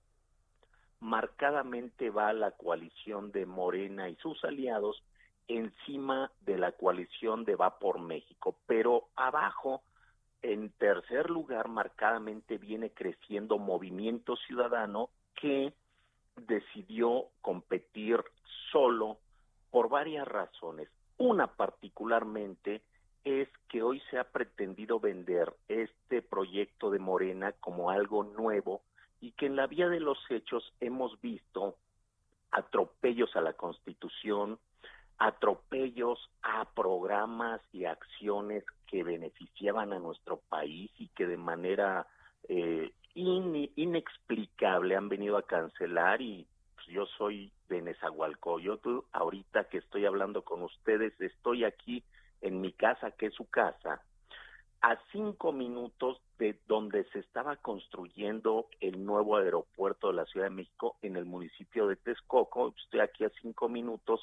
marcadamente 1.02 2.10
va 2.10 2.32
la 2.32 2.52
coalición 2.52 3.32
de 3.32 3.44
Morena 3.44 4.08
y 4.08 4.14
sus 4.16 4.42
aliados 4.44 5.02
encima 5.48 6.30
de 6.42 6.56
la 6.56 6.70
coalición 6.70 7.44
de 7.44 7.56
Va 7.56 7.80
por 7.80 7.98
México, 7.98 8.54
pero 8.66 9.08
abajo, 9.16 9.82
en 10.42 10.70
tercer 10.70 11.28
lugar, 11.28 11.66
marcadamente 11.66 12.56
viene 12.56 12.90
creciendo 12.90 13.58
Movimiento 13.58 14.36
Ciudadano 14.36 15.10
que 15.34 15.72
decidió 16.36 17.26
competir 17.40 18.22
solo 18.70 19.18
por 19.72 19.88
varias 19.88 20.28
razones. 20.28 20.88
Una 21.18 21.48
particularmente 21.48 22.80
es 23.24 23.48
que 23.68 23.82
hoy 23.82 24.00
se 24.08 24.18
ha 24.18 24.24
pretendido 24.30 25.00
vender 25.00 25.52
este 25.66 26.22
proyecto 26.22 26.90
de 26.90 27.00
Morena 27.00 27.50
como 27.60 27.90
algo 27.90 28.22
nuevo 28.22 28.82
y 29.23 29.31
que 29.32 29.47
en 29.47 29.57
la 29.57 29.69
vía 29.69 29.89
de 29.89 30.01
los 30.01 30.19
hechos 30.31 30.74
hemos 30.81 31.19
visto 31.20 31.77
atropellos 32.51 33.35
a 33.36 33.40
la 33.40 33.53
Constitución, 33.53 34.59
atropellos 35.16 36.19
a 36.43 36.65
programas 36.74 37.61
y 37.73 37.85
acciones 37.85 38.65
que 38.89 39.05
beneficiaban 39.05 39.93
a 39.93 40.01
nuestro 40.01 40.39
país 40.49 40.90
y 40.99 41.07
que 41.09 41.27
de 41.28 41.36
manera 41.36 42.09
eh, 42.49 42.90
inexplicable 43.15 44.97
han 44.97 45.09
venido 45.09 45.36
a 45.36 45.47
cancelar 45.47 46.20
y 46.20 46.44
pues, 46.74 46.89
yo 46.89 47.07
soy 47.16 47.53
de 47.69 47.81
Nezahualcóyotl, 47.81 48.99
ahorita 49.12 49.65
que 49.69 49.78
estoy 49.78 50.05
hablando 50.05 50.43
con 50.43 50.62
ustedes, 50.62 51.19
estoy 51.20 51.62
aquí 51.62 52.03
en 52.40 52.61
mi 52.61 52.73
casa, 52.73 53.12
que 53.12 53.27
es 53.27 53.35
su 53.35 53.49
casa, 53.49 54.03
a 54.81 54.99
cinco 55.12 55.53
minutos 55.53 56.20
de 56.43 56.59
donde 56.66 57.05
se 57.12 57.20
estaba 57.20 57.55
construyendo 57.55 58.66
el 58.81 59.06
nuevo 59.06 59.36
aeropuerto 59.36 60.09
de 60.09 60.14
la 60.14 60.27
Ciudad 60.27 60.47
de 60.47 60.56
México 60.56 60.97
en 61.01 61.14
el 61.14 61.24
municipio 61.24 61.86
de 61.86 61.94
Texcoco, 61.94 62.74
estoy 62.82 62.98
aquí 62.98 63.23
a 63.23 63.31
cinco 63.40 63.69
minutos, 63.69 64.20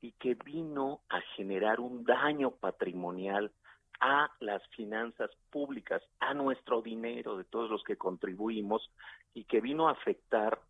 y 0.00 0.12
que 0.12 0.34
vino 0.34 1.00
a 1.08 1.20
generar 1.34 1.80
un 1.80 2.04
daño 2.04 2.52
patrimonial 2.52 3.50
a 3.98 4.30
las 4.38 4.64
finanzas 4.76 5.28
públicas, 5.50 6.00
a 6.20 6.34
nuestro 6.34 6.82
dinero 6.82 7.36
de 7.36 7.42
todos 7.42 7.68
los 7.68 7.82
que 7.82 7.96
contribuimos. 7.96 8.88
Y 9.34 9.42
que 9.42 9.60
vino 9.60 9.88
a 9.88 9.92
afectar 9.92 10.60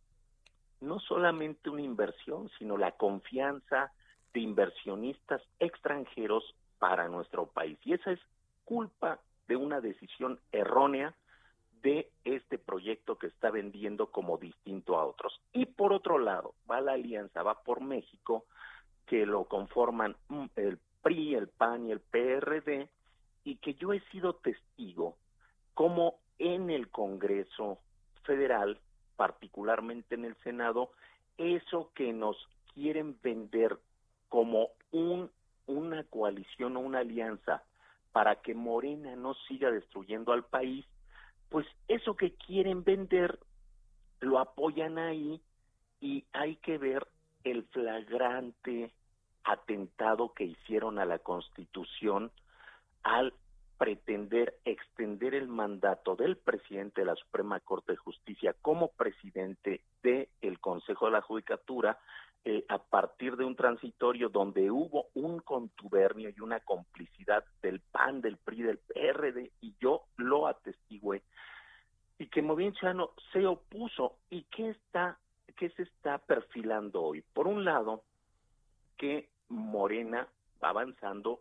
no 0.80 0.98
solamente 1.00 1.68
una 1.68 1.82
inversión, 1.82 2.48
sino 2.58 2.78
la 2.78 2.92
confianza 2.92 3.92
de 4.32 4.40
inversionistas 4.40 5.42
extranjeros 5.58 6.54
para 6.78 7.06
nuestro 7.08 7.46
país. 7.46 7.78
Y 7.84 7.92
esa 7.92 8.12
es 8.12 8.20
culpa 8.64 9.20
de 9.48 9.56
una 9.56 9.80
decisión 9.80 10.40
errónea 10.52 11.14
de 11.82 12.10
este 12.24 12.58
proyecto 12.58 13.16
que 13.16 13.28
está 13.28 13.50
vendiendo 13.50 14.10
como 14.10 14.38
distinto 14.38 14.98
a 14.98 15.04
otros. 15.04 15.40
Y 15.52 15.66
por 15.66 15.92
otro 15.92 16.18
lado, 16.18 16.54
va 16.70 16.80
la 16.80 16.92
alianza, 16.92 17.42
va 17.42 17.62
por 17.62 17.80
México, 17.80 18.44
que 19.06 19.24
lo 19.24 19.44
conforman 19.44 20.16
mm, 20.28 20.46
el 20.56 20.78
PRI, 21.02 21.34
el 21.34 21.48
PAN 21.48 21.86
y 21.86 21.92
el 21.92 22.00
PRD, 22.00 22.88
y 23.44 23.56
que 23.56 23.74
yo 23.74 23.92
he 23.92 24.00
sido 24.10 24.34
testigo 24.34 25.16
como 25.74 26.18
en 26.38 26.70
el 26.70 26.88
Congreso 26.90 27.78
Federal, 28.24 28.80
particularmente 29.16 30.16
en 30.16 30.24
el 30.24 30.34
Senado, 30.42 30.90
eso 31.38 31.90
que 31.94 32.12
nos 32.12 32.36
quieren 32.74 33.16
vender 33.22 33.78
como 34.28 34.70
un, 34.90 35.30
una 35.66 36.02
coalición 36.04 36.76
o 36.76 36.80
una 36.80 36.98
alianza 37.00 37.62
para 38.16 38.36
que 38.36 38.54
Morena 38.54 39.14
no 39.14 39.34
siga 39.46 39.70
destruyendo 39.70 40.32
al 40.32 40.42
país, 40.42 40.86
pues 41.50 41.66
eso 41.86 42.16
que 42.16 42.32
quieren 42.32 42.82
vender 42.82 43.38
lo 44.20 44.38
apoyan 44.38 44.96
ahí 44.96 45.38
y 46.00 46.24
hay 46.32 46.56
que 46.56 46.78
ver 46.78 47.06
el 47.44 47.64
flagrante 47.64 48.90
atentado 49.44 50.32
que 50.32 50.44
hicieron 50.44 50.98
a 50.98 51.04
la 51.04 51.18
Constitución 51.18 52.32
al 53.02 53.34
pretender 53.76 54.60
extender 54.64 55.34
el 55.34 55.48
mandato 55.48 56.16
del 56.16 56.38
presidente 56.38 57.02
de 57.02 57.08
la 57.08 57.16
Suprema 57.16 57.60
Corte 57.60 57.92
de 57.92 57.98
Justicia 57.98 58.56
como 58.62 58.92
presidente 58.92 59.82
del 60.02 60.58
Consejo 60.60 61.04
de 61.04 61.12
la 61.12 61.20
Judicatura 61.20 61.98
eh, 62.48 62.64
a 62.68 62.78
partir 62.78 63.36
de 63.36 63.44
un 63.44 63.56
transitorio 63.56 64.28
donde 64.28 64.70
hubo 64.70 65.08
un 65.14 65.40
contubernio 65.40 66.30
y 66.30 66.38
una 66.38 66.60
complicidad 66.60 67.44
del 67.60 67.80
PAN, 67.80 68.20
del 68.20 68.36
PRI, 68.36 68.62
del 68.62 68.78
PRD, 68.78 69.50
y 69.60 69.74
yo 69.80 70.04
lo 70.16 70.46
atestigué, 70.46 71.24
y 72.20 72.28
que 72.28 72.42
Movimiento 72.42 72.78
Ciudadano 72.78 73.10
se 73.32 73.44
opuso. 73.44 74.18
¿Y 74.30 74.44
qué, 74.44 74.68
está, 74.68 75.18
qué 75.56 75.70
se 75.70 75.82
está 75.82 76.18
perfilando 76.18 77.02
hoy? 77.02 77.24
Por 77.32 77.48
un 77.48 77.64
lado, 77.64 78.04
que 78.96 79.28
Morena 79.48 80.28
va 80.62 80.68
avanzando, 80.68 81.40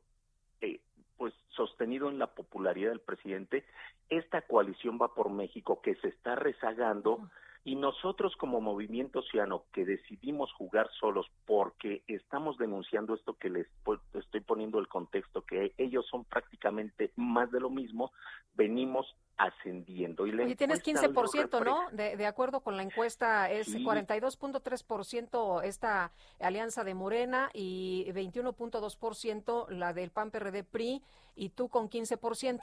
eh, 0.60 0.80
pues 1.18 1.36
sostenido 1.50 2.10
en 2.10 2.18
la 2.18 2.34
popularidad 2.34 2.90
del 2.90 3.00
presidente, 3.00 3.64
esta 4.10 4.42
coalición 4.42 4.98
va 5.00 5.14
por 5.14 5.30
México 5.30 5.84
que 5.84 5.94
se 5.98 6.08
está 6.08 6.34
rezagando 6.34 7.30
Y 7.68 7.76
nosotros 7.76 8.36
como 8.38 8.62
movimiento 8.62 9.24
ciudadano 9.24 9.64
que 9.74 9.86
decidimos 9.86 10.54
jugar 10.54 10.88
solos 11.00 11.26
porque 11.48 12.04
estamos 12.06 12.60
denunciando 12.60 13.16
esto 13.16 13.34
que 13.34 13.50
les 13.50 13.66
estoy 14.14 14.42
poniendo 14.42 14.78
el 14.78 14.88
contexto, 14.88 15.42
que 15.42 15.74
ellos 15.80 16.06
son 16.06 16.26
prácticamente 16.26 17.12
más 17.16 17.50
de 17.52 17.60
lo 17.60 17.72
mismo, 17.72 18.12
venimos 18.54 19.08
ascendiendo. 19.38 20.28
Y, 20.28 20.52
y 20.52 20.56
tienes 20.56 20.84
15%, 20.86 21.66
¿no? 21.66 21.90
De, 21.92 22.16
de, 22.16 22.26
acuerdo 22.28 22.62
con 22.62 22.78
la 22.78 22.84
encuesta, 22.84 23.50
es 23.50 23.66
sí. 23.66 23.84
42.3% 23.84 25.64
esta 25.64 26.12
alianza 26.40 26.84
de 26.84 26.94
Morena 26.94 27.50
y 27.52 28.06
21.2% 28.12 29.70
la 29.70 29.94
del 29.94 30.12
PAN-PRD-PRI 30.12 31.02
y 31.36 31.50
tú 31.50 31.70
con 31.70 31.90
15%. 31.90 32.62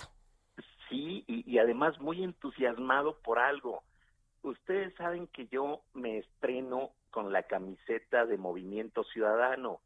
Sí, 0.89 1.25
y, 1.27 1.51
y 1.51 1.59
además 1.59 1.99
muy 2.01 2.23
entusiasmado 2.23 3.19
por 3.19 3.41
algo 3.41 3.83
ustedes 4.43 4.95
saben 4.95 5.27
que 5.29 5.47
yo 5.47 5.83
me 5.95 6.19
estreno 6.19 6.91
con 7.11 7.33
la 7.33 7.45
camiseta 7.45 8.27
de 8.27 8.39
Movimiento 8.39 9.05
Ciudadano 9.05 9.81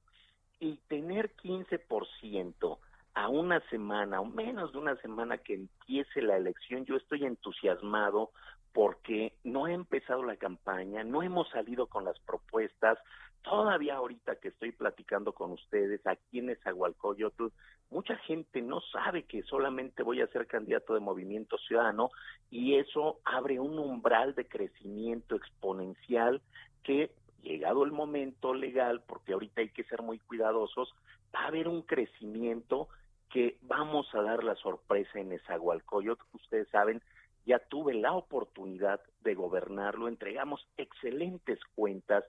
y 0.61 0.77
tener 0.89 1.35
15% 1.37 2.79
a 3.15 3.29
una 3.29 3.61
semana 3.69 4.21
o 4.21 4.27
menos 4.27 4.73
de 4.73 4.79
una 4.79 4.97
semana 4.97 5.39
que 5.39 5.55
empiece 5.55 6.23
la 6.23 6.37
elección, 6.37 6.85
yo 6.85 6.97
estoy 6.97 7.25
entusiasmado 7.25 8.31
porque 8.73 9.33
no 9.43 9.67
he 9.67 9.73
empezado 9.73 10.23
la 10.23 10.37
campaña, 10.37 11.03
no 11.03 11.23
hemos 11.23 11.49
salido 11.49 11.87
con 11.87 12.05
las 12.05 12.19
propuestas, 12.21 12.99
todavía 13.43 13.97
ahorita 13.97 14.37
que 14.37 14.49
estoy 14.49 14.73
platicando 14.73 15.33
con 15.33 15.53
ustedes 15.53 16.07
aquí 16.07 16.41
en 16.41 16.51
Esahualcoyotl, 16.51 17.47
mucha 17.91 18.17
gente 18.17 18.63
no 18.63 18.81
sabe 18.81 19.25
que 19.25 19.43
solamente 19.43 20.03
voy 20.03 20.21
a 20.21 20.27
ser 20.29 20.47
candidato 20.47 20.95
de 20.95 21.01
Movimiento 21.01 21.57
Ciudadano 21.59 22.11
y 22.51 22.75
eso 22.75 23.21
abre 23.25 23.61
un 23.61 23.79
umbral 23.79 24.35
de 24.35 24.49
crecimiento 24.49 25.37
exponencial 25.37 26.43
que 26.83 27.11
llegado 27.43 27.85
el 27.85 27.93
momento 27.93 28.55
legal, 28.55 29.03
porque 29.07 29.33
ahorita 29.33 29.61
hay 29.61 29.71
que 29.71 29.85
ser 29.85 30.03
muy 30.03 30.19
cuidadosos, 30.19 30.93
va 31.35 31.43
a 31.43 31.47
haber 31.47 31.69
un 31.69 31.83
crecimiento 31.83 32.89
que 33.31 33.59
vamos 33.63 34.13
a 34.15 34.23
dar 34.23 34.43
la 34.43 34.57
sorpresa 34.57 35.21
en 35.21 35.33
Esahualcoyotl, 35.33 36.25
ustedes 36.33 36.69
saben, 36.69 37.03
ya 37.45 37.61
tuve 37.61 37.95
la 37.95 38.13
oportunidad 38.13 39.01
de 39.21 39.35
gobernarlo, 39.35 40.09
entregamos 40.09 40.67
excelentes 40.77 41.61
cuentas, 41.75 42.25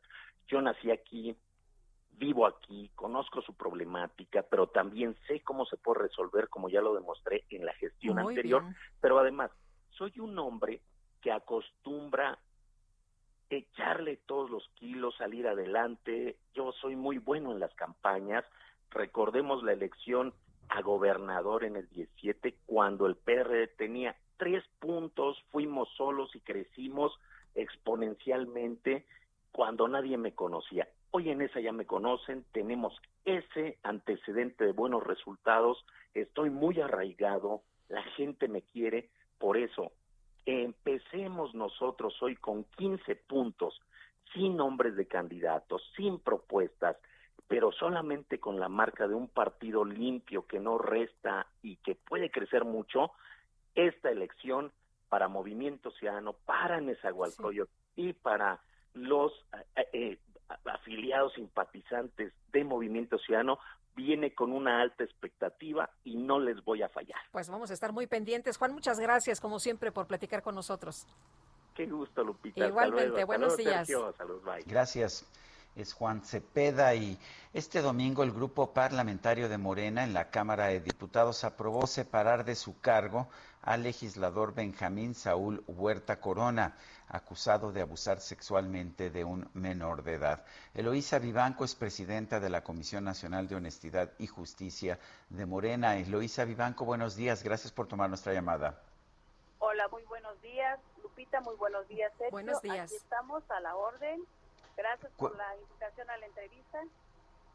yo 0.48 0.62
nací 0.62 0.92
aquí, 0.92 1.36
vivo 2.18 2.46
aquí, 2.46 2.90
conozco 2.96 3.42
su 3.42 3.54
problemática, 3.54 4.44
pero 4.44 4.68
también 4.68 5.16
sé 5.28 5.42
cómo 5.42 5.66
se 5.66 5.78
puede 5.78 6.02
resolver, 6.02 6.50
como 6.50 6.70
ya 6.70 6.82
lo 6.82 6.94
demostré 6.94 7.46
en 7.50 7.66
la 7.66 7.74
gestión 7.74 8.16
Muy 8.16 8.34
anterior. 8.34 8.64
Bien. 8.64 8.76
Pero 9.00 9.20
además, 9.20 9.52
soy 9.92 10.20
un 10.20 10.38
hombre 10.40 10.82
que 11.22 11.32
acostumbra 11.32 12.40
echarle 13.50 14.18
todos 14.18 14.50
los 14.50 14.68
kilos, 14.76 15.16
salir 15.18 15.48
adelante. 15.48 16.38
Yo 16.54 16.74
soy 16.74 16.96
muy 16.96 17.18
bueno 17.18 17.52
en 17.52 17.60
las 17.60 17.74
campañas. 17.76 18.44
Recordemos 18.92 19.64
la 19.64 19.74
elección 19.74 20.34
a 20.70 20.82
gobernador 20.82 21.64
en 21.64 21.78
el 21.78 21.88
17, 21.90 22.58
cuando 22.66 23.06
el 23.06 23.16
PRD 23.16 23.68
tenía 23.68 24.16
tres 24.38 24.64
puntos, 24.80 25.42
fuimos 25.52 25.90
solos 25.96 26.36
y 26.36 26.42
crecimos 26.42 27.18
exponencialmente 27.56 29.06
cuando 29.52 29.88
nadie 29.88 30.18
me 30.18 30.36
conocía. 30.36 30.88
Hoy 31.12 31.30
en 31.30 31.42
esa 31.42 31.60
ya 31.60 31.72
me 31.72 31.86
conocen, 31.86 32.46
tenemos 32.52 32.94
ese 33.26 33.78
antecedente 33.84 34.66
de 34.66 34.74
buenos 34.74 35.04
resultados, 35.04 35.86
estoy 36.14 36.50
muy 36.50 36.80
arraigado, 36.82 37.62
la 37.90 38.04
gente 38.04 38.48
me 38.48 38.62
quiere, 38.62 39.10
por 39.38 39.58
eso 39.58 39.92
empecemos 40.46 41.54
nosotros 41.54 42.16
hoy 42.22 42.36
con 42.36 42.64
15 42.78 43.16
puntos, 43.16 43.82
sin 44.34 44.56
nombres 44.56 44.96
de 44.96 45.06
candidatos, 45.06 45.82
sin 45.96 46.20
propuestas, 46.20 46.98
pero 47.48 47.72
solamente 47.72 48.40
con 48.40 48.60
la 48.60 48.70
marca 48.70 49.08
de 49.08 49.16
un 49.16 49.28
partido 49.28 49.86
limpio 49.86 50.46
que 50.48 50.60
no 50.60 50.78
resta 50.78 51.48
y 51.62 51.78
que 51.78 51.96
puede 51.96 52.32
crecer 52.32 52.66
mucho, 52.66 53.12
esta 53.76 54.10
elección 54.10 54.72
para 55.10 55.28
Movimiento 55.28 55.92
Ciudadano, 55.92 56.34
para 56.34 56.82
Nezahualcóyotl 56.82 57.72
sí. 57.96 58.10
y 58.10 58.14
para 58.14 58.60
los 58.94 59.32
eh, 59.76 59.88
eh, 59.94 60.18
afiliados 60.66 61.34
simpatizantes 61.34 62.34
de 62.52 62.64
Movimiento 62.64 63.18
Ciudadano 63.18 63.60
viene 63.96 64.34
con 64.34 64.54
una 64.54 64.82
alta 64.82 65.04
expectativa 65.04 65.90
y 66.04 66.16
no 66.16 66.40
les 66.40 66.64
voy 66.64 66.84
a 66.84 66.90
fallar. 66.90 67.20
Pues 67.32 67.50
vamos 67.50 67.72
a 67.72 67.74
estar 67.74 67.92
muy 67.92 68.06
pendientes. 68.08 68.58
Juan, 68.58 68.72
muchas 68.72 69.00
gracias 69.00 69.42
como 69.42 69.60
siempre 69.60 69.92
por 69.92 70.08
platicar 70.08 70.44
con 70.44 70.56
nosotros. 70.56 71.08
Qué 71.74 71.86
gusto, 71.88 72.24
Lupita. 72.24 72.68
Igualmente, 72.68 73.24
buenos 73.24 73.58
días. 73.58 73.88
Sergio. 73.88 74.14
Saludos, 74.14 74.44
bye. 74.44 74.64
Gracias. 74.66 75.26
Es 75.78 75.94
Juan 75.94 76.24
Cepeda 76.24 76.96
y 76.96 77.20
este 77.54 77.84
domingo 77.84 78.24
el 78.24 78.32
grupo 78.32 78.74
parlamentario 78.74 79.48
de 79.48 79.60
Morena 79.60 80.04
en 80.04 80.12
la 80.12 80.32
Cámara 80.32 80.66
de 80.70 80.80
Diputados 80.80 81.44
aprobó 81.44 81.86
separar 81.86 82.46
de 82.46 82.56
su 82.56 82.80
cargo 82.82 83.28
al 83.62 83.84
legislador 83.84 84.56
Benjamín 84.56 85.14
Saúl 85.14 85.64
Huerta 85.68 86.20
Corona, 86.20 86.76
acusado 87.10 87.72
de 87.72 87.82
abusar 87.82 88.22
sexualmente 88.22 89.12
de 89.12 89.24
un 89.24 89.52
menor 89.54 90.02
de 90.02 90.16
edad. 90.16 90.44
Eloísa 90.74 91.20
Vivanco 91.20 91.64
es 91.64 91.76
presidenta 91.76 92.40
de 92.40 92.50
la 92.50 92.64
Comisión 92.64 93.04
Nacional 93.04 93.48
de 93.48 93.58
Honestidad 93.58 94.14
y 94.18 94.26
Justicia 94.26 94.98
de 95.30 95.46
Morena. 95.46 95.98
Eloísa 95.98 96.44
Vivanco, 96.46 96.86
buenos 96.86 97.16
días. 97.16 97.44
Gracias 97.44 97.72
por 97.72 97.88
tomar 97.88 98.10
nuestra 98.10 98.34
llamada. 98.34 98.82
Hola, 99.60 99.88
muy 99.90 100.02
buenos 100.06 100.42
días. 100.42 100.80
Lupita, 101.04 101.40
muy 101.42 101.56
buenos 101.56 101.88
días. 101.88 102.12
Sergio. 102.18 102.32
Buenos 102.32 102.64
días. 102.64 102.90
Aquí 102.90 102.96
estamos 102.96 103.44
a 103.52 103.60
la 103.60 103.76
orden. 103.76 104.26
Gracias 104.78 105.12
por 105.18 105.36
la 105.36 105.56
invitación 105.58 106.10
a 106.10 106.18
la 106.18 106.26
entrevista. 106.28 106.80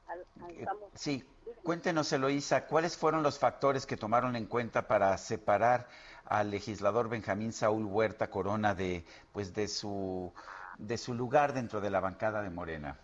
Al, 0.08 0.26
estamos... 0.50 0.90
Sí, 0.94 1.24
cuéntenos, 1.62 2.12
Eloísa, 2.12 2.66
¿cuáles 2.66 2.96
fueron 2.96 3.22
los 3.22 3.38
factores 3.38 3.86
que 3.86 3.96
tomaron 3.96 4.34
en 4.34 4.46
cuenta 4.46 4.88
para 4.88 5.16
separar 5.16 5.86
al 6.24 6.50
legislador 6.50 7.08
Benjamín 7.08 7.52
Saúl 7.52 7.84
Huerta 7.84 8.28
Corona 8.28 8.74
de, 8.74 9.04
pues, 9.32 9.54
de 9.54 9.68
su, 9.68 10.32
de 10.78 10.98
su 10.98 11.14
lugar 11.14 11.52
dentro 11.52 11.80
de 11.80 11.90
la 11.90 12.00
bancada 12.00 12.42
de 12.42 12.50
Morena? 12.50 12.98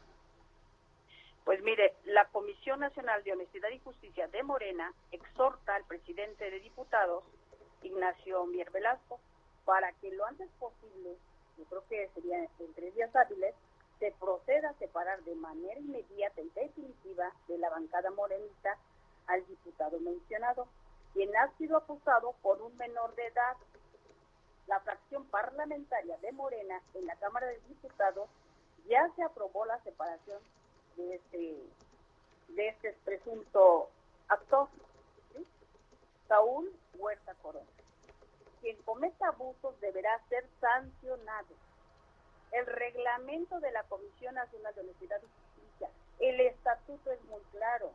Pues 1.44 1.62
mire, 1.62 1.94
la 2.04 2.26
Comisión 2.26 2.80
Nacional 2.80 3.22
de 3.22 3.32
Honestidad 3.32 3.70
y 3.70 3.78
Justicia 3.78 4.26
de 4.28 4.42
Morena 4.42 4.92
exhorta 5.12 5.76
al 5.76 5.84
presidente 5.84 6.50
de 6.50 6.60
diputados, 6.60 7.24
Ignacio 7.82 8.44
Mier 8.46 8.70
Velasco, 8.70 9.20
para 9.64 9.92
que 9.92 10.10
lo 10.10 10.26
antes 10.26 10.48
posible, 10.58 11.16
yo 11.56 11.64
creo 11.64 11.84
que 11.88 12.10
sería 12.14 12.38
en 12.38 12.74
tres 12.74 12.94
días 12.94 13.14
hábiles, 13.14 13.54
se 13.98 14.12
proceda 14.12 14.70
a 14.70 14.74
separar 14.74 15.22
de 15.24 15.34
manera 15.34 15.78
inmediata 15.80 16.40
y 16.40 16.48
definitiva 16.50 17.32
de 17.48 17.58
la 17.58 17.70
bancada 17.70 18.10
morenista 18.10 18.76
al 19.26 19.46
diputado 19.46 19.98
mencionado, 20.00 20.66
quien 21.12 21.34
ha 21.36 21.50
sido 21.58 21.76
acusado 21.76 22.34
por 22.42 22.62
un 22.62 22.76
menor 22.76 23.14
de 23.14 23.26
edad. 23.26 23.56
La 24.66 24.80
fracción 24.80 25.24
parlamentaria 25.26 26.16
de 26.18 26.32
Morena 26.32 26.80
en 26.94 27.06
la 27.06 27.16
Cámara 27.16 27.46
de 27.46 27.60
Diputados 27.68 28.28
ya 28.86 29.10
se 29.16 29.22
aprobó 29.22 29.64
la 29.64 29.80
separación 29.82 30.40
de 30.96 31.14
este, 31.14 31.56
este 32.56 32.92
presunto 33.04 33.88
actor. 34.28 34.68
Saúl 36.28 36.70
Huerta 36.98 37.34
Corona. 37.40 37.66
Quien 38.60 38.76
cometa 38.82 39.28
abusos 39.28 39.80
deberá 39.80 40.20
ser 40.28 40.46
sancionado 40.60 41.54
el 42.52 42.66
reglamento 42.66 43.60
de 43.60 43.70
la 43.72 43.82
Comisión 43.84 44.34
Nacional 44.34 44.74
de 44.74 44.80
Honestidad 44.80 45.20
y 45.22 45.26
Justicia, 45.26 45.90
el 46.18 46.40
estatuto 46.40 47.12
es 47.12 47.22
muy 47.24 47.40
claro, 47.52 47.92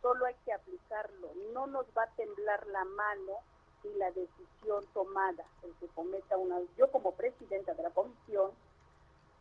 solo 0.00 0.26
hay 0.26 0.34
que 0.44 0.52
aplicarlo, 0.52 1.30
no 1.52 1.66
nos 1.66 1.86
va 1.96 2.04
a 2.04 2.14
temblar 2.16 2.66
la 2.68 2.84
mano 2.84 3.38
si 3.82 3.92
la 3.94 4.10
decisión 4.10 4.84
tomada, 4.92 5.44
el 5.62 5.74
que 5.76 5.86
cometa 5.88 6.36
una... 6.36 6.58
Yo 6.76 6.90
como 6.90 7.12
presidenta 7.12 7.74
de 7.74 7.82
la 7.82 7.90
comisión, 7.90 8.50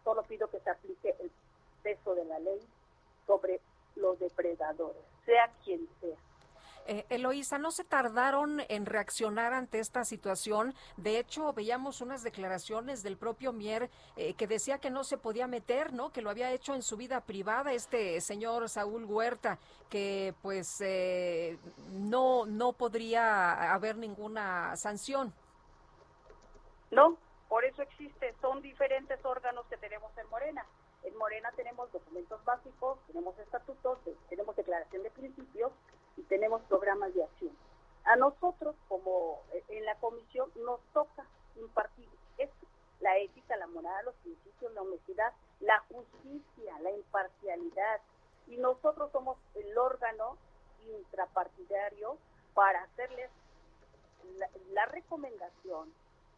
solo 0.03 0.23
pido 0.23 0.49
que 0.49 0.59
se 0.59 0.69
aplique 0.69 1.15
el 1.19 1.31
peso 1.83 2.15
de 2.15 2.25
la 2.25 2.39
ley 2.39 2.59
sobre 3.25 3.59
los 3.95 4.19
depredadores, 4.19 5.01
sea 5.25 5.51
quien 5.63 5.87
sea. 5.99 6.17
Eh, 6.89 7.05
Eloísa, 7.09 7.57
no 7.57 7.71
se 7.71 7.83
tardaron 7.83 8.61
en 8.69 8.85
reaccionar 8.85 9.53
ante 9.53 9.79
esta 9.79 10.05
situación. 10.05 10.73
De 10.95 11.19
hecho, 11.19 11.51
veíamos 11.51 11.99
unas 11.99 12.23
declaraciones 12.23 13.03
del 13.03 13.17
propio 13.17 13.51
Mier 13.51 13.89
eh, 14.15 14.35
que 14.35 14.47
decía 14.47 14.79
que 14.79 14.89
no 14.89 15.03
se 15.03 15.17
podía 15.17 15.47
meter, 15.47 15.91
¿no? 15.91 16.13
Que 16.13 16.21
lo 16.21 16.29
había 16.29 16.49
hecho 16.53 16.75
en 16.75 16.81
su 16.81 16.95
vida 16.95 17.19
privada 17.19 17.73
este 17.73 18.21
señor 18.21 18.69
Saúl 18.69 19.03
Huerta, 19.03 19.59
que 19.89 20.33
pues 20.41 20.79
eh, 20.79 21.59
no 21.91 22.45
no 22.45 22.71
podría 22.71 23.73
haber 23.73 23.97
ninguna 23.97 24.77
sanción. 24.77 25.33
No, 26.89 27.17
por 27.49 27.65
eso 27.65 27.81
existe. 27.81 28.33
Son 28.39 28.61
diferentes 28.61 29.19
órganos 29.25 29.65
que 29.65 29.75
tenemos 29.75 30.17
en 30.17 30.29
Morena. 30.29 30.65
En 31.03 31.17
Morena 31.17 31.51
tenemos 31.57 31.91
documentos 31.91 32.43
básicos, 32.45 32.97
tenemos 33.07 33.37
estatutos, 33.39 33.99
tenemos 34.29 34.55
declaración 34.55 35.03
de 35.03 35.11
principios 35.11 35.73
y 36.17 36.23
tenemos 36.23 36.61
programas 36.63 37.13
de 37.13 37.23
acción. 37.23 37.55
A 38.03 38.15
nosotros, 38.15 38.75
como 38.87 39.41
en 39.69 39.85
la 39.85 39.95
comisión, 39.95 40.49
nos 40.55 40.79
toca 40.93 41.25
impartir 41.55 42.07
esto, 42.37 42.67
la 42.99 43.17
ética, 43.17 43.55
la 43.57 43.67
moral, 43.67 44.05
los 44.05 44.15
principios, 44.15 44.73
la 44.73 44.81
honestidad, 44.81 45.33
la 45.59 45.79
justicia, 45.89 46.79
la 46.81 46.91
imparcialidad. 46.91 48.01
Y 48.47 48.57
nosotros 48.57 49.11
somos 49.11 49.37
el 49.55 49.77
órgano 49.77 50.37
intrapartidario 50.87 52.17
para 52.53 52.83
hacerles 52.83 53.29
la, 54.73 54.85
recomendación 54.85 55.93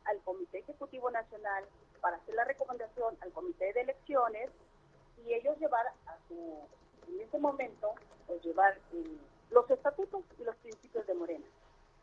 al 0.06 0.20
Comité 0.22 0.60
Ejecutivo 0.60 1.12
Nacional, 1.12 1.66
para 2.02 2.18
hacer 2.18 2.36
la 2.36 2.46
recomendación 2.46 3.18
al 3.22 3.32
Comité 3.32 3.74
de 3.74 3.82
Elecciones 3.82 4.50
y 5.26 5.34
ellos 5.34 5.58
llevar 5.60 5.88
a 5.88 6.18
su, 6.28 6.68
en 7.08 7.22
ese 7.22 7.38
momento, 7.38 7.94
pues 8.28 8.42
llevar 8.44 8.78
los 9.52 9.70
estatutos 9.70 10.24
y 10.40 10.44
los 10.44 10.56
principios 10.58 11.06
de 11.08 11.14
Morena. 11.14 11.46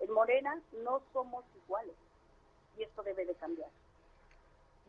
En 0.00 0.12
Morena 0.12 0.60
no 0.84 1.00
somos 1.12 1.44
iguales 1.64 1.94
y 2.76 2.82
esto 2.82 3.02
debe 3.02 3.24
de 3.24 3.34
cambiar. 3.34 3.70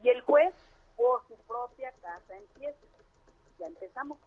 Y 0.03 0.09
el 0.09 0.21
juez 0.21 0.53
por 0.95 1.21
su 1.27 1.35
propia 1.47 1.91
casa 2.01 2.37
empieza. 2.37 2.77
Ya 3.59 3.67
empezamos. 3.67 4.17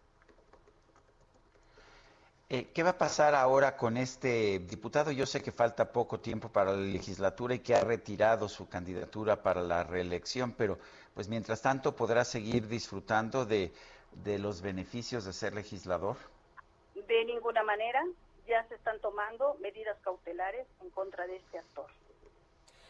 Eh, 2.52 2.73
¿Qué 2.74 2.82
va 2.82 2.90
a 2.90 2.98
pasar 2.98 3.36
ahora 3.36 3.77
con 3.77 3.97
este 3.97 4.59
diputado? 4.59 5.12
Yo 5.12 5.24
sé 5.24 5.40
que 5.40 5.52
falta 5.52 5.93
poco 5.93 6.19
tiempo 6.19 6.48
para 6.48 6.73
la 6.73 6.78
legislatura 6.78 7.55
y 7.55 7.61
que 7.61 7.77
ha 7.77 7.85
retirado 7.85 8.48
su 8.48 8.69
candidatura 8.69 9.40
para 9.40 9.62
la 9.62 9.85
reelección, 9.85 10.52
pero 10.59 10.77
pues 11.15 11.28
mientras 11.28 11.62
tanto 11.62 11.94
podrá 11.94 12.24
seguir 12.24 12.66
disfrutando 12.66 13.47
de, 13.47 13.73
los 14.24 14.62
beneficios 14.62 15.24
de 15.24 15.32
ser 15.32 15.55
legislador. 15.55 16.16
De 17.11 17.24
ninguna 17.24 17.65
manera, 17.65 18.07
ya 18.47 18.62
se 18.69 18.77
están 18.77 19.01
tomando 19.01 19.55
medidas 19.55 19.99
cautelares 20.03 20.65
en 20.81 20.91
contra 20.91 21.27
de 21.27 21.39
este 21.39 21.59
actor. 21.59 21.91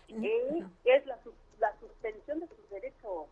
Y 0.08 0.62
es 0.84 1.06
la, 1.06 1.18
la 1.58 1.74
suspensión 1.80 2.40
de 2.40 2.48
su 2.48 2.68
derecho 2.68 3.28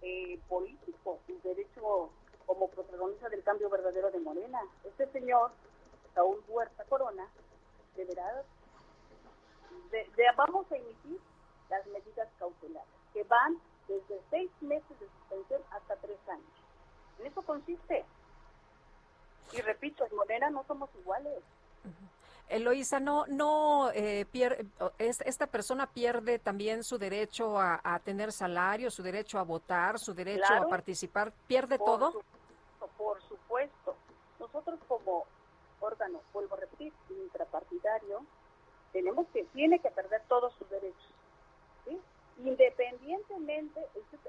eh, 0.00 0.40
político, 0.48 1.18
su 1.26 1.38
derecho 1.46 2.08
como 2.46 2.70
protagonista 2.70 3.28
del 3.28 3.42
cambio 3.42 3.68
verdadero 3.68 4.10
de 4.10 4.20
Morena. 4.20 4.58
Este 4.84 5.06
señor, 5.12 5.50
Saúl 6.14 6.42
Huerta 6.48 6.84
Corona, 6.84 7.28
deberá, 7.94 8.42
de, 9.90 10.06
vamos 10.34 10.64
a 10.72 10.76
emitir 10.76 11.20
las 11.68 11.86
medidas 11.88 12.28
cautelares, 12.38 12.88
que 13.12 13.22
van 13.24 13.60
desde 13.86 14.18
seis 14.30 14.50
meses 14.62 14.98
de 14.98 15.08
suspensión 15.10 15.60
hasta 15.72 15.94
tres 15.96 16.18
años. 16.26 16.48
En 17.18 17.26
eso 17.26 17.42
consiste. 17.42 18.06
Y 19.52 19.60
repito, 19.60 20.04
en 20.04 20.16
Morena 20.16 20.50
no 20.50 20.64
somos 20.64 20.90
iguales. 21.00 21.32
Eloisa, 22.48 23.00
no, 23.00 23.26
no 23.26 23.90
eh, 23.92 24.26
esta 24.98 25.46
persona 25.48 25.88
pierde 25.88 26.38
también 26.38 26.84
su 26.84 26.96
derecho 26.96 27.58
a, 27.58 28.00
tener 28.04 28.30
salario, 28.30 28.90
su 28.90 29.02
derecho 29.02 29.38
a 29.38 29.42
votar, 29.42 29.98
su 29.98 30.14
derecho 30.14 30.52
a 30.54 30.68
participar, 30.68 31.32
pierde 31.48 31.76
todo 31.76 32.22
por 32.96 33.22
supuesto. 33.22 33.96
Nosotros 34.38 34.78
como 34.88 35.24
órgano, 35.80 36.20
vuelvo 36.32 36.54
a 36.54 36.60
repetir, 36.60 36.92
intrapartidario, 37.10 38.24
tenemos 38.92 39.26
que, 39.28 39.44
tiene 39.46 39.78
que 39.78 39.90
perder 39.90 40.22
todos 40.28 40.54
sus 40.54 40.68
derechos. 40.70 41.12
Independientemente, 42.38 43.80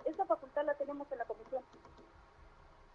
esa 0.05 0.25
facultad 0.25 0.63
la 0.65 0.75
tenemos 0.75 1.11
en 1.11 1.17
la 1.17 1.25
comisión. 1.25 1.61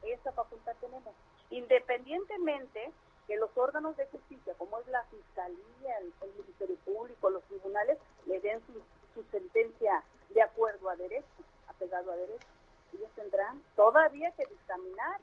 Esa 0.03 0.33
facultad 0.33 0.75
tenemos. 0.81 1.15
Independientemente 1.53 2.91
que 3.27 3.37
los 3.37 3.51
órganos 3.57 3.95
de 3.99 4.07
justicia, 4.07 4.55
como 4.55 4.79
es 4.79 4.87
la 4.89 5.05
Fiscalía, 5.05 5.99
el, 5.99 6.13
Ministerio 6.35 6.77
Público, 6.85 7.29
los 7.29 7.45
tribunales, 7.45 7.99
le 8.27 8.41
den 8.41 8.61
su, 8.67 8.73
su 9.15 9.23
sentencia 9.31 10.03
de 10.31 10.43
acuerdo 10.43 10.89
a 10.89 10.97
derecho, 10.97 11.27
apegado 11.69 12.11
a 12.11 12.17
derecho. 12.17 12.47
Ellos 12.95 13.11
tendrán 13.15 13.63
todavía 13.77 14.31
que 14.33 14.47
dictaminar 14.47 15.21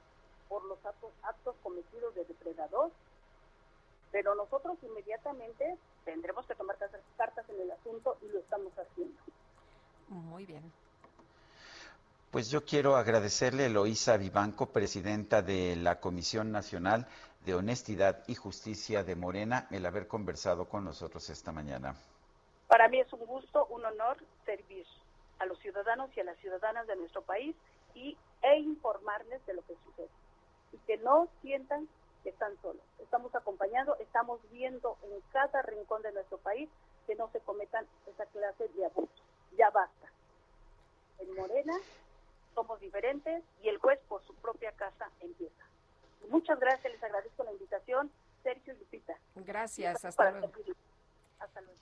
por 0.48 0.64
los 0.66 0.84
actos, 0.86 1.12
actos 1.24 1.56
cometidos 1.64 2.14
de 2.14 2.26
depredador. 2.26 2.92
Pero 4.12 4.36
nosotros 4.36 4.78
inmediatamente 4.84 5.78
tendremos 6.06 6.46
que 6.46 6.56
tomar 6.56 6.78
cartas 7.18 7.50
en 7.50 7.62
el 7.62 7.72
asunto 7.72 8.18
y 8.22 8.28
lo 8.28 8.40
estamos 8.40 8.72
haciendo. 8.78 9.20
Muy 10.10 10.46
bien. 10.46 10.72
Pues 12.32 12.52
yo 12.52 12.64
quiero 12.64 12.96
agradecerle 12.96 13.64
a 13.64 13.66
Eloísa 13.66 14.16
Vivanco, 14.16 14.68
presidenta 14.68 15.42
de 15.42 15.76
la 15.76 16.00
Comisión 16.00 16.52
Nacional 16.52 17.08
de 17.44 17.56
Honestidad 17.56 18.24
y 18.28 18.36
Justicia 18.36 19.04
de 19.04 19.16
Morena, 19.16 19.68
el 19.72 19.84
haber 19.84 20.08
conversado 20.08 20.70
con 20.70 20.86
nosotros 20.86 21.28
esta 21.32 21.52
mañana. 21.52 21.96
Para 22.68 22.88
mí 22.88 23.00
es 23.00 23.12
un 23.14 23.26
gusto, 23.26 23.66
un 23.72 23.84
honor 23.84 24.18
servir 24.46 24.86
a 25.40 25.48
los 25.48 25.58
ciudadanos 25.58 26.16
y 26.16 26.20
a 26.20 26.24
las 26.24 26.38
ciudadanas 26.38 26.86
de 26.86 26.98
nuestro 26.98 27.24
país 27.24 27.56
y, 27.96 28.16
e 28.44 28.60
informarles 28.60 29.44
de 29.48 29.56
lo 29.56 29.64
que 29.64 29.74
sucede 29.84 30.10
y 30.72 30.78
que 30.86 30.98
no 30.98 31.30
sientan 31.42 31.90
que 32.22 32.30
están 32.30 32.56
solos. 32.62 32.84
Estamos 33.00 33.34
acompañando, 33.34 33.96
estamos 33.96 34.40
viendo 34.52 35.00
en 35.02 35.20
cada 35.32 35.64
rincón 35.64 36.04
de 36.04 36.12
nuestro 36.12 36.38
país 36.38 36.70
que 37.08 37.16
no 37.16 37.28
se 37.32 37.40
cometan 37.40 37.88
esa 38.06 38.28
clase 38.28 38.68
de 38.68 38.86
abusos. 38.86 39.24
Ya 39.58 39.72
basta. 39.72 40.12
En 41.18 41.34
Morena 41.34 41.74
somos 42.54 42.80
diferentes 42.80 43.44
y 43.64 43.70
el 43.70 43.78
juez 43.78 44.00
por 44.08 44.24
su 44.26 44.34
propia 44.36 44.72
casa 44.74 45.10
empieza. 45.20 45.64
Muchas 46.30 46.60
gracias, 46.60 46.94
les 46.94 47.04
agradezco 47.04 47.44
la 47.44 47.52
invitación, 47.52 48.12
Sergio 48.44 48.74
y 48.74 48.80
Lupita. 48.80 49.14
Gracias, 49.36 50.06
hasta 50.06 50.32
luego. 50.32 50.52
Hasta 51.40 51.62
luego. 51.62 51.80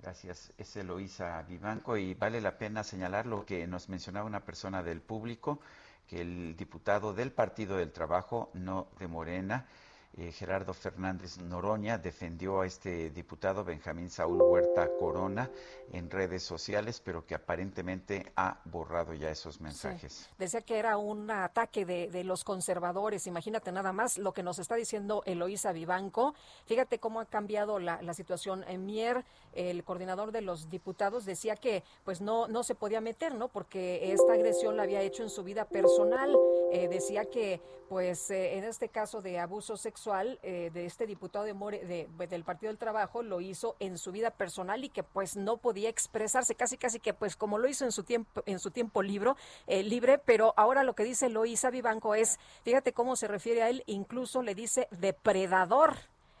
Gracias, 0.00 0.52
es 0.58 0.76
Eloísa 0.76 1.42
Vivanco 1.42 1.96
y 1.96 2.14
vale 2.14 2.40
la 2.40 2.58
pena 2.58 2.84
señalar 2.84 3.26
lo 3.26 3.46
que 3.46 3.66
nos 3.66 3.88
mencionaba 3.88 4.26
una 4.26 4.44
persona 4.44 4.82
del 4.82 5.00
público 5.00 5.60
que 6.06 6.20
el 6.20 6.56
diputado 6.56 7.14
del 7.14 7.32
Partido 7.32 7.78
del 7.78 7.90
Trabajo, 7.90 8.50
no 8.52 8.88
de 8.98 9.08
Morena, 9.08 9.66
eh, 10.16 10.30
Gerardo 10.30 10.72
Fernández 10.72 11.38
Noroña 11.38 11.98
defendió 11.98 12.60
a 12.60 12.66
este 12.66 13.10
diputado 13.10 13.64
Benjamín 13.64 14.08
Saúl 14.10 14.40
Huerta 14.40 14.88
Corona 14.96 15.50
en 15.92 16.08
redes 16.08 16.44
sociales, 16.44 17.02
pero 17.04 17.26
que 17.26 17.34
aparentemente 17.34 18.32
ha 18.36 18.60
borrado 18.64 19.12
ya 19.14 19.30
esos 19.30 19.60
mensajes. 19.60 20.30
Decía 20.38 20.60
que 20.60 20.78
era 20.78 20.98
un 20.98 21.28
ataque 21.32 21.84
de, 21.84 22.24
los 22.24 22.44
conservadores. 22.44 23.26
Imagínate 23.26 23.72
nada 23.72 23.92
más 23.92 24.16
lo 24.16 24.32
que 24.32 24.44
nos 24.44 24.60
está 24.60 24.76
diciendo 24.76 25.22
Eloísa 25.26 25.72
Vivanco. 25.72 26.34
Fíjate 26.66 27.00
cómo 27.00 27.18
ha 27.18 27.26
cambiado 27.26 27.80
la, 27.80 28.14
situación. 28.14 28.64
En 28.68 28.86
Mier, 28.86 29.24
el 29.52 29.82
coordinador 29.82 30.30
de 30.30 30.42
los 30.42 30.70
diputados, 30.70 31.24
decía 31.24 31.56
que 31.56 31.82
pues 32.04 32.20
no, 32.20 32.46
no 32.46 32.62
se 32.62 32.76
podía 32.76 33.00
meter, 33.00 33.34
¿no? 33.34 33.48
Porque 33.48 34.12
esta 34.12 34.34
agresión 34.34 34.76
la 34.76 34.84
había 34.84 35.02
hecho 35.02 35.24
en 35.24 35.30
su 35.30 35.42
vida 35.42 35.64
personal. 35.64 36.36
Eh, 36.70 36.86
decía 36.86 37.24
que 37.24 37.60
pues 37.88 38.30
eh, 38.30 38.56
en 38.56 38.64
este 38.64 38.88
caso 38.88 39.20
de 39.20 39.38
abuso 39.38 39.76
sexual, 39.76 40.03
eh, 40.42 40.70
de 40.74 40.84
este 40.84 41.06
diputado 41.06 41.44
de, 41.44 41.54
de, 41.54 42.26
del 42.26 42.44
Partido 42.44 42.70
del 42.70 42.78
Trabajo 42.78 43.22
lo 43.22 43.40
hizo 43.40 43.74
en 43.80 43.96
su 43.96 44.12
vida 44.12 44.30
personal 44.30 44.84
y 44.84 44.90
que 44.90 45.02
pues 45.02 45.36
no 45.36 45.56
podía 45.56 45.88
expresarse 45.88 46.54
casi 46.54 46.76
casi 46.76 46.98
que 46.98 47.14
pues 47.14 47.36
como 47.36 47.58
lo 47.58 47.68
hizo 47.68 47.84
en 47.84 47.92
su 47.92 48.02
tiempo 48.02 48.42
en 48.44 48.58
su 48.58 48.70
tiempo 48.70 49.02
libro, 49.02 49.36
eh, 49.66 49.82
libre, 49.82 50.18
pero 50.18 50.52
ahora 50.56 50.82
lo 50.82 50.94
que 50.94 51.04
dice 51.04 51.30
Loisa 51.30 51.70
Vivanco 51.70 52.14
es, 52.14 52.38
fíjate 52.64 52.92
cómo 52.92 53.16
se 53.16 53.28
refiere 53.28 53.62
a 53.62 53.70
él, 53.70 53.82
incluso 53.86 54.42
le 54.42 54.54
dice 54.54 54.88
depredador. 54.90 55.96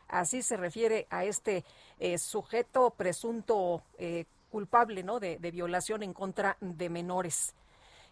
Así 0.08 0.42
se 0.42 0.56
refiere 0.58 1.06
a 1.10 1.24
este 1.24 1.64
eh, 1.98 2.18
sujeto 2.18 2.90
presunto 2.90 3.82
culpable, 4.50 5.02
¿no? 5.02 5.18
De 5.18 5.38
violación 5.38 6.02
en 6.02 6.12
contra 6.12 6.58
de 6.60 6.90
menores. 6.90 7.54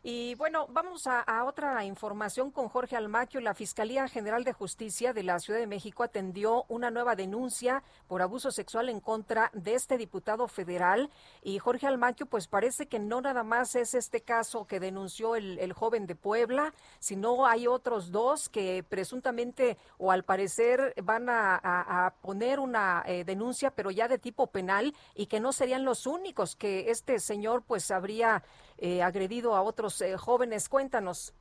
Y 0.04 0.34
bueno, 0.34 0.66
vamos 0.68 1.06
a, 1.06 1.44
otra 1.44 1.84
información 1.84 2.50
con 2.50 2.68
Jorge 2.68 2.96
Almaquio. 2.96 3.40
La 3.40 3.54
Fiscalía 3.54 4.08
General 4.08 4.42
de 4.42 4.52
Justicia 4.52 5.12
de 5.12 5.22
la 5.22 5.38
Ciudad 5.38 5.60
de 5.60 5.68
México 5.68 6.02
atendió 6.02 6.64
una 6.68 6.90
nueva 6.90 7.14
denuncia 7.14 7.84
por 8.08 8.20
abuso 8.20 8.50
sexual 8.50 8.88
en 8.88 8.98
contra 8.98 9.52
de 9.54 9.74
este 9.74 9.98
diputado 9.98 10.48
federal. 10.48 11.08
Y 11.44 11.60
Jorge 11.60 11.86
Almaquio, 11.86 12.26
pues 12.26 12.48
parece 12.48 12.86
que 12.86 12.98
no 12.98 13.20
nada 13.20 13.44
más 13.44 13.76
es 13.76 13.94
este 13.94 14.22
caso 14.22 14.66
que 14.66 14.80
denunció 14.80 15.36
el, 15.36 15.72
joven 15.72 16.08
de 16.08 16.16
Puebla, 16.16 16.74
sino 16.98 17.46
hay 17.46 17.68
otros 17.68 18.10
dos 18.10 18.48
que 18.48 18.82
presuntamente 18.82 19.78
o 19.98 20.10
al 20.10 20.24
parecer 20.24 20.94
van 21.04 21.28
a, 21.28 22.12
poner 22.22 22.58
una 22.58 23.04
eh, 23.06 23.22
denuncia, 23.22 23.70
pero 23.70 23.92
ya 23.92 24.08
de 24.08 24.18
tipo 24.18 24.48
penal 24.48 24.94
y 25.14 25.26
que 25.26 25.38
no 25.38 25.52
serían 25.52 25.84
los 25.84 26.06
únicos 26.06 26.56
que 26.56 26.90
este 26.90 27.20
señor 27.20 27.62
pues 27.62 27.90
habría 27.92 28.42
eh, 28.84 29.00
agredido 29.00 29.54
a 29.54 29.62
otros 29.62 30.02
eh, 30.02 30.16
jóvenes. 30.16 30.68
Cuéntanos. 30.68 31.32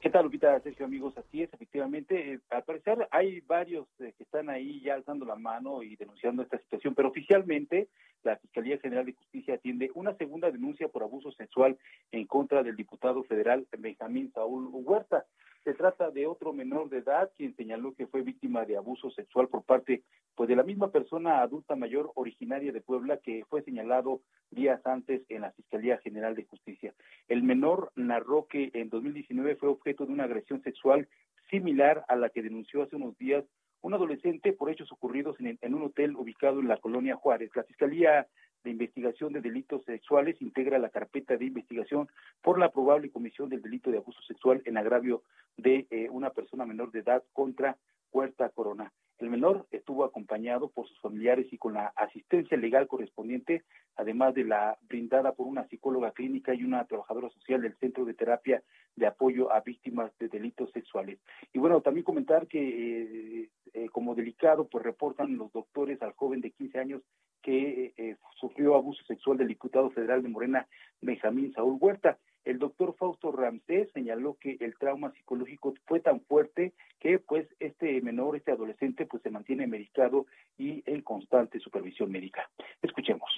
¿Qué 0.00 0.10
tal, 0.10 0.24
Lupita? 0.26 0.60
Sergio, 0.60 0.84
amigos, 0.84 1.16
así 1.16 1.42
es, 1.42 1.50
efectivamente. 1.50 2.34
Eh, 2.34 2.40
al 2.50 2.62
parecer 2.62 3.08
hay 3.10 3.40
varios 3.40 3.88
que 3.96 4.12
están 4.18 4.50
ahí 4.50 4.82
ya 4.82 4.94
alzando 4.94 5.24
la 5.24 5.36
mano 5.36 5.82
y 5.82 5.96
denunciando 5.96 6.42
esta 6.42 6.58
situación, 6.58 6.94
pero 6.94 7.08
oficialmente 7.08 7.88
la 8.22 8.36
Fiscalía 8.36 8.78
General 8.78 9.06
de 9.06 9.14
Justicia 9.14 9.54
atiende 9.54 9.90
una 9.94 10.14
segunda 10.16 10.50
denuncia 10.50 10.88
por 10.88 11.02
abuso 11.02 11.32
sexual 11.32 11.78
en 12.12 12.26
contra 12.26 12.62
del 12.62 12.76
diputado 12.76 13.24
federal 13.24 13.66
Benjamín 13.78 14.30
Saúl 14.34 14.68
Huerta. 14.70 15.24
Se 15.66 15.74
trata 15.74 16.12
de 16.12 16.28
otro 16.28 16.52
menor 16.52 16.88
de 16.90 16.98
edad 16.98 17.32
quien 17.36 17.56
señaló 17.56 17.92
que 17.92 18.06
fue 18.06 18.22
víctima 18.22 18.64
de 18.64 18.76
abuso 18.76 19.10
sexual 19.10 19.48
por 19.48 19.64
parte 19.64 20.04
pues 20.36 20.48
de 20.48 20.54
la 20.54 20.62
misma 20.62 20.92
persona 20.92 21.40
adulta 21.40 21.74
mayor 21.74 22.12
originaria 22.14 22.70
de 22.70 22.80
Puebla 22.80 23.16
que 23.16 23.44
fue 23.50 23.62
señalado 23.62 24.20
días 24.52 24.80
antes 24.86 25.22
en 25.28 25.40
la 25.40 25.50
Fiscalía 25.50 25.98
General 25.98 26.36
de 26.36 26.44
Justicia. 26.44 26.94
El 27.26 27.42
menor 27.42 27.90
narró 27.96 28.46
que 28.46 28.70
en 28.74 28.90
2019 28.90 29.56
fue 29.56 29.68
objeto 29.68 30.06
de 30.06 30.12
una 30.12 30.22
agresión 30.22 30.62
sexual 30.62 31.08
similar 31.50 32.04
a 32.06 32.14
la 32.14 32.28
que 32.28 32.42
denunció 32.42 32.84
hace 32.84 32.94
unos 32.94 33.18
días 33.18 33.44
un 33.80 33.92
adolescente 33.92 34.52
por 34.52 34.70
hechos 34.70 34.92
ocurridos 34.92 35.34
en, 35.40 35.58
en, 35.60 35.74
un 35.74 35.82
hotel 35.82 36.14
ubicado 36.14 36.60
en 36.60 36.68
la 36.68 36.76
colonia 36.76 37.16
Juárez. 37.16 37.50
La 37.56 37.64
Fiscalía 37.64 38.28
de 38.66 38.72
Investigación 38.72 39.32
de 39.32 39.40
Delitos 39.40 39.84
Sexuales 39.84 40.42
integra 40.42 40.78
la 40.80 40.88
carpeta 40.88 41.36
de 41.36 41.44
investigación 41.44 42.08
por 42.42 42.58
la 42.58 42.72
probable 42.72 43.12
comisión 43.12 43.48
del 43.48 43.62
delito 43.62 43.92
de 43.92 43.98
abuso 43.98 44.20
sexual 44.22 44.60
en 44.64 44.76
agravio 44.76 45.22
de 45.56 45.86
eh, 45.90 46.08
una 46.10 46.30
persona 46.30 46.66
menor 46.66 46.90
de 46.90 46.98
edad 46.98 47.22
contra 47.32 47.76
Huerta 48.10 48.48
Corona. 48.48 48.92
El 49.18 49.30
menor 49.30 49.66
estuvo 49.70 50.04
acompañado 50.04 50.68
por 50.68 50.88
sus 50.88 50.98
familiares 51.00 51.46
y 51.52 51.58
con 51.58 51.74
la 51.74 51.92
asistencia 51.94 52.56
legal 52.56 52.88
correspondiente, 52.88 53.62
además 53.94 54.34
de 54.34 54.44
la 54.44 54.76
brindada 54.88 55.32
por 55.32 55.46
una 55.46 55.66
psicóloga 55.68 56.10
clínica 56.10 56.52
y 56.52 56.64
una 56.64 56.84
trabajadora 56.86 57.30
social 57.30 57.62
del 57.62 57.76
Centro 57.76 58.04
de 58.04 58.14
Terapia 58.14 58.64
de 58.96 59.06
Apoyo 59.06 59.52
a 59.52 59.60
Víctimas 59.60 60.10
de 60.18 60.28
Delitos 60.28 60.72
Sexuales. 60.72 61.20
Y 61.52 61.60
bueno, 61.60 61.80
también 61.82 62.04
comentar 62.04 62.48
que 62.48 62.58
eh, 62.58 63.50
eh, 63.74 63.88
como 63.90 64.16
delicado, 64.16 64.66
pues 64.66 64.84
reportan 64.84 65.38
los 65.38 65.52
doctores 65.52 66.02
al 66.02 66.12
joven 66.12 66.40
de 66.40 66.50
15 66.50 66.78
años 66.78 67.02
que 67.42 67.94
eh, 67.96 68.16
sufrió 68.40 68.74
abuso 68.74 69.02
sexual 69.04 69.38
del 69.38 69.48
diputado 69.48 69.90
federal 69.90 70.22
de 70.22 70.28
Morena, 70.28 70.66
Benjamín 71.00 71.52
Saúl 71.52 71.78
Huerta. 71.80 72.18
El 72.44 72.58
doctor 72.60 72.94
Fausto 72.96 73.32
Ramsés 73.32 73.90
señaló 73.92 74.36
que 74.40 74.56
el 74.60 74.78
trauma 74.78 75.12
psicológico 75.12 75.74
fue 75.86 75.98
tan 75.98 76.20
fuerte 76.20 76.74
que 77.00 77.18
pues 77.18 77.48
este 77.58 78.00
menor, 78.02 78.36
este 78.36 78.52
adolescente, 78.52 79.06
pues 79.06 79.22
se 79.22 79.30
mantiene 79.30 79.66
medicado 79.66 80.26
y 80.56 80.82
en 80.86 81.02
constante 81.02 81.58
supervisión 81.58 82.10
médica. 82.10 82.48
Escuchemos. 82.82 83.28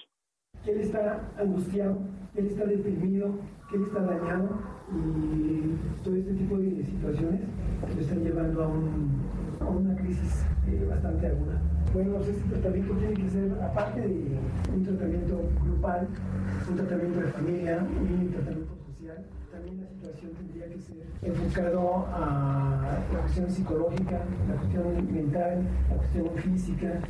Él 0.69 0.81
está 0.81 1.21
angustiado, 1.39 1.97
él 2.37 2.47
está 2.47 2.67
deprimido, 2.67 3.31
él 3.75 3.83
está 3.83 4.01
dañado 4.01 4.49
y 4.93 6.03
todo 6.05 6.15
este 6.15 6.35
tipo 6.35 6.59
de 6.59 6.85
situaciones 6.85 7.41
lo 7.95 8.01
están 8.01 8.23
llevando 8.23 8.65
a, 8.65 8.69
un, 8.69 9.23
a 9.61 9.65
una 9.65 9.97
crisis 9.97 10.45
eh, 10.67 10.87
bastante 10.89 11.27
aguda. 11.27 11.61
Bueno, 11.95 12.19
este 12.21 12.49
tratamiento 12.51 12.95
tiene 12.95 13.15
que 13.15 13.31
ser, 13.31 13.53
aparte 13.63 14.01
de 14.01 14.39
un 14.75 14.85
tratamiento 14.85 15.41
grupal, 15.65 16.07
un 16.69 16.77
tratamiento 16.77 17.21
de 17.21 17.27
familia, 17.29 17.79
un 17.79 18.31
tratamiento 18.31 18.79
también 19.51 19.81
la 19.81 19.89
situación 19.89 20.33
tendría 20.35 20.69
que 20.69 20.79
ser 20.79 20.97
enfocado 21.23 22.07
a 22.13 23.01
la 23.13 23.21
cuestión 23.21 23.51
psicológica, 23.51 24.21
la 24.49 24.55
cuestión 24.57 25.13
mental, 25.13 25.63
la 25.91 25.97
cuestión 25.97 26.29
física. 26.37 27.01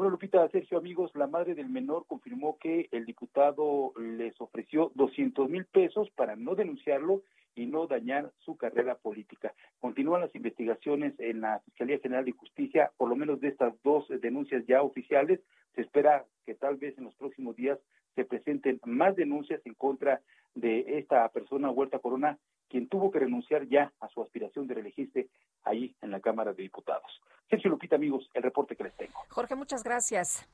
Bueno, 0.00 0.12
Lupita, 0.12 0.48
Sergio, 0.48 0.78
amigos, 0.78 1.10
la 1.14 1.26
madre 1.26 1.54
del 1.54 1.68
menor 1.68 2.06
confirmó 2.06 2.56
que 2.56 2.88
el 2.90 3.04
diputado 3.04 3.92
les 3.98 4.32
ofreció 4.40 4.92
200 4.94 5.46
mil 5.50 5.66
pesos 5.66 6.08
para 6.12 6.36
no 6.36 6.54
denunciarlo 6.54 7.20
y 7.54 7.66
no 7.66 7.86
dañar 7.86 8.32
su 8.38 8.56
carrera 8.56 8.94
política. 8.94 9.52
Continúan 9.78 10.22
las 10.22 10.34
investigaciones 10.34 11.12
en 11.18 11.42
la 11.42 11.60
Fiscalía 11.66 11.98
General 11.98 12.24
de 12.24 12.32
Justicia, 12.32 12.90
por 12.96 13.10
lo 13.10 13.14
menos 13.14 13.42
de 13.42 13.48
estas 13.48 13.74
dos 13.82 14.08
denuncias 14.22 14.64
ya 14.66 14.80
oficiales. 14.80 15.38
Se 15.74 15.82
espera 15.82 16.24
que 16.46 16.54
tal 16.54 16.78
vez 16.78 16.96
en 16.96 17.04
los 17.04 17.14
próximos 17.16 17.54
días 17.54 17.78
se 18.14 18.24
presenten 18.24 18.80
más 18.86 19.14
denuncias 19.16 19.60
en 19.66 19.74
contra 19.74 20.22
de 20.54 20.98
esta 20.98 21.28
persona, 21.28 21.70
Huerta 21.70 21.98
Corona, 21.98 22.38
quien 22.70 22.88
tuvo 22.88 23.10
que 23.10 23.18
renunciar 23.18 23.66
ya 23.68 23.92
a 24.00 24.08
su 24.08 24.22
aspiración 24.22 24.66
de 24.66 24.74
reelegirse 24.74 25.28
ahí 25.64 25.94
en 26.00 26.10
la 26.10 26.20
Cámara 26.20 26.52
de 26.52 26.62
Diputados. 26.62 27.20
Sergio 27.50 27.68
Lupita, 27.70 27.96
amigos, 27.96 28.30
el 28.32 28.44
reporte 28.44 28.76
que 28.76 28.84
les 28.84 28.94
tengo. 28.94 29.18
Jorge, 29.28 29.56
muchas 29.56 29.82
gracias. 29.82 30.46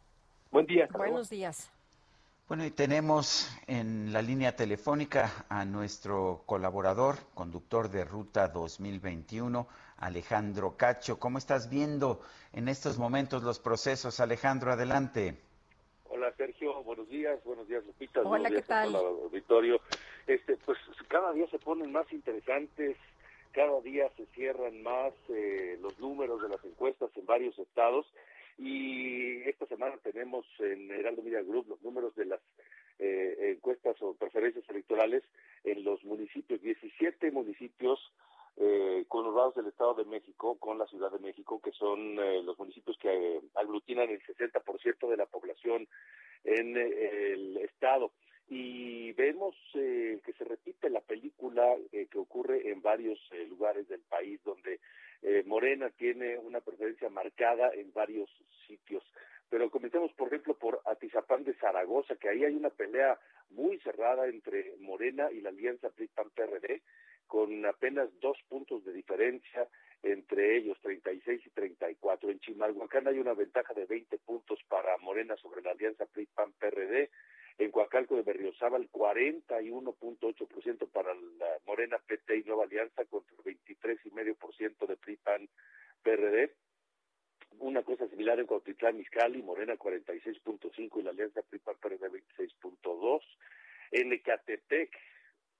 Buen 0.51 0.66
día. 0.66 0.88
Buenos 0.90 1.28
días. 1.28 1.70
Bueno, 2.48 2.64
y 2.64 2.70
tenemos 2.70 3.51
en 3.66 4.12
la 4.12 4.22
línea 4.22 4.55
telefónica 4.55 5.44
a 5.48 5.64
nuestro 5.64 6.43
colaborador, 6.47 7.16
conductor 7.34 7.90
de 7.90 8.05
Ruta 8.05 8.48
2021, 8.48 9.66
Alejandro 9.98 10.76
Cacho. 10.76 11.18
¿Cómo 11.18 11.38
estás 11.38 11.68
viendo 11.68 12.20
en 12.52 12.68
estos 12.68 12.98
momentos 12.98 13.43
los 13.43 13.59
procesos? 13.59 14.20
Alejandro, 14.20 14.72
adelante. 14.72 15.36
Hola 16.09 16.32
Sergio, 16.36 16.82
buenos 16.84 17.09
días, 17.09 17.43
buenos 17.44 17.66
días 17.68 17.84
Lupita, 17.84 18.20
Hola, 18.20 18.28
buenos 18.28 18.48
¿qué 18.48 18.55
días 18.55 18.66
tal? 18.68 18.88
a 18.88 18.98
todo 18.98 19.18
el 19.18 19.24
auditorio. 19.24 19.80
Este, 20.27 20.57
pues 20.65 20.78
cada 21.09 21.32
día 21.32 21.47
se 21.48 21.59
ponen 21.59 21.93
más 21.93 22.11
interesantes, 22.12 22.97
cada 23.53 23.81
día 23.81 24.11
se 24.16 24.27
cierran 24.27 24.82
más 24.82 25.12
eh, 25.28 25.78
los 25.81 25.98
números 25.98 26.43
de 26.43 26.48
las 26.48 26.65
encuestas 26.65 27.11
en 27.16 27.27
varios 27.27 27.59
estados 27.59 28.07
y 28.59 29.43
esta 29.48 29.66
semana 29.66 29.97
tenemos 30.03 30.44
en 30.59 30.90
Heraldo 30.90 31.23
Media 31.23 31.43
Group 31.43 31.69
los 31.69 31.82
números 31.82 32.15
de 32.16 32.27
las 32.27 32.40
eh, 32.98 33.53
encuestas 33.57 33.97
o 34.01 34.15
preferencias 34.15 34.69
electorales 34.69 35.23
en 35.65 35.85
los 35.85 36.03
municipios, 36.05 36.61
17 36.61 37.31
municipios 37.31 38.01
eh, 38.57 39.05
conurbados 39.09 39.55
del 39.55 39.66
Estado 39.66 39.94
de 39.94 40.05
México 40.07 40.57
con 40.59 40.78
la 40.78 40.86
Ciudad 40.86 41.11
de 41.12 41.19
México, 41.19 41.61
que 41.62 41.73
son 41.73 42.19
eh, 42.19 42.43
los 42.43 42.59
municipios 42.59 42.97
que 42.98 43.36
eh, 43.36 43.40
aglutinan 43.55 44.09
el 44.09 44.23
60% 44.23 45.09
de 45.09 45.16
la 45.16 45.27
población 45.27 45.86
en 46.44 46.77
eh, 46.77 47.32
el 47.32 47.57
Estado. 47.59 48.12
Y 48.48 49.12
vemos 49.12 49.56
eh, 49.74 50.20
que 50.24 50.32
se 50.35 50.44
repite 50.44 50.89
la 50.89 51.01
película 51.01 51.74
eh, 51.93 52.06
que 52.10 52.18
ocurre 52.18 52.70
en 52.70 52.81
varios 52.81 53.18
eh, 53.32 53.47
lugares 53.48 53.89
del 53.89 54.01
país, 54.02 54.40
donde 54.44 54.78
eh, 55.23 55.43
Morena 55.47 55.90
tiene 55.90 56.39
una 56.39 56.60
preferencia 56.60 57.09
marcada 57.09 57.70
en 57.74 57.93
varios 57.93 58.31
sitios. 58.66 59.02
Pero 59.48 59.70
comencemos, 59.70 60.12
por 60.12 60.28
ejemplo, 60.28 60.55
por 60.55 60.81
Atizapán 60.85 61.44
de 61.44 61.55
Zaragoza, 61.55 62.16
que 62.16 62.28
ahí 62.28 62.44
hay 62.44 62.55
una 62.55 62.70
pelea 62.70 63.18
muy 63.51 63.78
cerrada 63.81 64.27
entre 64.27 64.74
Morena 64.81 65.31
y 65.31 65.40
la 65.40 65.51
alianza 65.51 65.90
PRI-PAN-PRD, 65.90 66.82
con 67.27 67.64
apenas 67.66 68.09
dos 68.20 68.39
puntos 68.48 68.85
de 68.85 68.93
diferencia 68.93 69.68
entre 70.02 70.56
ellos, 70.56 70.78
36 70.82 71.43
y 71.44 71.51
34. 71.51 72.31
En 72.31 72.40
Chimalhuacán 72.40 73.09
hay 73.09 73.18
una 73.18 73.35
ventaja 73.35 73.74
de 73.74 73.86
20 73.86 74.18
puntos 74.18 74.60
para 74.68 74.97
Morena 74.98 75.36
sobre 75.36 75.62
la 75.62 75.73
alianza 75.73 76.06
PRI-PAN-PRD. 76.06 77.10
En 77.59 77.70
Coacalco 77.70 78.16
de 78.16 78.23
Berriozábal, 78.23 78.91
41.8% 78.91 80.91
para 80.91 81.15
la 81.15 81.59
Morena 81.65 81.99
PT 81.99 82.39
y 82.39 82.43
Nueva 82.45 82.65
Alianza 82.65 83.05
contra 83.07 83.35
el 83.45 83.59
23,5% 83.59 84.87
de 84.87 84.97
PRI-PAN-PRD. 84.97 86.55
Una 87.59 87.83
cosa 87.83 88.07
similar 88.09 88.39
en 88.39 88.47
Cuautitlán, 88.47 89.01
Izcalli, 89.01 89.43
Morena 89.43 89.77
46.5 89.77 91.01
y 91.01 91.03
la 91.03 91.11
Alianza 91.11 91.43
PRI-PAN-PRD 91.43 92.11
26.2. 92.11 93.23
En 93.93 94.12
Ecatepec, 94.12 94.95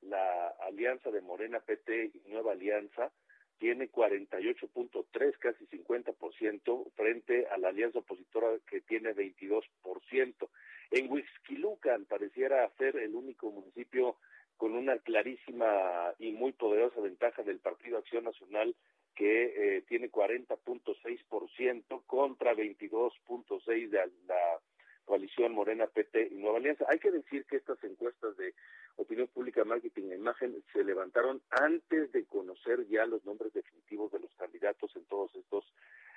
la 0.02 0.48
alianza 0.60 1.10
de 1.10 1.23
Morena 1.23 1.60
PT 1.60 2.10
y 2.12 2.28
Nueva 2.28 2.52
Alianza 2.52 3.10
tiene 3.58 3.90
48.3, 3.90 5.38
casi 5.38 5.66
50%, 5.66 6.92
frente 6.94 7.46
a 7.48 7.58
la 7.58 7.68
alianza 7.68 8.00
opositora 8.00 8.48
que 8.68 8.80
tiene 8.82 9.14
22%. 9.14 10.48
En 10.90 11.10
Huixquilucan 11.10 12.04
pareciera 12.04 12.70
ser 12.78 12.96
el 12.96 13.14
único 13.14 13.50
municipio 13.50 14.16
con 14.56 14.74
una 14.74 14.98
clarísima 14.98 16.14
y 16.18 16.32
muy 16.32 16.52
poderosa 16.52 17.00
ventaja 17.00 17.42
del 17.42 17.58
Partido 17.58 17.98
Acción 17.98 18.24
Nacional 18.24 18.74
que 19.14 19.76
eh, 19.76 19.82
tiene 19.88 20.10
40.6% 20.10 22.02
contra 22.06 22.54
22.6% 22.54 23.88
de 23.88 24.10
la 24.28 24.60
coalición 25.06 25.52
Morena 25.52 25.86
PT 25.86 26.28
y 26.32 26.34
Nueva 26.34 26.58
Alianza. 26.58 26.84
Hay 26.90 26.98
que 26.98 27.10
decir 27.10 27.46
que 27.46 27.56
estas 27.56 27.82
encuestas 27.84 28.36
de 28.36 28.54
opinión 28.96 29.28
pública, 29.28 29.64
marketing 29.64 30.10
e 30.10 30.16
imagen 30.16 30.62
se 30.72 30.84
levantaron 30.84 31.40
antes 31.50 32.12
de 32.12 32.26
conocer 32.26 32.86
ya 32.88 33.06
los 33.06 33.24
nombres 33.24 33.52
definitivos 33.54 34.12
de 34.12 34.20
los 34.20 34.34
candidatos 34.34 34.94
en 34.96 35.04
todos 35.06 35.34
estos 35.34 35.64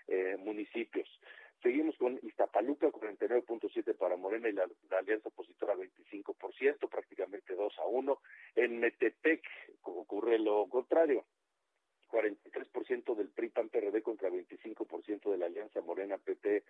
eh, 0.07 0.35
municipios. 0.39 1.07
Seguimos 1.61 1.95
con 1.97 2.19
Iztapaluca, 2.23 2.87
49.7 2.87 3.95
para 3.95 4.15
Morena 4.15 4.49
y 4.49 4.53
la, 4.53 4.65
la, 4.89 4.97
alianza 4.97 5.29
opositora 5.29 5.75
25%, 5.75 6.89
prácticamente 6.89 7.53
2 7.53 7.79
a 7.79 7.85
1. 7.85 8.21
En 8.55 8.79
Metepec 8.79 9.43
ocurre 9.83 10.39
lo 10.39 10.67
contrario. 10.67 11.25
43% 12.09 13.15
del 13.15 13.29
PRI 13.29 13.49
PAN 13.49 13.69
PRD 13.69 14.01
contra 14.01 14.29
25% 14.29 15.31
de 15.31 15.37
la 15.37 15.45
Alianza 15.45 15.81
Morena 15.81 16.17
PT 16.17 16.63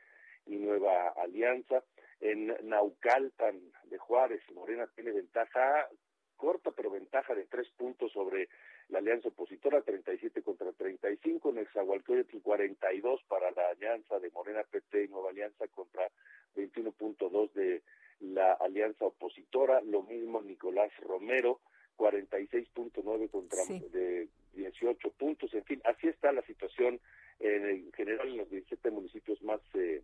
y 0.45 0.57
Nueva 0.57 1.09
Alianza. 1.09 1.83
En 2.21 2.53
Naucalpan 2.63 3.59
de 3.85 3.97
Juárez, 3.97 4.41
Morena 4.53 4.87
tiene 4.93 5.11
ventaja 5.11 5.87
corta, 6.35 6.71
pero 6.71 6.89
ventaja 6.89 7.33
de 7.35 7.45
tres 7.45 7.69
puntos 7.77 8.11
sobre 8.11 8.49
la 8.89 8.99
alianza 8.99 9.29
opositora, 9.29 9.81
37 9.81 10.41
contra 10.41 10.71
35, 10.71 11.51
en 11.51 11.59
Exahualcoyotl 11.59 12.37
42 12.41 13.21
para 13.27 13.51
la 13.51 13.69
alianza 13.69 14.19
de 14.19 14.31
Morena 14.31 14.63
PT 14.63 15.03
y 15.03 15.07
Nueva 15.09 15.29
Alianza 15.29 15.67
contra 15.67 16.09
21.2 16.55 17.51
de 17.53 17.83
la 18.21 18.53
alianza 18.53 19.05
opositora, 19.05 19.81
lo 19.81 20.01
mismo 20.03 20.41
Nicolás 20.41 20.91
Romero, 21.01 21.59
46.9 21.97 23.29
contra 23.29 23.63
de 23.91 24.27
18 24.53 25.11
puntos, 25.11 25.53
en 25.53 25.63
fin, 25.65 25.81
así 25.85 26.07
está 26.07 26.31
la 26.31 26.41
situación 26.43 26.99
en 27.39 27.91
general 27.93 28.27
en 28.29 28.37
los 28.37 28.49
17 28.49 28.91
municipios 28.91 29.41
más 29.43 29.61
eh, 29.73 30.01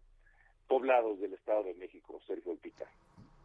poblados 0.67 1.19
del 1.19 1.33
Estado 1.33 1.63
de 1.63 1.73
México, 1.75 2.19
Sergio 2.27 2.51
Olpita. 2.51 2.85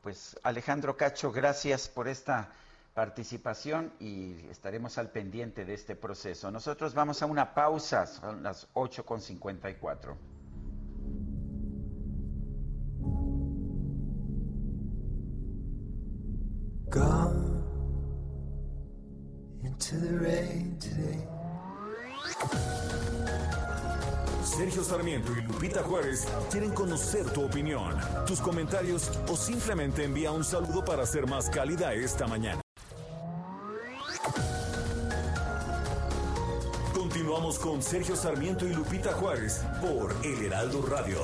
Pues 0.03 0.39
Alejandro 0.43 0.97
Cacho, 0.97 1.31
gracias 1.31 1.89
por 1.89 2.09
esta 2.09 2.53
participación 2.95 3.93
y 4.01 4.35
estaremos 4.51 4.99
al 4.99 5.11
pendiente 5.11 5.65
de 5.65 5.75
este 5.75 5.95
proceso. 5.95 6.51
Nosotros 6.51 6.95
vamos 6.95 7.23
a 7.23 7.27
una 7.27 7.55
pausa, 7.55 8.07
son 8.07 8.43
las 8.43 8.73
8.54. 8.75 10.17
Gone 16.91 17.63
into 19.63 19.97
the 19.97 20.19
rain 20.19 20.77
today. 20.81 21.25
Sergio 24.57 24.83
Sarmiento 24.83 25.33
y 25.33 25.43
Lupita 25.43 25.83
Juárez 25.83 26.27
quieren 26.51 26.73
conocer 26.73 27.25
tu 27.31 27.45
opinión, 27.45 27.95
tus 28.27 28.41
comentarios 28.41 29.11
o 29.29 29.37
simplemente 29.37 30.03
envía 30.03 30.33
un 30.33 30.45
saludo 30.45 30.85
para 30.85 31.07
ser 31.07 31.27
más 31.29 31.49
cálida 31.49 31.95
esta 31.95 32.27
mañana. 32.27 32.61
Continuamos 36.93 37.59
con 37.61 37.81
Sergio 37.81 38.17
Sarmiento 38.17 38.67
y 38.67 38.75
Lupita 38.75 39.13
Juárez 39.13 39.63
por 39.81 40.15
El 40.25 40.47
Heraldo 40.47 40.83
Radio. 40.83 41.21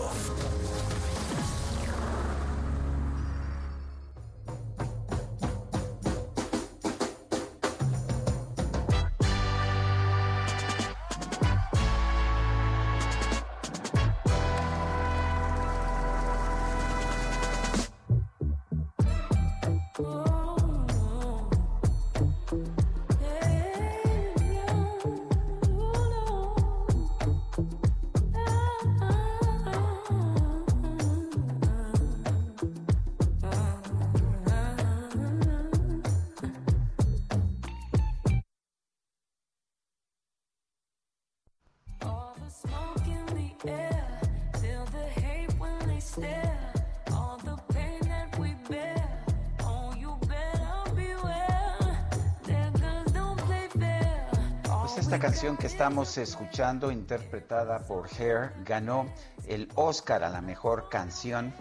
Estamos 55.77 56.17
escuchando, 56.17 56.91
interpretada 56.91 57.81
por 57.81 58.09
Hair, 58.09 58.51
ganó 58.65 59.13
el 59.47 59.69
Oscar 59.75 60.25
a 60.25 60.31
la 60.31 60.41
mejor 60.41 60.89
canción, 60.89 61.53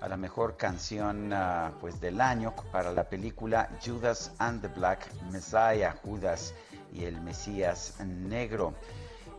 a 0.00 0.06
la 0.06 0.16
mejor 0.16 0.56
canción 0.56 1.32
uh, 1.32 1.72
pues 1.80 2.00
del 2.00 2.20
año 2.20 2.54
para 2.70 2.92
la 2.92 3.08
película 3.08 3.68
Judas 3.84 4.30
and 4.38 4.62
the 4.62 4.68
Black 4.68 5.12
Messiah, 5.32 5.96
Judas 6.04 6.54
y 6.92 7.02
el 7.02 7.20
Mesías 7.20 7.98
Negro. 7.98 8.74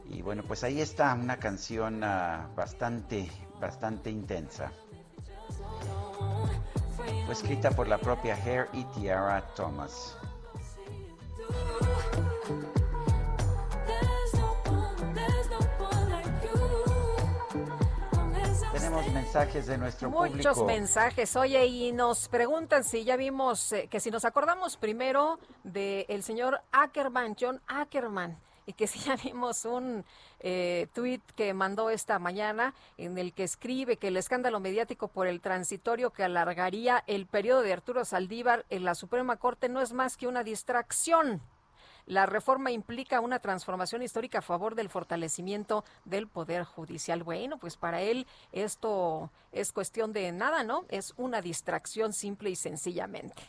Y 0.10 0.22
bueno, 0.22 0.44
pues 0.46 0.66
ahí 0.66 0.82
está 0.82 1.14
una 1.14 1.38
canción 1.38 2.04
uh, 2.04 2.54
bastante, 2.58 3.32
bastante 3.62 4.10
intensa. 4.10 4.70
Fue 7.24 7.34
escrita 7.34 7.72
por 7.72 7.88
la 7.88 7.98
propia 7.98 8.36
Hair 8.36 8.68
y 8.74 8.84
Tiara 8.84 9.48
Thomas. 9.56 10.18
Mensajes 18.90 19.68
de 19.68 19.78
nuestro 19.78 20.10
Muchos 20.10 20.30
público. 20.30 20.50
Muchos 20.50 20.66
mensajes. 20.66 21.36
Oye, 21.36 21.66
y 21.66 21.92
nos 21.92 22.28
preguntan 22.28 22.84
si 22.84 23.04
ya 23.04 23.16
vimos, 23.16 23.72
eh, 23.72 23.88
que 23.90 24.00
si 24.00 24.12
nos 24.12 24.26
acordamos 24.26 24.78
primero 24.78 25.40
del 25.64 26.24
señor 26.24 26.62
Ackerman, 26.72 27.36
John 27.40 27.62
Ackerman, 27.68 28.38
y 28.66 28.74
que 28.74 28.88
si 28.88 29.00
ya 29.00 29.16
vimos 29.16 29.66
un 29.66 30.04
eh, 30.40 30.88
tuit 30.94 31.22
que 31.36 31.54
mandó 31.54 31.90
esta 31.90 32.20
mañana 32.20 32.74
en 32.98 33.18
el 33.18 33.34
que 33.34 33.44
escribe 33.44 33.98
que 33.98 34.08
el 34.08 34.18
escándalo 34.18 34.60
mediático 34.60 35.08
por 35.08 35.28
el 35.28 35.42
transitorio 35.42 36.12
que 36.12 36.24
alargaría 36.24 37.04
el 37.08 37.26
periodo 37.26 37.62
de 37.62 37.74
Arturo 37.74 38.06
Saldívar 38.06 38.66
en 38.70 38.86
la 38.86 38.96
Suprema 38.96 39.38
Corte 39.38 39.70
no 39.70 39.82
es 39.82 39.94
más 39.94 40.18
que 40.18 40.28
una 40.28 40.44
distracción. 40.44 41.42
La 42.10 42.26
reforma 42.26 42.72
implica 42.72 43.22
una 43.22 43.38
transformación 43.38 44.02
histórica 44.02 44.40
a 44.40 44.42
favor 44.42 44.74
del 44.74 44.90
fortalecimiento 44.90 45.86
del 46.06 46.28
Poder 46.28 46.64
Judicial. 46.64 47.22
Bueno, 47.22 47.60
pues 47.60 47.78
para 47.78 48.02
él 48.02 48.26
esto 48.52 49.30
es 49.52 49.72
cuestión 49.72 50.12
de 50.12 50.32
nada, 50.32 50.64
¿no? 50.64 50.86
Es 50.90 51.14
una 51.18 51.40
distracción 51.40 52.12
simple 52.12 52.50
y 52.50 52.56
sencillamente. 52.56 53.44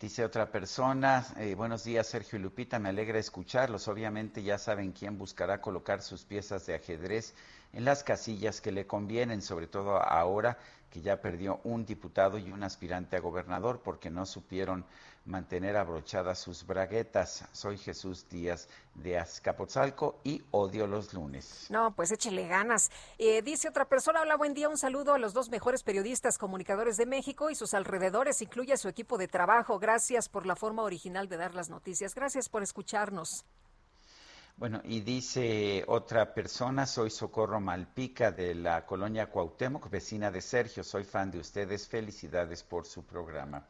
Dice 0.00 0.24
otra 0.24 0.50
persona, 0.50 1.26
eh, 1.36 1.54
buenos 1.54 1.84
días 1.84 2.06
Sergio 2.06 2.38
y 2.38 2.42
Lupita, 2.42 2.78
me 2.78 2.88
alegra 2.88 3.18
escucharlos. 3.18 3.88
Obviamente 3.88 4.42
ya 4.42 4.56
saben 4.56 4.92
quién 4.92 5.18
buscará 5.18 5.60
colocar 5.60 6.00
sus 6.00 6.24
piezas 6.24 6.64
de 6.64 6.76
ajedrez 6.76 7.34
en 7.74 7.84
las 7.84 8.02
casillas 8.02 8.62
que 8.62 8.72
le 8.72 8.86
convienen, 8.86 9.42
sobre 9.42 9.66
todo 9.66 10.02
ahora 10.02 10.56
que 10.90 11.02
ya 11.02 11.20
perdió 11.20 11.60
un 11.64 11.84
diputado 11.84 12.38
y 12.38 12.50
un 12.50 12.62
aspirante 12.62 13.16
a 13.16 13.20
gobernador 13.20 13.80
porque 13.82 14.10
no 14.10 14.26
supieron 14.26 14.84
mantener 15.24 15.76
abrochadas 15.76 16.38
sus 16.38 16.66
braguetas. 16.66 17.44
Soy 17.52 17.78
Jesús 17.78 18.28
Díaz 18.28 18.68
de 18.94 19.18
Azcapotzalco 19.18 20.20
y 20.24 20.42
odio 20.50 20.86
los 20.86 21.14
lunes. 21.14 21.66
No, 21.70 21.94
pues 21.94 22.10
échele 22.10 22.46
ganas. 22.48 22.90
Eh, 23.18 23.42
dice 23.42 23.68
otra 23.68 23.86
persona, 23.86 24.22
hola, 24.22 24.36
buen 24.36 24.54
día, 24.54 24.68
un 24.68 24.78
saludo 24.78 25.14
a 25.14 25.18
los 25.18 25.32
dos 25.32 25.50
mejores 25.50 25.82
periodistas 25.82 26.38
comunicadores 26.38 26.96
de 26.96 27.06
México 27.06 27.50
y 27.50 27.54
sus 27.54 27.74
alrededores, 27.74 28.42
incluye 28.42 28.72
a 28.72 28.76
su 28.76 28.88
equipo 28.88 29.18
de 29.18 29.28
trabajo. 29.28 29.78
Gracias 29.78 30.28
por 30.28 30.46
la 30.46 30.56
forma 30.56 30.82
original 30.82 31.28
de 31.28 31.36
dar 31.36 31.54
las 31.54 31.70
noticias. 31.70 32.14
Gracias 32.14 32.48
por 32.48 32.62
escucharnos. 32.62 33.44
Bueno, 34.56 34.82
y 34.84 35.00
dice 35.00 35.84
otra 35.86 36.34
persona, 36.34 36.84
soy 36.84 37.08
Socorro 37.08 37.60
Malpica 37.60 38.30
de 38.30 38.54
la 38.54 38.84
colonia 38.84 39.30
Cuauhtémoc, 39.30 39.88
vecina 39.88 40.30
de 40.30 40.42
Sergio, 40.42 40.84
soy 40.84 41.04
fan 41.04 41.30
de 41.30 41.38
ustedes, 41.38 41.88
felicidades 41.88 42.62
por 42.62 42.84
su 42.84 43.06
programa. 43.06 43.66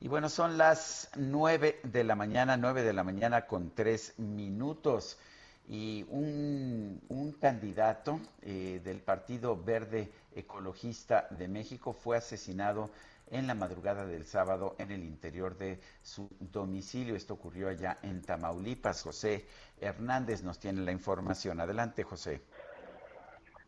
Y 0.00 0.08
bueno, 0.08 0.28
son 0.28 0.58
las 0.58 1.10
nueve 1.16 1.80
de 1.82 2.04
la 2.04 2.14
mañana, 2.14 2.56
nueve 2.56 2.82
de 2.82 2.92
la 2.92 3.04
mañana 3.04 3.46
con 3.46 3.74
tres 3.74 4.18
minutos. 4.18 5.18
Y 5.66 6.04
un, 6.10 7.00
candidato 7.40 8.20
eh, 8.42 8.80
del 8.84 9.00
Partido 9.00 9.56
Verde 9.62 10.10
Ecologista 10.34 11.26
de 11.30 11.48
México 11.48 11.92
fue 11.92 12.16
asesinado 12.16 12.90
en 13.30 13.46
la 13.46 13.54
madrugada 13.54 14.06
del 14.06 14.24
sábado 14.24 14.76
en 14.78 14.90
el 14.90 15.02
interior 15.02 15.56
de 15.56 15.80
su 16.02 16.28
domicilio. 16.40 17.16
Esto 17.16 17.34
ocurrió 17.34 17.68
allá 17.68 17.98
en 18.02 18.22
Tamaulipas. 18.22 19.02
José 19.02 19.46
Hernández 19.80 20.42
nos 20.42 20.58
tiene 20.58 20.82
la 20.82 20.92
información. 20.92 21.60
Adelante, 21.60 22.02
José. 22.02 22.42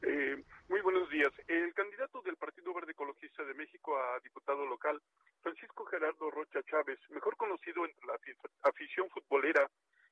Eh, 0.03 0.45
muy 0.69 0.81
buenos 0.83 1.09
días. 1.11 1.33
El 1.49 1.73
candidato 1.75 2.23
del 2.23 2.37
Partido 2.37 2.75
Verde 2.75 2.93
Ecologista 2.93 3.45
de 3.45 3.55
México 3.55 3.97
a 3.97 4.21
diputado 4.21 4.67
local, 4.67 5.01
Francisco 5.47 5.85
Gerardo 5.85 6.29
Rocha 6.29 6.61
Chávez, 6.65 6.99
mejor 7.11 7.37
conocido 7.37 7.85
entre 7.85 8.05
la 8.05 8.19
afición 8.63 9.09
futbolera 9.11 9.71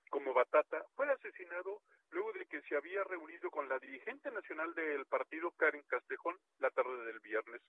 como 0.09 0.32
Batata, 0.32 0.85
fue 0.94 1.11
asesinado 1.11 1.82
luego 2.12 2.32
de 2.35 2.47
que 2.47 2.62
se 2.62 2.77
había 2.77 3.02
reunido 3.02 3.51
con 3.51 3.69
la 3.69 3.81
dirigente 3.81 4.31
nacional 4.31 4.73
del 4.74 5.05
partido, 5.06 5.51
Karen 5.56 5.82
Castejón, 5.89 6.39
la 6.61 6.70
tarde 6.70 7.05
del 7.06 7.19
viernes. 7.19 7.61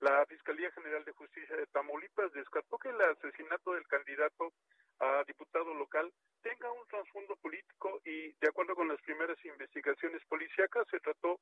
La 0.00 0.26
Fiscalía 0.26 0.70
General 0.72 1.02
de 1.06 1.12
Justicia 1.12 1.56
de 1.56 1.66
Tamaulipas 1.68 2.34
descartó 2.34 2.76
que 2.76 2.90
el 2.90 3.00
asesinato 3.00 3.72
del 3.72 3.86
candidato 3.86 4.52
a 4.98 5.24
diputado 5.26 5.72
local 5.72 6.12
tenga 6.42 6.70
un 6.70 6.86
trasfondo 6.86 7.34
político 7.36 7.98
y, 8.04 8.32
de 8.32 8.48
acuerdo 8.48 8.74
con 8.74 8.88
las 8.88 9.00
primeras 9.00 9.42
investigaciones 9.42 10.22
policíacas, 10.26 10.86
se 10.90 11.00
trató 11.00 11.40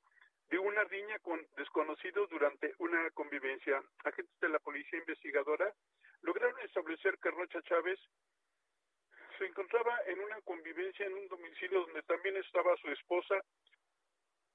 de 0.51 0.59
una 0.59 0.85
riña 0.85 1.19
con 1.21 1.41
desconocidos 1.57 2.29
durante 2.31 2.75
una 2.79 3.11
convivencia. 3.11 3.83
Agentes 4.05 4.41
de 4.41 4.49
la 4.49 4.59
policía 4.59 4.99
investigadora 4.99 5.73
lograron 6.23 6.59
establecer 6.61 7.19
que 7.19 7.31
Rocha 7.31 7.63
Chávez 7.63 7.99
se 9.39 9.47
encontraba 9.47 9.99
en 10.07 10.21
una 10.21 10.41
convivencia 10.43 11.07
en 11.07 11.15
un 11.15 11.29
domicilio 11.29 11.81
donde 11.81 12.03
también 12.03 12.37
estaba 12.37 12.77
su 12.77 12.89
esposa 12.91 13.43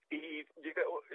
y 0.10 0.44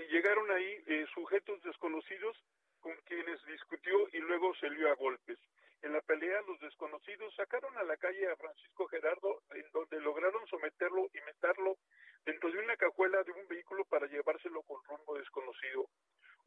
llegaron 0.08 0.50
ahí 0.52 0.82
eh, 0.86 1.06
sujetos 1.14 1.60
desconocidos 1.62 2.36
con 2.80 2.94
quienes 3.06 3.44
discutió 3.46 4.08
y 4.12 4.18
luego 4.18 4.54
se 4.56 4.70
lió 4.70 4.90
a 4.90 4.94
golpes. 4.94 5.38
En 5.82 5.92
la 5.92 6.00
pelea, 6.00 6.40
los 6.42 6.60
desconocidos 6.60 7.34
sacaron 7.34 7.76
a 7.76 7.82
la 7.82 7.96
calle 7.96 8.26
a 8.30 8.36
Francisco 8.36 8.86
Gerardo, 8.88 9.42
en 9.50 9.70
donde 9.72 10.00
lograron 10.00 10.46
someterlo 10.46 11.08
y 11.12 11.20
meterlo 11.26 11.76
dentro 12.24 12.50
de 12.50 12.58
una 12.58 12.76
cajuela 12.76 13.22
de 13.22 13.32
un 13.32 13.46
vehículo 13.48 13.84
para 13.84 14.06
llevárselo 14.06 14.62
con 14.62 14.82
rumbo 14.84 15.18
desconocido. 15.18 15.88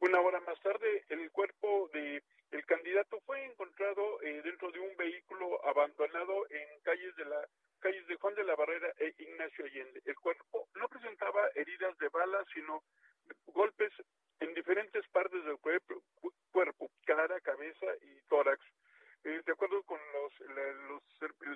Una 0.00 0.20
hora 0.20 0.40
más 0.40 0.60
tarde, 0.60 1.04
el 1.08 1.30
cuerpo 1.32 1.90
de 1.92 2.22
el 2.50 2.64
candidato 2.64 3.20
fue 3.26 3.44
encontrado 3.44 4.22
eh, 4.22 4.40
dentro 4.42 4.70
de 4.70 4.80
un 4.80 4.96
vehículo 4.96 5.64
abandonado 5.66 6.46
en 6.50 6.80
calles 6.82 7.14
de 7.16 7.24
la 7.24 7.46
calles 7.80 8.06
de 8.06 8.16
Juan 8.16 8.34
de 8.34 8.44
la 8.44 8.56
Barrera 8.56 8.92
e 8.98 9.14
Ignacio 9.18 9.64
Allende. 9.64 10.00
El 10.04 10.16
cuerpo 10.16 10.68
no 10.74 10.88
presentaba 10.88 11.48
heridas 11.54 11.96
de 11.98 12.08
bala, 12.08 12.44
sino 12.52 12.82
golpes 13.46 13.92
en 14.40 14.54
diferentes 14.54 15.06
partes 15.08 15.44
del 15.44 15.58
cuerpo, 15.58 16.90
cara, 17.04 17.40
cabeza 17.40 17.86
y 18.02 18.20
tórax. 18.28 18.60
Eh, 19.24 19.42
de 19.44 19.52
acuerdo 19.52 19.82
con 19.82 20.00
los, 20.12 20.32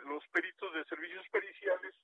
los 0.04 0.26
peritos 0.28 0.74
de 0.74 0.84
servicios 0.84 1.26
periciales, 1.30 1.94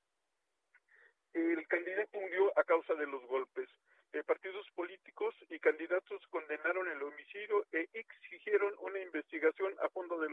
el 1.34 1.66
candidato 1.68 2.18
murió 2.18 2.52
a 2.58 2.64
causa 2.64 2.94
de 2.94 3.06
los 3.06 3.24
golpes. 3.26 3.68
Eh, 4.12 4.22
partidos 4.24 4.66
políticos 4.74 5.34
y 5.50 5.58
candidatos 5.58 6.26
condenaron 6.28 6.88
el 6.88 7.02
homicidio 7.02 7.66
e 7.72 7.88
exigieron 7.92 8.72
una 8.80 8.98
investigación 9.00 9.74
a 9.82 9.88
fondo 9.90 10.18
de, 10.18 10.30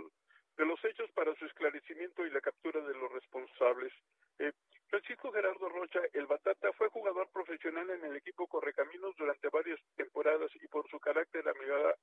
los 0.65 0.85
hechos 0.85 1.11
para 1.11 1.35
su 1.35 1.45
esclarecimiento 1.45 2.25
y 2.25 2.29
la 2.29 2.39
captura 2.39 2.79
de 2.79 2.93
los 2.93 3.11
responsables. 3.11 3.91
Eh, 4.39 4.53
Francisco 4.87 5.31
Gerardo 5.31 5.67
Rocha, 5.67 5.99
el 6.13 6.25
Batata, 6.25 6.71
fue 6.73 6.87
jugador 6.89 7.27
profesional 7.33 7.89
en 7.89 8.05
el 8.05 8.15
equipo 8.15 8.47
Correcaminos 8.47 9.13
durante 9.17 9.49
varias 9.49 9.79
temporadas 9.97 10.49
y 10.55 10.67
por 10.67 10.87
su 10.89 10.99
carácter 10.99 11.43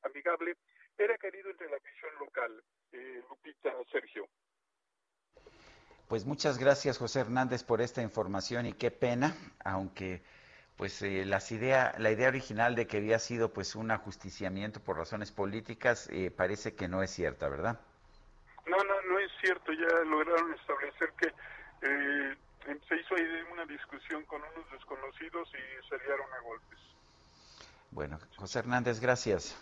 amigable 0.02 0.56
era 0.98 1.16
querido 1.16 1.50
entre 1.50 1.70
la 1.70 1.76
afición 1.76 2.14
local. 2.18 2.62
Eh, 2.92 3.22
Lupita, 3.30 3.74
Sergio. 3.90 4.28
Pues 6.08 6.24
muchas 6.26 6.58
gracias, 6.58 6.98
José 6.98 7.20
Hernández, 7.20 7.62
por 7.64 7.80
esta 7.80 8.02
información 8.02 8.66
y 8.66 8.72
qué 8.74 8.90
pena, 8.90 9.34
aunque 9.64 10.22
pues 10.76 11.00
eh, 11.02 11.24
las 11.24 11.52
idea, 11.52 11.94
la 11.98 12.10
idea 12.10 12.28
original 12.28 12.74
de 12.74 12.86
que 12.86 12.98
había 12.98 13.18
sido 13.18 13.52
pues 13.52 13.74
un 13.74 13.90
ajusticiamiento 13.90 14.80
por 14.80 14.96
razones 14.96 15.30
políticas 15.30 16.08
eh, 16.10 16.30
parece 16.30 16.74
que 16.74 16.88
no 16.88 17.02
es 17.02 17.10
cierta, 17.10 17.48
¿verdad? 17.48 17.80
No, 18.66 18.76
no, 18.76 19.02
no 19.02 19.18
es 19.18 19.30
cierto. 19.40 19.72
Ya 19.72 20.04
lograron 20.04 20.52
establecer 20.54 21.12
que 21.18 21.28
eh, 21.82 22.36
se 22.88 22.96
hizo 22.96 23.14
ahí 23.14 23.24
una 23.52 23.64
discusión 23.66 24.24
con 24.24 24.40
unos 24.42 24.70
desconocidos 24.70 25.48
y 25.54 25.88
salieron 25.88 26.32
a 26.32 26.40
golpes. 26.40 26.78
Bueno, 27.90 28.18
José 28.36 28.60
Hernández, 28.60 29.00
gracias. 29.00 29.56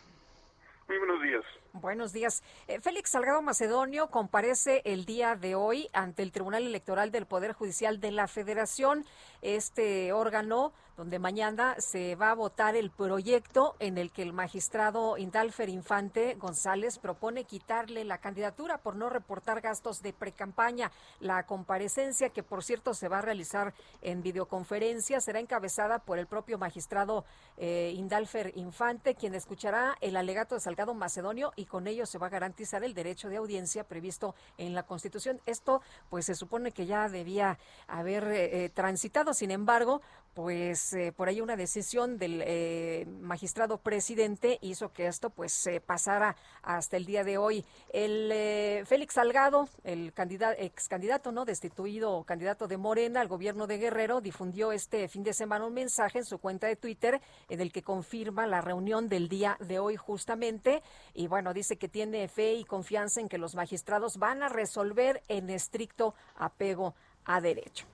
Muy 0.89 0.99
buenos 0.99 1.23
días. 1.23 1.45
Buenos 1.73 2.13
días. 2.13 2.43
Eh, 2.67 2.81
Félix 2.81 3.11
Salgado 3.11 3.43
Macedonio 3.43 4.11
comparece 4.11 4.83
el 4.85 5.05
día 5.05 5.37
de 5.37 5.55
hoy 5.55 5.89
ante 5.93 6.25
el 6.25 6.33
Tribunal 6.33 6.67
Electoral 6.67 7.13
del 7.13 7.27
Poder 7.27 7.53
Judicial 7.53 8.01
de 8.01 8.11
la 8.11 8.27
Federación, 8.27 9.07
este 9.41 10.13
órgano 10.13 10.73
donde 11.01 11.19
mañana 11.19 11.77
se 11.79 12.15
va 12.15 12.31
a 12.31 12.35
votar 12.35 12.77
el 12.77 12.91
proyecto 12.91 13.75
en 13.79 13.97
el 13.97 14.13
que 14.13 14.21
el 14.21 14.35
magistrado 14.35 15.17
Indalfer 15.17 15.71
Infante 15.71 16.35
González 16.35 16.99
propone 16.99 17.45
quitarle 17.45 18.05
la 18.05 18.19
candidatura 18.19 18.77
por 18.77 18.97
no 18.97 19.09
reportar 19.09 19.63
gastos 19.63 20.03
de 20.03 20.13
precampaña. 20.13 20.93
La 21.19 21.47
comparecencia, 21.47 22.29
que 22.29 22.43
por 22.43 22.63
cierto 22.63 22.93
se 22.93 23.09
va 23.09 23.21
a 23.21 23.23
realizar 23.23 23.73
en 24.03 24.23
videoconferencia, 24.23 25.23
será 25.23 25.41
encabezada 25.41 26.01
por 26.01 26.19
el 26.19 26.27
propio 26.27 26.59
magistrado 26.59 27.25
eh, 27.57 27.95
Indalfer 27.97 28.53
Infante, 28.57 29.15
quien 29.15 29.35
escuchará 29.35 29.97
el 30.03 30.17
alegato 30.17 30.55
de 30.55 30.61
Salgado 30.61 30.93
Macedonio 30.93 31.55
y 31.61 31.67
con 31.67 31.87
ello 31.87 32.07
se 32.07 32.19
va 32.19 32.29
a 32.29 32.31
garantizar 32.31 32.83
el 32.85 32.95
derecho 32.95 33.29
de 33.29 33.37
audiencia 33.37 33.85
previsto 33.85 34.35
en 34.57 34.75
la 34.75 34.85
Constitución. 34.85 35.41
Esto, 35.47 35.83
pues 36.09 36.27
se 36.27 36.35
supone 36.35 36.73
que 36.73 36.87
ya 36.87 37.09
debía 37.09 37.59
haber 37.87 38.25
eh, 38.25 38.65
eh, 38.65 38.69
transitado, 38.71 39.35
sin 39.35 39.51
embargo, 39.51 40.01
pues 40.35 40.93
eh, 40.93 41.13
por 41.13 41.29
ahí 41.29 41.41
una 41.41 41.57
decisión 41.57 42.17
del 42.17 42.43
eh, 42.47 43.07
magistrado 43.21 43.79
presidente 43.79 44.59
hizo 44.63 44.93
que 44.93 45.07
esto 45.07 45.31
pues 45.31 45.53
se 45.53 45.81
pasara 45.81 46.37
hasta 46.63 46.97
el 46.97 47.05
día 47.05 47.25
de 47.25 47.39
hoy. 47.39 47.65
El 47.93 48.31
eh, 48.33 48.85
Félix 48.87 49.15
Salgado, 49.15 49.69
el 49.85 50.13
candidato, 50.13 50.57
ex 50.61 50.89
candidato, 50.89 51.33
¿no? 51.33 51.45
Destituido 51.45 52.23
candidato 52.25 52.69
de 52.69 52.77
Morena 52.77 53.21
al 53.21 53.29
gobierno 53.29 53.67
de 53.67 53.79
Guerrero, 53.79 54.21
difundió 54.21 54.73
este 54.73 55.09
fin 55.09 55.25
de 55.25 55.33
semana 55.33 55.67
un 55.67 55.75
mensaje 55.75 56.19
en 56.19 56.25
su 56.25 56.39
cuenta 56.39 56.67
de 56.67 56.77
Twitter 56.77 57.21
en 57.49 57.61
el 57.61 57.73
que 57.73 57.83
confirma 57.83 58.47
la 58.47 58.61
reunión 58.61 59.09
del 59.09 59.29
día 59.29 59.57
de 59.61 59.79
hoy 59.79 59.97
justamente 59.97 60.83
y 61.15 61.27
bueno, 61.27 61.53
dice 61.53 61.77
que 61.77 61.89
tiene 61.89 62.29
fe 62.29 62.55
y 62.55 62.65
confianza 62.65 63.21
en 63.21 63.29
que 63.29 63.39
los 63.39 63.55
magistrados 63.55 64.17
van 64.17 64.43
a 64.43 64.49
resolver 64.49 65.23
en 65.29 65.51
estricto 65.51 66.15
apego 66.37 66.95
a 67.25 67.41
derecho. 67.41 67.87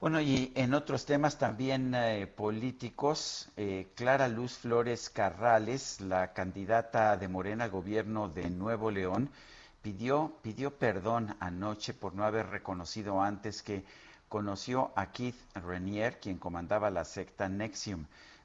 Bueno, 0.00 0.20
y 0.20 0.52
en 0.54 0.74
otros 0.74 1.06
temas 1.06 1.38
también 1.38 1.94
eh, 1.94 2.26
políticos, 2.26 3.48
eh, 3.56 3.88
Clara 3.94 4.28
Luz 4.28 4.52
Flores 4.58 5.08
Carrales, 5.08 6.00
la 6.00 6.32
candidata 6.34 7.16
de 7.16 7.28
Morena 7.28 7.64
al 7.64 7.70
gobierno 7.70 8.28
de 8.28 8.50
Nuevo 8.50 8.90
León, 8.90 9.30
pidió, 9.82 10.36
pidió 10.42 10.76
perdón 10.76 11.34
anoche 11.40 11.94
por 11.94 12.14
no 12.14 12.24
haber 12.24 12.48
reconocido 12.48 13.22
antes 13.22 13.62
que 13.62 13.84
conoció 14.28 14.90
a 14.96 15.10
Keith 15.12 15.36
Renier, 15.54 16.20
quien 16.20 16.38
comandaba 16.38 16.90
la 16.90 17.04
secta 17.04 17.48
Nexium. 17.48 18.04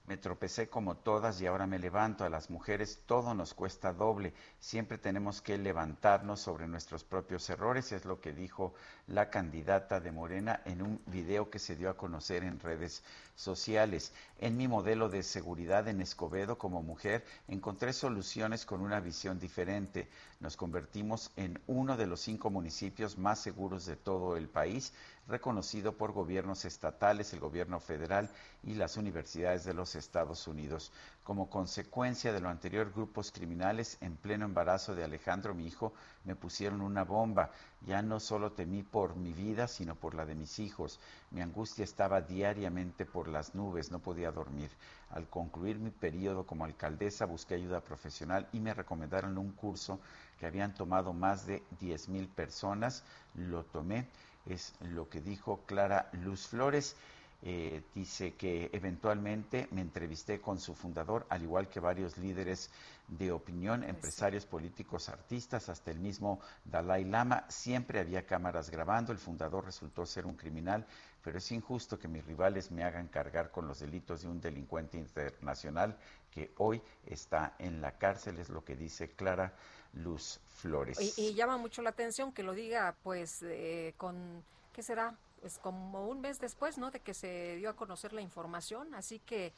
Me 0.09 0.17
tropecé 0.17 0.69
como 0.69 0.97
todas 0.97 1.39
y 1.39 1.45
ahora 1.45 1.67
me 1.67 1.77
levanto. 1.77 2.23
A 2.23 2.29
las 2.29 2.49
mujeres 2.49 3.03
todo 3.05 3.35
nos 3.35 3.53
cuesta 3.53 3.93
doble. 3.93 4.33
Siempre 4.59 4.97
tenemos 4.97 5.39
que 5.39 5.55
levantarnos 5.55 6.39
sobre 6.39 6.67
nuestros 6.67 7.03
propios 7.03 7.47
errores, 7.51 7.91
es 7.91 8.05
lo 8.05 8.19
que 8.19 8.33
dijo 8.33 8.73
la 9.05 9.29
candidata 9.29 9.99
de 9.99 10.11
Morena 10.11 10.63
en 10.65 10.81
un 10.81 10.99
video 11.05 11.51
que 11.51 11.59
se 11.59 11.75
dio 11.75 11.91
a 11.91 11.95
conocer 11.95 12.43
en 12.43 12.59
redes 12.59 13.03
sociales. 13.35 14.11
En 14.39 14.57
mi 14.57 14.67
modelo 14.67 15.09
de 15.09 15.21
seguridad 15.21 15.87
en 15.87 16.01
Escobedo 16.01 16.57
como 16.57 16.81
mujer 16.81 17.23
encontré 17.47 17.93
soluciones 17.93 18.65
con 18.65 18.81
una 18.81 18.99
visión 19.01 19.39
diferente. 19.39 20.09
Nos 20.39 20.57
convertimos 20.57 21.31
en 21.35 21.61
uno 21.67 21.97
de 21.97 22.07
los 22.07 22.19
cinco 22.19 22.49
municipios 22.49 23.19
más 23.19 23.37
seguros 23.37 23.85
de 23.85 23.95
todo 23.95 24.37
el 24.37 24.49
país, 24.49 24.91
reconocido 25.29 25.93
por 25.93 26.11
gobiernos 26.11 26.65
estatales, 26.65 27.31
el 27.33 27.39
gobierno 27.39 27.79
federal 27.79 28.29
y 28.63 28.73
las 28.73 28.97
universidades 28.97 29.63
de 29.63 29.73
los 29.73 29.95
Estados 29.95 30.47
Unidos. 30.47 30.91
Como 31.23 31.49
consecuencia 31.49 32.33
de 32.33 32.41
lo 32.41 32.49
anterior, 32.49 32.91
grupos 32.91 33.31
criminales 33.31 33.97
en 34.01 34.15
pleno 34.17 34.45
embarazo 34.45 34.95
de 34.95 35.03
Alejandro, 35.03 35.53
mi 35.53 35.67
hijo, 35.67 35.93
me 36.25 36.35
pusieron 36.35 36.81
una 36.81 37.03
bomba. 37.03 37.51
Ya 37.85 38.01
no 38.01 38.19
solo 38.19 38.51
temí 38.51 38.81
por 38.83 39.15
mi 39.15 39.31
vida, 39.31 39.67
sino 39.67 39.95
por 39.95 40.15
la 40.15 40.25
de 40.25 40.35
mis 40.35 40.57
hijos. 40.59 40.99
Mi 41.31 41.41
angustia 41.41 41.83
estaba 41.83 42.21
diariamente 42.21 43.05
por 43.05 43.27
las 43.27 43.53
nubes, 43.53 43.91
no 43.91 43.99
podía 43.99 44.31
dormir. 44.31 44.71
Al 45.11 45.27
concluir 45.27 45.77
mi 45.77 45.91
periodo 45.91 46.45
como 46.45 46.65
alcaldesa, 46.65 47.25
busqué 47.25 47.55
ayuda 47.55 47.81
profesional 47.81 48.47
y 48.51 48.59
me 48.59 48.73
recomendaron 48.73 49.37
un 49.37 49.51
curso 49.51 49.99
que 50.39 50.45
habían 50.45 50.73
tomado 50.73 51.13
más 51.13 51.45
de 51.45 51.63
10 51.79 52.09
mil 52.09 52.27
personas. 52.27 53.03
Lo 53.35 53.63
tomé, 53.65 54.07
es 54.45 54.73
lo 54.81 55.09
que 55.09 55.21
dijo 55.21 55.61
Clara 55.65 56.09
Luz 56.13 56.47
Flores. 56.47 56.95
Eh, 57.41 57.83
dice 57.95 58.33
que 58.33 58.69
eventualmente 58.73 59.69
me 59.71 59.79
entrevisté 59.79 60.41
con 60.41 60.59
su 60.59 60.75
fundador, 60.75 61.25
al 61.29 61.41
igual 61.41 61.69
que 61.69 61.79
varios 61.79 62.17
líderes 62.17 62.69
de 63.07 63.31
opinión, 63.31 63.85
empresarios 63.85 64.45
políticos, 64.45 65.07
artistas, 65.07 65.69
hasta 65.69 65.91
el 65.91 65.99
mismo 65.99 66.41
Dalai 66.65 67.05
Lama. 67.05 67.45
Siempre 67.47 68.01
había 68.01 68.25
cámaras 68.25 68.69
grabando. 68.69 69.13
El 69.13 69.19
fundador 69.19 69.63
resultó 69.63 70.05
ser 70.05 70.25
un 70.25 70.35
criminal, 70.35 70.85
pero 71.23 71.37
es 71.37 71.51
injusto 71.53 71.97
que 71.97 72.09
mis 72.09 72.25
rivales 72.25 72.71
me 72.71 72.83
hagan 72.83 73.07
cargar 73.07 73.51
con 73.51 73.67
los 73.67 73.79
delitos 73.79 74.21
de 74.21 74.27
un 74.27 74.41
delincuente 74.41 74.97
internacional 74.97 75.97
que 76.29 76.51
hoy 76.57 76.81
está 77.05 77.55
en 77.57 77.81
la 77.81 77.97
cárcel, 77.97 78.37
es 78.37 78.49
lo 78.49 78.63
que 78.63 78.75
dice 78.75 79.11
Clara 79.11 79.53
Luz 79.93 80.39
Flores. 80.57 81.17
Y, 81.17 81.33
llama 81.33 81.57
mucho 81.57 81.81
la 81.81 81.89
atención 81.89 82.31
que 82.31 82.43
lo 82.43 82.53
diga, 82.53 82.95
pues, 83.03 83.41
eh, 83.43 83.93
con, 83.97 84.43
¿qué 84.73 84.83
será? 84.83 85.15
Pues 85.41 85.57
como 85.57 86.07
un 86.07 86.21
mes 86.21 86.39
después, 86.39 86.77
¿no? 86.77 86.91
De 86.91 86.99
que 86.99 87.13
se 87.13 87.55
dio 87.55 87.69
a 87.69 87.75
conocer 87.75 88.13
la 88.13 88.21
información, 88.21 88.93
así 88.93 89.19
que, 89.19 89.53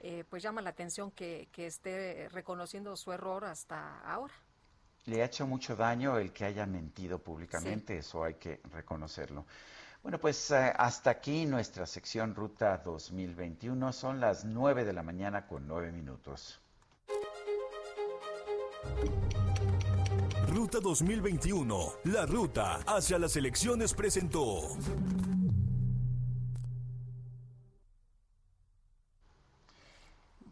eh, 0.00 0.24
pues 0.28 0.42
llama 0.42 0.60
la 0.62 0.70
atención 0.70 1.10
que, 1.10 1.48
que 1.52 1.66
esté 1.66 2.28
reconociendo 2.30 2.96
su 2.96 3.12
error 3.12 3.44
hasta 3.44 4.00
ahora. 4.00 4.34
Le 5.06 5.22
ha 5.22 5.26
hecho 5.26 5.46
mucho 5.46 5.76
daño 5.76 6.18
el 6.18 6.32
que 6.32 6.44
haya 6.44 6.66
mentido 6.66 7.18
públicamente, 7.18 7.98
eso 7.98 8.22
hay 8.22 8.34
que 8.34 8.60
reconocerlo. 8.72 9.46
Bueno, 10.02 10.18
pues 10.18 10.50
eh, 10.50 10.72
hasta 10.76 11.10
aquí 11.10 11.44
nuestra 11.44 11.86
sección 11.86 12.34
Ruta 12.34 12.78
2021. 12.78 13.92
Son 13.92 14.18
las 14.18 14.44
9 14.44 14.84
de 14.84 14.92
la 14.94 15.02
mañana 15.02 15.46
con 15.46 15.68
9 15.68 15.92
minutos. 15.92 16.58
Ruta 20.72 20.88
2021, 20.88 21.92
la 22.04 22.26
ruta 22.26 22.76
hacia 22.86 23.18
las 23.18 23.34
elecciones 23.34 23.92
presentó. 23.92 24.68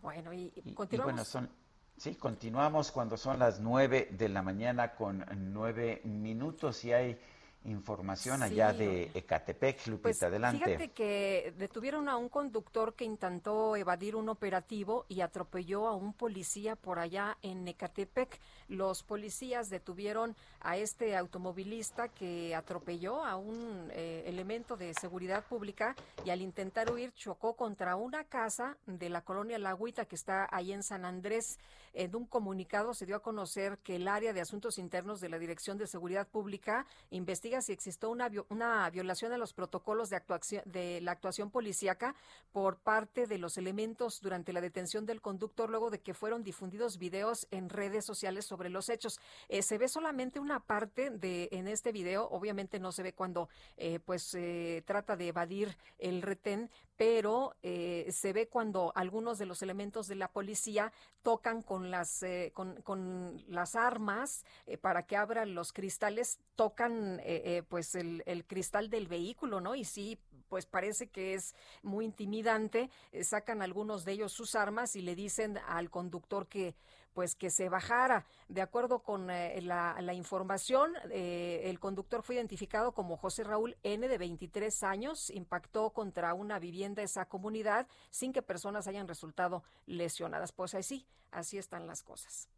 Bueno, 0.03 0.33
y, 0.33 0.51
continuamos. 0.75 1.29
son 1.29 1.49
Sí, 1.97 2.17
continuamos 2.17 2.91
cuando 2.91 3.17
son 3.17 3.39
las 3.39 3.61
nueve 3.61 4.09
de 4.11 4.29
la 4.29 4.43
mañana 4.43 4.97
con 4.97 5.25
nueve 5.53 6.01
minutos 6.03 6.85
y 6.85 6.93
hay 6.93 7.21
información 7.65 8.43
allá 8.43 8.73
de 8.73 9.11
Ecatepec, 9.15 9.87
Lupita, 9.87 10.03
pues, 10.03 10.23
adelante. 10.23 10.65
Fíjate 10.65 10.89
que 10.91 11.55
detuvieron 11.59 12.09
a 12.09 12.17
un 12.17 12.29
conductor 12.29 12.95
que 12.95 13.05
intentó 13.05 13.77
evadir 13.77 14.17
un 14.17 14.29
operativo 14.29 15.05
y 15.09 15.21
atropelló 15.21 15.87
a 15.87 15.95
un 15.95 16.13
policía 16.13 16.77
por 16.77 16.99
allá 16.99 17.37
en 17.43 17.67
Ecatepec. 17.67 18.39
Los 18.69 19.03
policías 19.03 19.71
detuvieron 19.71 20.37
a 20.61 20.77
este 20.77 21.17
automovilista 21.17 22.09
que 22.09 22.55
atropelló 22.55 23.25
a 23.25 23.37
un 23.37 23.91
eh, 23.93 24.25
elemento 24.27 24.77
de 24.77 24.95
seguridad 24.95 25.45
pública 25.45 25.95
y 26.25 26.31
al 26.31 26.43
intentar 26.43 26.91
huir 26.91 27.13
chocó 27.15 27.55
contra 27.55 27.97
una 27.97 28.25
casa 28.25 28.77
de 28.87 29.09
la 29.09 29.23
colonia 29.23 29.59
La 29.59 29.71
Agüita 29.71 30.05
que 30.05 30.17
está 30.17 30.49
ahí 30.51 30.73
en 30.73 30.83
San 30.83 31.05
Andrés. 31.05 31.59
En 31.99 32.15
un 32.15 32.27
comunicado 32.27 32.95
se 32.95 33.07
dio 33.07 33.17
a 33.17 33.23
conocer 33.23 33.79
que 33.79 33.97
el 33.97 34.07
área 34.07 34.33
de 34.33 34.41
asuntos 34.41 34.79
internos 34.79 35.21
de 35.21 35.29
la 35.29 35.37
Dirección 35.37 35.79
de 35.79 35.89
Seguridad 35.89 36.29
Pública 36.29 36.87
investiga 37.11 37.61
si 37.61 37.73
existió 37.73 38.09
una, 38.09 38.89
violación 38.91 39.33
de 39.33 39.39
los 39.39 39.53
protocolos 39.53 40.09
de, 40.09 40.15
actuación, 40.15 40.63
de 40.65 41.01
la 41.01 41.11
actuación 41.11 41.51
policíaca 41.51 42.15
por 42.53 42.77
parte 42.77 43.27
de 43.27 43.39
los 43.39 43.59
elementos 43.59 44.21
durante 44.21 44.53
la 44.53 44.61
detención 44.61 45.07
del 45.07 45.21
conductor 45.21 45.71
luego 45.71 45.91
de 45.91 45.99
que 45.99 46.15
fueron 46.15 46.45
difundidos 46.45 46.99
videos 46.99 47.49
en 47.51 47.69
redes 47.69 48.05
sociales 48.05 48.47
sobre 48.47 48.69
los 48.69 48.91
hechos. 48.91 49.19
Eh, 49.49 49.63
se 49.63 49.77
ve 49.77 49.89
solamente 49.89 50.39
una 50.39 50.61
parte 50.61 51.11
de 51.11 51.49
en 51.51 51.67
este 51.67 51.91
video, 51.91 52.29
obviamente 52.29 52.79
no 52.79 52.93
se 52.93 53.03
ve 53.03 53.13
cuando 53.13 53.49
eh, 53.77 53.99
pues 53.99 54.23
se 54.23 54.85
trata 54.87 55.17
de 55.17 55.27
evadir 55.27 55.77
el 55.99 56.23
retén, 56.23 56.71
pero 56.99 57.57
eh, 57.63 58.09
se 58.13 58.35
ve 58.35 58.49
cuando 58.49 58.93
algunos 58.95 59.39
de 59.39 59.47
los 59.47 59.63
elementos 59.63 60.07
de 60.07 60.17
la 60.17 60.31
policía 60.31 60.93
tocan 61.23 61.63
con 61.63 61.91
las 61.91 62.23
con, 62.53 62.83
con, 62.83 63.43
las 63.49 63.75
armas 63.75 64.45
para 64.83 65.05
que 65.07 65.17
abran 65.17 65.55
los 65.55 65.73
cristales, 65.73 66.41
tocan 66.57 67.21
eh, 67.23 67.63
pues 67.69 67.95
el, 67.95 68.23
el, 68.27 68.45
cristal 68.45 68.91
del 68.91 69.09
vehículo, 69.09 69.61
¿no? 69.61 69.75
Y 69.75 69.85
sí, 69.85 70.19
pues 70.49 70.67
parece 70.67 71.09
que 71.09 71.35
es 71.35 71.55
muy 71.83 72.05
intimidante. 72.05 72.91
Eh, 73.13 73.25
sacan 73.25 73.63
algunos 73.63 74.05
de 74.05 74.13
ellos 74.13 74.33
sus 74.33 74.55
armas 74.55 74.97
y 74.97 75.03
le 75.03 75.15
dicen 75.15 75.59
al 75.69 75.91
conductor 75.91 76.49
que 76.49 76.75
pues 77.19 77.35
que 77.35 77.51
se 77.51 77.69
bajara. 77.69 78.25
De 78.47 78.63
acuerdo 78.63 79.01
con 79.01 79.29
eh, 79.29 79.61
la, 79.61 80.15
información, 80.15 80.93
el 81.11 81.81
conductor 81.81 82.23
fue 82.23 82.37
identificado 82.37 82.93
como 82.93 83.17
José 83.17 83.43
Raúl 83.43 83.77
N 83.83 84.07
de 84.07 84.19
23 84.19 84.85
años, 84.85 85.29
impactó 85.31 85.91
contra 85.91 86.33
una 86.35 86.61
vivienda 86.61 87.01
de 87.01 87.07
esa 87.07 87.25
comunidad 87.25 87.89
sin 88.11 88.33
que 88.33 88.41
personas 88.41 88.87
hayan 88.87 89.09
resultado 89.09 89.65
lesionadas. 89.87 90.53
Pues 90.53 90.77
así, 90.77 91.09
así 91.33 91.59
están 91.59 91.89
las 91.89 92.05
cosas. 92.05 92.49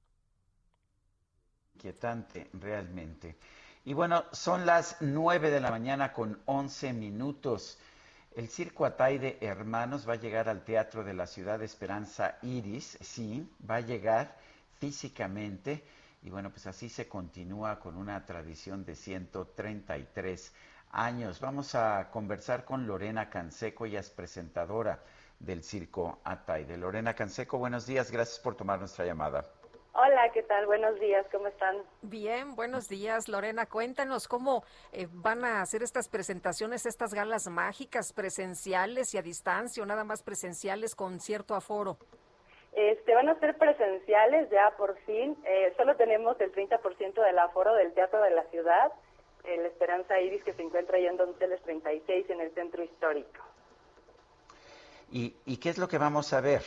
Inquietante, 1.76 2.50
realmente. 2.52 3.38
Y 3.86 3.94
bueno, 3.94 4.24
son 4.30 4.66
las 4.66 4.98
nueve 5.00 5.50
de 5.50 5.62
la 5.62 5.70
mañana 5.70 6.12
con 6.12 6.38
once 6.44 6.92
minutos. 6.92 7.78
El 8.32 8.48
Circo 8.48 8.84
Ataide 8.84 9.38
Hermanos 9.40 10.06
va 10.08 10.12
a 10.12 10.16
llegar 10.16 10.50
al 10.50 10.64
Teatro 10.64 11.02
de 11.02 11.14
la 11.14 11.26
Ciudad 11.26 11.58
de 11.58 11.64
Esperanza 11.64 12.36
Iris, 12.42 12.98
sí, 13.00 13.50
va 13.68 13.76
a 13.76 13.80
llegar 13.80 14.36
físicamente. 14.80 15.84
Y 16.22 16.30
bueno, 16.30 16.50
pues 16.50 16.66
así 16.66 16.88
se 16.88 17.08
continúa 17.08 17.78
con 17.78 17.96
una 17.96 18.26
tradición 18.26 18.84
de 18.84 18.96
133 18.96 20.52
años. 20.90 21.40
Vamos 21.40 21.74
a 21.74 22.10
conversar 22.10 22.64
con 22.64 22.86
Lorena 22.86 23.30
Canseco, 23.30 23.86
ella 23.86 24.00
es 24.00 24.10
presentadora 24.10 25.00
del 25.38 25.62
Circo 25.62 26.18
Ataide. 26.24 26.76
Lorena 26.76 27.14
Canseco, 27.14 27.58
buenos 27.58 27.86
días, 27.86 28.10
gracias 28.10 28.40
por 28.40 28.56
tomar 28.56 28.78
nuestra 28.80 29.04
llamada. 29.04 29.46
Hola, 29.92 30.30
¿qué 30.32 30.42
tal? 30.44 30.66
Buenos 30.66 31.00
días, 31.00 31.26
¿cómo 31.32 31.48
están? 31.48 31.76
Bien, 32.02 32.54
buenos 32.54 32.88
días, 32.88 33.28
Lorena. 33.28 33.66
Cuéntanos 33.66 34.28
cómo 34.28 34.62
eh, 34.92 35.08
van 35.10 35.44
a 35.44 35.62
hacer 35.62 35.82
estas 35.82 36.08
presentaciones, 36.08 36.86
estas 36.86 37.12
galas 37.12 37.48
mágicas, 37.48 38.12
presenciales 38.12 39.14
y 39.14 39.18
a 39.18 39.22
distancia, 39.22 39.82
o 39.82 39.86
nada 39.86 40.04
más 40.04 40.22
presenciales 40.22 40.94
con 40.94 41.18
cierto 41.18 41.54
aforo. 41.56 41.98
Este, 42.72 43.14
van 43.14 43.28
a 43.28 43.38
ser 43.40 43.56
presenciales 43.56 44.48
ya 44.50 44.70
por 44.76 44.96
fin. 45.00 45.36
Eh, 45.44 45.72
solo 45.76 45.96
tenemos 45.96 46.40
el 46.40 46.52
30% 46.52 47.14
del 47.22 47.38
aforo 47.38 47.74
del 47.74 47.92
Teatro 47.92 48.22
de 48.22 48.30
la 48.30 48.44
Ciudad, 48.44 48.92
el 49.44 49.66
Esperanza 49.66 50.20
Iris, 50.20 50.44
que 50.44 50.52
se 50.52 50.62
encuentra 50.62 50.96
ahí 50.96 51.06
en 51.06 51.16
Donceles 51.16 51.60
36, 51.62 52.30
en 52.30 52.40
el 52.40 52.54
centro 52.54 52.82
histórico. 52.82 53.42
¿Y, 55.10 55.34
y 55.44 55.56
qué 55.58 55.70
es 55.70 55.78
lo 55.78 55.88
que 55.88 55.98
vamos 55.98 56.32
a 56.32 56.40
ver? 56.40 56.62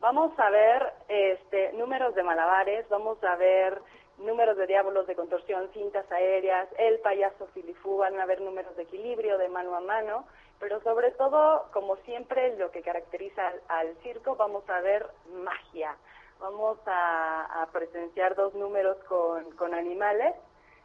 Vamos 0.00 0.38
a 0.38 0.48
ver 0.50 0.92
este, 1.08 1.72
números 1.72 2.14
de 2.14 2.22
malabares, 2.22 2.88
vamos 2.88 3.22
a 3.24 3.34
ver 3.34 3.80
números 4.18 4.56
de 4.56 4.68
diábolos 4.68 5.08
de 5.08 5.16
contorsión, 5.16 5.68
cintas 5.72 6.10
aéreas, 6.12 6.68
el 6.78 7.00
payaso 7.00 7.48
filifú, 7.48 7.98
van 7.98 8.18
a 8.20 8.26
ver 8.26 8.40
números 8.40 8.76
de 8.76 8.84
equilibrio 8.84 9.38
de 9.38 9.48
mano 9.48 9.74
a 9.74 9.80
mano, 9.80 10.24
pero 10.60 10.80
sobre 10.82 11.12
todo, 11.12 11.68
como 11.72 11.96
siempre, 11.98 12.56
lo 12.56 12.70
que 12.70 12.82
caracteriza 12.82 13.52
al, 13.68 13.96
circo, 14.02 14.34
vamos 14.36 14.68
a 14.68 14.80
ver 14.80 15.06
magia. 15.32 15.96
Vamos 16.40 16.78
a, 16.86 17.68
presenciar 17.72 18.34
dos 18.34 18.54
números 18.54 18.96
con, 19.04 19.50
con 19.52 19.74
animales. 19.74 20.34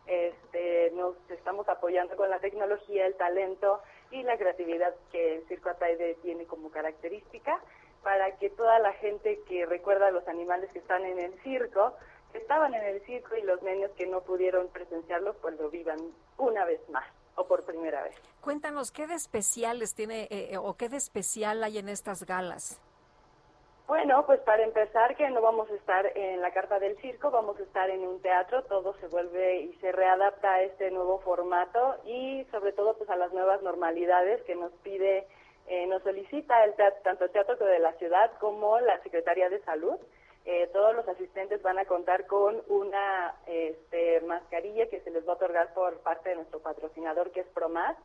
Este, 0.05 0.91
nos 0.91 1.15
estamos 1.29 1.67
apoyando 1.69 2.15
con 2.15 2.29
la 2.29 2.39
tecnología, 2.39 3.05
el 3.05 3.15
talento 3.15 3.81
y 4.11 4.21
la 4.23 4.37
creatividad 4.37 4.93
que 5.11 5.37
el 5.37 5.47
Circo 5.47 5.69
Ataide 5.69 6.15
tiene 6.21 6.45
como 6.45 6.69
característica 6.69 7.59
para 8.03 8.35
que 8.37 8.49
toda 8.49 8.79
la 8.79 8.91
gente 8.93 9.39
que 9.47 9.65
recuerda 9.65 10.07
a 10.07 10.11
los 10.11 10.27
animales 10.27 10.69
que 10.71 10.79
están 10.79 11.05
en 11.05 11.19
el 11.19 11.39
circo, 11.41 11.95
que 12.33 12.39
estaban 12.39 12.73
en 12.73 12.83
el 12.83 13.01
circo 13.05 13.35
y 13.37 13.43
los 13.43 13.61
niños 13.63 13.91
que 13.91 14.05
no 14.05 14.21
pudieron 14.21 14.67
presenciarlo, 14.67 15.35
pues 15.35 15.57
lo 15.57 15.69
vivan 15.69 15.99
una 16.37 16.65
vez 16.65 16.81
más 16.89 17.05
o 17.35 17.45
por 17.45 17.63
primera 17.63 18.03
vez. 18.03 18.15
Cuéntanos, 18.41 18.91
¿qué 18.91 19.07
de 19.07 19.15
especiales 19.15 19.95
tiene 19.95 20.23
eh, 20.23 20.49
eh, 20.51 20.57
o 20.57 20.75
qué 20.75 20.89
de 20.89 20.97
especial 20.97 21.63
hay 21.63 21.77
en 21.77 21.89
estas 21.89 22.25
galas? 22.25 22.79
Bueno, 23.87 24.25
pues 24.25 24.39
para 24.41 24.63
empezar 24.63 25.15
que 25.15 25.29
no 25.29 25.41
vamos 25.41 25.69
a 25.69 25.73
estar 25.73 26.05
en 26.17 26.41
la 26.41 26.51
carta 26.51 26.79
del 26.79 26.97
circo, 26.97 27.31
vamos 27.31 27.59
a 27.59 27.63
estar 27.63 27.89
en 27.89 28.07
un 28.07 28.21
teatro, 28.21 28.63
todo 28.63 28.95
se 28.99 29.07
vuelve 29.07 29.61
y 29.61 29.73
se 29.81 29.91
readapta 29.91 30.53
a 30.53 30.61
este 30.63 30.89
nuevo 30.89 31.19
formato 31.19 31.97
y 32.05 32.45
sobre 32.51 32.71
todo 32.71 32.97
pues 32.97 33.09
a 33.09 33.17
las 33.17 33.33
nuevas 33.33 33.61
normalidades 33.61 34.41
que 34.43 34.55
nos 34.55 34.71
pide 34.83 35.27
eh, 35.67 35.87
nos 35.87 36.03
solicita 36.03 36.63
el 36.65 36.73
tanto 37.03 37.25
el 37.25 37.31
Teatro 37.31 37.55
de 37.55 37.79
la 37.79 37.93
Ciudad 37.93 38.31
como 38.39 38.79
la 38.79 39.01
Secretaría 39.01 39.49
de 39.49 39.61
Salud. 39.63 39.95
Eh, 40.45 40.69
todos 40.73 40.93
los 40.93 41.07
asistentes 41.07 41.61
van 41.61 41.79
a 41.79 41.85
contar 41.85 42.27
con 42.27 42.61
una 42.67 43.35
este, 43.45 44.19
mascarilla 44.21 44.89
que 44.89 44.99
se 45.01 45.09
les 45.09 45.25
va 45.25 45.33
a 45.33 45.35
otorgar 45.35 45.73
por 45.73 45.99
parte 45.99 46.29
de 46.29 46.35
nuestro 46.35 46.59
patrocinador 46.59 47.31
que 47.31 47.41
es 47.41 47.47
ProMask. 47.47 48.01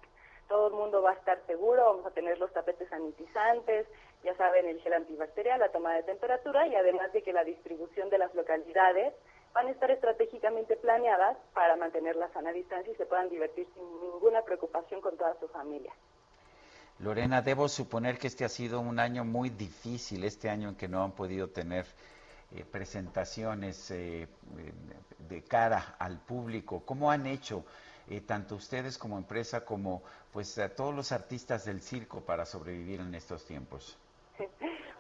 Todo 0.48 0.68
el 0.68 0.74
mundo 0.74 1.02
va 1.02 1.10
a 1.10 1.14
estar 1.14 1.40
seguro, 1.46 1.84
vamos 1.84 2.06
a 2.06 2.10
tener 2.12 2.38
los 2.38 2.52
tapetes 2.52 2.88
sanitizantes, 2.88 3.86
ya 4.22 4.34
saben, 4.36 4.66
el 4.66 4.80
gel 4.80 4.94
antibacterial, 4.94 5.60
la 5.60 5.70
toma 5.70 5.94
de 5.94 6.04
temperatura 6.04 6.66
y 6.66 6.74
además 6.74 7.12
de 7.12 7.22
que 7.22 7.32
la 7.32 7.44
distribución 7.44 8.08
de 8.08 8.18
las 8.18 8.34
localidades 8.34 9.12
van 9.52 9.66
a 9.66 9.70
estar 9.70 9.90
estratégicamente 9.90 10.76
planeadas 10.76 11.36
para 11.52 11.76
mantener 11.76 12.16
la 12.16 12.32
sana 12.32 12.52
distancia 12.52 12.92
y 12.92 12.96
se 12.96 13.06
puedan 13.06 13.28
divertir 13.28 13.66
sin 13.74 14.00
ninguna 14.00 14.42
preocupación 14.42 15.00
con 15.00 15.16
toda 15.16 15.38
su 15.40 15.48
familia. 15.48 15.92
Lorena, 17.00 17.42
debo 17.42 17.68
suponer 17.68 18.18
que 18.18 18.26
este 18.26 18.44
ha 18.44 18.48
sido 18.48 18.80
un 18.80 18.98
año 18.98 19.24
muy 19.24 19.50
difícil, 19.50 20.24
este 20.24 20.48
año 20.48 20.70
en 20.70 20.76
que 20.76 20.88
no 20.88 21.02
han 21.02 21.12
podido 21.12 21.48
tener 21.48 21.86
eh, 22.54 22.64
presentaciones 22.70 23.90
eh, 23.90 24.26
de 25.28 25.42
cara 25.42 25.96
al 25.98 26.18
público. 26.18 26.82
¿Cómo 26.84 27.10
han 27.10 27.26
hecho 27.26 27.64
eh, 28.08 28.20
tanto 28.20 28.54
ustedes 28.54 28.96
como 28.96 29.18
empresa 29.18 29.64
como 29.64 30.02
pues 30.32 30.58
a 30.58 30.74
todos 30.74 30.94
los 30.94 31.12
artistas 31.12 31.64
del 31.64 31.80
circo 31.80 32.20
para 32.20 32.46
sobrevivir 32.46 33.00
en 33.00 33.14
estos 33.14 33.44
tiempos? 33.44 33.98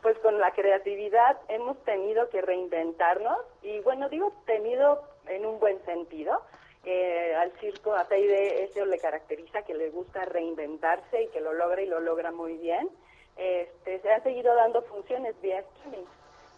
Pues 0.00 0.16
con 0.20 0.38
la 0.38 0.52
creatividad 0.52 1.36
hemos 1.48 1.76
tenido 1.82 2.30
que 2.30 2.40
reinventarnos 2.40 3.36
y 3.62 3.80
bueno, 3.80 4.08
digo 4.08 4.32
tenido 4.46 5.02
en 5.26 5.44
un 5.44 5.58
buen 5.58 5.84
sentido 5.84 6.40
eh, 6.84 7.34
al 7.34 7.52
circo 7.58 7.94
a 7.94 8.04
Teide 8.06 8.62
eso 8.62 8.84
le 8.86 8.98
caracteriza, 8.98 9.62
que 9.62 9.74
le 9.74 9.90
gusta 9.90 10.24
reinventarse 10.24 11.24
y 11.24 11.28
que 11.28 11.40
lo 11.40 11.52
logra 11.52 11.82
y 11.82 11.86
lo 11.86 12.00
logra 12.00 12.30
muy 12.30 12.56
bien. 12.58 12.88
Este, 13.36 14.00
se 14.00 14.10
han 14.10 14.22
seguido 14.22 14.54
dando 14.54 14.82
funciones 14.82 15.38
vía 15.40 15.58
streaming. 15.58 16.06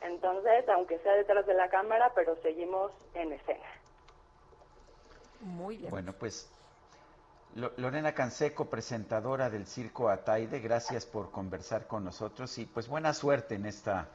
Entonces, 0.03 0.69
aunque 0.69 0.99
sea 0.99 1.15
detrás 1.15 1.47
de 1.47 1.55
la 1.55 1.69
cámara, 1.69 2.13
pero 2.15 2.37
seguimos 2.43 2.93
en 3.15 3.33
escena. 3.33 3.67
Muy 5.41 5.77
bien. 5.77 5.91
Bueno, 5.91 6.13
pues 6.13 6.51
Lorena 7.55 8.15
Canseco, 8.15 8.67
presentadora 8.71 9.51
del 9.51 9.67
Circo 9.67 10.09
Ataide, 10.09 10.61
gracias 10.61 11.05
por 11.05 11.31
conversar 11.31 11.87
con 11.87 12.05
nosotros 12.05 12.57
y 12.59 12.67
pues 12.67 12.89
buena 12.89 13.13
suerte 13.13 13.57
en 13.57 13.67
esta, 13.67 14.09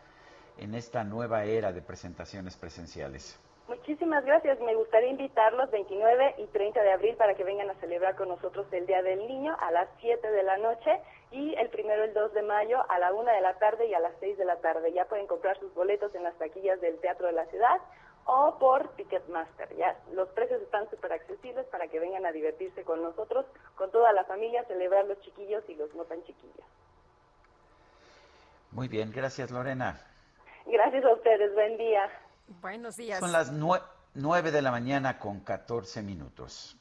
en 0.57 0.73
esta 0.73 1.03
nueva 1.03 1.43
era 1.43 1.73
de 1.73 1.81
presentaciones 1.81 2.55
presenciales. 2.55 3.37
Muchísimas 3.67 4.23
gracias. 4.23 4.59
Me 4.61 4.75
gustaría 4.75 5.09
invitarlos 5.09 5.71
29 5.71 6.35
y 6.37 6.45
30 6.45 6.81
de 6.81 6.91
abril 6.91 7.15
para 7.15 7.33
que 7.33 7.43
vengan 7.43 7.69
a 7.69 7.73
celebrar 7.75 8.15
con 8.15 8.29
nosotros 8.29 8.67
el 8.71 8.85
Día 8.85 9.01
del 9.01 9.27
Niño 9.27 9.57
a 9.59 9.71
las 9.71 9.89
7 9.99 10.31
de 10.31 10.43
la 10.43 10.57
noche 10.57 11.01
y 11.35 11.53
el 11.55 11.67
primero 11.69 12.05
el 12.05 12.13
2 12.13 12.33
de 12.33 12.43
mayo 12.43 12.89
a 12.89 12.97
la 12.97 13.11
1 13.11 13.29
de 13.29 13.41
la 13.41 13.59
tarde 13.59 13.87
y 13.87 13.93
a 13.93 13.99
las 13.99 14.13
6 14.21 14.37
de 14.37 14.45
la 14.45 14.55
tarde. 14.61 14.93
Ya 14.93 15.03
pueden 15.05 15.27
comprar 15.27 15.59
sus 15.59 15.73
boletos 15.73 16.15
en 16.15 16.23
las 16.23 16.33
taquillas 16.35 16.79
del 16.79 16.97
Teatro 16.99 17.27
de 17.27 17.33
la 17.33 17.45
Ciudad 17.47 17.81
o 18.23 18.57
por 18.57 18.87
Ticketmaster. 18.95 19.75
Ya 19.75 19.99
los 20.13 20.29
precios 20.29 20.61
están 20.61 20.89
súper 20.89 21.11
accesibles 21.11 21.65
para 21.67 21.89
que 21.89 21.99
vengan 21.99 22.25
a 22.25 22.31
divertirse 22.31 22.83
con 22.85 23.03
nosotros, 23.03 23.45
con 23.75 23.91
toda 23.91 24.13
la 24.13 24.23
familia, 24.23 24.63
celebrar 24.63 25.05
los 25.05 25.19
chiquillos 25.21 25.61
y 25.67 25.75
los 25.75 25.93
no 25.93 26.05
tan 26.05 26.23
chiquillos. 26.23 26.65
Muy 28.71 28.87
bien, 28.87 29.11
gracias 29.13 29.51
Lorena. 29.51 29.99
Gracias 30.65 31.03
a 31.03 31.13
ustedes, 31.13 31.53
buen 31.53 31.77
día. 31.77 32.09
Buenos 32.61 32.95
días. 32.95 33.19
Son 33.19 33.33
las 33.33 33.51
nueve 33.51 34.51
de 34.51 34.61
la 34.61 34.71
mañana 34.71 35.19
con 35.19 35.41
14 35.41 36.01
minutos. 36.01 36.77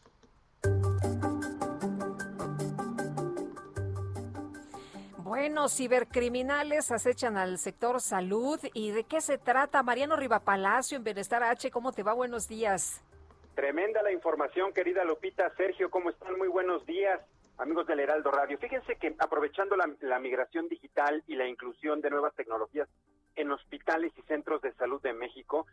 Bueno, 5.24 5.70
cibercriminales 5.70 6.90
acechan 6.90 7.38
al 7.38 7.56
sector 7.56 8.02
salud. 8.02 8.60
¿Y 8.74 8.90
de 8.90 9.04
qué 9.04 9.22
se 9.22 9.38
trata? 9.38 9.82
Mariano 9.82 10.16
Rivapalacio 10.16 10.98
en 10.98 11.04
Bienestar 11.04 11.42
H, 11.42 11.70
¿cómo 11.70 11.92
te 11.92 12.02
va? 12.02 12.12
Buenos 12.12 12.46
días. 12.46 13.02
Tremenda 13.54 14.02
la 14.02 14.12
información, 14.12 14.74
querida 14.74 15.02
Lupita. 15.02 15.50
Sergio, 15.56 15.90
¿cómo 15.90 16.10
están? 16.10 16.36
Muy 16.36 16.48
buenos 16.48 16.84
días, 16.84 17.22
amigos 17.56 17.86
del 17.86 18.00
Heraldo 18.00 18.32
Radio. 18.32 18.58
Fíjense 18.58 18.96
que 18.96 19.14
aprovechando 19.18 19.76
la, 19.76 19.90
la 20.02 20.18
migración 20.18 20.68
digital 20.68 21.24
y 21.26 21.36
la 21.36 21.48
inclusión 21.48 22.02
de 22.02 22.10
nuevas 22.10 22.34
tecnologías 22.34 22.86
en 23.36 23.50
hospitales 23.50 24.12
y 24.18 24.22
centros 24.24 24.60
de 24.60 24.74
salud 24.74 25.00
de 25.00 25.14
México, 25.14 25.66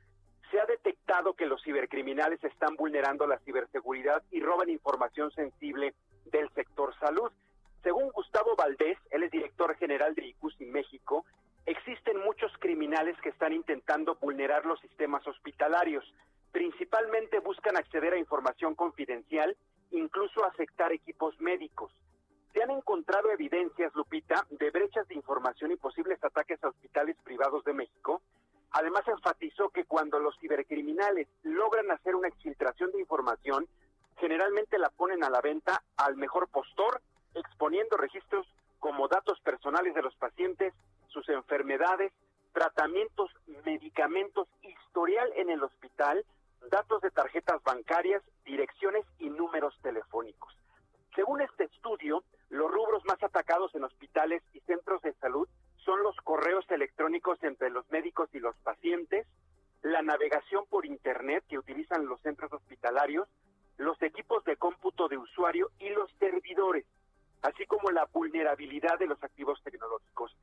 se 0.50 0.62
ha 0.62 0.66
detectado 0.66 1.34
que 1.34 1.46
los 1.46 1.62
cibercriminales 1.62 2.42
están 2.42 2.78
vulnerando 2.78 3.28
la 3.28 3.38
ciberseguridad 3.40 4.24
y 4.32 4.40
roban 4.40 4.70
información 4.70 5.30
sensible 5.32 5.94
del 6.32 6.50
sector 6.54 6.98
salud. 7.02 7.34
Según 7.84 8.10
Gustavo 8.12 8.56
Valdés, 8.56 8.98
él 9.10 9.24
es 9.24 9.32
director 9.32 9.76
general 9.76 10.14
de 10.14 10.28
ICUSI 10.28 10.66
México, 10.66 11.26
existen 11.66 12.20
muchos 12.20 12.52
criminales 12.60 13.20
que 13.22 13.30
están 13.30 13.54
intentando 13.54 14.16
vulnerar 14.16 14.66
los 14.66 14.80
sistemas 14.82 15.26
hospitalarios. 15.28 16.04
Principalmente 16.52 17.40
buscan 17.40 17.78
acceder 17.78 18.14
a 18.14 18.20
información 18.20 18.76
confidencial, 18.76 19.56
incluso 19.92 20.46
afectar 20.46 20.92
equipos 20.92 21.40
médicos. 21.40 21.92
Se 22.54 22.62
han 22.62 22.72
encontrado 22.72 23.32
evidencias, 23.32 23.96
Lupita, 23.96 24.46
de 24.50 24.70
brechas 24.70 25.08
de 25.08 25.16
información 25.16 25.72
y 25.72 25.78
posibles 25.78 26.24
ataques 26.24 26.64
a 26.64 26.70
hospitales 26.70 27.16
privados 27.24 27.64
de 27.64 27.74
México. 27.74 28.22
Además, 28.72 29.08
enfatizó 29.08 29.70
que 29.70 29.86
cuando 29.86 30.20
los 30.20 30.38
cibercriminales 30.40 31.28
logran 31.44 31.90
hacer 31.92 32.16
una 32.16 32.28
exfiltración 32.28 32.92
de 32.92 33.00
información, 33.00 33.68
generalmente 34.18 34.78
la 34.78 34.90
ponen 34.90 35.24
a 35.24 35.30
la 35.30 35.42
venta 35.42 35.82
al 35.98 36.16
mejor 36.18 36.50
postor, 36.50 37.02
exponiendo 37.36 37.98
registros 37.98 38.48
como 38.80 39.08
datos 39.08 39.40
personales 39.42 39.94
de 39.94 40.02
los 40.02 40.16
pacientes, 40.16 40.74
sus 41.08 41.28
enfermedades, 41.30 42.12
tratamientos, 42.54 43.32
medicamentos, 43.66 44.48
historial 44.62 45.32
en 45.36 45.50
el 45.50 45.64
hospital, 45.64 46.26
datos 46.70 47.02
de 47.02 47.12
tarjetas 47.12 47.62
bancarias, 47.64 48.22
direcciones 48.46 49.06
y 49.20 49.30
números 49.30 49.74
telefónicos. 49.82 50.54
Según 51.16 51.42
este 51.42 51.66
estudio, 51.66 52.24
los 52.50 52.72
rubros 52.72 53.04
más 53.06 53.22
atacados 53.24 53.74
en 53.76 53.84
hospitales 53.84 54.42
y 54.54 54.60
centros 54.62 55.02
de 55.02 55.14
salud 55.14 55.48
son 55.78 56.04
los 56.04 56.16
correos 56.18 56.66
electrónicos 56.70 57.42
entre 57.44 57.70
los 57.70 57.90
médicos 57.92 58.30
y 58.34 58.40
los 58.40 58.56
pacientes, 58.58 59.28
la 59.82 60.02
navegación 60.02 60.66
por 60.70 60.86
Internet 60.86 61.44
que 61.50 61.58
utilizan 61.58 62.06
los 62.06 62.22
centros 62.22 62.52
hospitalarios, 62.54 63.28
los 63.78 64.00
equipos 64.02 64.44
de 64.44 64.58
cómputo 64.58 65.08
de 65.08 65.18
usuario 65.18 65.72
y 65.80 65.90
los 65.90 66.12
servidores, 66.20 66.86
así 67.42 67.66
como 67.66 67.92
la 67.92 68.06
vulnerabilidad 68.06 69.00
de 69.00 69.08
los 69.08 69.22
activos 69.24 69.62
tecnológicos. 69.64 70.36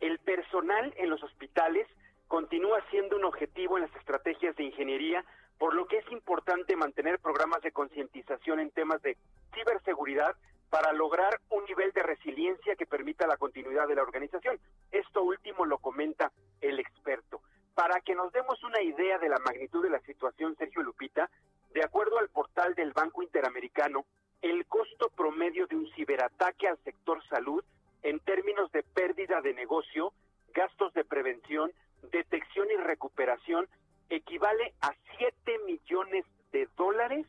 El 0.00 0.18
personal 0.18 0.92
en 0.96 1.10
los 1.10 1.22
hospitales 1.22 1.86
continúa 2.28 2.82
siendo 2.90 3.16
un 3.16 3.24
objetivo 3.24 3.76
en 3.76 3.84
las 3.84 3.96
estrategias 3.96 4.56
de 4.56 4.64
ingeniería 4.64 5.24
por 5.58 5.74
lo 5.74 5.86
que 5.86 5.98
es 5.98 6.12
importante 6.12 6.76
mantener 6.76 7.18
programas 7.18 7.62
de 7.62 7.72
concientización 7.72 8.60
en 8.60 8.70
temas 8.70 9.00
de 9.02 9.16
ciberseguridad 9.54 10.36
para 10.70 10.92
lograr 10.92 11.40
un 11.50 11.64
nivel 11.64 11.92
de 11.92 12.02
resiliencia 12.02 12.76
que 12.76 12.86
permita 12.86 13.26
la 13.26 13.36
continuidad 13.36 13.88
de 13.88 13.94
la 13.94 14.02
organización. 14.02 14.58
Esto 14.90 15.22
último 15.22 15.64
lo 15.64 15.78
comenta 15.78 16.32
el 16.60 16.78
experto. 16.78 17.40
Para 17.74 18.00
que 18.00 18.14
nos 18.14 18.32
demos 18.32 18.62
una 18.64 18.82
idea 18.82 19.18
de 19.18 19.28
la 19.28 19.38
magnitud 19.38 19.82
de 19.82 19.90
la 19.90 20.00
situación, 20.00 20.56
Sergio 20.56 20.82
Lupita, 20.82 21.30
de 21.72 21.84
acuerdo 21.84 22.18
al 22.18 22.28
portal 22.28 22.74
del 22.74 22.92
Banco 22.92 23.22
Interamericano, 23.22 24.04
el 24.50 24.64
costo 24.66 25.08
promedio 25.16 25.66
de 25.66 25.76
un 25.76 25.90
ciberataque 25.94 26.68
al 26.68 26.78
sector 26.84 27.20
salud 27.28 27.64
en 28.02 28.20
términos 28.20 28.70
de 28.70 28.84
pérdida 28.84 29.40
de 29.40 29.54
negocio, 29.54 30.12
gastos 30.54 30.94
de 30.94 31.04
prevención, 31.04 31.72
detección 32.12 32.68
y 32.70 32.80
recuperación 32.80 33.66
equivale 34.08 34.74
a 34.80 34.94
7 35.18 35.32
millones 35.66 36.24
de 36.52 36.68
dólares 36.76 37.26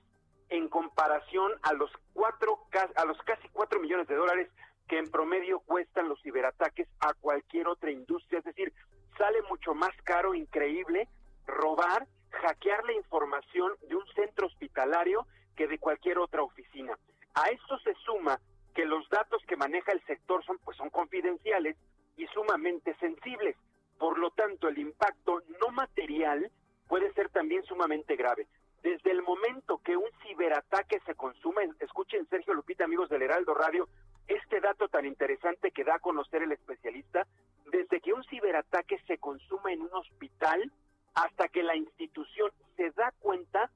en 0.49 0.69
comparación 0.69 1.53
a 1.63 1.73
los 1.73 1.91
cuatro 2.13 2.59
a 2.95 3.05
los 3.05 3.17
casi 3.23 3.49
4 3.49 3.79
millones 3.79 4.07
de 4.07 4.15
dólares 4.15 4.49
que 4.87 4.99
en 4.99 5.09
promedio 5.09 5.59
cuestan 5.61 6.07
los 6.07 6.21
ciberataques 6.21 6.87
a 6.99 7.13
cualquier 7.15 7.67
otra 7.67 7.91
industria, 7.91 8.39
es 8.39 8.45
decir, 8.45 8.71
sale 9.17 9.41
mucho 9.49 9.73
más 9.73 9.91
caro, 10.03 10.35
increíble, 10.35 11.09
robar, 11.47 12.07
hackear 12.29 12.85
la 12.85 12.93
información 12.93 13.73
de 13.89 13.95
un 13.95 14.05
centro 14.15 14.45
hospitalario 14.45 15.25
que 15.57 15.67
de 15.67 15.79
cualquier 15.79 16.19
otra 16.19 16.43
oficina. 16.43 16.97
A 17.33 17.49
esto 17.49 17.77
se 17.79 17.93
suma 18.05 18.39
que 18.73 18.85
los 18.85 19.09
datos 19.09 19.41
que 19.47 19.57
maneja 19.57 19.91
el 19.91 20.01
sector 20.05 20.45
son 20.45 20.59
pues 20.59 20.77
son 20.77 20.89
confidenciales 20.89 21.75
y 22.15 22.25
sumamente 22.27 22.95
sensibles. 22.99 23.57
Por 23.97 24.19
lo 24.19 24.29
tanto, 24.31 24.69
el 24.69 24.77
impacto 24.77 25.41
no 25.59 25.69
material 25.69 26.49
puede 26.87 27.11
ser 27.13 27.29
también 27.29 27.63
sumamente 27.63 28.15
grave. 28.15 28.47
Desde 28.83 29.11
el 29.11 29.23
momento 29.23 29.79
que 29.83 29.97
un 29.97 30.09
ciberataque 30.23 30.99
se 31.05 31.15
consume, 31.15 31.69
escuchen 31.79 32.27
Sergio 32.29 32.53
Lupita, 32.53 32.85
amigos 32.85 33.09
del 33.09 33.23
Heraldo 33.23 33.53
Radio, 33.53 33.89
este 34.27 34.61
dato 34.61 34.87
tan 34.87 35.05
interesante 35.05 35.71
que 35.71 35.83
da 35.83 35.95
a 35.95 35.99
conocer 35.99 36.43
el 36.43 36.51
especialista, 36.51 37.25
desde 37.71 37.99
que 37.99 38.13
un 38.13 38.23
ciberataque 38.25 38.99
se 39.07 39.17
consume 39.17 39.73
en 39.73 39.81
un 39.81 39.93
hospital 39.93 40.71
hasta 41.15 41.47
que 41.47 41.63
la 41.63 41.75
institución 41.75 42.51
se 42.75 42.91
da 42.91 43.11
cuenta, 43.19 43.71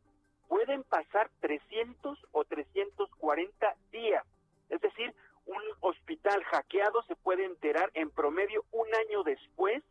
pueden 0.52 0.84
pasar 0.84 1.32
300 1.40 2.28
o 2.34 2.44
340 2.44 3.76
días. 3.94 4.26
Es 4.68 4.82
decir, 4.82 5.15
un 5.45 5.61
hospital 5.80 6.44
hackeado 6.44 7.02
se 7.03 7.15
puede 7.15 7.45
enterar 7.45 7.90
en 7.94 8.10
promedio 8.10 8.65
un 8.73 8.86
año 8.94 9.23
después 9.23 9.82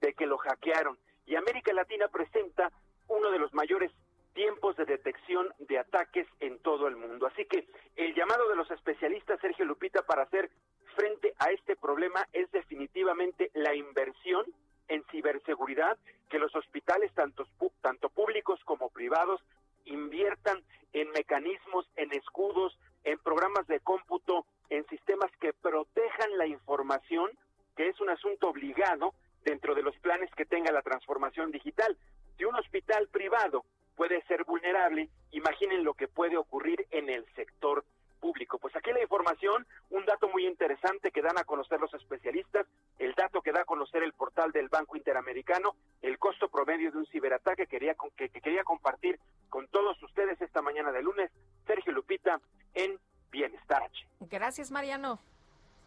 de 0.00 0.12
que 0.14 0.26
lo 0.26 0.38
hackearon 0.38 0.98
y 1.24 1.36
América 1.36 1.72
Latina 1.72 2.08
presenta 2.08 2.72
uno 3.06 3.30
de 3.30 3.38
los 3.38 3.54
mayores 3.54 3.92
tiempos 4.34 4.76
de 4.76 4.86
detección 4.86 5.54
de 5.60 5.78
ataques 5.78 6.26
en 6.40 6.58
todo 6.58 6.88
el 6.88 6.96
mundo. 6.96 7.28
Así 7.28 7.44
que 7.44 7.68
el 7.94 8.12
llamado 8.16 8.48
de 8.48 8.56
los 8.56 8.68
especialistas, 8.72 9.38
Sergio 9.40 9.64
Lupita, 9.64 10.02
para 10.02 10.24
hacer 10.24 10.50
frente 10.96 11.32
a 11.38 11.52
este 11.52 11.76
problema 11.76 12.26
es 12.32 12.50
definitivamente 12.50 13.52
la 13.54 13.76
inversión 13.76 14.46
en 14.88 15.04
ciberseguridad, 15.12 15.96
que 16.28 16.40
los 16.40 16.52
hospitales, 16.56 17.12
tanto, 17.14 17.46
tanto 17.80 18.08
públicos 18.08 18.58
como 18.64 18.90
privados, 18.90 19.40
inviertan 19.84 20.62
en 20.92 21.10
mecanismos, 21.10 21.88
en 21.96 22.12
escudos, 22.12 22.78
en 23.04 23.18
programas 23.18 23.66
de 23.66 23.80
cómputo, 23.80 24.46
en 24.68 24.86
sistemas 24.86 25.30
que 25.40 25.52
protejan 25.52 26.38
la 26.38 26.46
información, 26.46 27.30
que 27.76 27.88
es 27.88 28.00
un 28.00 28.10
asunto 28.10 28.48
obligado 28.48 29.14
dentro 29.44 29.74
de 29.74 29.82
los 29.82 29.96
planes 29.98 30.30
que 30.34 30.44
tenga 30.44 30.72
la 30.72 30.82
transformación 30.82 31.50
digital. 31.50 31.96
Si 32.36 32.44
un 32.44 32.54
hospital 32.54 33.08
privado 33.08 33.64
puede 33.96 34.22
ser 34.26 34.44
vulnerable, 34.44 35.08
imaginen 35.30 35.84
lo 35.84 35.94
que 35.94 36.08
puede 36.08 36.36
ocurrir 36.36 36.86
en 36.90 37.08
el 37.08 37.26
sector 37.34 37.84
público. 38.22 38.58
Pues 38.58 38.74
aquí 38.76 38.92
la 38.92 39.02
información, 39.02 39.66
un 39.90 40.06
dato 40.06 40.28
muy 40.28 40.46
interesante 40.46 41.10
que 41.10 41.20
dan 41.20 41.36
a 41.38 41.44
conocer 41.44 41.80
los 41.80 41.92
especialistas, 41.92 42.66
el 43.00 43.14
dato 43.14 43.42
que 43.42 43.50
da 43.50 43.62
a 43.62 43.64
conocer 43.64 44.04
el 44.04 44.12
portal 44.12 44.52
del 44.52 44.68
Banco 44.68 44.96
Interamericano, 44.96 45.74
el 46.00 46.18
costo 46.20 46.48
promedio 46.48 46.92
de 46.92 46.98
un 46.98 47.06
ciberataque 47.06 47.66
quería, 47.66 47.96
que, 48.16 48.28
que 48.28 48.40
quería 48.40 48.62
compartir 48.62 49.18
con 49.50 49.66
todos 49.66 50.00
ustedes 50.04 50.40
esta 50.40 50.62
mañana 50.62 50.92
de 50.92 51.02
lunes. 51.02 51.32
Sergio 51.66 51.92
Lupita 51.92 52.40
en 52.74 52.96
Bienestar 53.32 53.82
H. 53.82 54.06
Gracias, 54.20 54.70
Mariano. 54.70 55.18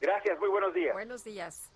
Gracias, 0.01 0.37
muy 0.39 0.49
buenos 0.49 0.73
días. 0.73 0.93
Buenos 0.93 1.23
días. 1.23 1.71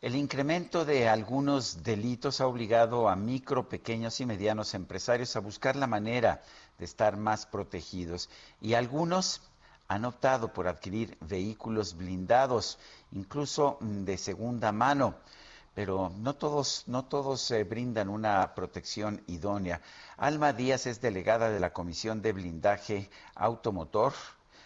El 0.00 0.14
incremento 0.14 0.84
de 0.84 1.08
algunos 1.08 1.82
delitos 1.82 2.40
ha 2.40 2.46
obligado 2.46 3.08
a 3.08 3.16
micro, 3.16 3.68
pequeños 3.68 4.20
y 4.20 4.26
medianos 4.26 4.74
empresarios 4.74 5.34
a 5.34 5.40
buscar 5.40 5.74
la 5.74 5.88
manera 5.88 6.40
de 6.78 6.84
estar 6.84 7.16
más 7.16 7.46
protegidos 7.46 8.30
y 8.60 8.74
algunos 8.74 9.42
han 9.88 10.04
optado 10.04 10.52
por 10.52 10.68
adquirir 10.68 11.16
vehículos 11.20 11.96
blindados, 11.96 12.78
incluso 13.12 13.78
de 13.80 14.16
segunda 14.18 14.70
mano. 14.72 15.16
pero 15.74 16.10
no 16.18 16.34
todos, 16.34 16.84
no 16.88 17.04
todos 17.04 17.52
eh, 17.52 17.62
brindan 17.62 18.08
una 18.08 18.52
protección 18.54 19.22
idónea. 19.28 19.80
Alma 20.16 20.52
Díaz 20.52 20.86
es 20.86 21.00
delegada 21.00 21.50
de 21.50 21.60
la 21.60 21.72
Comisión 21.72 22.20
de 22.20 22.32
Blindaje 22.32 23.08
Automotor 23.36 24.12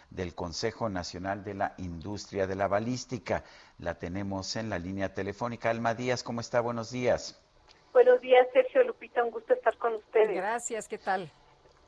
del 0.09 0.35
Consejo 0.35 0.89
Nacional 0.89 1.45
de 1.45 1.53
la 1.53 1.75
Industria 1.77 2.47
de 2.47 2.55
la 2.55 2.67
Balística. 2.67 3.45
La 3.79 3.99
tenemos 3.99 4.57
en 4.57 4.71
la 4.71 4.79
línea 4.79 5.13
telefónica. 5.13 5.69
Alma 5.69 5.95
Díaz, 5.95 6.23
¿cómo 6.23 6.41
está? 6.41 6.63
Buenos 6.63 6.91
días. 6.91 7.39
Buenos 7.93 8.21
días, 8.23 8.47
Sergio 8.55 8.83
Lupita, 8.85 9.23
un 9.23 9.33
gusto 9.33 9.53
estar 9.53 9.77
con 9.77 9.95
ustedes. 9.95 10.35
Gracias, 10.35 10.89
¿qué 10.89 10.97
tal? 10.97 11.31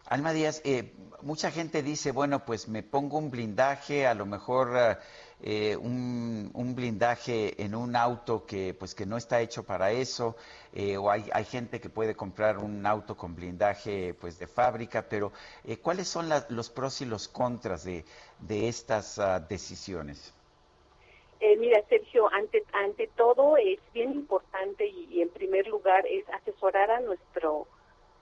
Alma 0.06 0.34
Díaz, 0.34 0.60
eh, 0.66 0.92
mucha 1.22 1.50
gente 1.50 1.82
dice, 1.82 2.12
bueno, 2.12 2.44
pues 2.44 2.68
me 2.68 2.82
pongo 2.82 3.16
un 3.16 3.30
blindaje, 3.30 4.06
a 4.06 4.12
lo 4.12 4.26
mejor 4.26 4.98
eh, 5.40 5.76
un, 5.76 6.74
blindaje 6.76 7.62
en 7.62 7.74
un 7.74 7.96
auto 7.96 8.44
que 8.44 8.74
pues 8.74 8.94
que 8.94 9.06
no 9.06 9.16
está 9.16 9.40
hecho 9.40 9.62
para 9.62 9.92
eso, 9.92 10.36
eh, 10.74 10.98
o 10.98 11.10
hay, 11.10 11.24
hay, 11.32 11.44
gente 11.46 11.80
que 11.80 11.88
puede 11.88 12.14
comprar 12.14 12.58
un 12.58 12.84
auto 12.84 13.16
con 13.16 13.34
blindaje 13.34 14.12
pues 14.12 14.38
de 14.38 14.46
fábrica, 14.46 15.06
pero 15.08 15.32
¿cuáles 15.80 16.06
son 16.06 16.28
los 16.50 16.68
pros 16.68 17.00
y 17.00 17.06
los 17.06 17.26
contras 17.26 17.84
de, 17.84 18.04
de 18.40 18.68
estas 18.68 19.16
uh, 19.16 19.40
decisiones? 19.48 20.34
mira, 21.58 21.82
Sergio, 21.88 22.30
ante, 22.32 22.62
ante 22.72 23.06
todo 23.16 23.56
es 23.56 23.78
bien 23.92 24.12
importante 24.12 24.86
y 24.86 25.20
en 25.20 25.28
primer 25.28 25.66
lugar 25.66 26.06
es 26.06 26.28
asesorar 26.30 26.90
a 26.90 27.00
nuestro 27.00 27.66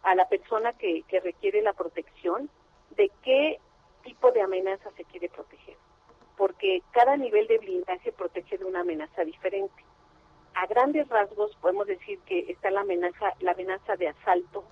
a 0.03 0.15
la 0.15 0.29
persona 0.29 0.73
que, 0.73 1.03
que 1.09 1.21
requiere 1.21 1.63
la 1.63 1.73
protección 1.73 2.51
de 2.97 3.11
qué 3.23 3.59
tipo 4.03 4.33
de 4.33 4.43
amenaza 4.43 4.91
se 4.97 5.05
quiere 5.05 5.29
proteger, 5.29 5.77
porque 6.37 6.83
cada 6.93 7.17
nivel 7.17 7.47
de 7.47 7.59
blindaje 7.59 8.13
protege 8.13 8.59
de 8.59 8.65
una 8.65 8.81
amenaza 8.81 9.25
diferente. 9.25 9.85
A 10.55 10.67
grandes 10.67 11.09
rasgos 11.09 11.57
podemos 11.57 11.87
decir 11.87 12.19
que 12.27 12.51
está 12.51 12.71
la 12.71 12.81
amenaza, 12.81 13.33
la 13.41 13.53
amenaza 13.53 13.97
de 13.97 14.09
asalto, 14.09 14.65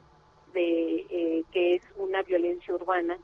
de 0.52 1.06
eh, 1.08 1.44
que 1.52 1.76
es 1.76 1.82
una 1.96 2.22
violencia 2.22 2.74
urbana. 2.74 3.18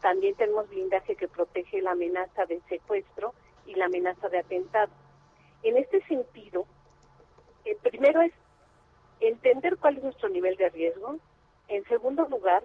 También 0.00 0.34
tenemos 0.36 0.68
blindaje 0.68 1.16
que 1.16 1.28
protege 1.28 1.82
la 1.82 1.90
amenaza 1.90 2.46
de 2.46 2.60
secuestro 2.68 3.34
y 3.66 3.74
la 3.74 3.86
amenaza 3.86 4.28
de 4.28 4.38
atentado. 4.38 4.92
En 5.62 5.76
este 5.76 6.00
sentido, 6.06 6.66
el 7.64 7.72
eh, 7.72 7.78
primero 7.82 8.22
es 8.22 8.32
entender 9.20 9.76
cuál 9.76 9.98
es 9.98 10.04
nuestro 10.04 10.28
nivel 10.28 10.56
de 10.56 10.70
riesgo, 10.70 11.18
en 11.68 11.84
segundo 11.84 12.26
lugar, 12.28 12.64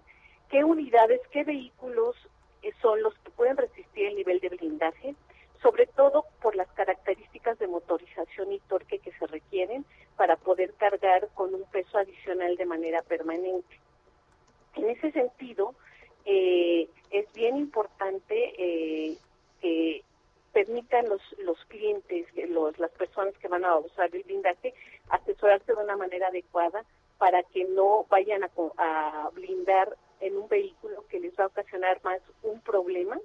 qué 0.50 0.64
unidades, 0.64 1.22
qué 1.32 1.44
vehículos 1.44 2.16
eh, 2.62 2.72
son 2.82 3.02
los 3.02 3.14
que 3.20 3.32
pueden 3.32 3.58
resistir 3.58 4.08
el 4.08 4.16
nivel 4.16 4.40
de 4.40 4.50
blindaje, 4.50 5.16
sobre 5.62 5.86
todo 5.88 6.26
por 6.42 6.56
las 6.56 6.68
características 6.74 7.58
de 7.60 7.68
motorización 7.68 8.52
y 8.52 8.60
torque 8.60 9.00
que 9.00 9.12
se 9.14 9.28
requieren 9.28 9.86
para 10.18 10.36
poder 10.36 10.74
cargar 10.74 11.30
con 11.34 11.54
un 11.54 11.64
peso 11.66 11.98
adicional 11.98 12.56
de 12.56 12.66
manera 12.66 13.02
permanente. 13.02 13.80
En 14.76 14.90
ese 14.90 15.12
sentido, 15.12 15.74
eh, 16.26 16.88
es 17.12 17.32
bien 17.34 17.58
importante 17.58 18.54
eh, 18.58 19.18
que 19.62 20.04
permitan 20.52 21.10
los, 21.10 21.22
los 21.40 21.58
clientes, 21.66 22.28
las 22.78 22.92
personas 22.92 23.34
que 23.40 23.48
van 23.48 23.66
a 23.66 23.78
usar 23.78 24.10
el 24.14 24.24
blindaje, 24.24 24.74
asesorarse 25.10 25.74
de 25.74 25.84
una 25.84 25.98
manera 25.98 26.28
adecuada 26.28 26.86
para 27.18 27.44
que 27.44 27.65
no 27.65 28.06
vayan 28.10 28.44
a, 28.44 29.30
blindar 29.34 29.98
en 30.19 30.38
un 30.38 30.48
vehículo 30.48 31.06
que 31.07 31.19
les 31.19 31.38
va 31.38 31.45
a 31.45 31.48
ocasionar 31.48 31.99
más 32.03 32.19
un 32.44 32.60
problema 32.61 33.18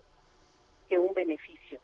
que 0.88 0.98
un 0.98 1.14
beneficio. 1.14 1.78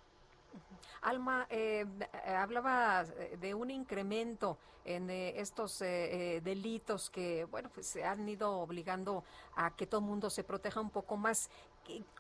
Alma, 1.02 1.46
eh, 1.50 1.84
hablaba 2.26 3.04
de 3.04 3.54
un 3.54 3.70
incremento 3.70 4.56
en 4.84 5.10
eh, 5.10 5.40
estos 5.40 5.82
eh, 5.82 6.40
delitos 6.42 7.10
que, 7.10 7.44
bueno, 7.44 7.70
pues 7.72 7.86
se 7.86 8.04
han 8.04 8.28
ido 8.28 8.58
obligando 8.58 9.24
a 9.56 9.74
que 9.74 9.86
todo 9.86 10.00
el 10.00 10.06
mundo 10.06 10.30
se 10.30 10.44
proteja 10.44 10.80
un 10.80 10.90
poco 10.90 11.16
más. 11.16 11.50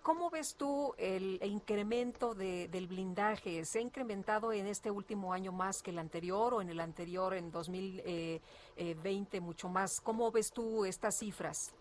¿Cómo 0.02 0.30
ves 0.30 0.56
tú 0.56 0.94
el 0.98 1.40
incremento 1.44 2.34
del 2.34 2.86
blindaje? 2.86 3.64
¿Se 3.64 3.78
ha 3.78 3.82
incrementado 3.82 4.52
en 4.52 4.66
este 4.66 4.90
último 4.90 5.32
año 5.32 5.52
más 5.52 5.82
que 5.82 5.90
el 5.90 5.98
anterior 5.98 6.54
o 6.54 6.60
en 6.60 6.68
el 6.68 6.80
anterior, 6.80 7.34
en 7.34 7.50
2020, 7.50 9.40
mucho 9.40 9.68
más? 9.68 10.00
¿Cómo 10.00 10.30
ves 10.30 10.52
tú 10.52 10.84
estas 10.84 11.18
cifras? 11.18 11.74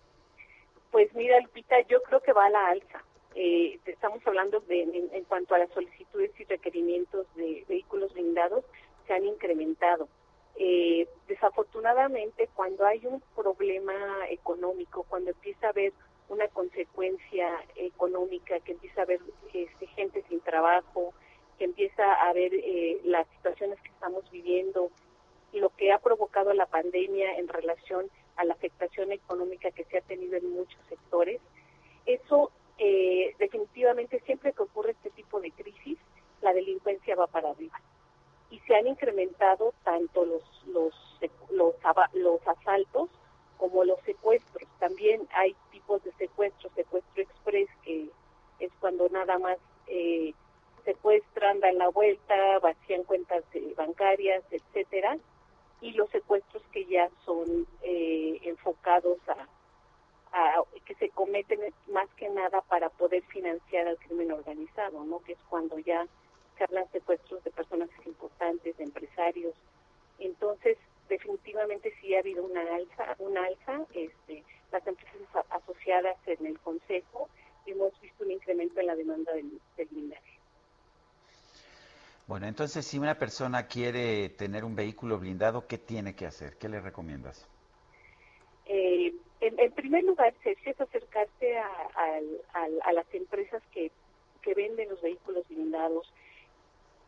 Pues 0.92 1.14
mira, 1.16 1.40
Lupita, 1.42 1.82
yo 1.88 2.02
creo 2.04 2.22
que 2.22 2.34
va 2.34 2.46
a 2.46 2.50
la 2.50 2.68
alza. 2.68 3.04
Eh, 3.36 3.80
estamos 3.86 4.26
hablando 4.28 4.60
de 4.62 4.84
en, 4.84 5.24
cuanto 5.24 5.56
a 5.56 5.58
las 5.58 5.72
solicitudes 5.72 6.32
y 6.40 6.44
requerimientos 6.44 7.26
de 7.36 7.66
vehículos 7.68 8.14
blindados, 8.14 8.64
se 9.08 9.14
han 9.14 9.26
incrementado. 9.26 10.08
Eh, 10.56 11.08
desafortunadamente, 11.28 12.48
cuando 12.56 12.86
hay 12.86 13.06
un 13.08 13.22
problema 13.36 13.94
económico, 14.30 15.04
cuando 15.10 15.32
empieza 15.32 15.68
a 15.68 15.70
haber 15.72 15.94
una 16.30 16.48
consecuencia 16.48 17.64
económica, 17.76 18.60
que 18.62 18.74
empieza 18.74 19.02
a 19.02 19.04
haber 19.04 19.20
este, 19.54 19.88
gente 19.88 20.24
sin 20.30 20.40
trabajo, 20.42 21.14
que 21.58 21.66
empieza 21.66 22.04
a 22.04 22.30
haber 22.30 22.54
eh, 22.54 23.00
las 23.04 23.28
situaciones 23.38 23.80
que 23.82 23.90
estamos 23.90 24.30
viviendo, 24.32 24.90
lo 25.54 25.70
que 25.70 25.92
ha 25.92 26.00
provocado 26.00 26.54
la 26.54 26.66
pandemia 26.66 27.38
en 27.38 27.48
relación 27.48 28.10
a 28.36 28.44
la 28.44 28.54
afectación 28.54 29.12
económica 29.12 29.72
que 29.72 29.84
se 29.86 29.98
ha 29.98 30.02
tenido 30.02 30.36
en 30.36 30.52
muchos 30.52 30.80
sectores. 30.90 31.40
Eso 32.06 32.52
eh, 32.80 33.36
definitivamente 33.38 34.20
siempre 34.22 34.54
que 34.54 34.64
ocurre 34.64 34.92
este 34.92 35.12
tipo 35.12 35.40
de 35.40 35.52
crisis, 35.52 36.00
la 36.42 36.54
delincuencia 36.54 37.16
va 37.16 37.28
para 37.28 37.52
arriba. 37.52 37.80
Y 38.50 38.60
se 38.62 38.76
han 38.76 38.88
incrementado 38.88 39.74
tanto 39.84 40.26
los, 40.26 40.44
los, 40.68 40.94
los, 41.52 41.76
los 42.14 42.48
asaltos 42.48 43.10
como 43.64 43.86
los 43.86 44.02
secuestros. 44.02 44.68
También 44.78 45.26
hay 45.32 45.56
tipos 45.72 46.04
de 46.04 46.12
secuestro, 46.16 46.70
secuestro 46.76 47.24
express, 47.24 47.70
que 47.86 48.10
es 48.60 48.72
cuando 48.82 49.08
nada 49.08 49.40
más 49.40 49.58
eh, 49.88 50.34
secuestran, 50.84 51.62
dan 51.62 51.78
la 51.78 51.88
vuelta, 51.88 52.60
vacían 52.60 53.04
cuentas 53.04 53.42
eh, 53.54 53.74
bancarias, 53.78 54.44
etcétera, 54.52 55.18
y 55.80 55.94
los 55.94 56.10
secuestros 56.10 56.62
que 56.74 56.84
ya 56.88 57.10
son 57.24 57.66
eh, 57.84 58.38
enfocados 58.44 59.18
a, 59.30 59.48
a, 60.34 60.64
que 60.84 60.96
se 60.96 61.08
cometen 61.12 61.62
más 61.88 62.10
que 62.18 62.28
nada 62.28 62.60
para 62.64 62.90
poder 62.90 63.24
financiar 63.28 63.88
al 63.88 63.98
crimen 63.98 64.34
organizado, 64.34 65.06
¿no? 65.06 65.20
Que 65.20 65.34
es 65.34 65.40
cuando 65.48 65.80
ya 65.80 66.06
se 66.58 66.66
hablan 66.66 66.92
secuestros 66.92 67.42
de 67.46 67.52
personas 67.52 67.90
importantes, 68.06 68.76
de 68.76 68.84
empresarios. 68.84 69.56
Entonces, 70.20 70.78
definitivamente 71.10 71.94
sí 72.02 72.16
ha 72.16 72.20
habido 72.20 72.44
una 72.44 72.62
alza, 72.62 73.16
una 73.20 73.46
alza, 73.46 73.86
este, 73.94 74.44
las 74.72 74.86
empresas 74.88 75.46
asociadas 75.50 76.18
en 76.26 76.46
el 76.46 76.60
Consejo 76.60 77.30
hemos 77.66 78.00
visto 78.02 78.24
un 78.24 78.32
incremento 78.32 78.80
en 78.80 78.88
la 78.88 78.96
demanda 78.96 79.32
del, 79.34 79.60
del 79.78 79.88
blindaje. 79.88 80.40
Bueno, 82.28 82.48
entonces 82.48 82.86
si 82.86 82.98
una 82.98 83.18
persona 83.18 83.68
quiere 83.68 84.30
tener 84.30 84.64
un 84.64 84.76
vehículo 84.76 85.20
blindado, 85.20 85.68
¿qué 85.68 85.78
tiene 85.78 86.16
que 86.16 86.26
hacer? 86.26 86.58
¿Qué 86.58 86.70
le 86.70 86.80
recomiendas? 86.80 87.48
Eh, 88.66 89.14
en, 89.42 89.72
primer 89.74 90.06
lugar, 90.06 90.34
es 90.46 90.80
acercarse 90.80 91.58
a, 91.58 91.68
a 92.86 92.94
las 92.94 93.06
empresas 93.14 93.62
que, 93.74 93.92
que 94.42 94.54
venden 94.54 94.90
los 94.90 95.02
vehículos 95.02 95.48
blindados, 95.50 96.14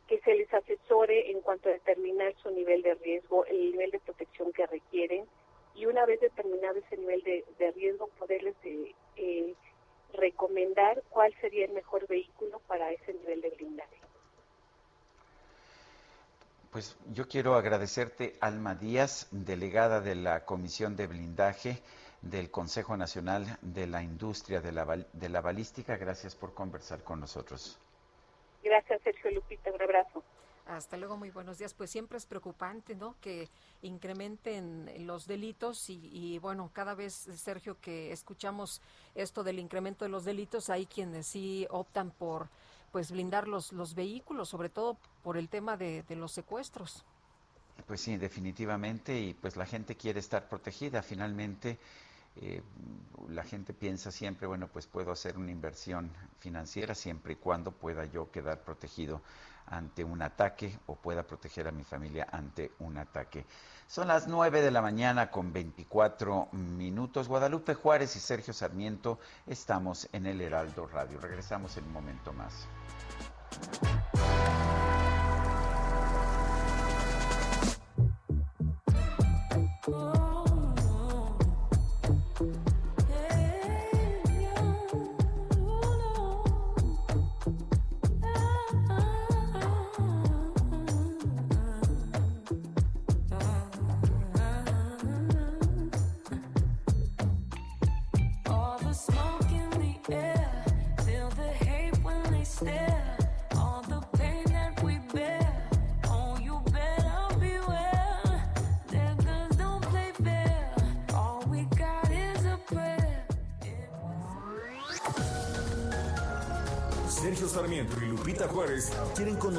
que 0.08 0.20
se 0.22 0.36
les 0.36 0.54
asesore 0.54 1.32
en 1.32 1.42
cuanto 1.42 1.70
a 1.70 1.74
determinar 1.74 2.34
su 2.42 2.52
nivel 2.52 2.82
de 2.82 2.94
riesgo, 2.96 3.46
el 3.46 3.72
nivel 3.72 3.92
de 3.92 4.00
protección 4.00 4.52
que 4.52 4.68
requieren 4.68 5.26
y 5.74 5.86
una 5.88 6.06
vez 6.06 6.20
determinado 6.22 6.78
ese 6.78 6.98
nivel 6.98 7.22
de, 7.24 7.72
riesgo 7.72 8.08
poderles 8.20 8.56
eh, 8.64 8.94
eh, 9.18 9.54
recomendar 10.14 11.04
cuál 11.10 11.34
sería 11.42 11.66
el 11.66 11.74
mejor 11.74 12.08
vehículo 12.08 12.60
para 12.68 12.92
ese 12.92 13.14
nivel 13.14 13.42
de 13.42 13.50
blindaje. 13.50 13.96
Pues 16.72 16.98
yo 17.14 17.28
quiero 17.28 17.56
agradecerte, 17.56 18.36
Alma 18.42 18.76
Díaz, 18.76 19.28
delegada 19.32 20.02
de 20.02 20.16
la 20.16 20.46
Comisión 20.46 20.96
de 20.96 21.08
Blindaje 21.08 21.82
del 22.22 22.52
Consejo 22.52 22.98
Nacional 22.98 23.58
de 23.62 23.88
la 23.88 24.04
Industria 24.04 24.60
de 24.60 24.72
la, 24.72 24.86
de 25.14 25.30
la 25.30 25.42
Balística. 25.42 25.96
Gracias 25.96 26.36
por 26.36 26.54
conversar 26.54 27.02
con 27.04 27.22
nosotros. 27.22 27.80
Gracias, 28.66 29.00
Sergio 29.04 29.30
Lupita. 29.30 29.72
Un 29.72 29.80
abrazo. 29.80 30.24
Hasta 30.66 30.98
luego, 30.98 31.16
muy 31.18 31.30
buenos 31.30 31.60
días. 31.60 31.76
Pues 31.76 31.92
siempre 31.92 32.18
es 32.18 32.26
preocupante, 32.26 32.96
¿no? 32.96 33.16
Que 33.22 33.48
incrementen 33.84 35.06
los 35.06 35.28
delitos 35.28 35.88
y, 35.88 36.40
bueno, 36.40 36.72
cada 36.74 36.96
vez, 36.96 37.14
Sergio, 37.14 37.78
que 37.80 38.12
escuchamos 38.12 38.82
esto 39.14 39.44
del 39.44 39.60
incremento 39.60 40.04
de 40.04 40.10
los 40.10 40.26
delitos, 40.26 40.72
hay 40.72 40.88
quienes 40.88 41.28
sí 41.28 41.68
optan 41.70 42.10
por, 42.10 42.50
pues, 42.92 43.12
blindar 43.12 43.48
los, 43.48 43.72
los 43.72 43.94
vehículos, 43.94 44.50
sobre 44.50 44.70
todo 44.70 44.98
por 45.22 45.38
el 45.38 45.48
tema 45.48 45.78
de, 45.78 46.02
de 46.02 46.16
los 46.16 46.32
secuestros. 46.32 47.06
Pues 47.86 48.02
sí, 48.02 48.18
definitivamente, 48.18 49.20
y 49.20 49.36
pues 49.36 49.58
la 49.58 49.68
gente 49.68 49.96
quiere 49.96 50.20
estar 50.20 50.50
protegida. 50.50 51.04
Finalmente, 51.04 51.78
eh, 52.38 52.62
la 53.30 53.44
gente 53.44 53.74
piensa 53.74 54.12
siempre, 54.12 54.48
bueno, 54.48 54.68
pues 54.68 54.88
puedo 54.88 55.12
hacer 55.12 55.38
una 55.38 55.52
inversión 55.52 56.12
financiera 56.40 56.94
siempre 56.94 57.34
y 57.34 57.36
cuando 57.38 57.72
pueda 57.72 58.06
yo 58.06 58.30
quedar 58.32 58.60
protegido 58.62 59.22
ante 59.68 60.04
un 60.04 60.22
ataque 60.22 60.78
o 60.86 60.96
pueda 60.96 61.24
proteger 61.24 61.68
a 61.68 61.72
mi 61.72 61.84
familia 61.84 62.28
ante 62.32 62.72
un 62.80 62.98
ataque. 62.98 63.46
Son 63.88 64.08
las 64.08 64.28
9 64.28 64.62
de 64.62 64.72
la 64.72 64.82
mañana 64.82 65.32
con 65.32 65.54
24 65.54 66.50
minutos. 66.52 67.28
Guadalupe 67.28 67.74
Juárez 67.74 68.16
y 68.16 68.20
Sergio 68.20 68.54
Sarmiento 68.54 69.20
estamos 69.48 70.10
en 70.12 70.26
el 70.26 70.42
Heraldo 70.42 70.88
Radio. 70.88 71.20
Regresamos 71.20 71.78
en 71.78 71.86
un 71.86 71.94
momento 71.94 72.34
más. 72.34 72.68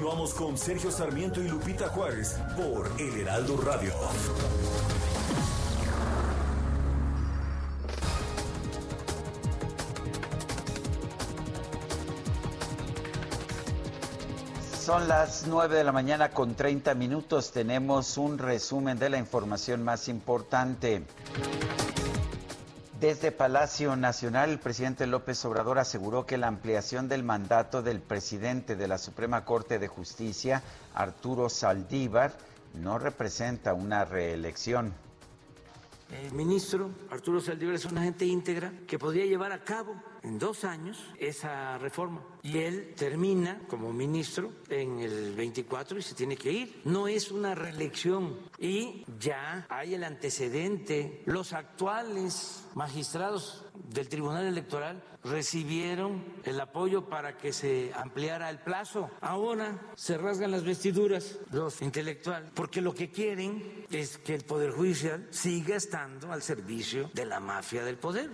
Continuamos 0.00 0.32
con 0.32 0.56
Sergio 0.56 0.90
Sarmiento 0.90 1.42
y 1.42 1.48
Lupita 1.48 1.90
Juárez 1.90 2.34
por 2.56 2.90
El 2.98 3.20
Heraldo 3.20 3.58
Radio. 3.58 3.92
Son 14.80 15.06
las 15.06 15.46
9 15.46 15.76
de 15.76 15.84
la 15.84 15.92
mañana 15.92 16.30
con 16.30 16.54
30 16.54 16.94
minutos. 16.94 17.52
Tenemos 17.52 18.16
un 18.16 18.38
resumen 18.38 18.98
de 18.98 19.10
la 19.10 19.18
información 19.18 19.84
más 19.84 20.08
importante. 20.08 21.02
Desde 23.00 23.32
Palacio 23.32 23.96
Nacional, 23.96 24.50
el 24.50 24.58
presidente 24.58 25.06
López 25.06 25.42
Obrador 25.46 25.78
aseguró 25.78 26.26
que 26.26 26.36
la 26.36 26.48
ampliación 26.48 27.08
del 27.08 27.22
mandato 27.22 27.80
del 27.80 28.02
presidente 28.02 28.76
de 28.76 28.88
la 28.88 28.98
Suprema 28.98 29.46
Corte 29.46 29.78
de 29.78 29.88
Justicia, 29.88 30.62
Arturo 30.94 31.48
Saldívar, 31.48 32.32
no 32.74 32.98
representa 32.98 33.72
una 33.72 34.04
reelección. 34.04 34.92
El 36.10 36.32
ministro 36.32 36.90
Arturo 37.10 37.40
Saldívar 37.40 37.76
es 37.76 37.84
una 37.84 38.02
gente 38.02 38.26
íntegra 38.26 38.72
que 38.86 38.98
podría 38.98 39.26
llevar 39.26 39.52
a 39.52 39.62
cabo 39.62 39.94
en 40.22 40.38
dos 40.38 40.64
años 40.64 40.98
esa 41.18 41.78
reforma. 41.78 42.22
Y 42.42 42.58
él 42.58 42.94
termina 42.96 43.60
como 43.68 43.92
ministro 43.92 44.52
en 44.68 44.98
el 45.00 45.34
24 45.34 45.98
y 45.98 46.02
se 46.02 46.14
tiene 46.14 46.36
que 46.36 46.52
ir. 46.52 46.82
No 46.84 47.06
es 47.06 47.30
una 47.30 47.54
reelección. 47.54 48.38
Y 48.58 49.04
ya 49.18 49.66
hay 49.68 49.94
el 49.94 50.04
antecedente. 50.04 51.22
Los 51.26 51.52
actuales 51.52 52.66
magistrados 52.74 53.64
del 53.88 54.08
Tribunal 54.08 54.46
Electoral 54.46 55.02
recibieron 55.24 56.24
el 56.44 56.60
apoyo 56.60 57.08
para 57.08 57.36
que 57.36 57.52
se 57.52 57.92
ampliara 57.94 58.50
el 58.50 58.58
plazo. 58.58 59.10
Ahora 59.20 59.78
se 59.94 60.16
rasgan 60.16 60.50
las 60.50 60.64
vestiduras 60.64 61.38
los 61.52 61.82
intelectuales 61.82 62.50
porque 62.54 62.80
lo 62.80 62.94
que 62.94 63.10
quieren 63.10 63.86
es 63.90 64.18
que 64.18 64.34
el 64.34 64.44
Poder 64.44 64.70
Judicial 64.70 65.26
siga 65.30 65.76
estando 65.76 66.32
al 66.32 66.42
servicio 66.42 67.10
de 67.14 67.26
la 67.26 67.40
mafia 67.40 67.84
del 67.84 67.96
poder. 67.96 68.30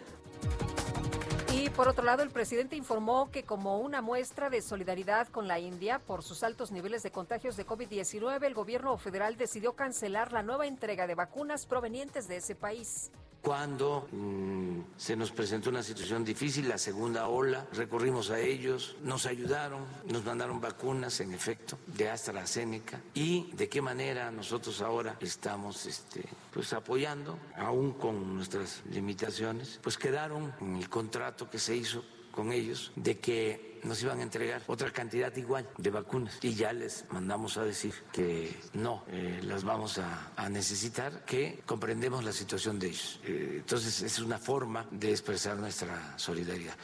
Y 1.58 1.70
por 1.70 1.88
otro 1.88 2.04
lado, 2.04 2.22
el 2.22 2.28
presidente 2.28 2.76
informó 2.76 3.30
que 3.30 3.42
como 3.42 3.78
una 3.78 4.02
muestra 4.02 4.50
de 4.50 4.60
solidaridad 4.60 5.26
con 5.28 5.48
la 5.48 5.58
India 5.58 5.98
por 5.98 6.22
sus 6.22 6.42
altos 6.42 6.70
niveles 6.70 7.02
de 7.02 7.10
contagios 7.10 7.56
de 7.56 7.66
COVID-19, 7.66 8.44
el 8.44 8.52
gobierno 8.52 8.98
federal 8.98 9.38
decidió 9.38 9.72
cancelar 9.72 10.32
la 10.32 10.42
nueva 10.42 10.66
entrega 10.66 11.06
de 11.06 11.14
vacunas 11.14 11.64
provenientes 11.64 12.28
de 12.28 12.36
ese 12.36 12.56
país. 12.56 13.10
Cuando 13.46 14.08
mm, 14.10 14.96
se 14.96 15.14
nos 15.14 15.30
presentó 15.30 15.70
una 15.70 15.82
situación 15.82 16.24
difícil, 16.24 16.68
la 16.68 16.78
segunda 16.78 17.28
ola, 17.28 17.64
recurrimos 17.74 18.30
a 18.30 18.40
ellos, 18.40 18.96
nos 19.02 19.24
ayudaron, 19.24 19.84
nos 20.10 20.24
mandaron 20.24 20.60
vacunas, 20.60 21.20
en 21.20 21.32
efecto, 21.32 21.78
de 21.86 22.10
AstraZeneca, 22.10 23.00
y 23.14 23.52
de 23.52 23.68
qué 23.68 23.80
manera 23.80 24.32
nosotros 24.32 24.80
ahora 24.80 25.16
estamos 25.20 25.86
este, 25.86 26.24
pues 26.52 26.72
apoyando, 26.72 27.38
aún 27.56 27.92
con 27.92 28.34
nuestras 28.34 28.82
limitaciones, 28.90 29.78
pues 29.80 29.96
quedaron 29.96 30.52
en 30.60 30.74
el 30.74 30.88
contrato 30.88 31.45
que 31.50 31.58
se 31.58 31.76
hizo 31.76 32.04
con 32.30 32.52
ellos 32.52 32.92
de 32.96 33.18
que 33.18 33.80
nos 33.82 34.02
iban 34.02 34.18
a 34.20 34.22
entregar 34.22 34.62
otra 34.66 34.90
cantidad 34.92 35.34
igual 35.36 35.68
de 35.78 35.90
vacunas 35.90 36.38
y 36.42 36.54
ya 36.54 36.72
les 36.72 37.04
mandamos 37.10 37.56
a 37.56 37.64
decir 37.64 37.94
que 38.12 38.54
no 38.74 39.04
eh, 39.08 39.40
las 39.42 39.64
vamos 39.64 39.98
a, 39.98 40.48
necesitar, 40.48 41.24
que 41.24 41.62
comprendemos 41.66 42.24
la 42.24 42.32
situación 42.32 42.78
de 42.78 42.88
ellos. 42.88 43.20
Eh, 43.24 43.54
entonces 43.58 44.02
es 44.02 44.18
una 44.18 44.38
forma 44.38 44.86
de 44.90 45.10
expresar 45.10 45.56
nuestra 45.56 46.18
solidaridad. 46.18 46.74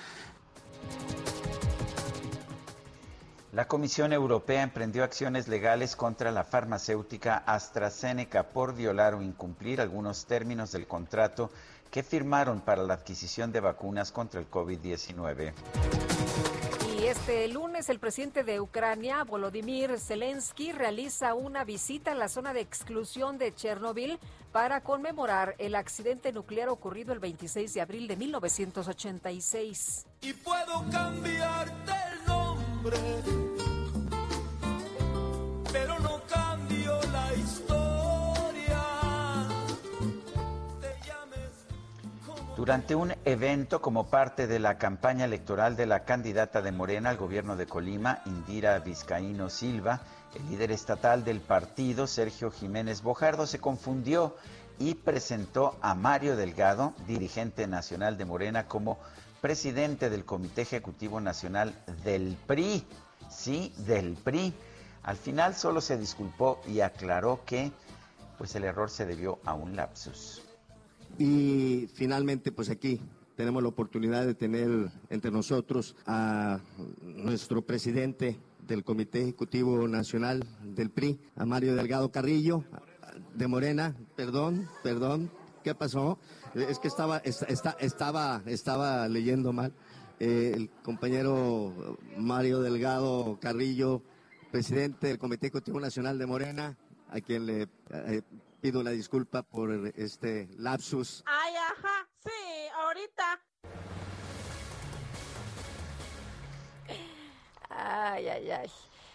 La 3.52 3.68
Comisión 3.68 4.14
Europea 4.14 4.62
emprendió 4.62 5.04
acciones 5.04 5.46
legales 5.46 5.94
contra 5.94 6.30
la 6.30 6.42
farmacéutica 6.42 7.36
AstraZeneca 7.36 8.48
por 8.48 8.74
violar 8.74 9.14
o 9.14 9.20
incumplir 9.20 9.82
algunos 9.82 10.24
términos 10.24 10.72
del 10.72 10.86
contrato 10.86 11.50
que 11.92 12.02
firmaron 12.02 12.62
para 12.62 12.82
la 12.82 12.94
adquisición 12.94 13.52
de 13.52 13.60
vacunas 13.60 14.10
contra 14.10 14.40
el 14.40 14.50
COVID-19. 14.50 15.52
Y 16.96 17.04
este 17.04 17.46
lunes 17.48 17.90
el 17.90 17.98
presidente 17.98 18.44
de 18.44 18.60
Ucrania, 18.60 19.22
Volodymyr 19.24 20.00
Zelensky, 20.00 20.72
realiza 20.72 21.34
una 21.34 21.64
visita 21.64 22.12
en 22.12 22.18
la 22.18 22.28
zona 22.28 22.54
de 22.54 22.60
exclusión 22.60 23.36
de 23.36 23.54
Chernobyl 23.54 24.18
para 24.52 24.80
conmemorar 24.80 25.54
el 25.58 25.74
accidente 25.74 26.32
nuclear 26.32 26.70
ocurrido 26.70 27.12
el 27.12 27.18
26 27.18 27.74
de 27.74 27.80
abril 27.82 28.08
de 28.08 28.16
1986. 28.16 30.06
Y 30.22 30.32
puedo 30.32 30.84
cambiarte 30.90 31.92
el 32.10 32.24
nombre, 32.26 32.96
Durante 42.62 42.94
un 42.94 43.12
evento 43.24 43.82
como 43.82 44.06
parte 44.06 44.46
de 44.46 44.60
la 44.60 44.78
campaña 44.78 45.24
electoral 45.24 45.74
de 45.74 45.84
la 45.84 46.04
candidata 46.04 46.62
de 46.62 46.70
Morena 46.70 47.10
al 47.10 47.16
gobierno 47.16 47.56
de 47.56 47.66
Colima, 47.66 48.22
Indira 48.24 48.78
Vizcaíno 48.78 49.50
Silva, 49.50 50.02
el 50.36 50.48
líder 50.48 50.70
estatal 50.70 51.24
del 51.24 51.40
partido, 51.40 52.06
Sergio 52.06 52.52
Jiménez 52.52 53.02
Bojardo, 53.02 53.48
se 53.48 53.58
confundió 53.58 54.36
y 54.78 54.94
presentó 54.94 55.76
a 55.82 55.96
Mario 55.96 56.36
Delgado, 56.36 56.94
dirigente 57.08 57.66
nacional 57.66 58.16
de 58.16 58.26
Morena, 58.26 58.68
como 58.68 59.00
presidente 59.40 60.08
del 60.08 60.24
Comité 60.24 60.62
Ejecutivo 60.62 61.20
Nacional 61.20 61.74
del 62.04 62.36
PRI. 62.46 62.86
Sí, 63.28 63.74
del 63.78 64.14
PRI. 64.14 64.54
Al 65.02 65.16
final 65.16 65.56
solo 65.56 65.80
se 65.80 65.98
disculpó 65.98 66.60
y 66.68 66.78
aclaró 66.78 67.40
que 67.44 67.72
pues 68.38 68.54
el 68.54 68.62
error 68.62 68.88
se 68.88 69.04
debió 69.04 69.40
a 69.44 69.52
un 69.54 69.74
lapsus. 69.74 70.41
Y 71.18 71.88
finalmente, 71.94 72.52
pues 72.52 72.70
aquí 72.70 73.00
tenemos 73.36 73.62
la 73.62 73.68
oportunidad 73.68 74.26
de 74.26 74.34
tener 74.34 74.90
entre 75.10 75.30
nosotros 75.30 75.96
a 76.06 76.60
nuestro 77.02 77.62
presidente 77.62 78.38
del 78.66 78.84
Comité 78.84 79.22
Ejecutivo 79.22 79.86
Nacional 79.88 80.44
del 80.62 80.90
PRI, 80.90 81.18
a 81.36 81.44
Mario 81.44 81.74
Delgado 81.74 82.10
Carrillo, 82.10 82.64
de 83.34 83.46
Morena, 83.46 83.94
perdón, 84.16 84.68
perdón, 84.82 85.30
¿qué 85.62 85.74
pasó? 85.74 86.18
Es 86.54 86.78
que 86.78 86.88
estaba, 86.88 87.18
estaba, 87.18 88.42
estaba 88.46 89.08
leyendo 89.08 89.52
mal. 89.52 89.72
eh, 90.20 90.52
el 90.54 90.70
compañero 90.82 91.98
Mario 92.16 92.60
Delgado 92.60 93.38
Carrillo, 93.40 94.02
presidente 94.50 95.08
del 95.08 95.18
Comité 95.18 95.46
Ejecutivo 95.46 95.80
Nacional 95.80 96.18
de 96.18 96.26
Morena, 96.26 96.76
a 97.10 97.20
quien 97.20 97.46
le 97.46 97.68
eh, 97.90 98.22
pido 98.62 98.80
una 98.80 98.92
disculpa 98.92 99.42
por 99.42 99.72
este 99.96 100.48
lapsus. 100.56 101.24
Ay, 101.26 101.54
ajá, 101.56 102.08
sí, 102.24 102.68
ahorita. 102.76 103.40
Ay, 107.68 108.28
ay, 108.28 108.50
ay. 108.52 108.70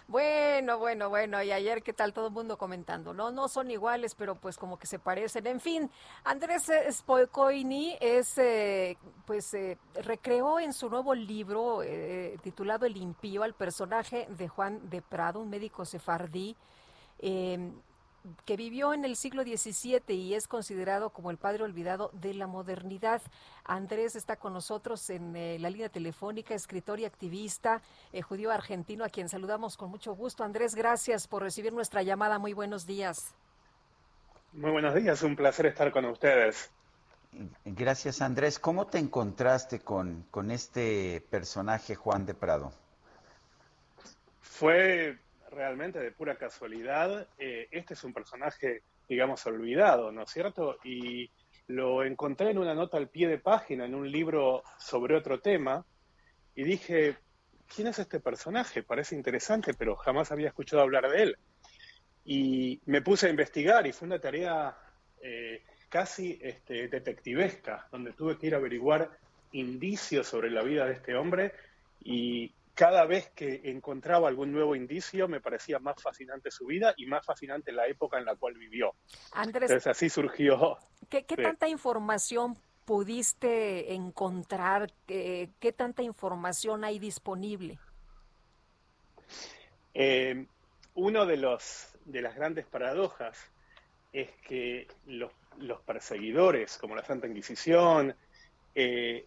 Bueno, 0.09 0.77
bueno, 0.79 1.07
bueno, 1.09 1.41
y 1.43 1.51
ayer 1.53 1.81
qué 1.81 1.93
tal 1.93 2.13
todo 2.13 2.27
el 2.27 2.33
mundo 2.33 2.57
comentando, 2.57 3.13
¿no? 3.13 3.31
No 3.31 3.47
son 3.47 3.71
iguales, 3.71 4.15
pero 4.15 4.35
pues 4.35 4.57
como 4.57 4.77
que 4.77 4.85
se 4.85 4.99
parecen. 4.99 5.47
En 5.47 5.61
fin, 5.61 5.89
Andrés 6.25 6.69
Spoikoini 6.91 7.97
es, 8.01 8.37
eh, 8.37 8.97
pues, 9.25 9.53
eh, 9.53 9.77
recreó 10.03 10.59
en 10.59 10.73
su 10.73 10.89
nuevo 10.89 11.15
libro 11.15 11.83
eh, 11.83 12.37
titulado 12.41 12.85
El 12.85 12.97
impío 12.97 13.43
al 13.43 13.53
personaje 13.53 14.27
de 14.29 14.49
Juan 14.49 14.89
de 14.89 15.01
Prado, 15.01 15.39
un 15.39 15.49
médico 15.49 15.85
sefardí, 15.85 16.57
que 18.45 18.57
vivió 18.57 18.93
en 18.93 19.05
el 19.05 19.15
siglo 19.15 19.43
XVII 19.43 20.13
y 20.13 20.33
es 20.33 20.47
considerado 20.47 21.09
como 21.09 21.31
el 21.31 21.37
padre 21.37 21.63
olvidado 21.63 22.09
de 22.13 22.33
la 22.33 22.47
modernidad. 22.47 23.21
Andrés 23.63 24.15
está 24.15 24.35
con 24.35 24.53
nosotros 24.53 25.09
en 25.09 25.35
eh, 25.35 25.57
la 25.59 25.69
línea 25.69 25.89
telefónica, 25.89 26.53
escritor 26.53 26.99
y 26.99 27.05
activista 27.05 27.81
eh, 28.11 28.21
judío 28.21 28.51
argentino, 28.51 29.03
a 29.03 29.09
quien 29.09 29.29
saludamos 29.29 29.77
con 29.77 29.89
mucho 29.89 30.15
gusto. 30.15 30.43
Andrés, 30.43 30.75
gracias 30.75 31.27
por 31.27 31.43
recibir 31.43 31.73
nuestra 31.73 32.03
llamada. 32.03 32.39
Muy 32.39 32.53
buenos 32.53 32.85
días. 32.85 33.33
Muy 34.53 34.71
buenos 34.71 34.95
días, 34.95 35.21
un 35.23 35.35
placer 35.35 35.67
estar 35.67 35.91
con 35.91 36.05
ustedes. 36.05 36.71
Gracias, 37.65 38.21
Andrés. 38.21 38.57
¿Cómo 38.57 38.87
te 38.87 38.97
encontraste 38.97 39.79
con, 39.79 40.25
con 40.31 40.49
este 40.49 41.25
personaje, 41.29 41.95
Juan 41.95 42.25
de 42.25 42.33
Prado? 42.33 42.71
Fue 44.41 45.19
realmente 45.57 45.99
de 45.99 46.11
pura 46.11 46.38
casualidad, 46.38 47.27
eh, 47.39 47.67
este 47.71 47.95
es 47.95 48.03
un 48.03 48.13
personaje, 48.13 48.84
digamos, 49.09 49.45
olvidado, 49.47 50.11
¿no 50.11 50.23
es 50.23 50.29
cierto? 50.29 50.77
Y 50.84 51.29
lo 51.67 52.03
encontré 52.03 52.51
en 52.51 52.59
una 52.59 52.75
nota 52.75 52.97
al 52.97 53.09
pie 53.09 53.27
de 53.27 53.39
página, 53.39 53.85
en 53.85 53.95
un 53.95 54.09
libro 54.09 54.63
sobre 54.77 55.15
otro 55.15 55.39
tema, 55.39 55.84
y 56.55 56.63
dije, 56.63 57.17
¿quién 57.73 57.88
es 57.88 57.99
este 57.99 58.19
personaje? 58.19 58.84
Parece 58.84 59.15
interesante, 59.15 59.73
pero 59.73 59.95
jamás 59.95 60.31
había 60.31 60.47
escuchado 60.47 60.84
hablar 60.84 61.09
de 61.09 61.23
él. 61.23 61.38
Y 62.23 62.79
me 62.85 63.01
puse 63.01 63.27
a 63.27 63.29
investigar 63.31 63.88
y 63.88 63.93
fue 63.93 64.07
una 64.07 64.19
tarea 64.19 64.77
eh, 65.21 65.63
casi 65.89 66.38
este, 66.41 66.88
detectivesca, 66.88 67.88
donde 67.91 68.13
tuve 68.13 68.38
que 68.38 68.47
ir 68.47 68.53
a 68.53 68.57
averiguar 68.57 69.09
indicios 69.53 70.27
sobre 70.27 70.51
la 70.51 70.61
vida 70.61 70.85
de 70.85 70.93
este 70.93 71.15
hombre 71.15 71.53
y 72.03 72.53
cada 72.77 73.05
vez 73.05 73.31
que 73.33 73.61
encontraba 73.63 74.27
algún 74.27 74.51
nuevo 74.51 74.75
indicio 74.75 75.27
me 75.27 75.41
parecía 75.41 75.79
más 75.79 75.99
fascinante 75.99 76.51
su 76.51 76.67
vida 76.67 76.93
y 76.95 77.07
más 77.07 77.25
fascinante 77.25 77.71
la 77.71 77.87
época 77.87 78.19
en 78.19 78.25
la 78.25 78.35
cual 78.35 78.53
vivió. 78.53 78.93
Andrés, 79.31 79.71
Entonces 79.71 79.87
así 79.87 80.09
surgió. 80.09 80.77
¿Qué, 81.09 81.23
tanta 81.23 81.67
información 81.67 82.55
pudiste 82.85 83.95
encontrar? 83.95 84.93
¿Qué, 85.07 85.73
tanta 85.75 86.03
información 86.03 86.83
hay 86.83 86.99
disponible? 86.99 87.79
Eh, 89.95 90.45
uno 90.93 91.25
de 91.25 91.37
los 91.37 91.87
de 92.05 92.21
las 92.21 92.35
grandes 92.35 92.67
paradojas 92.67 93.39
es 94.13 94.29
que 94.47 94.87
los, 95.07 95.31
perseguidores, 95.83 96.77
como 96.77 96.95
la 96.95 97.03
Santa 97.03 97.25
Inquisición, 97.25 98.15
eh, 98.75 99.25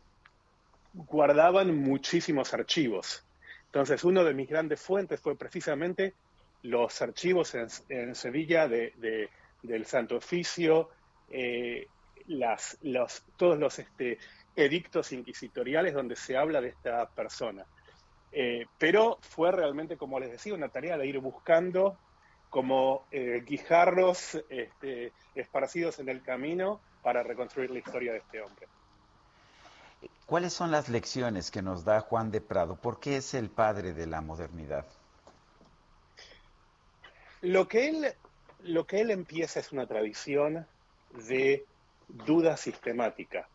guardaban 0.95 1.77
muchísimos 1.77 2.55
archivos. 2.55 3.25
Entonces, 3.71 4.03
una 4.03 4.25
de 4.25 4.35
mis 4.35 4.49
grandes 4.49 4.81
fuentes 4.81 5.21
fue 5.21 5.37
precisamente 5.37 6.15
los 6.63 7.01
archivos 7.03 7.55
en, 7.55 8.15
Sevilla 8.17 8.67
de, 8.67 9.31
del 9.63 9.87
Santo 9.87 10.17
Oficio, 10.17 10.89
eh, 11.31 11.87
todos 13.37 13.59
los 13.61 13.79
este, 13.79 14.19
edictos 14.57 15.13
inquisitoriales 15.13 15.95
donde 15.95 16.17
se 16.17 16.37
habla 16.37 16.61
de 16.61 16.71
esta 16.71 17.09
persona. 17.11 17.65
Eh, 18.33 18.67
pero 18.77 19.19
fue 19.21 19.53
realmente, 19.53 19.97
como 19.97 20.19
les 20.19 20.33
decía, 20.33 20.53
una 20.55 20.69
tarea 20.69 20.99
de 20.99 21.07
ir 21.07 21.21
buscando 21.21 21.97
como 22.49 23.07
eh, 23.13 23.45
guijarros 23.47 24.35
este, 24.49 25.13
esparcidos 25.37 26.01
en 26.01 26.09
el 26.09 26.23
camino 26.23 26.81
para 27.03 27.23
reconstruir 27.23 27.71
la 27.71 27.79
historia 27.79 28.13
de 28.13 28.19
este 28.19 28.43
hombre. 28.43 28.67
¿Cuáles 30.27 30.53
son 30.53 30.71
las 30.71 30.89
lecciones 30.89 31.51
que 31.51 31.63
nos 31.63 31.85
da 31.85 32.01
Juan 32.01 32.31
de 32.31 32.41
Prado? 32.41 32.77
¿Por 32.77 33.01
qué 33.01 33.17
es 33.17 33.35
el 33.35 33.51
padre 33.51 33.93
de 33.93 34.07
la 34.07 34.21
modernidad? 34.21 34.87
Lo 37.41 37.67
que 37.69 37.89
él, 37.89 38.15
lo 38.63 38.87
que 38.87 39.01
él 39.01 39.11
empieza 39.11 39.61
es 39.61 39.73
una 39.73 39.87
tradición 39.87 40.67
de 41.27 41.65
duda 42.09 42.57
sistemática. 42.57 43.49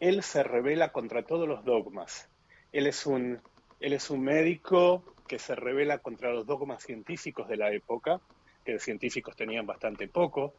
Él 0.00 0.22
se 0.22 0.42
revela 0.42 0.92
contra 0.92 1.24
todos 1.24 1.46
los 1.48 1.64
dogmas. 1.64 2.28
Él 2.72 2.86
es 2.86 3.06
un, 3.06 3.40
él 3.80 3.92
es 3.92 4.10
un 4.10 4.22
médico 4.22 5.04
que 5.28 5.38
se 5.38 5.54
revela 5.54 5.98
contra 5.98 6.32
los 6.32 6.46
dogmas 6.46 6.82
científicos 6.82 7.48
de 7.48 7.56
la 7.56 7.72
época, 7.72 8.20
que 8.64 8.72
los 8.72 8.82
científicos 8.82 9.36
tenían 9.36 9.66
bastante 9.66 10.08
poco. 10.08 10.54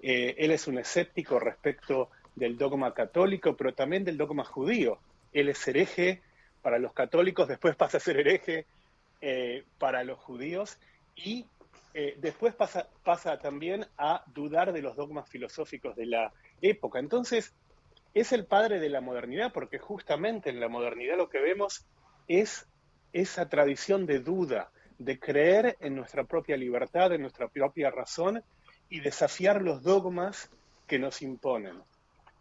Eh, 0.00 0.34
él 0.38 0.50
es 0.50 0.68
un 0.68 0.78
escéptico 0.78 1.38
respecto 1.38 2.10
del 2.38 2.56
dogma 2.56 2.94
católico, 2.94 3.56
pero 3.56 3.74
también 3.74 4.04
del 4.04 4.16
dogma 4.16 4.44
judío. 4.44 4.98
Él 5.32 5.48
es 5.48 5.66
hereje 5.68 6.22
para 6.62 6.78
los 6.78 6.92
católicos, 6.92 7.48
después 7.48 7.76
pasa 7.76 7.98
a 7.98 8.00
ser 8.00 8.18
hereje 8.18 8.66
eh, 9.20 9.64
para 9.78 10.04
los 10.04 10.18
judíos 10.18 10.78
y 11.16 11.46
eh, 11.94 12.14
después 12.18 12.54
pasa, 12.54 12.88
pasa 13.04 13.38
también 13.38 13.86
a 13.96 14.22
dudar 14.26 14.72
de 14.72 14.82
los 14.82 14.96
dogmas 14.96 15.28
filosóficos 15.28 15.96
de 15.96 16.06
la 16.06 16.32
época. 16.60 16.98
Entonces, 16.98 17.52
es 18.14 18.32
el 18.32 18.44
padre 18.46 18.80
de 18.80 18.88
la 18.88 19.00
modernidad 19.00 19.52
porque 19.52 19.78
justamente 19.78 20.50
en 20.50 20.60
la 20.60 20.68
modernidad 20.68 21.16
lo 21.16 21.28
que 21.28 21.40
vemos 21.40 21.86
es 22.26 22.66
esa 23.12 23.48
tradición 23.48 24.06
de 24.06 24.20
duda, 24.20 24.70
de 24.98 25.18
creer 25.18 25.76
en 25.80 25.94
nuestra 25.94 26.24
propia 26.24 26.56
libertad, 26.56 27.12
en 27.12 27.22
nuestra 27.22 27.48
propia 27.48 27.90
razón 27.90 28.42
y 28.88 29.00
desafiar 29.00 29.62
los 29.62 29.82
dogmas 29.82 30.50
que 30.86 30.98
nos 30.98 31.22
imponen. 31.22 31.82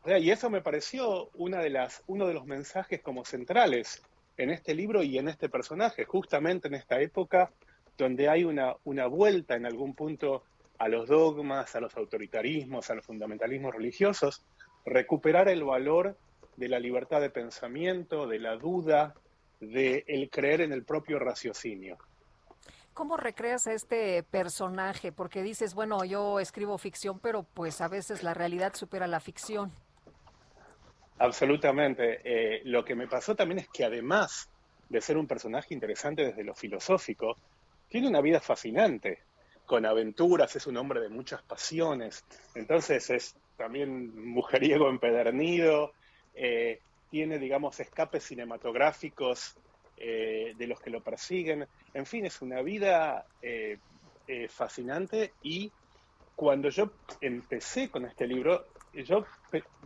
Y 0.06 0.32
eso 0.32 0.49
me 0.49 0.61
pareció 0.61 1.30
una 1.34 1.60
de 1.60 1.69
las, 1.69 2.03
uno 2.07 2.28
de 2.28 2.34
los 2.34 2.45
mensajes 2.45 3.02
como 3.02 3.26
centrales 3.26 4.02
en 4.38 4.52
este 4.52 4.74
libro 4.74 5.03
y 5.03 5.18
en 5.18 5.28
este 5.28 5.49
personaje, 5.49 6.06
justamente 6.06 6.68
en 6.68 6.76
esta 6.76 7.02
época 7.02 7.52
donde 7.98 8.30
hay 8.30 8.44
una, 8.44 8.76
una 8.84 9.07
vuelta 9.07 9.56
en 9.56 9.65
algún 9.65 9.95
punto 9.95 10.44
a 10.78 10.88
los 10.88 11.10
dogmas, 11.10 11.76
a 11.76 11.80
los 11.80 11.95
autoritarismos, 11.98 12.90
a 12.90 12.95
los 12.95 13.06
fundamentalismos 13.06 13.74
religiosos, 13.74 14.44
recuperar 14.86 15.49
el 15.49 15.64
valor 15.64 16.18
de 16.56 16.69
la 16.69 16.80
libertad 16.80 17.19
de 17.19 17.30
pensamiento, 17.30 18.28
de 18.28 18.40
la 18.40 18.56
duda, 18.56 19.15
de 19.60 20.06
el 20.07 20.30
creer 20.30 20.61
en 20.61 20.72
el 20.72 20.84
propio 20.84 21.19
raciocinio. 21.19 21.98
¿Cómo 22.94 23.18
recreas 23.18 23.68
a 23.68 23.74
este 23.74 24.24
personaje? 24.24 25.11
Porque 25.11 25.44
dices, 25.44 25.76
bueno, 25.76 26.03
yo 26.03 26.40
escribo 26.40 26.78
ficción, 26.78 27.19
pero 27.19 27.44
pues 27.44 27.82
a 27.82 27.88
veces 27.88 28.24
la 28.24 28.34
realidad 28.34 28.74
supera 28.76 29.06
la 29.07 29.19
ficción. 29.19 29.72
Absolutamente. 31.19 32.22
Eh, 32.23 32.61
lo 32.65 32.85
que 32.85 32.95
me 32.95 33.07
pasó 33.07 33.35
también 33.35 33.60
es 33.60 33.69
que 33.69 33.84
además 33.84 34.49
de 34.89 35.02
ser 35.02 35.18
un 35.18 35.27
personaje 35.27 35.73
interesante 35.73 36.26
desde 36.26 36.44
lo 36.44 36.53
filosófico, 36.53 37.35
tiene 37.89 38.07
una 38.07 38.22
vida 38.22 38.39
fascinante, 38.39 39.19
con 39.65 39.85
aventuras, 39.85 40.56
es 40.56 40.65
un 40.68 40.77
hombre 40.77 41.02
de 41.02 41.10
muchas 41.10 41.41
pasiones, 41.44 42.23
entonces 42.56 43.10
es 43.10 43.35
también 43.57 44.15
mujeriego 44.26 44.89
empedernido, 44.89 45.91
eh, 46.34 46.80
tiene, 47.10 47.38
digamos, 47.38 47.80
escapes 47.80 48.23
cinematográficos 48.23 49.56
eh, 49.98 50.53
de 50.56 50.68
los 50.68 50.80
que 50.80 50.89
lo 50.89 51.02
persiguen, 51.02 51.68
en 51.94 52.06
fin, 52.06 52.26
es 52.26 52.41
una 52.41 52.61
vida 52.61 53.26
fascinante 54.49 55.31
y 55.41 55.72
cuando 56.35 56.69
yo 56.69 56.91
empecé 57.22 57.89
con 57.89 58.06
este 58.06 58.27
libro, 58.27 58.68
yo 59.03 59.26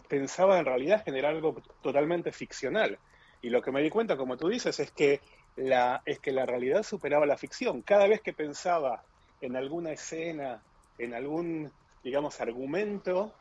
pensaba 0.08 0.60
en 0.60 0.66
realidad 0.66 1.04
generar 1.04 1.36
algo 1.36 1.62
totalmente 1.82 2.32
ficcional. 2.32 2.98
Y 3.42 3.50
lo 3.50 3.62
que 3.62 3.72
me 3.72 3.82
di 3.82 3.90
cuenta, 3.90 4.18
como 4.18 4.38
tú 4.38 4.50
dices, 4.50 4.80
es 4.80 4.92
que 4.92 5.22
la, 5.56 6.02
es 6.06 6.20
que 6.20 6.32
la 6.32 6.46
realidad 6.46 6.84
superaba 6.84 7.26
la 7.26 7.38
ficción. 7.38 7.82
Cada 7.82 8.08
vez 8.08 8.22
que 8.22 8.34
pensaba 8.34 9.04
en 9.42 9.56
alguna 9.56 9.92
escena, 9.92 10.62
en 10.98 11.14
algún, 11.14 11.72
digamos, 12.04 12.40
argumento, 12.40 13.34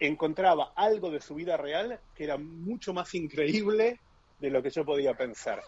encontraba 0.00 0.72
algo 0.74 1.10
de 1.10 1.20
su 1.20 1.34
vida 1.34 1.56
real 1.56 2.00
que 2.14 2.24
era 2.24 2.36
mucho 2.36 2.92
más 2.92 3.14
increíble 3.14 4.00
de 4.40 4.50
lo 4.50 4.62
que 4.62 4.70
yo 4.70 4.84
podía 4.84 5.14
pensar. 5.14 5.62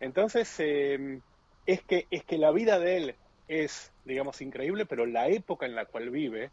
Entonces, 0.00 0.52
em, 0.58 1.20
es, 1.66 1.82
que, 1.82 2.06
es 2.10 2.24
que 2.24 2.38
la 2.38 2.50
vida 2.50 2.78
de 2.78 2.96
él 2.96 3.14
es, 3.48 3.92
digamos, 4.04 4.40
increíble, 4.40 4.86
pero 4.86 5.06
la 5.06 5.28
época 5.28 5.66
en 5.66 5.74
la 5.74 5.86
cual 5.86 6.10
vive 6.10 6.50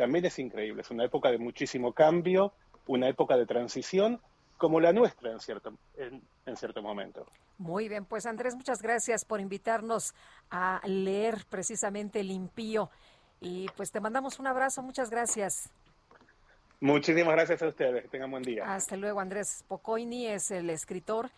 también 0.00 0.24
es 0.24 0.38
increíble. 0.38 0.80
Es 0.80 0.90
una 0.90 1.04
época 1.04 1.30
de 1.30 1.36
muchísimo 1.36 1.92
cambio, 1.92 2.54
una 2.86 3.06
época 3.06 3.36
de 3.36 3.44
transición, 3.44 4.18
como 4.56 4.80
la 4.80 4.94
nuestra 4.94 5.30
en 5.30 5.40
cierto, 5.40 5.74
en, 5.98 6.22
en 6.46 6.56
cierto 6.56 6.80
momento. 6.80 7.26
Muy 7.58 7.90
bien, 7.90 8.06
pues 8.06 8.24
Andrés, 8.24 8.56
muchas 8.56 8.80
gracias 8.80 9.26
por 9.26 9.40
invitarnos 9.40 10.14
a 10.50 10.80
leer 10.86 11.44
precisamente 11.50 12.20
El 12.20 12.30
Impío. 12.30 12.88
Y 13.42 13.68
pues 13.76 13.92
te 13.92 14.00
mandamos 14.00 14.38
un 14.38 14.46
abrazo, 14.46 14.82
muchas 14.82 15.10
gracias. 15.10 15.68
Muchísimas 16.80 17.34
gracias 17.34 17.60
a 17.60 17.68
ustedes, 17.68 18.02
que 18.04 18.08
tengan 18.08 18.30
buen 18.30 18.42
día. 18.42 18.72
Hasta 18.72 18.96
luego, 18.96 19.20
Andrés 19.20 19.66
Pocoini 19.68 20.28
es 20.28 20.50
el 20.50 20.70
escritor 20.70 21.30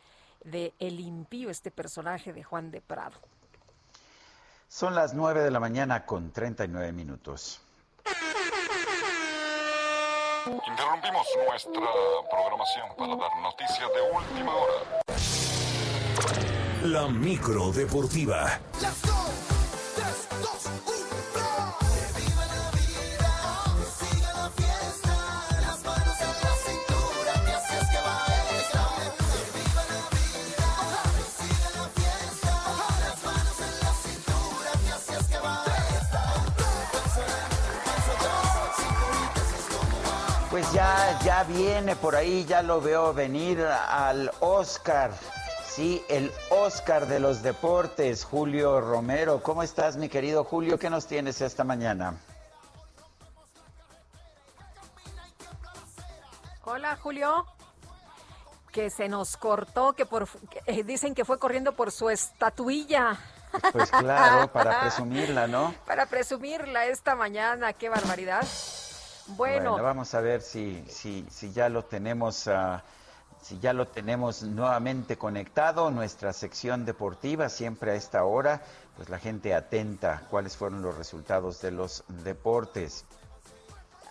de 0.45 0.73
El 0.79 1.01
Impío, 1.01 1.51
este 1.51 1.73
personaje 1.73 2.33
de 2.33 2.45
Juan 2.45 2.71
de 2.71 2.81
Prado. 2.81 3.19
Son 4.69 4.95
las 4.95 5.15
9 5.15 5.43
de 5.43 5.51
la 5.51 5.59
mañana 5.59 6.07
con 6.07 6.31
39 6.31 6.93
minutos. 6.93 7.61
Interrumpimos 10.45 11.27
nuestra 11.47 11.89
programación 12.29 12.89
para 12.97 13.15
dar 13.15 13.31
noticias 13.43 13.89
de 13.95 14.01
última 14.13 14.53
hora. 14.57 14.75
La 16.83 17.07
micro 17.07 17.71
deportiva. 17.71 18.59
Pues 40.53 40.71
ya, 40.71 41.19
ya 41.25 41.45
viene 41.45 41.97
por 41.97 42.15
ahí, 42.15 42.45
ya 42.45 42.61
lo 42.61 42.83
veo 42.83 43.15
venir 43.15 43.65
al 43.65 44.31
Oscar. 44.41 45.11
Sí, 45.65 46.05
el 46.11 46.31
Oscar 46.51 47.07
de 47.07 47.21
los 47.21 47.43
deportes, 47.43 48.23
Julio 48.23 48.79
Romero. 48.83 49.43
¿Cómo 49.43 49.63
estás, 49.63 49.97
mi 49.97 50.11
querido 50.11 50.45
Julio? 50.45 50.79
¿Qué 50.79 50.91
nos 50.91 51.07
tienes 51.07 51.41
esta 51.41 51.65
mañana? 51.65 52.17
Hola, 56.65 56.99
Julio. 57.03 57.47
Que 58.71 58.91
se 58.91 59.09
nos 59.09 59.39
cortó, 59.39 59.95
que 59.95 60.05
por 60.05 60.29
eh, 60.67 60.85
dicen 60.85 61.15
que 61.15 61.25
fue 61.25 61.39
corriendo 61.39 61.73
por 61.73 61.91
su 61.91 62.11
estatuilla. 62.11 63.19
Pues 63.73 63.91
claro, 63.91 64.53
para 64.53 64.81
presumirla, 64.83 65.47
¿no? 65.47 65.75
Para 65.87 66.05
presumirla 66.05 66.85
esta 66.85 67.15
mañana, 67.15 67.73
qué 67.73 67.89
barbaridad. 67.89 68.47
Bueno, 69.29 69.81
vamos 69.83 70.15
a 70.15 70.21
ver 70.21 70.43
si, 70.43 70.85
si, 70.89 71.27
si 71.31 71.53
ya 71.53 71.69
lo 71.69 71.85
tenemos, 71.85 72.49
ah, 72.49 72.83
si 73.41 73.59
ya 73.59 73.73
lo 73.73 73.87
tenemos 73.89 74.43
nuevamente 74.43 75.17
conectado, 75.17 75.91
nuestra 75.91 76.33
sección 76.33 76.85
deportiva, 76.85 77.49
siempre 77.49 77.93
a 77.93 77.95
esta 77.95 78.25
hora, 78.25 78.63
pues 78.97 79.09
la 79.09 79.19
gente 79.19 79.55
atenta 79.55 80.27
cuáles 80.31 80.57
fueron 80.57 80.83
los 80.83 80.97
resultados 80.97 81.61
de 81.61 81.71
los 81.71 82.05
deportes. 82.09 83.05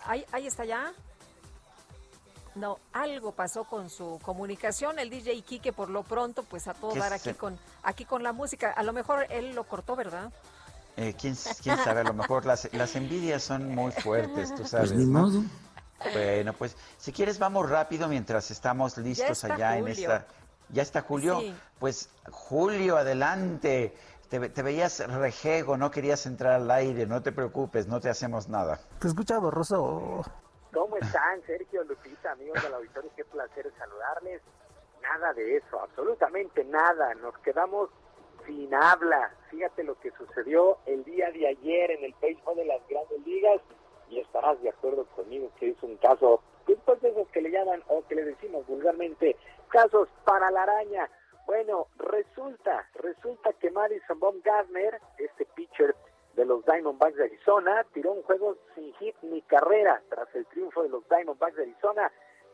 Ahí, 0.04 0.24
ahí 0.32 0.46
está 0.46 0.64
ya. 0.64 0.92
No, 2.54 2.78
algo 2.92 3.32
pasó 3.32 3.64
con 3.64 3.88
su 3.88 4.18
comunicación. 4.22 4.98
El 4.98 5.08
DJ 5.08 5.40
Kike 5.42 5.72
por 5.72 5.88
lo 5.88 6.02
pronto, 6.02 6.42
pues 6.42 6.68
a 6.68 6.74
todo 6.74 6.94
dar 6.94 7.12
aquí 7.12 7.32
con, 7.32 7.58
aquí 7.82 8.04
con 8.04 8.22
la 8.22 8.32
música. 8.32 8.72
A 8.72 8.82
lo 8.82 8.92
mejor 8.92 9.26
él 9.30 9.54
lo 9.54 9.64
cortó, 9.64 9.96
¿verdad? 9.96 10.30
Eh, 10.96 11.14
¿quién, 11.18 11.34
sabe, 11.34 12.00
a 12.00 12.04
lo 12.04 12.12
mejor 12.12 12.44
las, 12.44 12.72
las 12.74 12.96
envidias 12.96 13.42
son 13.42 13.74
muy 13.74 13.92
fuertes, 13.92 14.50
tú 14.50 14.58
pues 14.58 14.70
sabes. 14.70 14.92
Pues 14.92 15.00
ni 15.00 15.06
modo. 15.06 15.42
Bueno, 16.12 16.52
pues 16.52 16.76
si 16.98 17.12
quieres 17.12 17.38
vamos 17.38 17.70
rápido 17.70 18.08
mientras 18.08 18.50
estamos 18.50 18.98
listos 18.98 19.44
allá 19.44 19.78
en 19.78 19.88
esta... 19.88 20.26
¿Ya 20.68 20.82
está 20.82 21.02
Julio? 21.02 21.40
Pues 21.78 22.08
Julio, 22.30 22.96
adelante. 22.96 23.94
Te, 24.30 24.38
veías 24.38 25.06
rejego, 25.06 25.76
no 25.76 25.90
querías 25.90 26.24
entrar 26.24 26.54
al 26.54 26.70
aire, 26.70 27.06
no 27.06 27.22
te 27.22 27.32
preocupes, 27.32 27.86
no 27.86 28.00
te 28.00 28.08
hacemos 28.08 28.48
nada. 28.48 28.80
Te 28.98 29.08
escucha 29.08 29.38
borroso. 29.38 30.22
¿Cómo 30.72 30.96
están, 30.96 31.42
Sergio, 31.46 31.84
Lupita, 31.84 32.32
amigos 32.32 32.62
del 32.62 32.72
auditorio? 32.72 33.10
Qué 33.14 33.26
placer 33.26 33.70
saludarles. 33.76 34.40
Nada 35.02 35.34
de 35.34 35.58
eso, 35.58 35.82
absolutamente 35.82 36.64
nada. 36.64 37.14
Nos 37.16 37.36
quedamos 37.38 37.90
sin 38.46 38.74
habla. 38.74 39.34
Fíjate 39.50 39.84
lo 39.84 39.98
que 40.00 40.10
sucedió 40.12 40.78
el 40.86 41.04
día 41.04 41.30
de 41.30 41.48
ayer 41.48 41.90
en 41.90 42.04
el 42.04 42.14
béisbol 42.20 42.56
de 42.56 42.64
las 42.64 42.86
grandes 42.88 43.26
ligas 43.26 43.60
y 44.08 44.20
estarás 44.20 44.60
de 44.62 44.70
acuerdo 44.70 45.06
conmigo 45.16 45.50
que 45.58 45.70
es 45.70 45.82
un 45.82 45.96
caso, 45.96 46.42
después 46.66 47.00
de 47.00 47.10
esos 47.10 47.28
que 47.28 47.40
le 47.40 47.50
llaman 47.50 47.82
o 47.88 48.06
que 48.06 48.14
le 48.14 48.24
decimos 48.24 48.66
vulgarmente, 48.66 49.36
casos 49.68 50.08
para 50.24 50.50
la 50.50 50.64
araña. 50.64 51.08
Bueno, 51.46 51.88
resulta, 51.96 52.88
resulta 52.94 53.52
que 53.54 53.70
Madison 53.70 54.20
Baumgartner, 54.20 55.00
este 55.18 55.44
pitcher 55.54 55.94
de 56.34 56.44
los 56.44 56.64
Diamondbacks 56.64 57.16
de 57.16 57.24
Arizona, 57.24 57.84
tiró 57.92 58.12
un 58.12 58.22
juego 58.22 58.56
sin 58.74 58.92
hit 58.94 59.16
ni 59.22 59.42
carrera 59.42 60.02
tras 60.08 60.34
el 60.34 60.46
triunfo 60.46 60.82
de 60.82 60.88
los 60.88 61.08
Diamondbacks 61.08 61.56
de 61.56 61.62
Arizona 61.62 62.12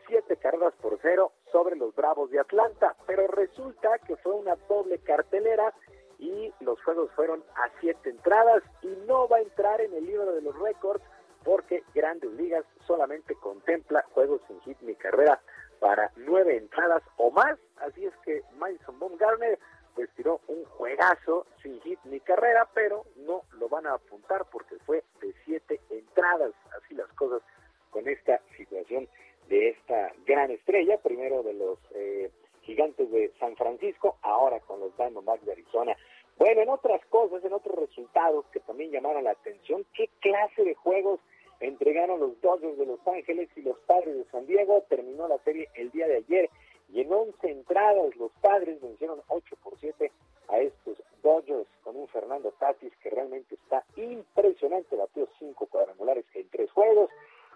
siete 0.08 0.36
carreras 0.36 0.74
por 0.80 0.98
cero 1.00 1.32
sobre 1.52 1.76
los 1.76 1.94
Bravos 1.94 2.30
de 2.30 2.40
Atlanta, 2.40 2.96
pero 3.06 3.26
resulta 3.28 3.98
que 4.06 4.16
fue 4.16 4.32
una 4.32 4.56
doble 4.68 4.98
cartelera 4.98 5.72
y 6.18 6.52
los 6.60 6.82
juegos 6.82 7.10
fueron 7.12 7.44
a 7.54 7.68
siete 7.80 8.10
entradas 8.10 8.62
y 8.82 8.88
no 9.06 9.28
va 9.28 9.36
a 9.36 9.42
entrar 9.42 9.80
en 9.80 9.94
el 9.94 10.04
libro 10.04 10.32
de 10.32 10.42
los 10.42 10.58
récords 10.58 11.04
porque 11.44 11.84
Grandes 11.94 12.32
Ligas 12.32 12.64
solamente 12.86 13.34
contempla 13.36 14.04
juegos 14.12 14.40
sin 14.48 14.60
hit 14.62 14.78
ni 14.80 14.94
carrera 14.96 15.40
para 15.78 16.10
nueve 16.16 16.56
entradas 16.56 17.02
o 17.18 17.30
más, 17.30 17.56
así 17.76 18.04
es 18.04 18.16
que 18.24 18.42
Madison 18.56 18.98
Baumgartner 18.98 19.58
pues 19.94 20.10
tiró 20.16 20.40
un 20.48 20.64
juegazo 20.64 21.46
sin 21.62 21.80
hit 21.82 21.98
ni 22.04 22.20
carrera, 22.20 22.68
pero 22.74 23.04
no 23.16 23.42
lo 23.52 23.68
van 23.68 23.86
a 23.86 23.94
apuntar 23.94 24.44
porque 24.50 24.76
fue 24.86 25.04
de 25.20 25.34
siete 25.44 25.80
entradas, 25.90 26.52
así 26.76 26.94
las 26.94 27.08
cosas 27.14 27.42
con 27.90 28.08
esta 28.08 28.40
situación 28.56 29.08
de 29.48 29.70
esta 29.70 30.12
gran 30.26 30.50
estrella, 30.50 30.98
primero 30.98 31.42
de 31.42 31.54
los 31.54 31.78
eh, 31.94 32.30
gigantes 32.62 33.10
de 33.10 33.32
San 33.38 33.56
Francisco, 33.56 34.16
ahora 34.22 34.60
con 34.60 34.80
los 34.80 34.96
Diamondbacks 34.96 35.44
de 35.44 35.52
Arizona. 35.52 35.96
Bueno, 36.36 36.60
en 36.60 36.68
otras 36.68 37.04
cosas, 37.06 37.44
en 37.44 37.52
otros 37.52 37.76
resultados 37.76 38.44
que 38.52 38.60
también 38.60 38.90
llamaron 38.90 39.24
la 39.24 39.32
atención, 39.32 39.84
¿qué 39.94 40.08
clase 40.20 40.62
de 40.64 40.74
juegos 40.74 41.18
entregaron 41.60 42.20
los 42.20 42.40
Dodgers 42.40 42.78
de 42.78 42.86
Los 42.86 43.00
Ángeles 43.08 43.48
y 43.56 43.62
los 43.62 43.78
Padres 43.80 44.16
de 44.16 44.24
San 44.30 44.46
Diego? 44.46 44.84
Terminó 44.88 45.26
la 45.26 45.38
serie 45.38 45.68
el 45.74 45.90
día 45.90 46.06
de 46.06 46.18
ayer 46.18 46.50
y 46.92 47.00
en 47.00 47.12
11 47.12 47.50
entradas 47.50 48.14
los 48.16 48.30
Padres 48.40 48.80
vencieron 48.80 49.20
8 49.28 49.56
por 49.62 49.78
7 49.80 50.12
a 50.48 50.60
estos 50.60 51.02
Dodgers 51.22 51.66
con 51.82 51.96
un 51.96 52.06
Fernando 52.08 52.52
Tatis 52.58 52.92
que 53.02 53.10
realmente 53.10 53.54
está 53.54 53.84
impresionante, 53.96 54.94
batió 54.94 55.28
5 55.38 55.66
cuadrangulares 55.66 56.24
en 56.34 56.48
tres 56.50 56.70
juegos 56.70 57.10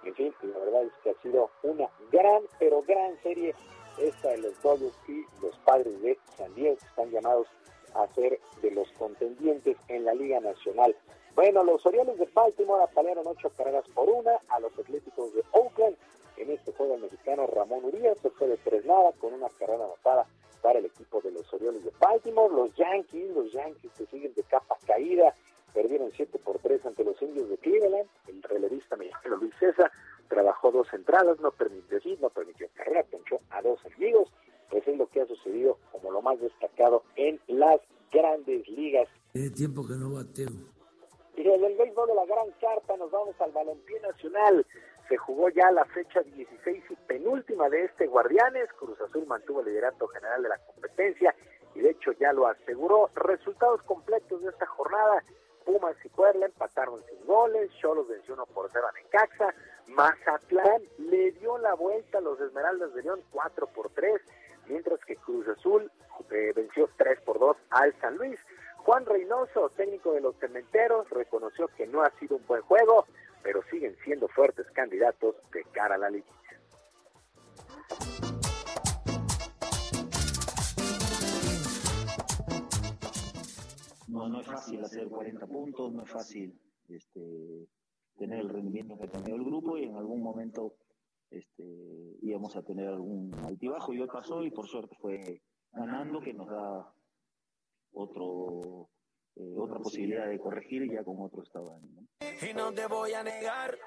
en 0.05 0.15
fin, 0.15 0.35
la 0.43 0.59
verdad 0.59 0.83
es 0.83 0.93
que 1.03 1.11
ha 1.11 1.23
sido 1.23 1.51
una 1.63 1.89
gran, 2.11 2.43
pero 2.59 2.83
gran 2.83 3.21
serie 3.23 3.55
esta 3.99 4.31
de 4.31 4.39
los 4.39 4.63
Dodgers 4.63 4.95
y 5.09 5.25
los 5.41 5.57
padres 5.65 6.01
de 6.03 6.19
San 6.37 6.55
Diego 6.55 6.77
que 6.77 6.87
están 6.87 7.11
llamados 7.11 7.47
a 7.95 8.07
ser 8.15 8.41
de 8.63 8.71
los 8.71 8.91
contendientes 8.93 9.77
en 9.89 10.05
la 10.05 10.15
Liga 10.15 10.41
Nacional. 10.41 10.97
Bueno, 11.35 11.65
los 11.65 11.85
Orioles 11.87 12.19
de 12.19 12.29
Baltimore 12.33 12.85
apalearon 12.85 13.27
ocho 13.27 13.51
carreras 13.57 13.85
por 13.95 14.09
una 14.09 14.39
a 14.49 14.61
los 14.61 14.77
Atléticos 14.79 15.35
de 15.35 15.43
Oakland. 15.53 15.97
En 16.37 16.51
este 16.51 16.73
juego 16.73 16.97
mexicano 16.97 17.47
Ramón 17.47 17.85
Urias 17.85 18.19
se 18.21 18.31
fue 18.31 18.49
de 18.49 18.57
tres 18.59 18.85
nada 18.85 19.13
con 19.21 19.35
una 19.35 19.49
carrera 19.51 19.85
anotada 19.85 20.27
para 20.63 20.79
el 20.79 20.87
equipo 20.87 21.21
de 21.21 21.31
los 21.31 21.53
Orioles 21.53 21.85
de 21.85 21.93
Baltimore. 21.99 22.55
Los 22.55 22.75
Yankees, 22.75 23.31
los 23.35 23.53
Yankees 23.53 23.93
que 23.97 24.07
siguen 24.07 24.35
de 24.35 24.43
capa 24.45 24.77
caída, 24.87 25.35
perdieron 25.73 26.10
7 26.15 26.39
por 26.39 26.59
3 26.59 26.84
ante 26.86 27.05
los 27.05 27.20
indios 27.23 27.49
de 27.49 27.59
Cleveland. 27.59 28.09
El 28.28 28.42
relevista 28.42 28.97
mexicano 28.97 29.36
Luis 29.36 29.55
César 29.59 29.91
trabajó 30.28 30.70
dos 30.70 30.86
entradas, 30.92 31.41
no 31.41 31.51
permitió 31.51 32.01
sí, 32.01 32.18
no 32.20 32.31
permitió 32.31 32.68
carrera, 32.75 33.05
ponchó 33.10 33.41
a 33.51 33.62
dos 33.62 33.78
amigos. 33.94 34.33
Pues 34.70 34.86
es 34.89 34.97
lo 34.97 35.07
que 35.09 35.20
ha 35.20 35.26
sucedido 35.26 35.78
como 35.91 36.10
lo 36.10 36.23
más 36.23 36.41
destacado 36.41 37.02
en 37.17 37.39
las 37.47 37.81
grandes 38.10 38.68
ligas. 38.68 39.09
Tiene 39.33 39.51
tiempo 39.51 39.86
que 39.86 39.94
no 39.94 40.15
bateo. 40.15 40.51
Y 41.36 41.42
desde 41.42 41.67
el 41.67 41.76
béisbol 41.76 42.09
de 42.09 42.15
la 42.15 42.26
Gran 42.26 42.51
Carta 42.60 42.97
nos 42.97 43.10
vamos 43.10 43.34
al 43.41 43.52
balompié 43.52 44.01
nacional. 44.01 44.67
Se 45.09 45.17
jugó 45.17 45.49
ya 45.49 45.70
la 45.70 45.84
fecha 45.86 46.20
16 46.20 46.84
y 46.91 46.97
penúltima 47.07 47.68
de 47.68 47.84
este 47.84 48.07
Guardianes. 48.07 48.73
Cruz 48.78 49.01
Azul 49.01 49.26
mantuvo 49.26 49.60
el 49.60 49.67
liderato 49.67 50.07
general 50.09 50.42
de 50.42 50.51
la 50.51 50.59
competencia 50.59 51.34
y 51.75 51.81
de 51.81 51.91
hecho 51.91 52.12
ya 52.12 52.33
lo 52.33 52.47
aseguró. 52.47 53.10
Resultados 53.15 53.83
completos 53.83 54.42
de 54.42 54.51
esta 54.51 54.67
jornada. 54.67 55.25
Pumas 55.65 55.97
y 56.05 56.08
Puebla 56.08 56.47
empataron 56.47 57.02
sin 57.08 57.26
goles, 57.26 57.70
Cholos 57.81 58.08
venció 58.08 58.34
1 58.34 58.47
por 58.47 58.70
0 58.73 58.86
a 58.89 58.92
Necaxa, 58.92 59.55
Mazatlán 59.89 60.82
le 60.99 61.32
dio 61.32 61.58
la 61.58 61.74
vuelta 61.74 62.18
a 62.18 62.20
los 62.20 62.41
Esmeraldas 62.41 62.94
de 62.94 63.02
León 63.02 63.20
4 63.31 63.66
por 63.68 63.91
3, 63.91 64.20
mientras 64.66 65.00
que 65.05 65.16
Cruz 65.16 65.47
Azul 65.49 65.91
eh, 66.31 66.52
venció 66.55 66.89
3 66.97 67.20
por 67.23 67.39
2 67.39 67.57
al 67.70 67.94
San 68.00 68.16
Luis. 68.16 68.39
Juan 68.78 69.07
Reynoso, 69.07 69.70
técnico 69.70 70.12
de 70.12 70.20
los 70.20 70.36
Cementeros, 70.36 71.08
reconoció 71.10 71.68
que 71.76 71.86
no 71.86 72.02
ha 72.02 72.10
sido 72.18 72.36
un 72.36 72.47
buen 72.47 72.62
juego, 72.62 73.07
pero 73.42 73.62
siguen 73.70 73.97
siendo 74.05 74.28
fuertes 74.28 74.66
candidatos 74.73 75.36
de 75.52 75.65
cara 75.73 75.94
a 75.94 75.99
la 75.99 76.10
liguilla. 76.10 76.32
No, 84.12 84.28
no 84.28 84.41
es 84.41 84.47
fácil 84.47 84.84
hacer 84.84 85.08
40 85.08 85.47
puntos, 85.47 85.92
no 85.92 86.02
es 86.02 86.10
fácil 86.10 86.55
este, 86.89 87.66
tener 88.18 88.41
el 88.41 88.49
rendimiento 88.50 88.97
que 88.99 89.05
ha 89.05 89.10
tenido 89.10 89.36
el 89.36 89.44
grupo 89.44 89.78
y 89.78 89.84
en 89.84 89.97
algún 89.97 90.23
momento 90.23 90.74
este, 91.31 91.65
íbamos 92.20 92.55
a 92.57 92.62
tener 92.62 92.89
algún 92.89 93.34
altibajo 93.47 93.92
y 93.94 94.00
hoy 94.00 94.08
pasó 94.08 94.44
y 94.44 94.50
por 94.50 94.68
suerte 94.68 94.94
fue 95.00 95.42
ganando 95.73 96.20
que 96.20 96.34
nos 96.34 96.49
da 96.49 96.94
otro 97.94 98.91
eh, 99.36 99.55
otra 99.57 99.78
posibilidad 99.78 100.28
de 100.28 100.39
corregir 100.39 100.92
ya 100.92 101.02
con 101.02 101.16
otro 101.20 101.42
estado 101.42 101.70
de 101.70 101.76
ánimo. 101.76 102.02
Y 102.20 102.52
no 102.52 102.70
te 102.73 102.86
voy 102.86 103.15
a 103.15 103.23
negar. 103.23 103.78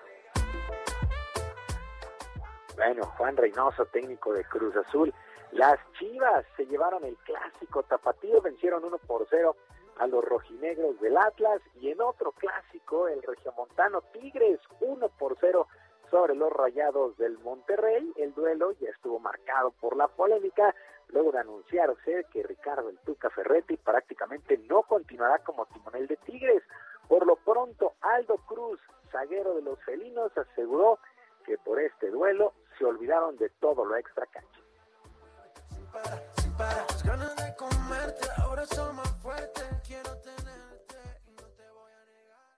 Bueno, 2.75 3.03
Juan 3.17 3.37
Reynoso, 3.37 3.85
técnico 3.85 4.33
de 4.33 4.43
Cruz 4.45 4.75
Azul. 4.75 5.13
Las 5.51 5.77
Chivas 5.99 6.45
se 6.57 6.65
llevaron 6.65 7.05
el 7.05 7.15
clásico 7.17 7.83
tapatío, 7.83 8.41
vencieron 8.41 8.83
1 8.83 8.97
por 9.07 9.25
0 9.29 9.55
a 9.97 10.07
los 10.07 10.23
rojinegros 10.23 10.99
del 10.99 11.17
Atlas 11.17 11.61
y 11.79 11.89
en 11.89 12.01
otro 12.01 12.31
clásico, 12.33 13.07
el 13.07 13.21
regiomontano 13.23 14.01
Tigres 14.13 14.59
1 14.81 15.09
por 15.17 15.37
0 15.39 15.67
sobre 16.09 16.35
los 16.35 16.51
rayados 16.51 17.17
del 17.17 17.37
Monterrey. 17.39 18.11
El 18.17 18.33
duelo 18.33 18.71
ya 18.73 18.89
estuvo 18.89 19.19
marcado 19.19 19.71
por 19.79 19.95
la 19.95 20.07
polémica 20.07 20.73
luego 21.09 21.31
de 21.31 21.39
anunciarse 21.39 22.25
que 22.31 22.43
Ricardo 22.43 22.89
el 22.89 22.97
Tuca 22.99 23.29
Ferretti 23.29 23.77
prácticamente 23.77 24.57
no 24.69 24.83
continuará 24.83 25.39
como 25.39 25.65
timonel 25.67 26.07
de 26.07 26.17
Tigres. 26.17 26.63
Por 27.07 27.25
lo 27.25 27.35
pronto, 27.37 27.93
Aldo 28.01 28.37
Cruz, 28.47 28.79
zaguero 29.11 29.55
de 29.55 29.61
los 29.61 29.79
felinos, 29.83 30.35
aseguró 30.37 30.99
que 31.45 31.57
por 31.59 31.79
este 31.79 32.09
duelo 32.09 32.53
se 32.77 32.85
olvidaron 32.85 33.37
de 33.37 33.49
todo 33.59 33.85
lo 33.85 33.95
extra 33.95 34.25
cancha. 34.25 34.59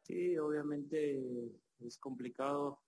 Sí, 0.08 0.38
obviamente 0.38 1.22
es 1.82 1.98
complicado, 1.98 2.80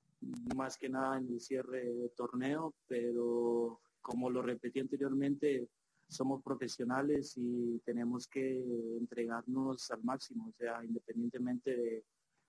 más 0.55 0.77
que 0.77 0.87
nada 0.87 1.17
en 1.17 1.27
el 1.27 1.41
cierre 1.41 1.83
de 1.83 2.09
torneo, 2.15 2.73
pero 2.87 3.81
como 4.01 4.29
lo 4.29 4.41
repetí 4.41 4.79
anteriormente, 4.79 5.67
somos 6.07 6.41
profesionales 6.41 7.33
y 7.35 7.77
tenemos 7.79 8.25
que 8.25 8.63
entregarnos 8.97 9.91
al 9.91 10.01
máximo, 10.03 10.47
o 10.47 10.53
sea, 10.53 10.81
independientemente 10.83 12.03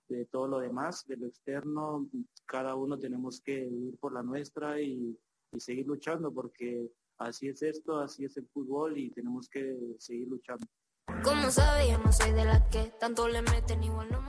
de, 0.09 0.25
todo 0.27 0.47
lo 0.47 0.61
demás, 0.61 1.05
de 1.07 1.17
lo 1.17 1.27
externo, 1.27 2.09
cada 2.47 2.77
uno 2.77 2.97
tenemos 2.97 3.41
que 3.41 3.67
ir 3.67 3.99
por 3.99 4.13
la 4.13 4.23
nuestra 4.23 4.81
y, 4.81 5.19
seguir 5.59 5.89
luchando 5.89 6.33
porque 6.33 6.93
así 7.19 7.49
es 7.49 7.61
esto, 7.63 7.99
así 7.99 8.25
es 8.25 8.37
el 8.37 8.47
fútbol 8.47 8.97
y 8.97 9.11
tenemos 9.11 9.49
que 9.49 9.77
seguir 9.99 10.29
luchando. 10.29 10.65
Como 11.25 11.51
soy 11.51 12.33
de 12.33 12.47
que 12.71 12.93
tanto 13.01 13.27
le 13.27 13.43
meten, 13.43 13.83
igual 13.83 14.09
no 14.13 14.21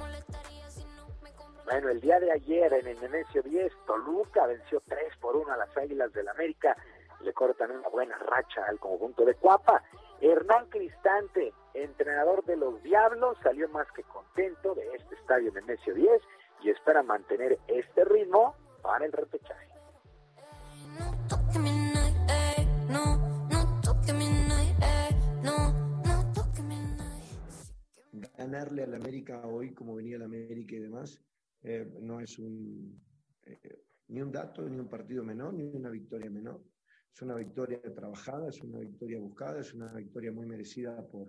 Bueno, 1.71 1.87
el 1.87 2.01
día 2.01 2.19
de 2.19 2.29
ayer 2.29 2.73
en 2.73 2.85
el 2.85 2.99
Nemesio 2.99 3.41
10, 3.41 3.71
Toluca 3.87 4.45
venció 4.45 4.83
3 4.89 5.15
por 5.21 5.37
1 5.37 5.53
a 5.53 5.55
las 5.55 5.77
Águilas 5.77 6.11
del 6.11 6.27
América. 6.27 6.75
Le 7.21 7.31
cortan 7.31 7.71
una 7.71 7.87
buena 7.87 8.17
racha 8.17 8.65
al 8.67 8.77
conjunto 8.77 9.23
de 9.23 9.35
Cuapa. 9.35 9.81
Hernán 10.19 10.67
Cristante, 10.67 11.53
entrenador 11.73 12.43
de 12.43 12.57
los 12.57 12.83
Diablos, 12.83 13.37
salió 13.41 13.69
más 13.69 13.89
que 13.93 14.03
contento 14.03 14.75
de 14.75 14.85
este 14.95 15.15
estadio 15.15 15.49
Nemesio 15.53 15.93
10 15.93 16.21
y 16.61 16.71
espera 16.71 17.03
mantener 17.03 17.57
este 17.69 18.03
ritmo 18.03 18.53
para 18.81 19.05
el 19.05 19.13
repechaje. 19.13 19.71
ganarle 28.37 28.83
al 28.83 28.95
América 28.95 29.45
hoy, 29.45 29.71
como 29.71 29.95
venía 29.95 30.15
el 30.15 30.23
América 30.23 30.75
y 30.75 30.79
demás, 30.79 31.21
eh, 31.63 31.87
no 31.99 32.19
es 32.19 32.39
un, 32.39 33.01
eh, 33.43 33.83
ni 34.07 34.21
un 34.21 34.31
dato, 34.31 34.67
ni 34.67 34.79
un 34.79 34.89
partido 34.89 35.23
menor, 35.23 35.53
ni 35.53 35.63
una 35.63 35.89
victoria 35.89 36.29
menor. 36.29 36.61
Es 37.13 37.21
una 37.21 37.35
victoria 37.35 37.81
trabajada, 37.93 38.49
es 38.49 38.61
una 38.61 38.79
victoria 38.79 39.19
buscada, 39.19 39.59
es 39.59 39.73
una 39.73 39.91
victoria 39.93 40.31
muy 40.31 40.45
merecida 40.45 41.05
por, 41.07 41.27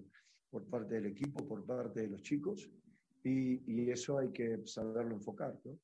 por 0.51 0.69
parte 0.69 0.95
del 0.95 1.07
equipo, 1.07 1.47
por 1.47 1.65
parte 1.67 2.03
de 2.03 2.09
los 2.09 2.23
chicos, 2.23 2.71
y, 3.25 3.63
y 3.67 3.91
eso 3.91 4.19
hay 4.19 4.33
que 4.33 4.67
saberlo 4.67 5.15
enfocar. 5.15 5.59
¿no? 5.65 5.79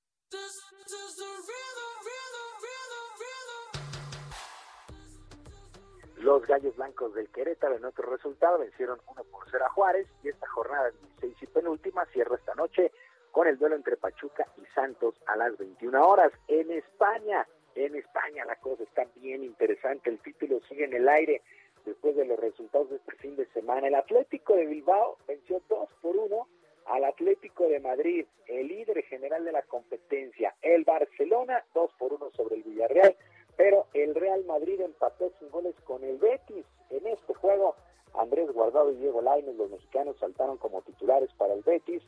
Los 6.17 6.47
Gallos 6.47 6.77
Blancos 6.77 7.15
del 7.15 7.29
Querétaro 7.31 7.77
en 7.77 7.85
otro 7.85 8.11
resultado 8.11 8.59
vencieron 8.59 9.01
1 9.07 9.25
por 9.25 9.49
0 9.51 9.65
a 9.65 9.71
Juárez 9.71 10.09
y 10.23 10.29
esta 10.29 10.49
jornada 10.49 10.91
16 11.21 11.43
y 11.43 11.47
penúltima 11.47 12.05
cierra 12.07 12.37
esta 12.37 12.55
noche 12.55 12.93
con 13.33 13.47
el 13.47 13.59
duelo 13.59 13.77
entre 13.77 13.97
Pachuca 13.97 14.47
y 14.57 14.67
Santos 14.75 15.15
a 15.27 15.37
las 15.37 15.57
21 15.59 16.07
horas. 16.07 16.33
En 16.49 16.71
España, 16.71 17.47
en 17.75 17.95
España 17.97 18.45
la 18.45 18.57
cosa 18.57 18.83
está 18.83 19.07
bien 19.17 19.45
interesante, 19.45 20.11
el 20.11 20.19
título 20.21 20.61
sigue 20.69 20.85
en 20.85 20.95
el 20.95 21.09
aire 21.09 21.43
después 21.85 22.17
de 22.17 22.25
los 22.25 22.39
resultados 22.39 22.91
de 22.91 22.97
este 22.97 23.13
fin 23.17 23.37
de 23.37 23.47
semana. 23.47 23.89
El 23.89 23.95
Atlético 23.95 24.55
de 24.55 24.67
Bilbao 24.67 25.19
venció 25.27 25.63
2 25.69 25.89
por 26.03 26.17
1 26.17 26.49
al 26.87 27.05
Atlético 27.05 27.69
de 27.69 27.81
Madrid, 27.81 28.27
el 28.47 28.69
líder 28.69 29.03
general 29.05 29.45
de 29.45 29.53
la 29.53 29.63
competencia. 29.63 30.55
El 30.63 30.85
Barcelona 30.85 31.65
2 31.75 31.91
por 31.99 32.15
1 32.15 32.31
sobre 32.31 32.57
el 32.57 32.63
Villarreal 32.63 33.15
pero 33.59 33.89
el 33.93 34.15
Real 34.15 34.45
Madrid 34.45 34.81
empató 34.81 35.33
sin 35.39 35.51
goles 35.51 35.75
con 35.85 36.03
el 36.05 36.17
Betis. 36.17 36.65
En 36.91 37.07
este 37.09 37.35
juego, 37.35 37.75
Andrés 38.15 38.51
Guardado 38.53 38.93
y 38.93 38.97
Diego 38.97 39.21
Lainez, 39.21 39.57
los 39.57 39.69
mexicanos, 39.69 40.17
saltaron 40.21 40.57
como 40.59 40.81
titulares 40.83 41.29
para 41.37 41.55
el 41.55 41.63
Betis. 41.63 42.01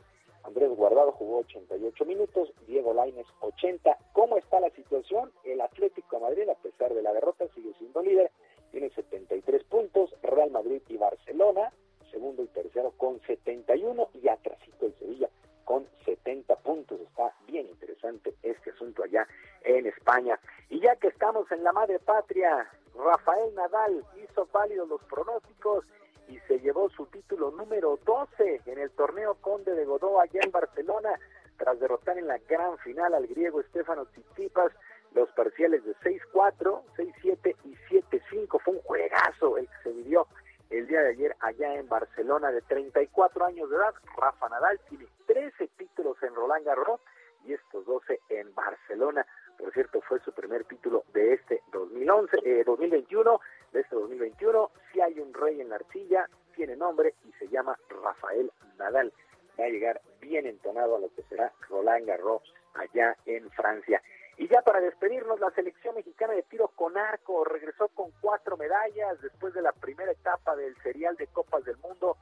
Andrés 0.43 0.69
Guardado 0.69 1.11
jugó 1.11 1.39
88 1.39 2.05
minutos, 2.05 2.51
Diego 2.67 2.93
Lainez 2.93 3.27
80. 3.39 3.97
¿Cómo 4.13 4.37
está 4.37 4.59
la 4.59 4.69
situación? 4.71 5.31
El 5.43 5.61
Atlético 5.61 6.17
de 6.17 6.21
Madrid, 6.23 6.49
a 6.49 6.55
pesar 6.55 6.93
de 6.93 7.01
la 7.01 7.13
derrota, 7.13 7.45
sigue 7.53 7.73
siendo 7.77 8.01
líder, 8.01 8.31
tiene 8.71 8.89
73 8.89 9.63
puntos. 9.65 10.13
Real 10.23 10.51
Madrid 10.51 10.81
y 10.87 10.97
Barcelona, 10.97 11.71
segundo 12.11 12.43
y 12.43 12.47
tercero, 12.47 12.93
con 12.97 13.19
71 13.21 14.09
y 14.21 14.27
atrasito 14.27 14.85
el 14.85 14.93
Sevilla 14.95 15.29
con 15.65 15.87
70 16.05 16.55
puntos. 16.57 16.99
Está 16.99 17.33
bien 17.47 17.67
interesante 17.67 18.35
este 18.43 18.71
asunto 18.71 19.03
allá 19.03 19.27
en 19.63 19.85
España. 19.85 20.39
Y 20.69 20.81
ya 20.81 20.95
que 20.97 21.07
estamos 21.07 21.49
en 21.51 21.63
la 21.63 21.71
madre 21.71 21.99
patria, 21.99 22.69
Rafael 22.93 23.55
Nadal 23.55 24.03
hizo 24.21 24.47
válidos 24.51 24.89
los 24.89 25.01
pronósticos 25.05 25.85
y 26.31 26.39
se 26.47 26.59
llevó 26.59 26.89
su 26.89 27.05
título 27.07 27.51
número 27.51 27.99
12 28.05 28.61
en 28.65 28.79
el 28.79 28.89
torneo 28.91 29.35
Conde 29.41 29.75
de 29.75 29.85
Godó 29.85 30.21
allá 30.21 30.39
en 30.43 30.51
Barcelona, 30.51 31.09
tras 31.57 31.79
derrotar 31.79 32.17
en 32.17 32.27
la 32.27 32.37
gran 32.49 32.77
final 32.79 33.13
al 33.13 33.27
griego 33.27 33.59
Estefano 33.59 34.05
Tsitsipas 34.05 34.71
los 35.13 35.29
parciales 35.33 35.83
de 35.83 35.93
6-4, 35.97 36.83
6-7 36.95 37.55
y 37.65 37.75
7-5. 37.89 38.61
Fue 38.63 38.73
un 38.75 38.81
juegazo 38.81 39.57
el 39.57 39.67
que 39.67 39.83
se 39.83 39.91
vivió 39.91 40.25
el 40.69 40.87
día 40.87 41.01
de 41.01 41.09
ayer 41.09 41.35
allá 41.41 41.75
en 41.75 41.89
Barcelona 41.89 42.49
de 42.51 42.61
34 42.61 43.45
años 43.45 43.69
de 43.69 43.75
edad. 43.75 43.93
Rafa 44.17 44.47
Nadal 44.47 44.79
tiene 44.87 45.07
13 45.27 45.67
títulos 45.77 46.15
en 46.23 46.33
Roland 46.33 46.65
Garros 46.65 47.01
y 47.43 47.53
estos 47.53 47.85
12 47.85 48.21
en 48.29 48.55
Barcelona. 48.55 49.25
Por 49.61 49.71
cierto, 49.73 50.01
fue 50.01 50.19
su 50.21 50.31
primer 50.31 50.63
título 50.63 51.03
de 51.13 51.33
este 51.33 51.61
2011, 51.71 52.37
eh, 52.43 52.63
2021, 52.65 53.39
de 53.71 53.81
este 53.81 53.95
2021. 53.95 54.71
Si 54.91 54.99
hay 54.99 55.19
un 55.19 55.31
rey 55.35 55.61
en 55.61 55.69
la 55.69 55.75
arcilla, 55.75 56.27
tiene 56.55 56.75
nombre 56.75 57.13
y 57.25 57.31
se 57.33 57.47
llama 57.47 57.77
Rafael 57.87 58.51
Nadal. 58.79 59.13
Va 59.59 59.65
a 59.65 59.69
llegar 59.69 60.01
bien 60.19 60.47
entonado 60.47 60.95
a 60.95 60.99
lo 60.99 61.13
que 61.13 61.21
será 61.29 61.53
Roland 61.69 62.07
Garros 62.07 62.41
allá 62.73 63.15
en 63.27 63.51
Francia. 63.51 64.01
Y 64.37 64.47
ya 64.47 64.63
para 64.63 64.81
despedirnos, 64.81 65.39
la 65.39 65.51
selección 65.51 65.93
mexicana 65.93 66.33
de 66.33 66.41
tiro 66.43 66.69
con 66.69 66.97
arco 66.97 67.43
regresó 67.43 67.87
con 67.89 68.09
cuatro 68.19 68.57
medallas 68.57 69.21
después 69.21 69.53
de 69.53 69.61
la 69.61 69.73
primera 69.73 70.11
etapa 70.11 70.55
del 70.55 70.75
serial 70.81 71.15
de 71.17 71.27
Copas 71.27 71.63
del 71.65 71.77
Mundo 71.77 72.17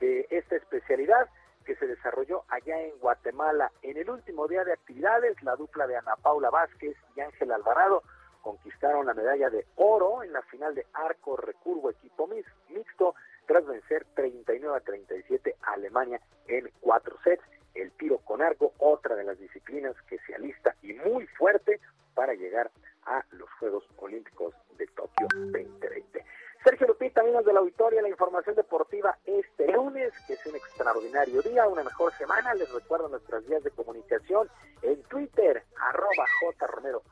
de 0.00 0.26
esta 0.30 0.56
especialidad 0.56 1.28
que 1.68 1.76
se 1.76 1.86
desarrolló 1.86 2.44
allá 2.48 2.80
en 2.80 2.98
Guatemala. 2.98 3.70
En 3.82 3.98
el 3.98 4.08
último 4.08 4.48
día 4.48 4.64
de 4.64 4.72
actividades, 4.72 5.36
la 5.42 5.54
dupla 5.54 5.86
de 5.86 5.98
Ana 5.98 6.16
Paula 6.16 6.48
Vázquez 6.48 6.96
y 7.14 7.20
Ángel 7.20 7.52
Alvarado 7.52 8.02
conquistaron 8.40 9.04
la 9.04 9.12
medalla 9.12 9.50
de 9.50 9.66
oro 9.76 10.22
en 10.22 10.32
la 10.32 10.40
final 10.40 10.74
de 10.74 10.86
arco 10.94 11.36
recurvo 11.36 11.90
equipo 11.90 12.26
mixto 12.26 13.14
tras 13.44 13.66
vencer 13.66 14.06
39 14.14 14.78
a 14.78 14.80
37 14.80 15.56
a 15.60 15.72
Alemania 15.72 16.18
en 16.46 16.70
cuatro 16.80 17.18
sets 17.22 17.44
el 17.74 17.92
tiro 17.92 18.16
con 18.20 18.40
arco, 18.40 18.72
otra 18.78 19.14
de 19.14 19.24
las 19.24 19.38
disciplinas 19.38 19.94
que 20.08 20.18
se 20.20 20.34
alista 20.34 20.74
y 20.80 20.94
muy 20.94 21.26
fuerte 21.26 21.80
para 22.14 22.32
llegar 22.32 22.70
a 23.04 23.22
los 23.32 23.50
Juegos 23.58 23.84
Olímpicos 23.98 24.54
de 24.78 24.86
Tokio 24.86 25.28
2020. 25.34 26.24
Sergio 26.64 26.86
Lupita, 26.86 27.20
amigos 27.20 27.44
de 27.44 27.52
la 27.52 27.60
auditoria, 27.60 28.02
la 28.02 28.08
información 28.08 28.56
deportiva 28.56 29.16
este 29.24 29.72
lunes, 29.72 30.12
que 30.26 30.34
es 30.34 30.46
un 30.46 30.56
extraordinario 30.56 31.40
día, 31.42 31.68
una 31.68 31.84
mejor 31.84 32.12
semana. 32.14 32.54
Les 32.54 32.72
recuerdo 32.72 33.08
nuestras 33.08 33.46
vías 33.46 33.62
de 33.62 33.70
comunicación 33.70 34.48
en 34.82 35.02
Twitter, 35.04 35.64
arroba 35.76 36.26
jromerohb, 36.58 37.02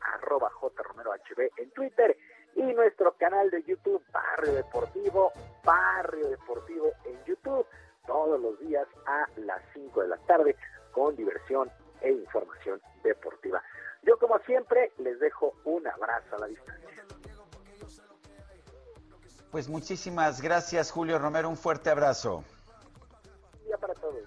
arroba 0.00 0.50
jromerohb 0.50 1.50
en 1.56 1.70
Twitter, 1.70 2.16
y 2.54 2.62
nuestro 2.62 3.12
canal 3.12 3.50
de 3.50 3.62
YouTube, 3.62 4.02
Barrio 4.12 4.52
Deportivo, 4.52 5.32
Barrio 5.64 6.28
Deportivo 6.28 6.92
en 7.04 7.24
YouTube 7.24 7.66
5 9.74 10.02
de 10.02 10.08
la 10.08 10.16
tarde 10.18 10.56
con 10.92 11.16
diversión 11.16 11.70
e 12.00 12.10
información 12.10 12.80
deportiva. 13.02 13.62
Yo 14.02 14.18
como 14.18 14.38
siempre 14.40 14.92
les 14.98 15.18
dejo 15.18 15.54
un 15.64 15.86
abrazo 15.86 16.36
a 16.36 16.38
la 16.40 16.46
distancia. 16.46 17.04
Pues 19.56 19.70
muchísimas 19.70 20.42
gracias 20.42 20.90
Julio 20.90 21.18
Romero, 21.18 21.48
un 21.48 21.56
fuerte 21.56 21.88
abrazo. 21.88 22.44
Día 23.64 23.78
para 23.78 23.94
todos. 23.94 24.20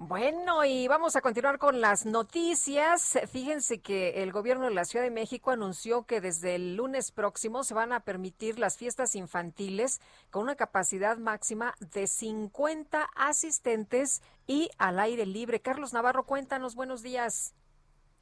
Bueno, 0.00 0.64
y 0.64 0.88
vamos 0.88 1.14
a 1.14 1.20
continuar 1.20 1.60
con 1.60 1.80
las 1.80 2.04
noticias. 2.04 3.20
Fíjense 3.30 3.80
que 3.80 4.24
el 4.24 4.32
gobierno 4.32 4.64
de 4.64 4.74
la 4.74 4.84
Ciudad 4.84 5.04
de 5.04 5.12
México 5.12 5.52
anunció 5.52 6.06
que 6.06 6.20
desde 6.20 6.56
el 6.56 6.74
lunes 6.74 7.12
próximo 7.12 7.62
se 7.62 7.74
van 7.74 7.92
a 7.92 8.00
permitir 8.00 8.58
las 8.58 8.76
fiestas 8.78 9.14
infantiles 9.14 10.00
con 10.32 10.42
una 10.42 10.56
capacidad 10.56 11.16
máxima 11.18 11.76
de 11.78 12.08
50 12.08 13.10
asistentes 13.14 14.22
y 14.44 14.70
al 14.76 14.98
aire 14.98 15.24
libre. 15.24 15.62
Carlos 15.62 15.92
Navarro, 15.92 16.24
cuéntanos, 16.24 16.74
buenos 16.74 17.02
días. 17.02 17.54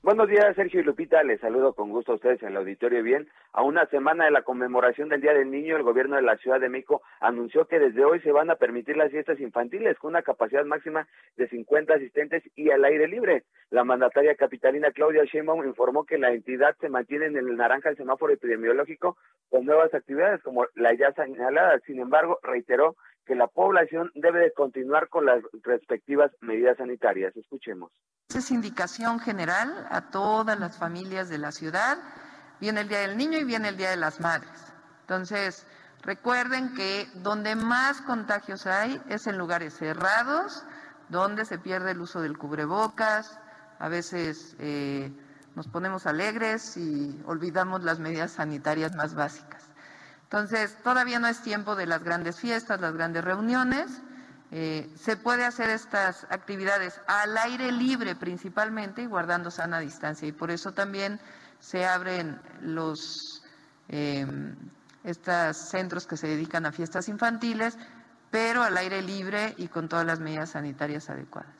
Buenos 0.03 0.29
días, 0.29 0.57
Sergio 0.57 0.81
y 0.81 0.83
Lupita. 0.83 1.23
Les 1.23 1.39
saludo 1.41 1.75
con 1.75 1.91
gusto 1.91 2.13
a 2.13 2.15
ustedes 2.15 2.43
en 2.43 2.49
el 2.49 2.57
auditorio. 2.57 3.03
Bien, 3.03 3.29
a 3.53 3.63
una 3.63 3.85
semana 3.89 4.25
de 4.25 4.31
la 4.31 4.41
conmemoración 4.41 5.11
del 5.11 5.21
Día 5.21 5.35
del 5.35 5.51
Niño, 5.51 5.77
el 5.77 5.83
gobierno 5.83 6.17
de 6.17 6.23
la 6.23 6.39
Ciudad 6.39 6.59
de 6.59 6.71
México 6.71 7.03
anunció 7.21 7.67
que 7.67 7.79
desde 7.79 8.07
hoy 8.07 8.19
se 8.21 8.33
van 8.33 8.49
a 8.49 8.55
permitir 8.55 8.97
las 8.97 9.11
fiestas 9.11 9.39
infantiles 9.41 9.99
con 9.99 10.13
una 10.13 10.23
capacidad 10.23 10.65
máxima 10.65 11.07
de 11.37 11.49
50 11.49 11.93
asistentes 11.93 12.43
y 12.57 12.71
al 12.71 12.83
aire 12.87 13.09
libre. 13.09 13.45
La 13.69 13.85
mandataria 13.85 14.35
capitalina 14.37 14.91
Claudia 14.91 15.25
Sheinbaum 15.25 15.67
informó 15.67 16.07
que 16.07 16.17
la 16.17 16.33
entidad 16.33 16.75
se 16.81 16.89
mantiene 16.89 17.27
en 17.27 17.37
el 17.37 17.55
naranja 17.59 17.91
el 17.91 17.99
semáforo 17.99 18.33
epidemiológico 18.33 19.19
con 19.51 19.67
nuevas 19.67 19.93
actividades 19.93 20.43
como 20.43 20.65
la 20.77 20.95
ya 20.95 21.13
señalada. 21.13 21.79
Sin 21.81 22.01
embargo, 22.01 22.39
reiteró 22.43 22.97
que 23.27 23.35
la 23.35 23.47
población 23.47 24.11
debe 24.15 24.41
de 24.41 24.53
continuar 24.53 25.09
con 25.09 25.27
las 25.27 25.43
respectivas 25.63 26.31
medidas 26.41 26.79
sanitarias. 26.79 27.37
Escuchemos. 27.37 27.91
Es 28.35 28.51
indicación 28.51 29.19
general 29.21 29.87
a 29.91 30.11
todas 30.11 30.59
las 30.59 30.79
familias 30.79 31.29
de 31.29 31.39
la 31.39 31.53
ciudad. 31.53 31.99
Viene 32.61 32.83
el 32.83 32.89
Día 32.89 33.01
del 33.01 33.17
Niño 33.17 33.39
y 33.39 33.45
viene 33.45 33.69
el 33.69 33.77
Día 33.77 33.91
de 33.91 33.97
las 33.97 34.21
Madres. 34.21 34.73
Entonces, 35.03 35.67
recuerden 36.03 36.75
que 36.75 37.07
donde 37.17 37.57
más 37.57 38.01
contagios 38.03 38.67
hay 38.67 39.01
es 39.09 39.27
en 39.27 39.39
lugares 39.39 39.75
cerrados, 39.75 40.65
donde 41.09 41.45
se 41.45 41.59
pierde 41.59 41.91
el 41.91 42.01
uso 42.01 42.21
del 42.21 42.39
cubrebocas, 42.39 43.41
a 43.81 43.89
veces 43.89 44.55
eh, 44.61 45.11
nos 45.57 45.67
ponemos 45.67 46.07
alegres 46.07 46.77
y 46.77 47.21
olvidamos 47.27 47.83
las 47.83 47.99
medidas 47.99 48.33
sanitarias 48.33 48.95
más 48.95 49.15
básicas. 49.15 49.60
Entonces, 50.33 50.81
todavía 50.85 51.19
no 51.19 51.27
es 51.27 51.43
tiempo 51.43 51.75
de 51.75 51.87
las 51.87 52.05
grandes 52.05 52.39
fiestas, 52.39 52.81
las 52.81 52.95
grandes 52.95 53.25
reuniones. 53.25 54.01
Eh, 54.53 54.89
se 54.95 55.17
puede 55.17 55.45
hacer 55.45 55.71
estas 55.71 56.25
actividades 56.31 57.01
al 57.09 57.37
aire 57.37 57.73
libre 57.73 58.15
principalmente 58.15 59.03
y 59.03 59.07
guardando 59.07 59.51
sana 59.51 59.81
distancia. 59.81 60.29
Y 60.29 60.33
por 60.33 60.53
eso 60.53 60.73
también 60.73 61.19
se 61.59 61.85
abren 61.85 62.39
los 62.61 63.45
eh, 63.89 64.25
estos 65.03 65.57
centros 65.57 66.07
que 66.07 66.17
se 66.17 66.29
dedican 66.29 66.65
a 66.65 66.71
fiestas 66.71 67.09
infantiles, 67.09 67.77
pero 68.31 68.63
al 68.63 68.77
aire 68.77 69.03
libre 69.03 69.55
y 69.57 69.67
con 69.67 69.89
todas 69.89 70.07
las 70.07 70.21
medidas 70.21 70.51
sanitarias 70.51 71.11
adecuadas. 71.11 71.57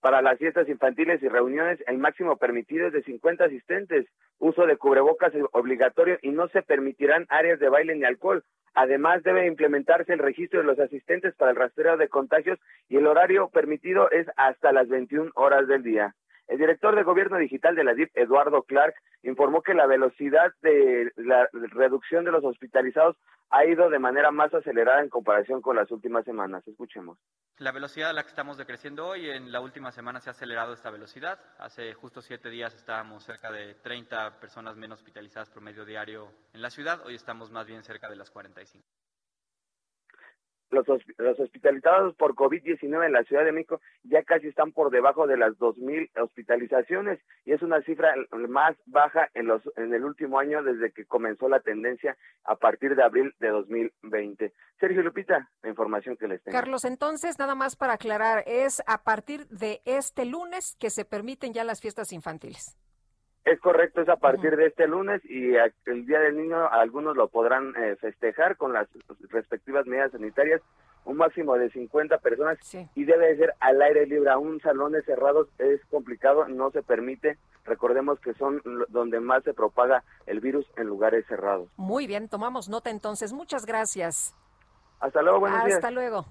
Para 0.00 0.22
las 0.22 0.38
fiestas 0.38 0.66
infantiles 0.70 1.22
y 1.22 1.28
reuniones, 1.28 1.84
el 1.86 1.98
máximo 1.98 2.38
permitido 2.38 2.86
es 2.86 2.94
de 2.94 3.02
50 3.02 3.44
asistentes. 3.44 4.06
Uso 4.42 4.66
de 4.66 4.76
cubrebocas 4.76 5.32
obligatorio 5.52 6.18
y 6.20 6.30
no 6.32 6.48
se 6.48 6.62
permitirán 6.62 7.26
áreas 7.28 7.60
de 7.60 7.68
baile 7.68 7.94
ni 7.94 8.02
alcohol. 8.02 8.42
Además, 8.74 9.22
debe 9.22 9.46
implementarse 9.46 10.12
el 10.12 10.18
registro 10.18 10.58
de 10.58 10.66
los 10.66 10.80
asistentes 10.80 11.32
para 11.36 11.52
el 11.52 11.56
rastreo 11.56 11.96
de 11.96 12.08
contagios 12.08 12.58
y 12.88 12.96
el 12.96 13.06
horario 13.06 13.50
permitido 13.50 14.10
es 14.10 14.26
hasta 14.36 14.72
las 14.72 14.88
21 14.88 15.30
horas 15.36 15.68
del 15.68 15.84
día. 15.84 16.16
El 16.52 16.58
director 16.58 16.94
de 16.94 17.02
Gobierno 17.02 17.38
Digital 17.38 17.74
de 17.74 17.82
la 17.82 17.94
DIP, 17.94 18.10
Eduardo 18.14 18.62
Clark, 18.64 18.94
informó 19.22 19.62
que 19.62 19.72
la 19.72 19.86
velocidad 19.86 20.52
de 20.60 21.10
la 21.16 21.48
reducción 21.52 22.26
de 22.26 22.30
los 22.30 22.44
hospitalizados 22.44 23.16
ha 23.48 23.64
ido 23.64 23.88
de 23.88 23.98
manera 23.98 24.30
más 24.30 24.52
acelerada 24.52 25.00
en 25.00 25.08
comparación 25.08 25.62
con 25.62 25.76
las 25.76 25.90
últimas 25.90 26.26
semanas. 26.26 26.62
Escuchemos. 26.68 27.16
La 27.56 27.72
velocidad 27.72 28.10
a 28.10 28.12
la 28.12 28.22
que 28.22 28.28
estamos 28.28 28.58
decreciendo 28.58 29.06
hoy, 29.06 29.30
en 29.30 29.50
la 29.50 29.62
última 29.62 29.92
semana 29.92 30.20
se 30.20 30.28
ha 30.28 30.32
acelerado 30.32 30.74
esta 30.74 30.90
velocidad. 30.90 31.40
Hace 31.56 31.94
justo 31.94 32.20
siete 32.20 32.50
días 32.50 32.74
estábamos 32.74 33.24
cerca 33.24 33.50
de 33.50 33.76
30 33.76 34.38
personas 34.38 34.76
menos 34.76 34.98
hospitalizadas 34.98 35.48
promedio 35.48 35.86
diario 35.86 36.28
en 36.52 36.60
la 36.60 36.68
ciudad, 36.68 37.00
hoy 37.06 37.14
estamos 37.14 37.50
más 37.50 37.66
bien 37.66 37.82
cerca 37.82 38.10
de 38.10 38.16
las 38.16 38.30
45 38.30 39.01
los, 40.72 40.86
los 41.18 41.40
hospitalizados 41.40 42.14
por 42.16 42.34
COVID-19 42.34 43.06
en 43.06 43.12
la 43.12 43.22
Ciudad 43.24 43.44
de 43.44 43.52
México 43.52 43.80
ya 44.04 44.22
casi 44.22 44.48
están 44.48 44.72
por 44.72 44.90
debajo 44.90 45.26
de 45.26 45.36
las 45.36 45.52
2.000 45.58 46.10
hospitalizaciones 46.20 47.20
y 47.44 47.52
es 47.52 47.62
una 47.62 47.82
cifra 47.82 48.14
más 48.48 48.76
baja 48.86 49.28
en, 49.34 49.46
los, 49.46 49.62
en 49.76 49.94
el 49.94 50.04
último 50.04 50.38
año 50.38 50.62
desde 50.62 50.92
que 50.92 51.04
comenzó 51.04 51.48
la 51.48 51.60
tendencia 51.60 52.16
a 52.44 52.56
partir 52.56 52.96
de 52.96 53.02
abril 53.02 53.34
de 53.38 53.48
2020. 53.48 54.52
Sergio 54.80 55.02
Lupita, 55.02 55.48
la 55.62 55.68
información 55.68 56.16
que 56.16 56.26
les 56.26 56.42
tengo. 56.42 56.56
Carlos, 56.56 56.84
entonces, 56.84 57.38
nada 57.38 57.54
más 57.54 57.76
para 57.76 57.94
aclarar, 57.94 58.42
es 58.46 58.82
a 58.86 59.04
partir 59.04 59.46
de 59.48 59.80
este 59.84 60.24
lunes 60.24 60.76
que 60.80 60.90
se 60.90 61.04
permiten 61.04 61.52
ya 61.52 61.64
las 61.64 61.80
fiestas 61.80 62.12
infantiles. 62.12 62.76
Es 63.44 63.58
correcto, 63.60 64.00
es 64.00 64.08
a 64.08 64.16
partir 64.16 64.56
de 64.56 64.66
este 64.66 64.86
lunes 64.86 65.20
y 65.24 65.54
el 65.86 66.06
Día 66.06 66.20
del 66.20 66.36
Niño 66.36 66.68
algunos 66.70 67.16
lo 67.16 67.28
podrán 67.28 67.74
eh, 67.76 67.96
festejar 67.96 68.56
con 68.56 68.72
las 68.72 68.88
respectivas 69.30 69.84
medidas 69.86 70.12
sanitarias, 70.12 70.60
un 71.04 71.16
máximo 71.16 71.54
de 71.54 71.68
50 71.70 72.18
personas 72.18 72.58
y 72.94 73.04
debe 73.04 73.36
ser 73.36 73.54
al 73.58 73.82
aire 73.82 74.06
libre. 74.06 74.30
Aún 74.30 74.60
salones 74.60 75.04
cerrados 75.04 75.48
es 75.58 75.84
complicado, 75.86 76.46
no 76.46 76.70
se 76.70 76.82
permite. 76.84 77.36
Recordemos 77.64 78.20
que 78.20 78.32
son 78.34 78.62
donde 78.88 79.18
más 79.18 79.42
se 79.42 79.54
propaga 79.54 80.04
el 80.26 80.38
virus 80.38 80.64
en 80.76 80.86
lugares 80.86 81.26
cerrados. 81.26 81.68
Muy 81.76 82.06
bien, 82.06 82.28
tomamos 82.28 82.68
nota 82.68 82.90
entonces. 82.90 83.32
Muchas 83.32 83.66
gracias. 83.66 84.36
Hasta 85.00 85.20
luego, 85.20 85.40
buenos 85.40 85.64
Hasta 85.64 85.90
luego. 85.90 86.26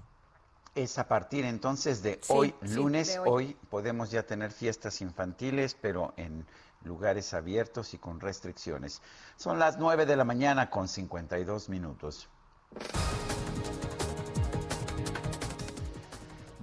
Es 0.74 0.98
a 0.98 1.06
partir 1.06 1.44
entonces 1.44 2.02
de 2.02 2.18
hoy, 2.28 2.54
lunes, 2.62 3.20
hoy 3.26 3.54
podemos 3.68 4.10
ya 4.10 4.22
tener 4.22 4.50
fiestas 4.50 5.02
infantiles, 5.02 5.74
pero 5.74 6.14
en 6.16 6.46
lugares 6.84 7.34
abiertos 7.34 7.94
y 7.94 7.98
con 7.98 8.20
restricciones. 8.20 9.02
Son 9.36 9.58
las 9.58 9.78
9 9.78 10.06
de 10.06 10.16
la 10.16 10.24
mañana 10.24 10.70
con 10.70 10.88
52 10.88 11.68
minutos. 11.68 12.28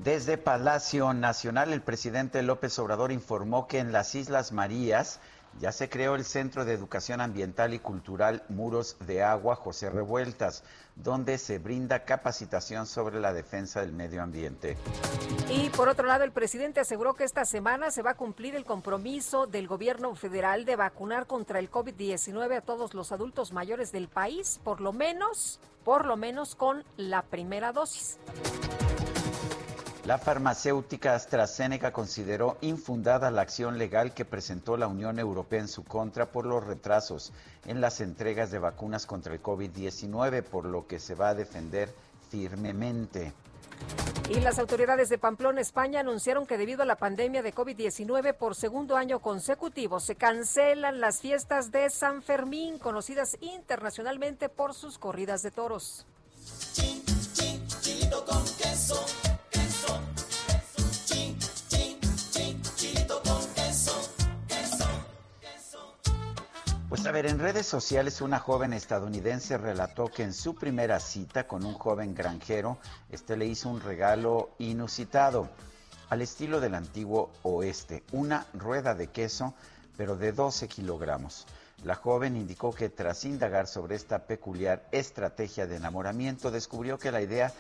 Desde 0.04 0.38
Palacio 0.38 1.14
Nacional, 1.14 1.74
el 1.74 1.82
presidente 1.82 2.42
López 2.42 2.80
Obrador 2.80 3.12
informó 3.12 3.68
que 3.68 3.80
en 3.80 3.92
las 3.92 4.16
Islas 4.16 4.54
Marías 4.54 5.20
ya 5.60 5.72
se 5.72 5.90
creó 5.90 6.16
el 6.16 6.24
Centro 6.24 6.66
de 6.66 6.74
Educación 6.74 7.22
Ambiental 7.22 7.74
y 7.74 7.80
Cultural 7.80 8.44
Muros 8.50 8.98
de 9.06 9.24
Agua 9.24 9.56
José 9.56 9.90
Revueltas, 9.90 10.64
donde 10.96 11.38
se 11.38 11.60
brinda 11.60 12.06
capacitación 12.06 12.86
sobre 12.86 13.20
la 13.20 13.34
defensa 13.34 13.82
del 13.82 13.92
medio 13.92 14.22
ambiente. 14.22 14.78
Y 15.50 15.70
por 15.70 15.90
otro 15.90 16.08
lado, 16.08 16.24
el 16.24 16.32
presidente 16.32 16.80
aseguró 16.80 17.14
que 17.14 17.24
esta 17.24 17.46
semana 17.46 17.92
se 17.92 18.02
va 18.02 18.12
a 18.12 18.18
cumplir 18.18 18.56
el 18.56 18.66
compromiso 18.66 19.48
del 19.48 19.68
gobierno 19.68 20.16
federal 20.16 20.66
de 20.66 20.76
vacunar 20.76 21.28
contra 21.28 21.60
el 21.60 21.70
COVID-19 21.70 22.58
a 22.58 22.62
todos 22.62 22.94
los 22.94 23.12
adultos 23.12 23.52
mayores 23.52 23.92
del 23.92 24.08
país, 24.08 24.60
por 24.64 24.82
lo 24.82 24.94
menos, 24.94 25.60
por 25.84 26.06
lo 26.06 26.18
menos 26.18 26.56
con 26.56 26.84
la 26.98 27.22
primera 27.24 27.72
dosis. 27.74 28.18
La 30.10 30.18
farmacéutica 30.18 31.14
AstraZeneca 31.14 31.94
consideró 31.94 32.58
infundada 32.62 33.30
la 33.30 33.44
acción 33.44 33.78
legal 33.78 34.12
que 34.12 34.26
presentó 34.26 34.76
la 34.76 34.88
Unión 34.88 35.20
Europea 35.20 35.60
en 35.60 35.68
su 35.68 35.84
contra 35.84 36.32
por 36.32 36.48
los 36.48 36.64
retrasos 36.64 37.32
en 37.68 37.80
las 37.80 38.02
entregas 38.02 38.50
de 38.50 38.58
vacunas 38.58 39.06
contra 39.06 39.36
el 39.36 39.44
COVID-19, 39.44 40.42
por 40.42 40.66
lo 40.66 40.88
que 40.88 41.00
se 41.00 41.14
va 41.14 41.30
a 41.30 41.36
defender 41.36 41.94
firmemente. 42.32 43.34
Y 44.32 44.40
las 44.40 44.58
autoridades 44.58 45.10
de 45.10 45.20
Pamplona, 45.20 45.62
España, 45.62 46.00
anunciaron 46.00 46.48
que 46.48 46.58
debido 46.58 46.82
a 46.82 46.88
la 46.88 46.96
pandemia 46.96 47.44
de 47.44 47.54
COVID-19 47.54 48.34
por 48.34 48.56
segundo 48.56 48.98
año 48.98 49.20
consecutivo 49.20 50.00
se 50.00 50.16
cancelan 50.16 51.02
las 51.02 51.20
fiestas 51.20 51.72
de 51.72 51.88
San 51.92 52.24
Fermín, 52.24 52.80
conocidas 52.80 53.38
internacionalmente 53.42 54.50
por 54.50 54.74
sus 54.74 54.98
corridas 54.98 55.44
de 55.44 55.52
toros. 55.52 56.08
Pues 66.90 67.06
a 67.06 67.12
ver, 67.12 67.28
en 67.28 67.38
redes 67.38 67.68
sociales 67.68 68.20
una 68.20 68.40
joven 68.40 68.74
estadounidense 68.74 69.60
relató 69.60 70.08
que 70.08 70.24
en 70.24 70.34
su 70.34 70.56
primera 70.56 71.00
cita 71.00 71.46
con 71.46 71.64
un 71.64 71.76
joven 71.76 72.16
granjero, 72.16 72.80
este 73.12 73.38
le 73.38 73.46
hizo 73.46 73.70
un 73.70 73.80
regalo 73.80 74.50
inusitado, 74.58 75.50
al 76.10 76.24
estilo 76.24 76.60
del 76.60 76.74
antiguo 76.74 77.30
oeste, 77.44 78.02
una 78.12 78.48
rueda 78.56 78.96
de 78.96 79.06
queso, 79.06 79.54
pero 79.98 80.16
de 80.16 80.32
12 80.32 80.68
kilogramos. 80.68 81.46
La 81.84 81.94
joven 81.94 82.36
indicó 82.36 82.74
que 82.74 82.90
tras 82.90 83.24
indagar 83.24 83.68
sobre 83.68 83.96
esta 83.96 84.26
peculiar 84.26 84.88
estrategia 84.92 85.68
de 85.68 85.76
enamoramiento, 85.76 86.50
descubrió 86.50 86.98
que 86.98 87.12
la 87.12 87.22
idea 87.22 87.54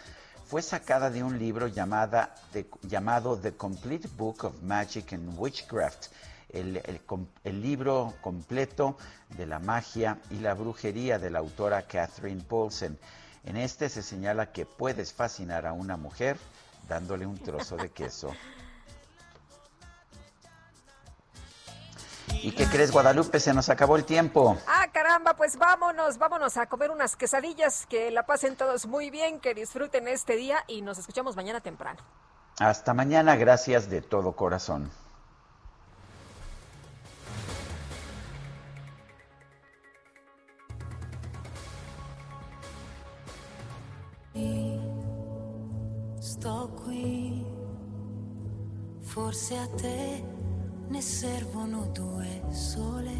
fue 0.48 0.64
sacada 0.64 1.11
de 1.11 1.22
un 1.22 1.38
libro 1.38 1.67
llamada, 1.67 2.33
llamado 2.82 3.38
The 3.38 3.53
Complete 3.53 4.09
Book 4.17 4.45
of 4.45 4.64
Magic 4.64 5.14
and 5.14 5.38
Witchcraft, 5.38 6.08
el, 6.50 6.82
el, 7.44 7.61
libro 7.61 8.14
completo 8.22 8.98
de 9.38 9.45
la 9.45 9.60
magia 9.60 10.19
y 10.30 10.40
la 10.40 10.53
brujería 10.53 11.19
de 11.19 11.30
la 11.30 11.40
autora 11.40 11.84
Catherine 11.84 12.44
Paulsen. 12.44 12.98
En 13.44 13.58
este 13.58 13.90
se 13.90 14.03
señala 14.03 14.52
que 14.52 14.66
puedes 14.66 15.14
fascinar 15.14 15.66
a 15.66 15.74
una 15.74 15.98
mujer 15.98 16.38
dándole 16.88 17.26
un 17.26 17.38
trozo 17.38 17.78
de 17.78 17.90
queso. 17.90 18.32
¿Y 22.42 22.52
qué 22.52 22.66
crees, 22.68 22.92
Guadalupe? 22.92 23.40
Se 23.40 23.53
nos 23.53 23.69
acabó 23.69 23.98
el 23.98 24.06
tiempo. 24.06 24.58
Ah, 24.68 24.88
caramba, 24.94 25.36
pues 25.36 25.58
vámonos, 25.58 26.18
vámonos 26.18 26.58
a 26.58 26.68
comer 26.68 26.90
unas 26.90 27.16
quesadillas, 27.16 27.86
que 27.88 28.11
la 28.11 28.26
pasen 28.26 28.56
todos 28.56 28.86
muy 28.86 29.10
bien, 29.10 29.40
que 29.40 29.53
disfruten 29.53 30.08
este 30.08 30.36
día 30.36 30.64
y 30.68 30.82
nos 30.82 30.98
escuchamos 30.98 31.36
mañana 31.36 31.60
temprano. 31.60 32.00
Hasta 32.60 32.94
mañana, 32.94 33.36
gracias 33.36 33.90
de 33.90 34.02
todo 34.02 34.34
corazón. 34.34 34.90
Sto 46.40 46.69
qui, 46.85 47.45
forse 49.01 49.58
a 49.58 49.68
te 49.76 50.24
ne 50.88 51.01
servono 51.01 51.90
due 51.92 52.43
sole. 52.50 53.11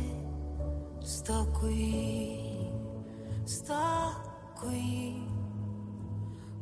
Sto 1.02 1.50
qui, 1.60 2.72
sto 3.44 4.54
qui, 4.58 5.22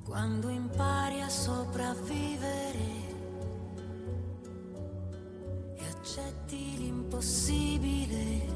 quando 0.04 0.50
impari 0.50 1.22
a 1.22 1.30
sopravvivere 1.30 2.90
e 5.76 5.88
accetti 5.92 6.78
l'impossibile. 6.80 8.56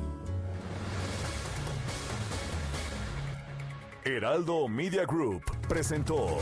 Heraldo 4.01 4.67
Media 4.67 5.05
Group 5.05 5.55
presentó 5.67 6.41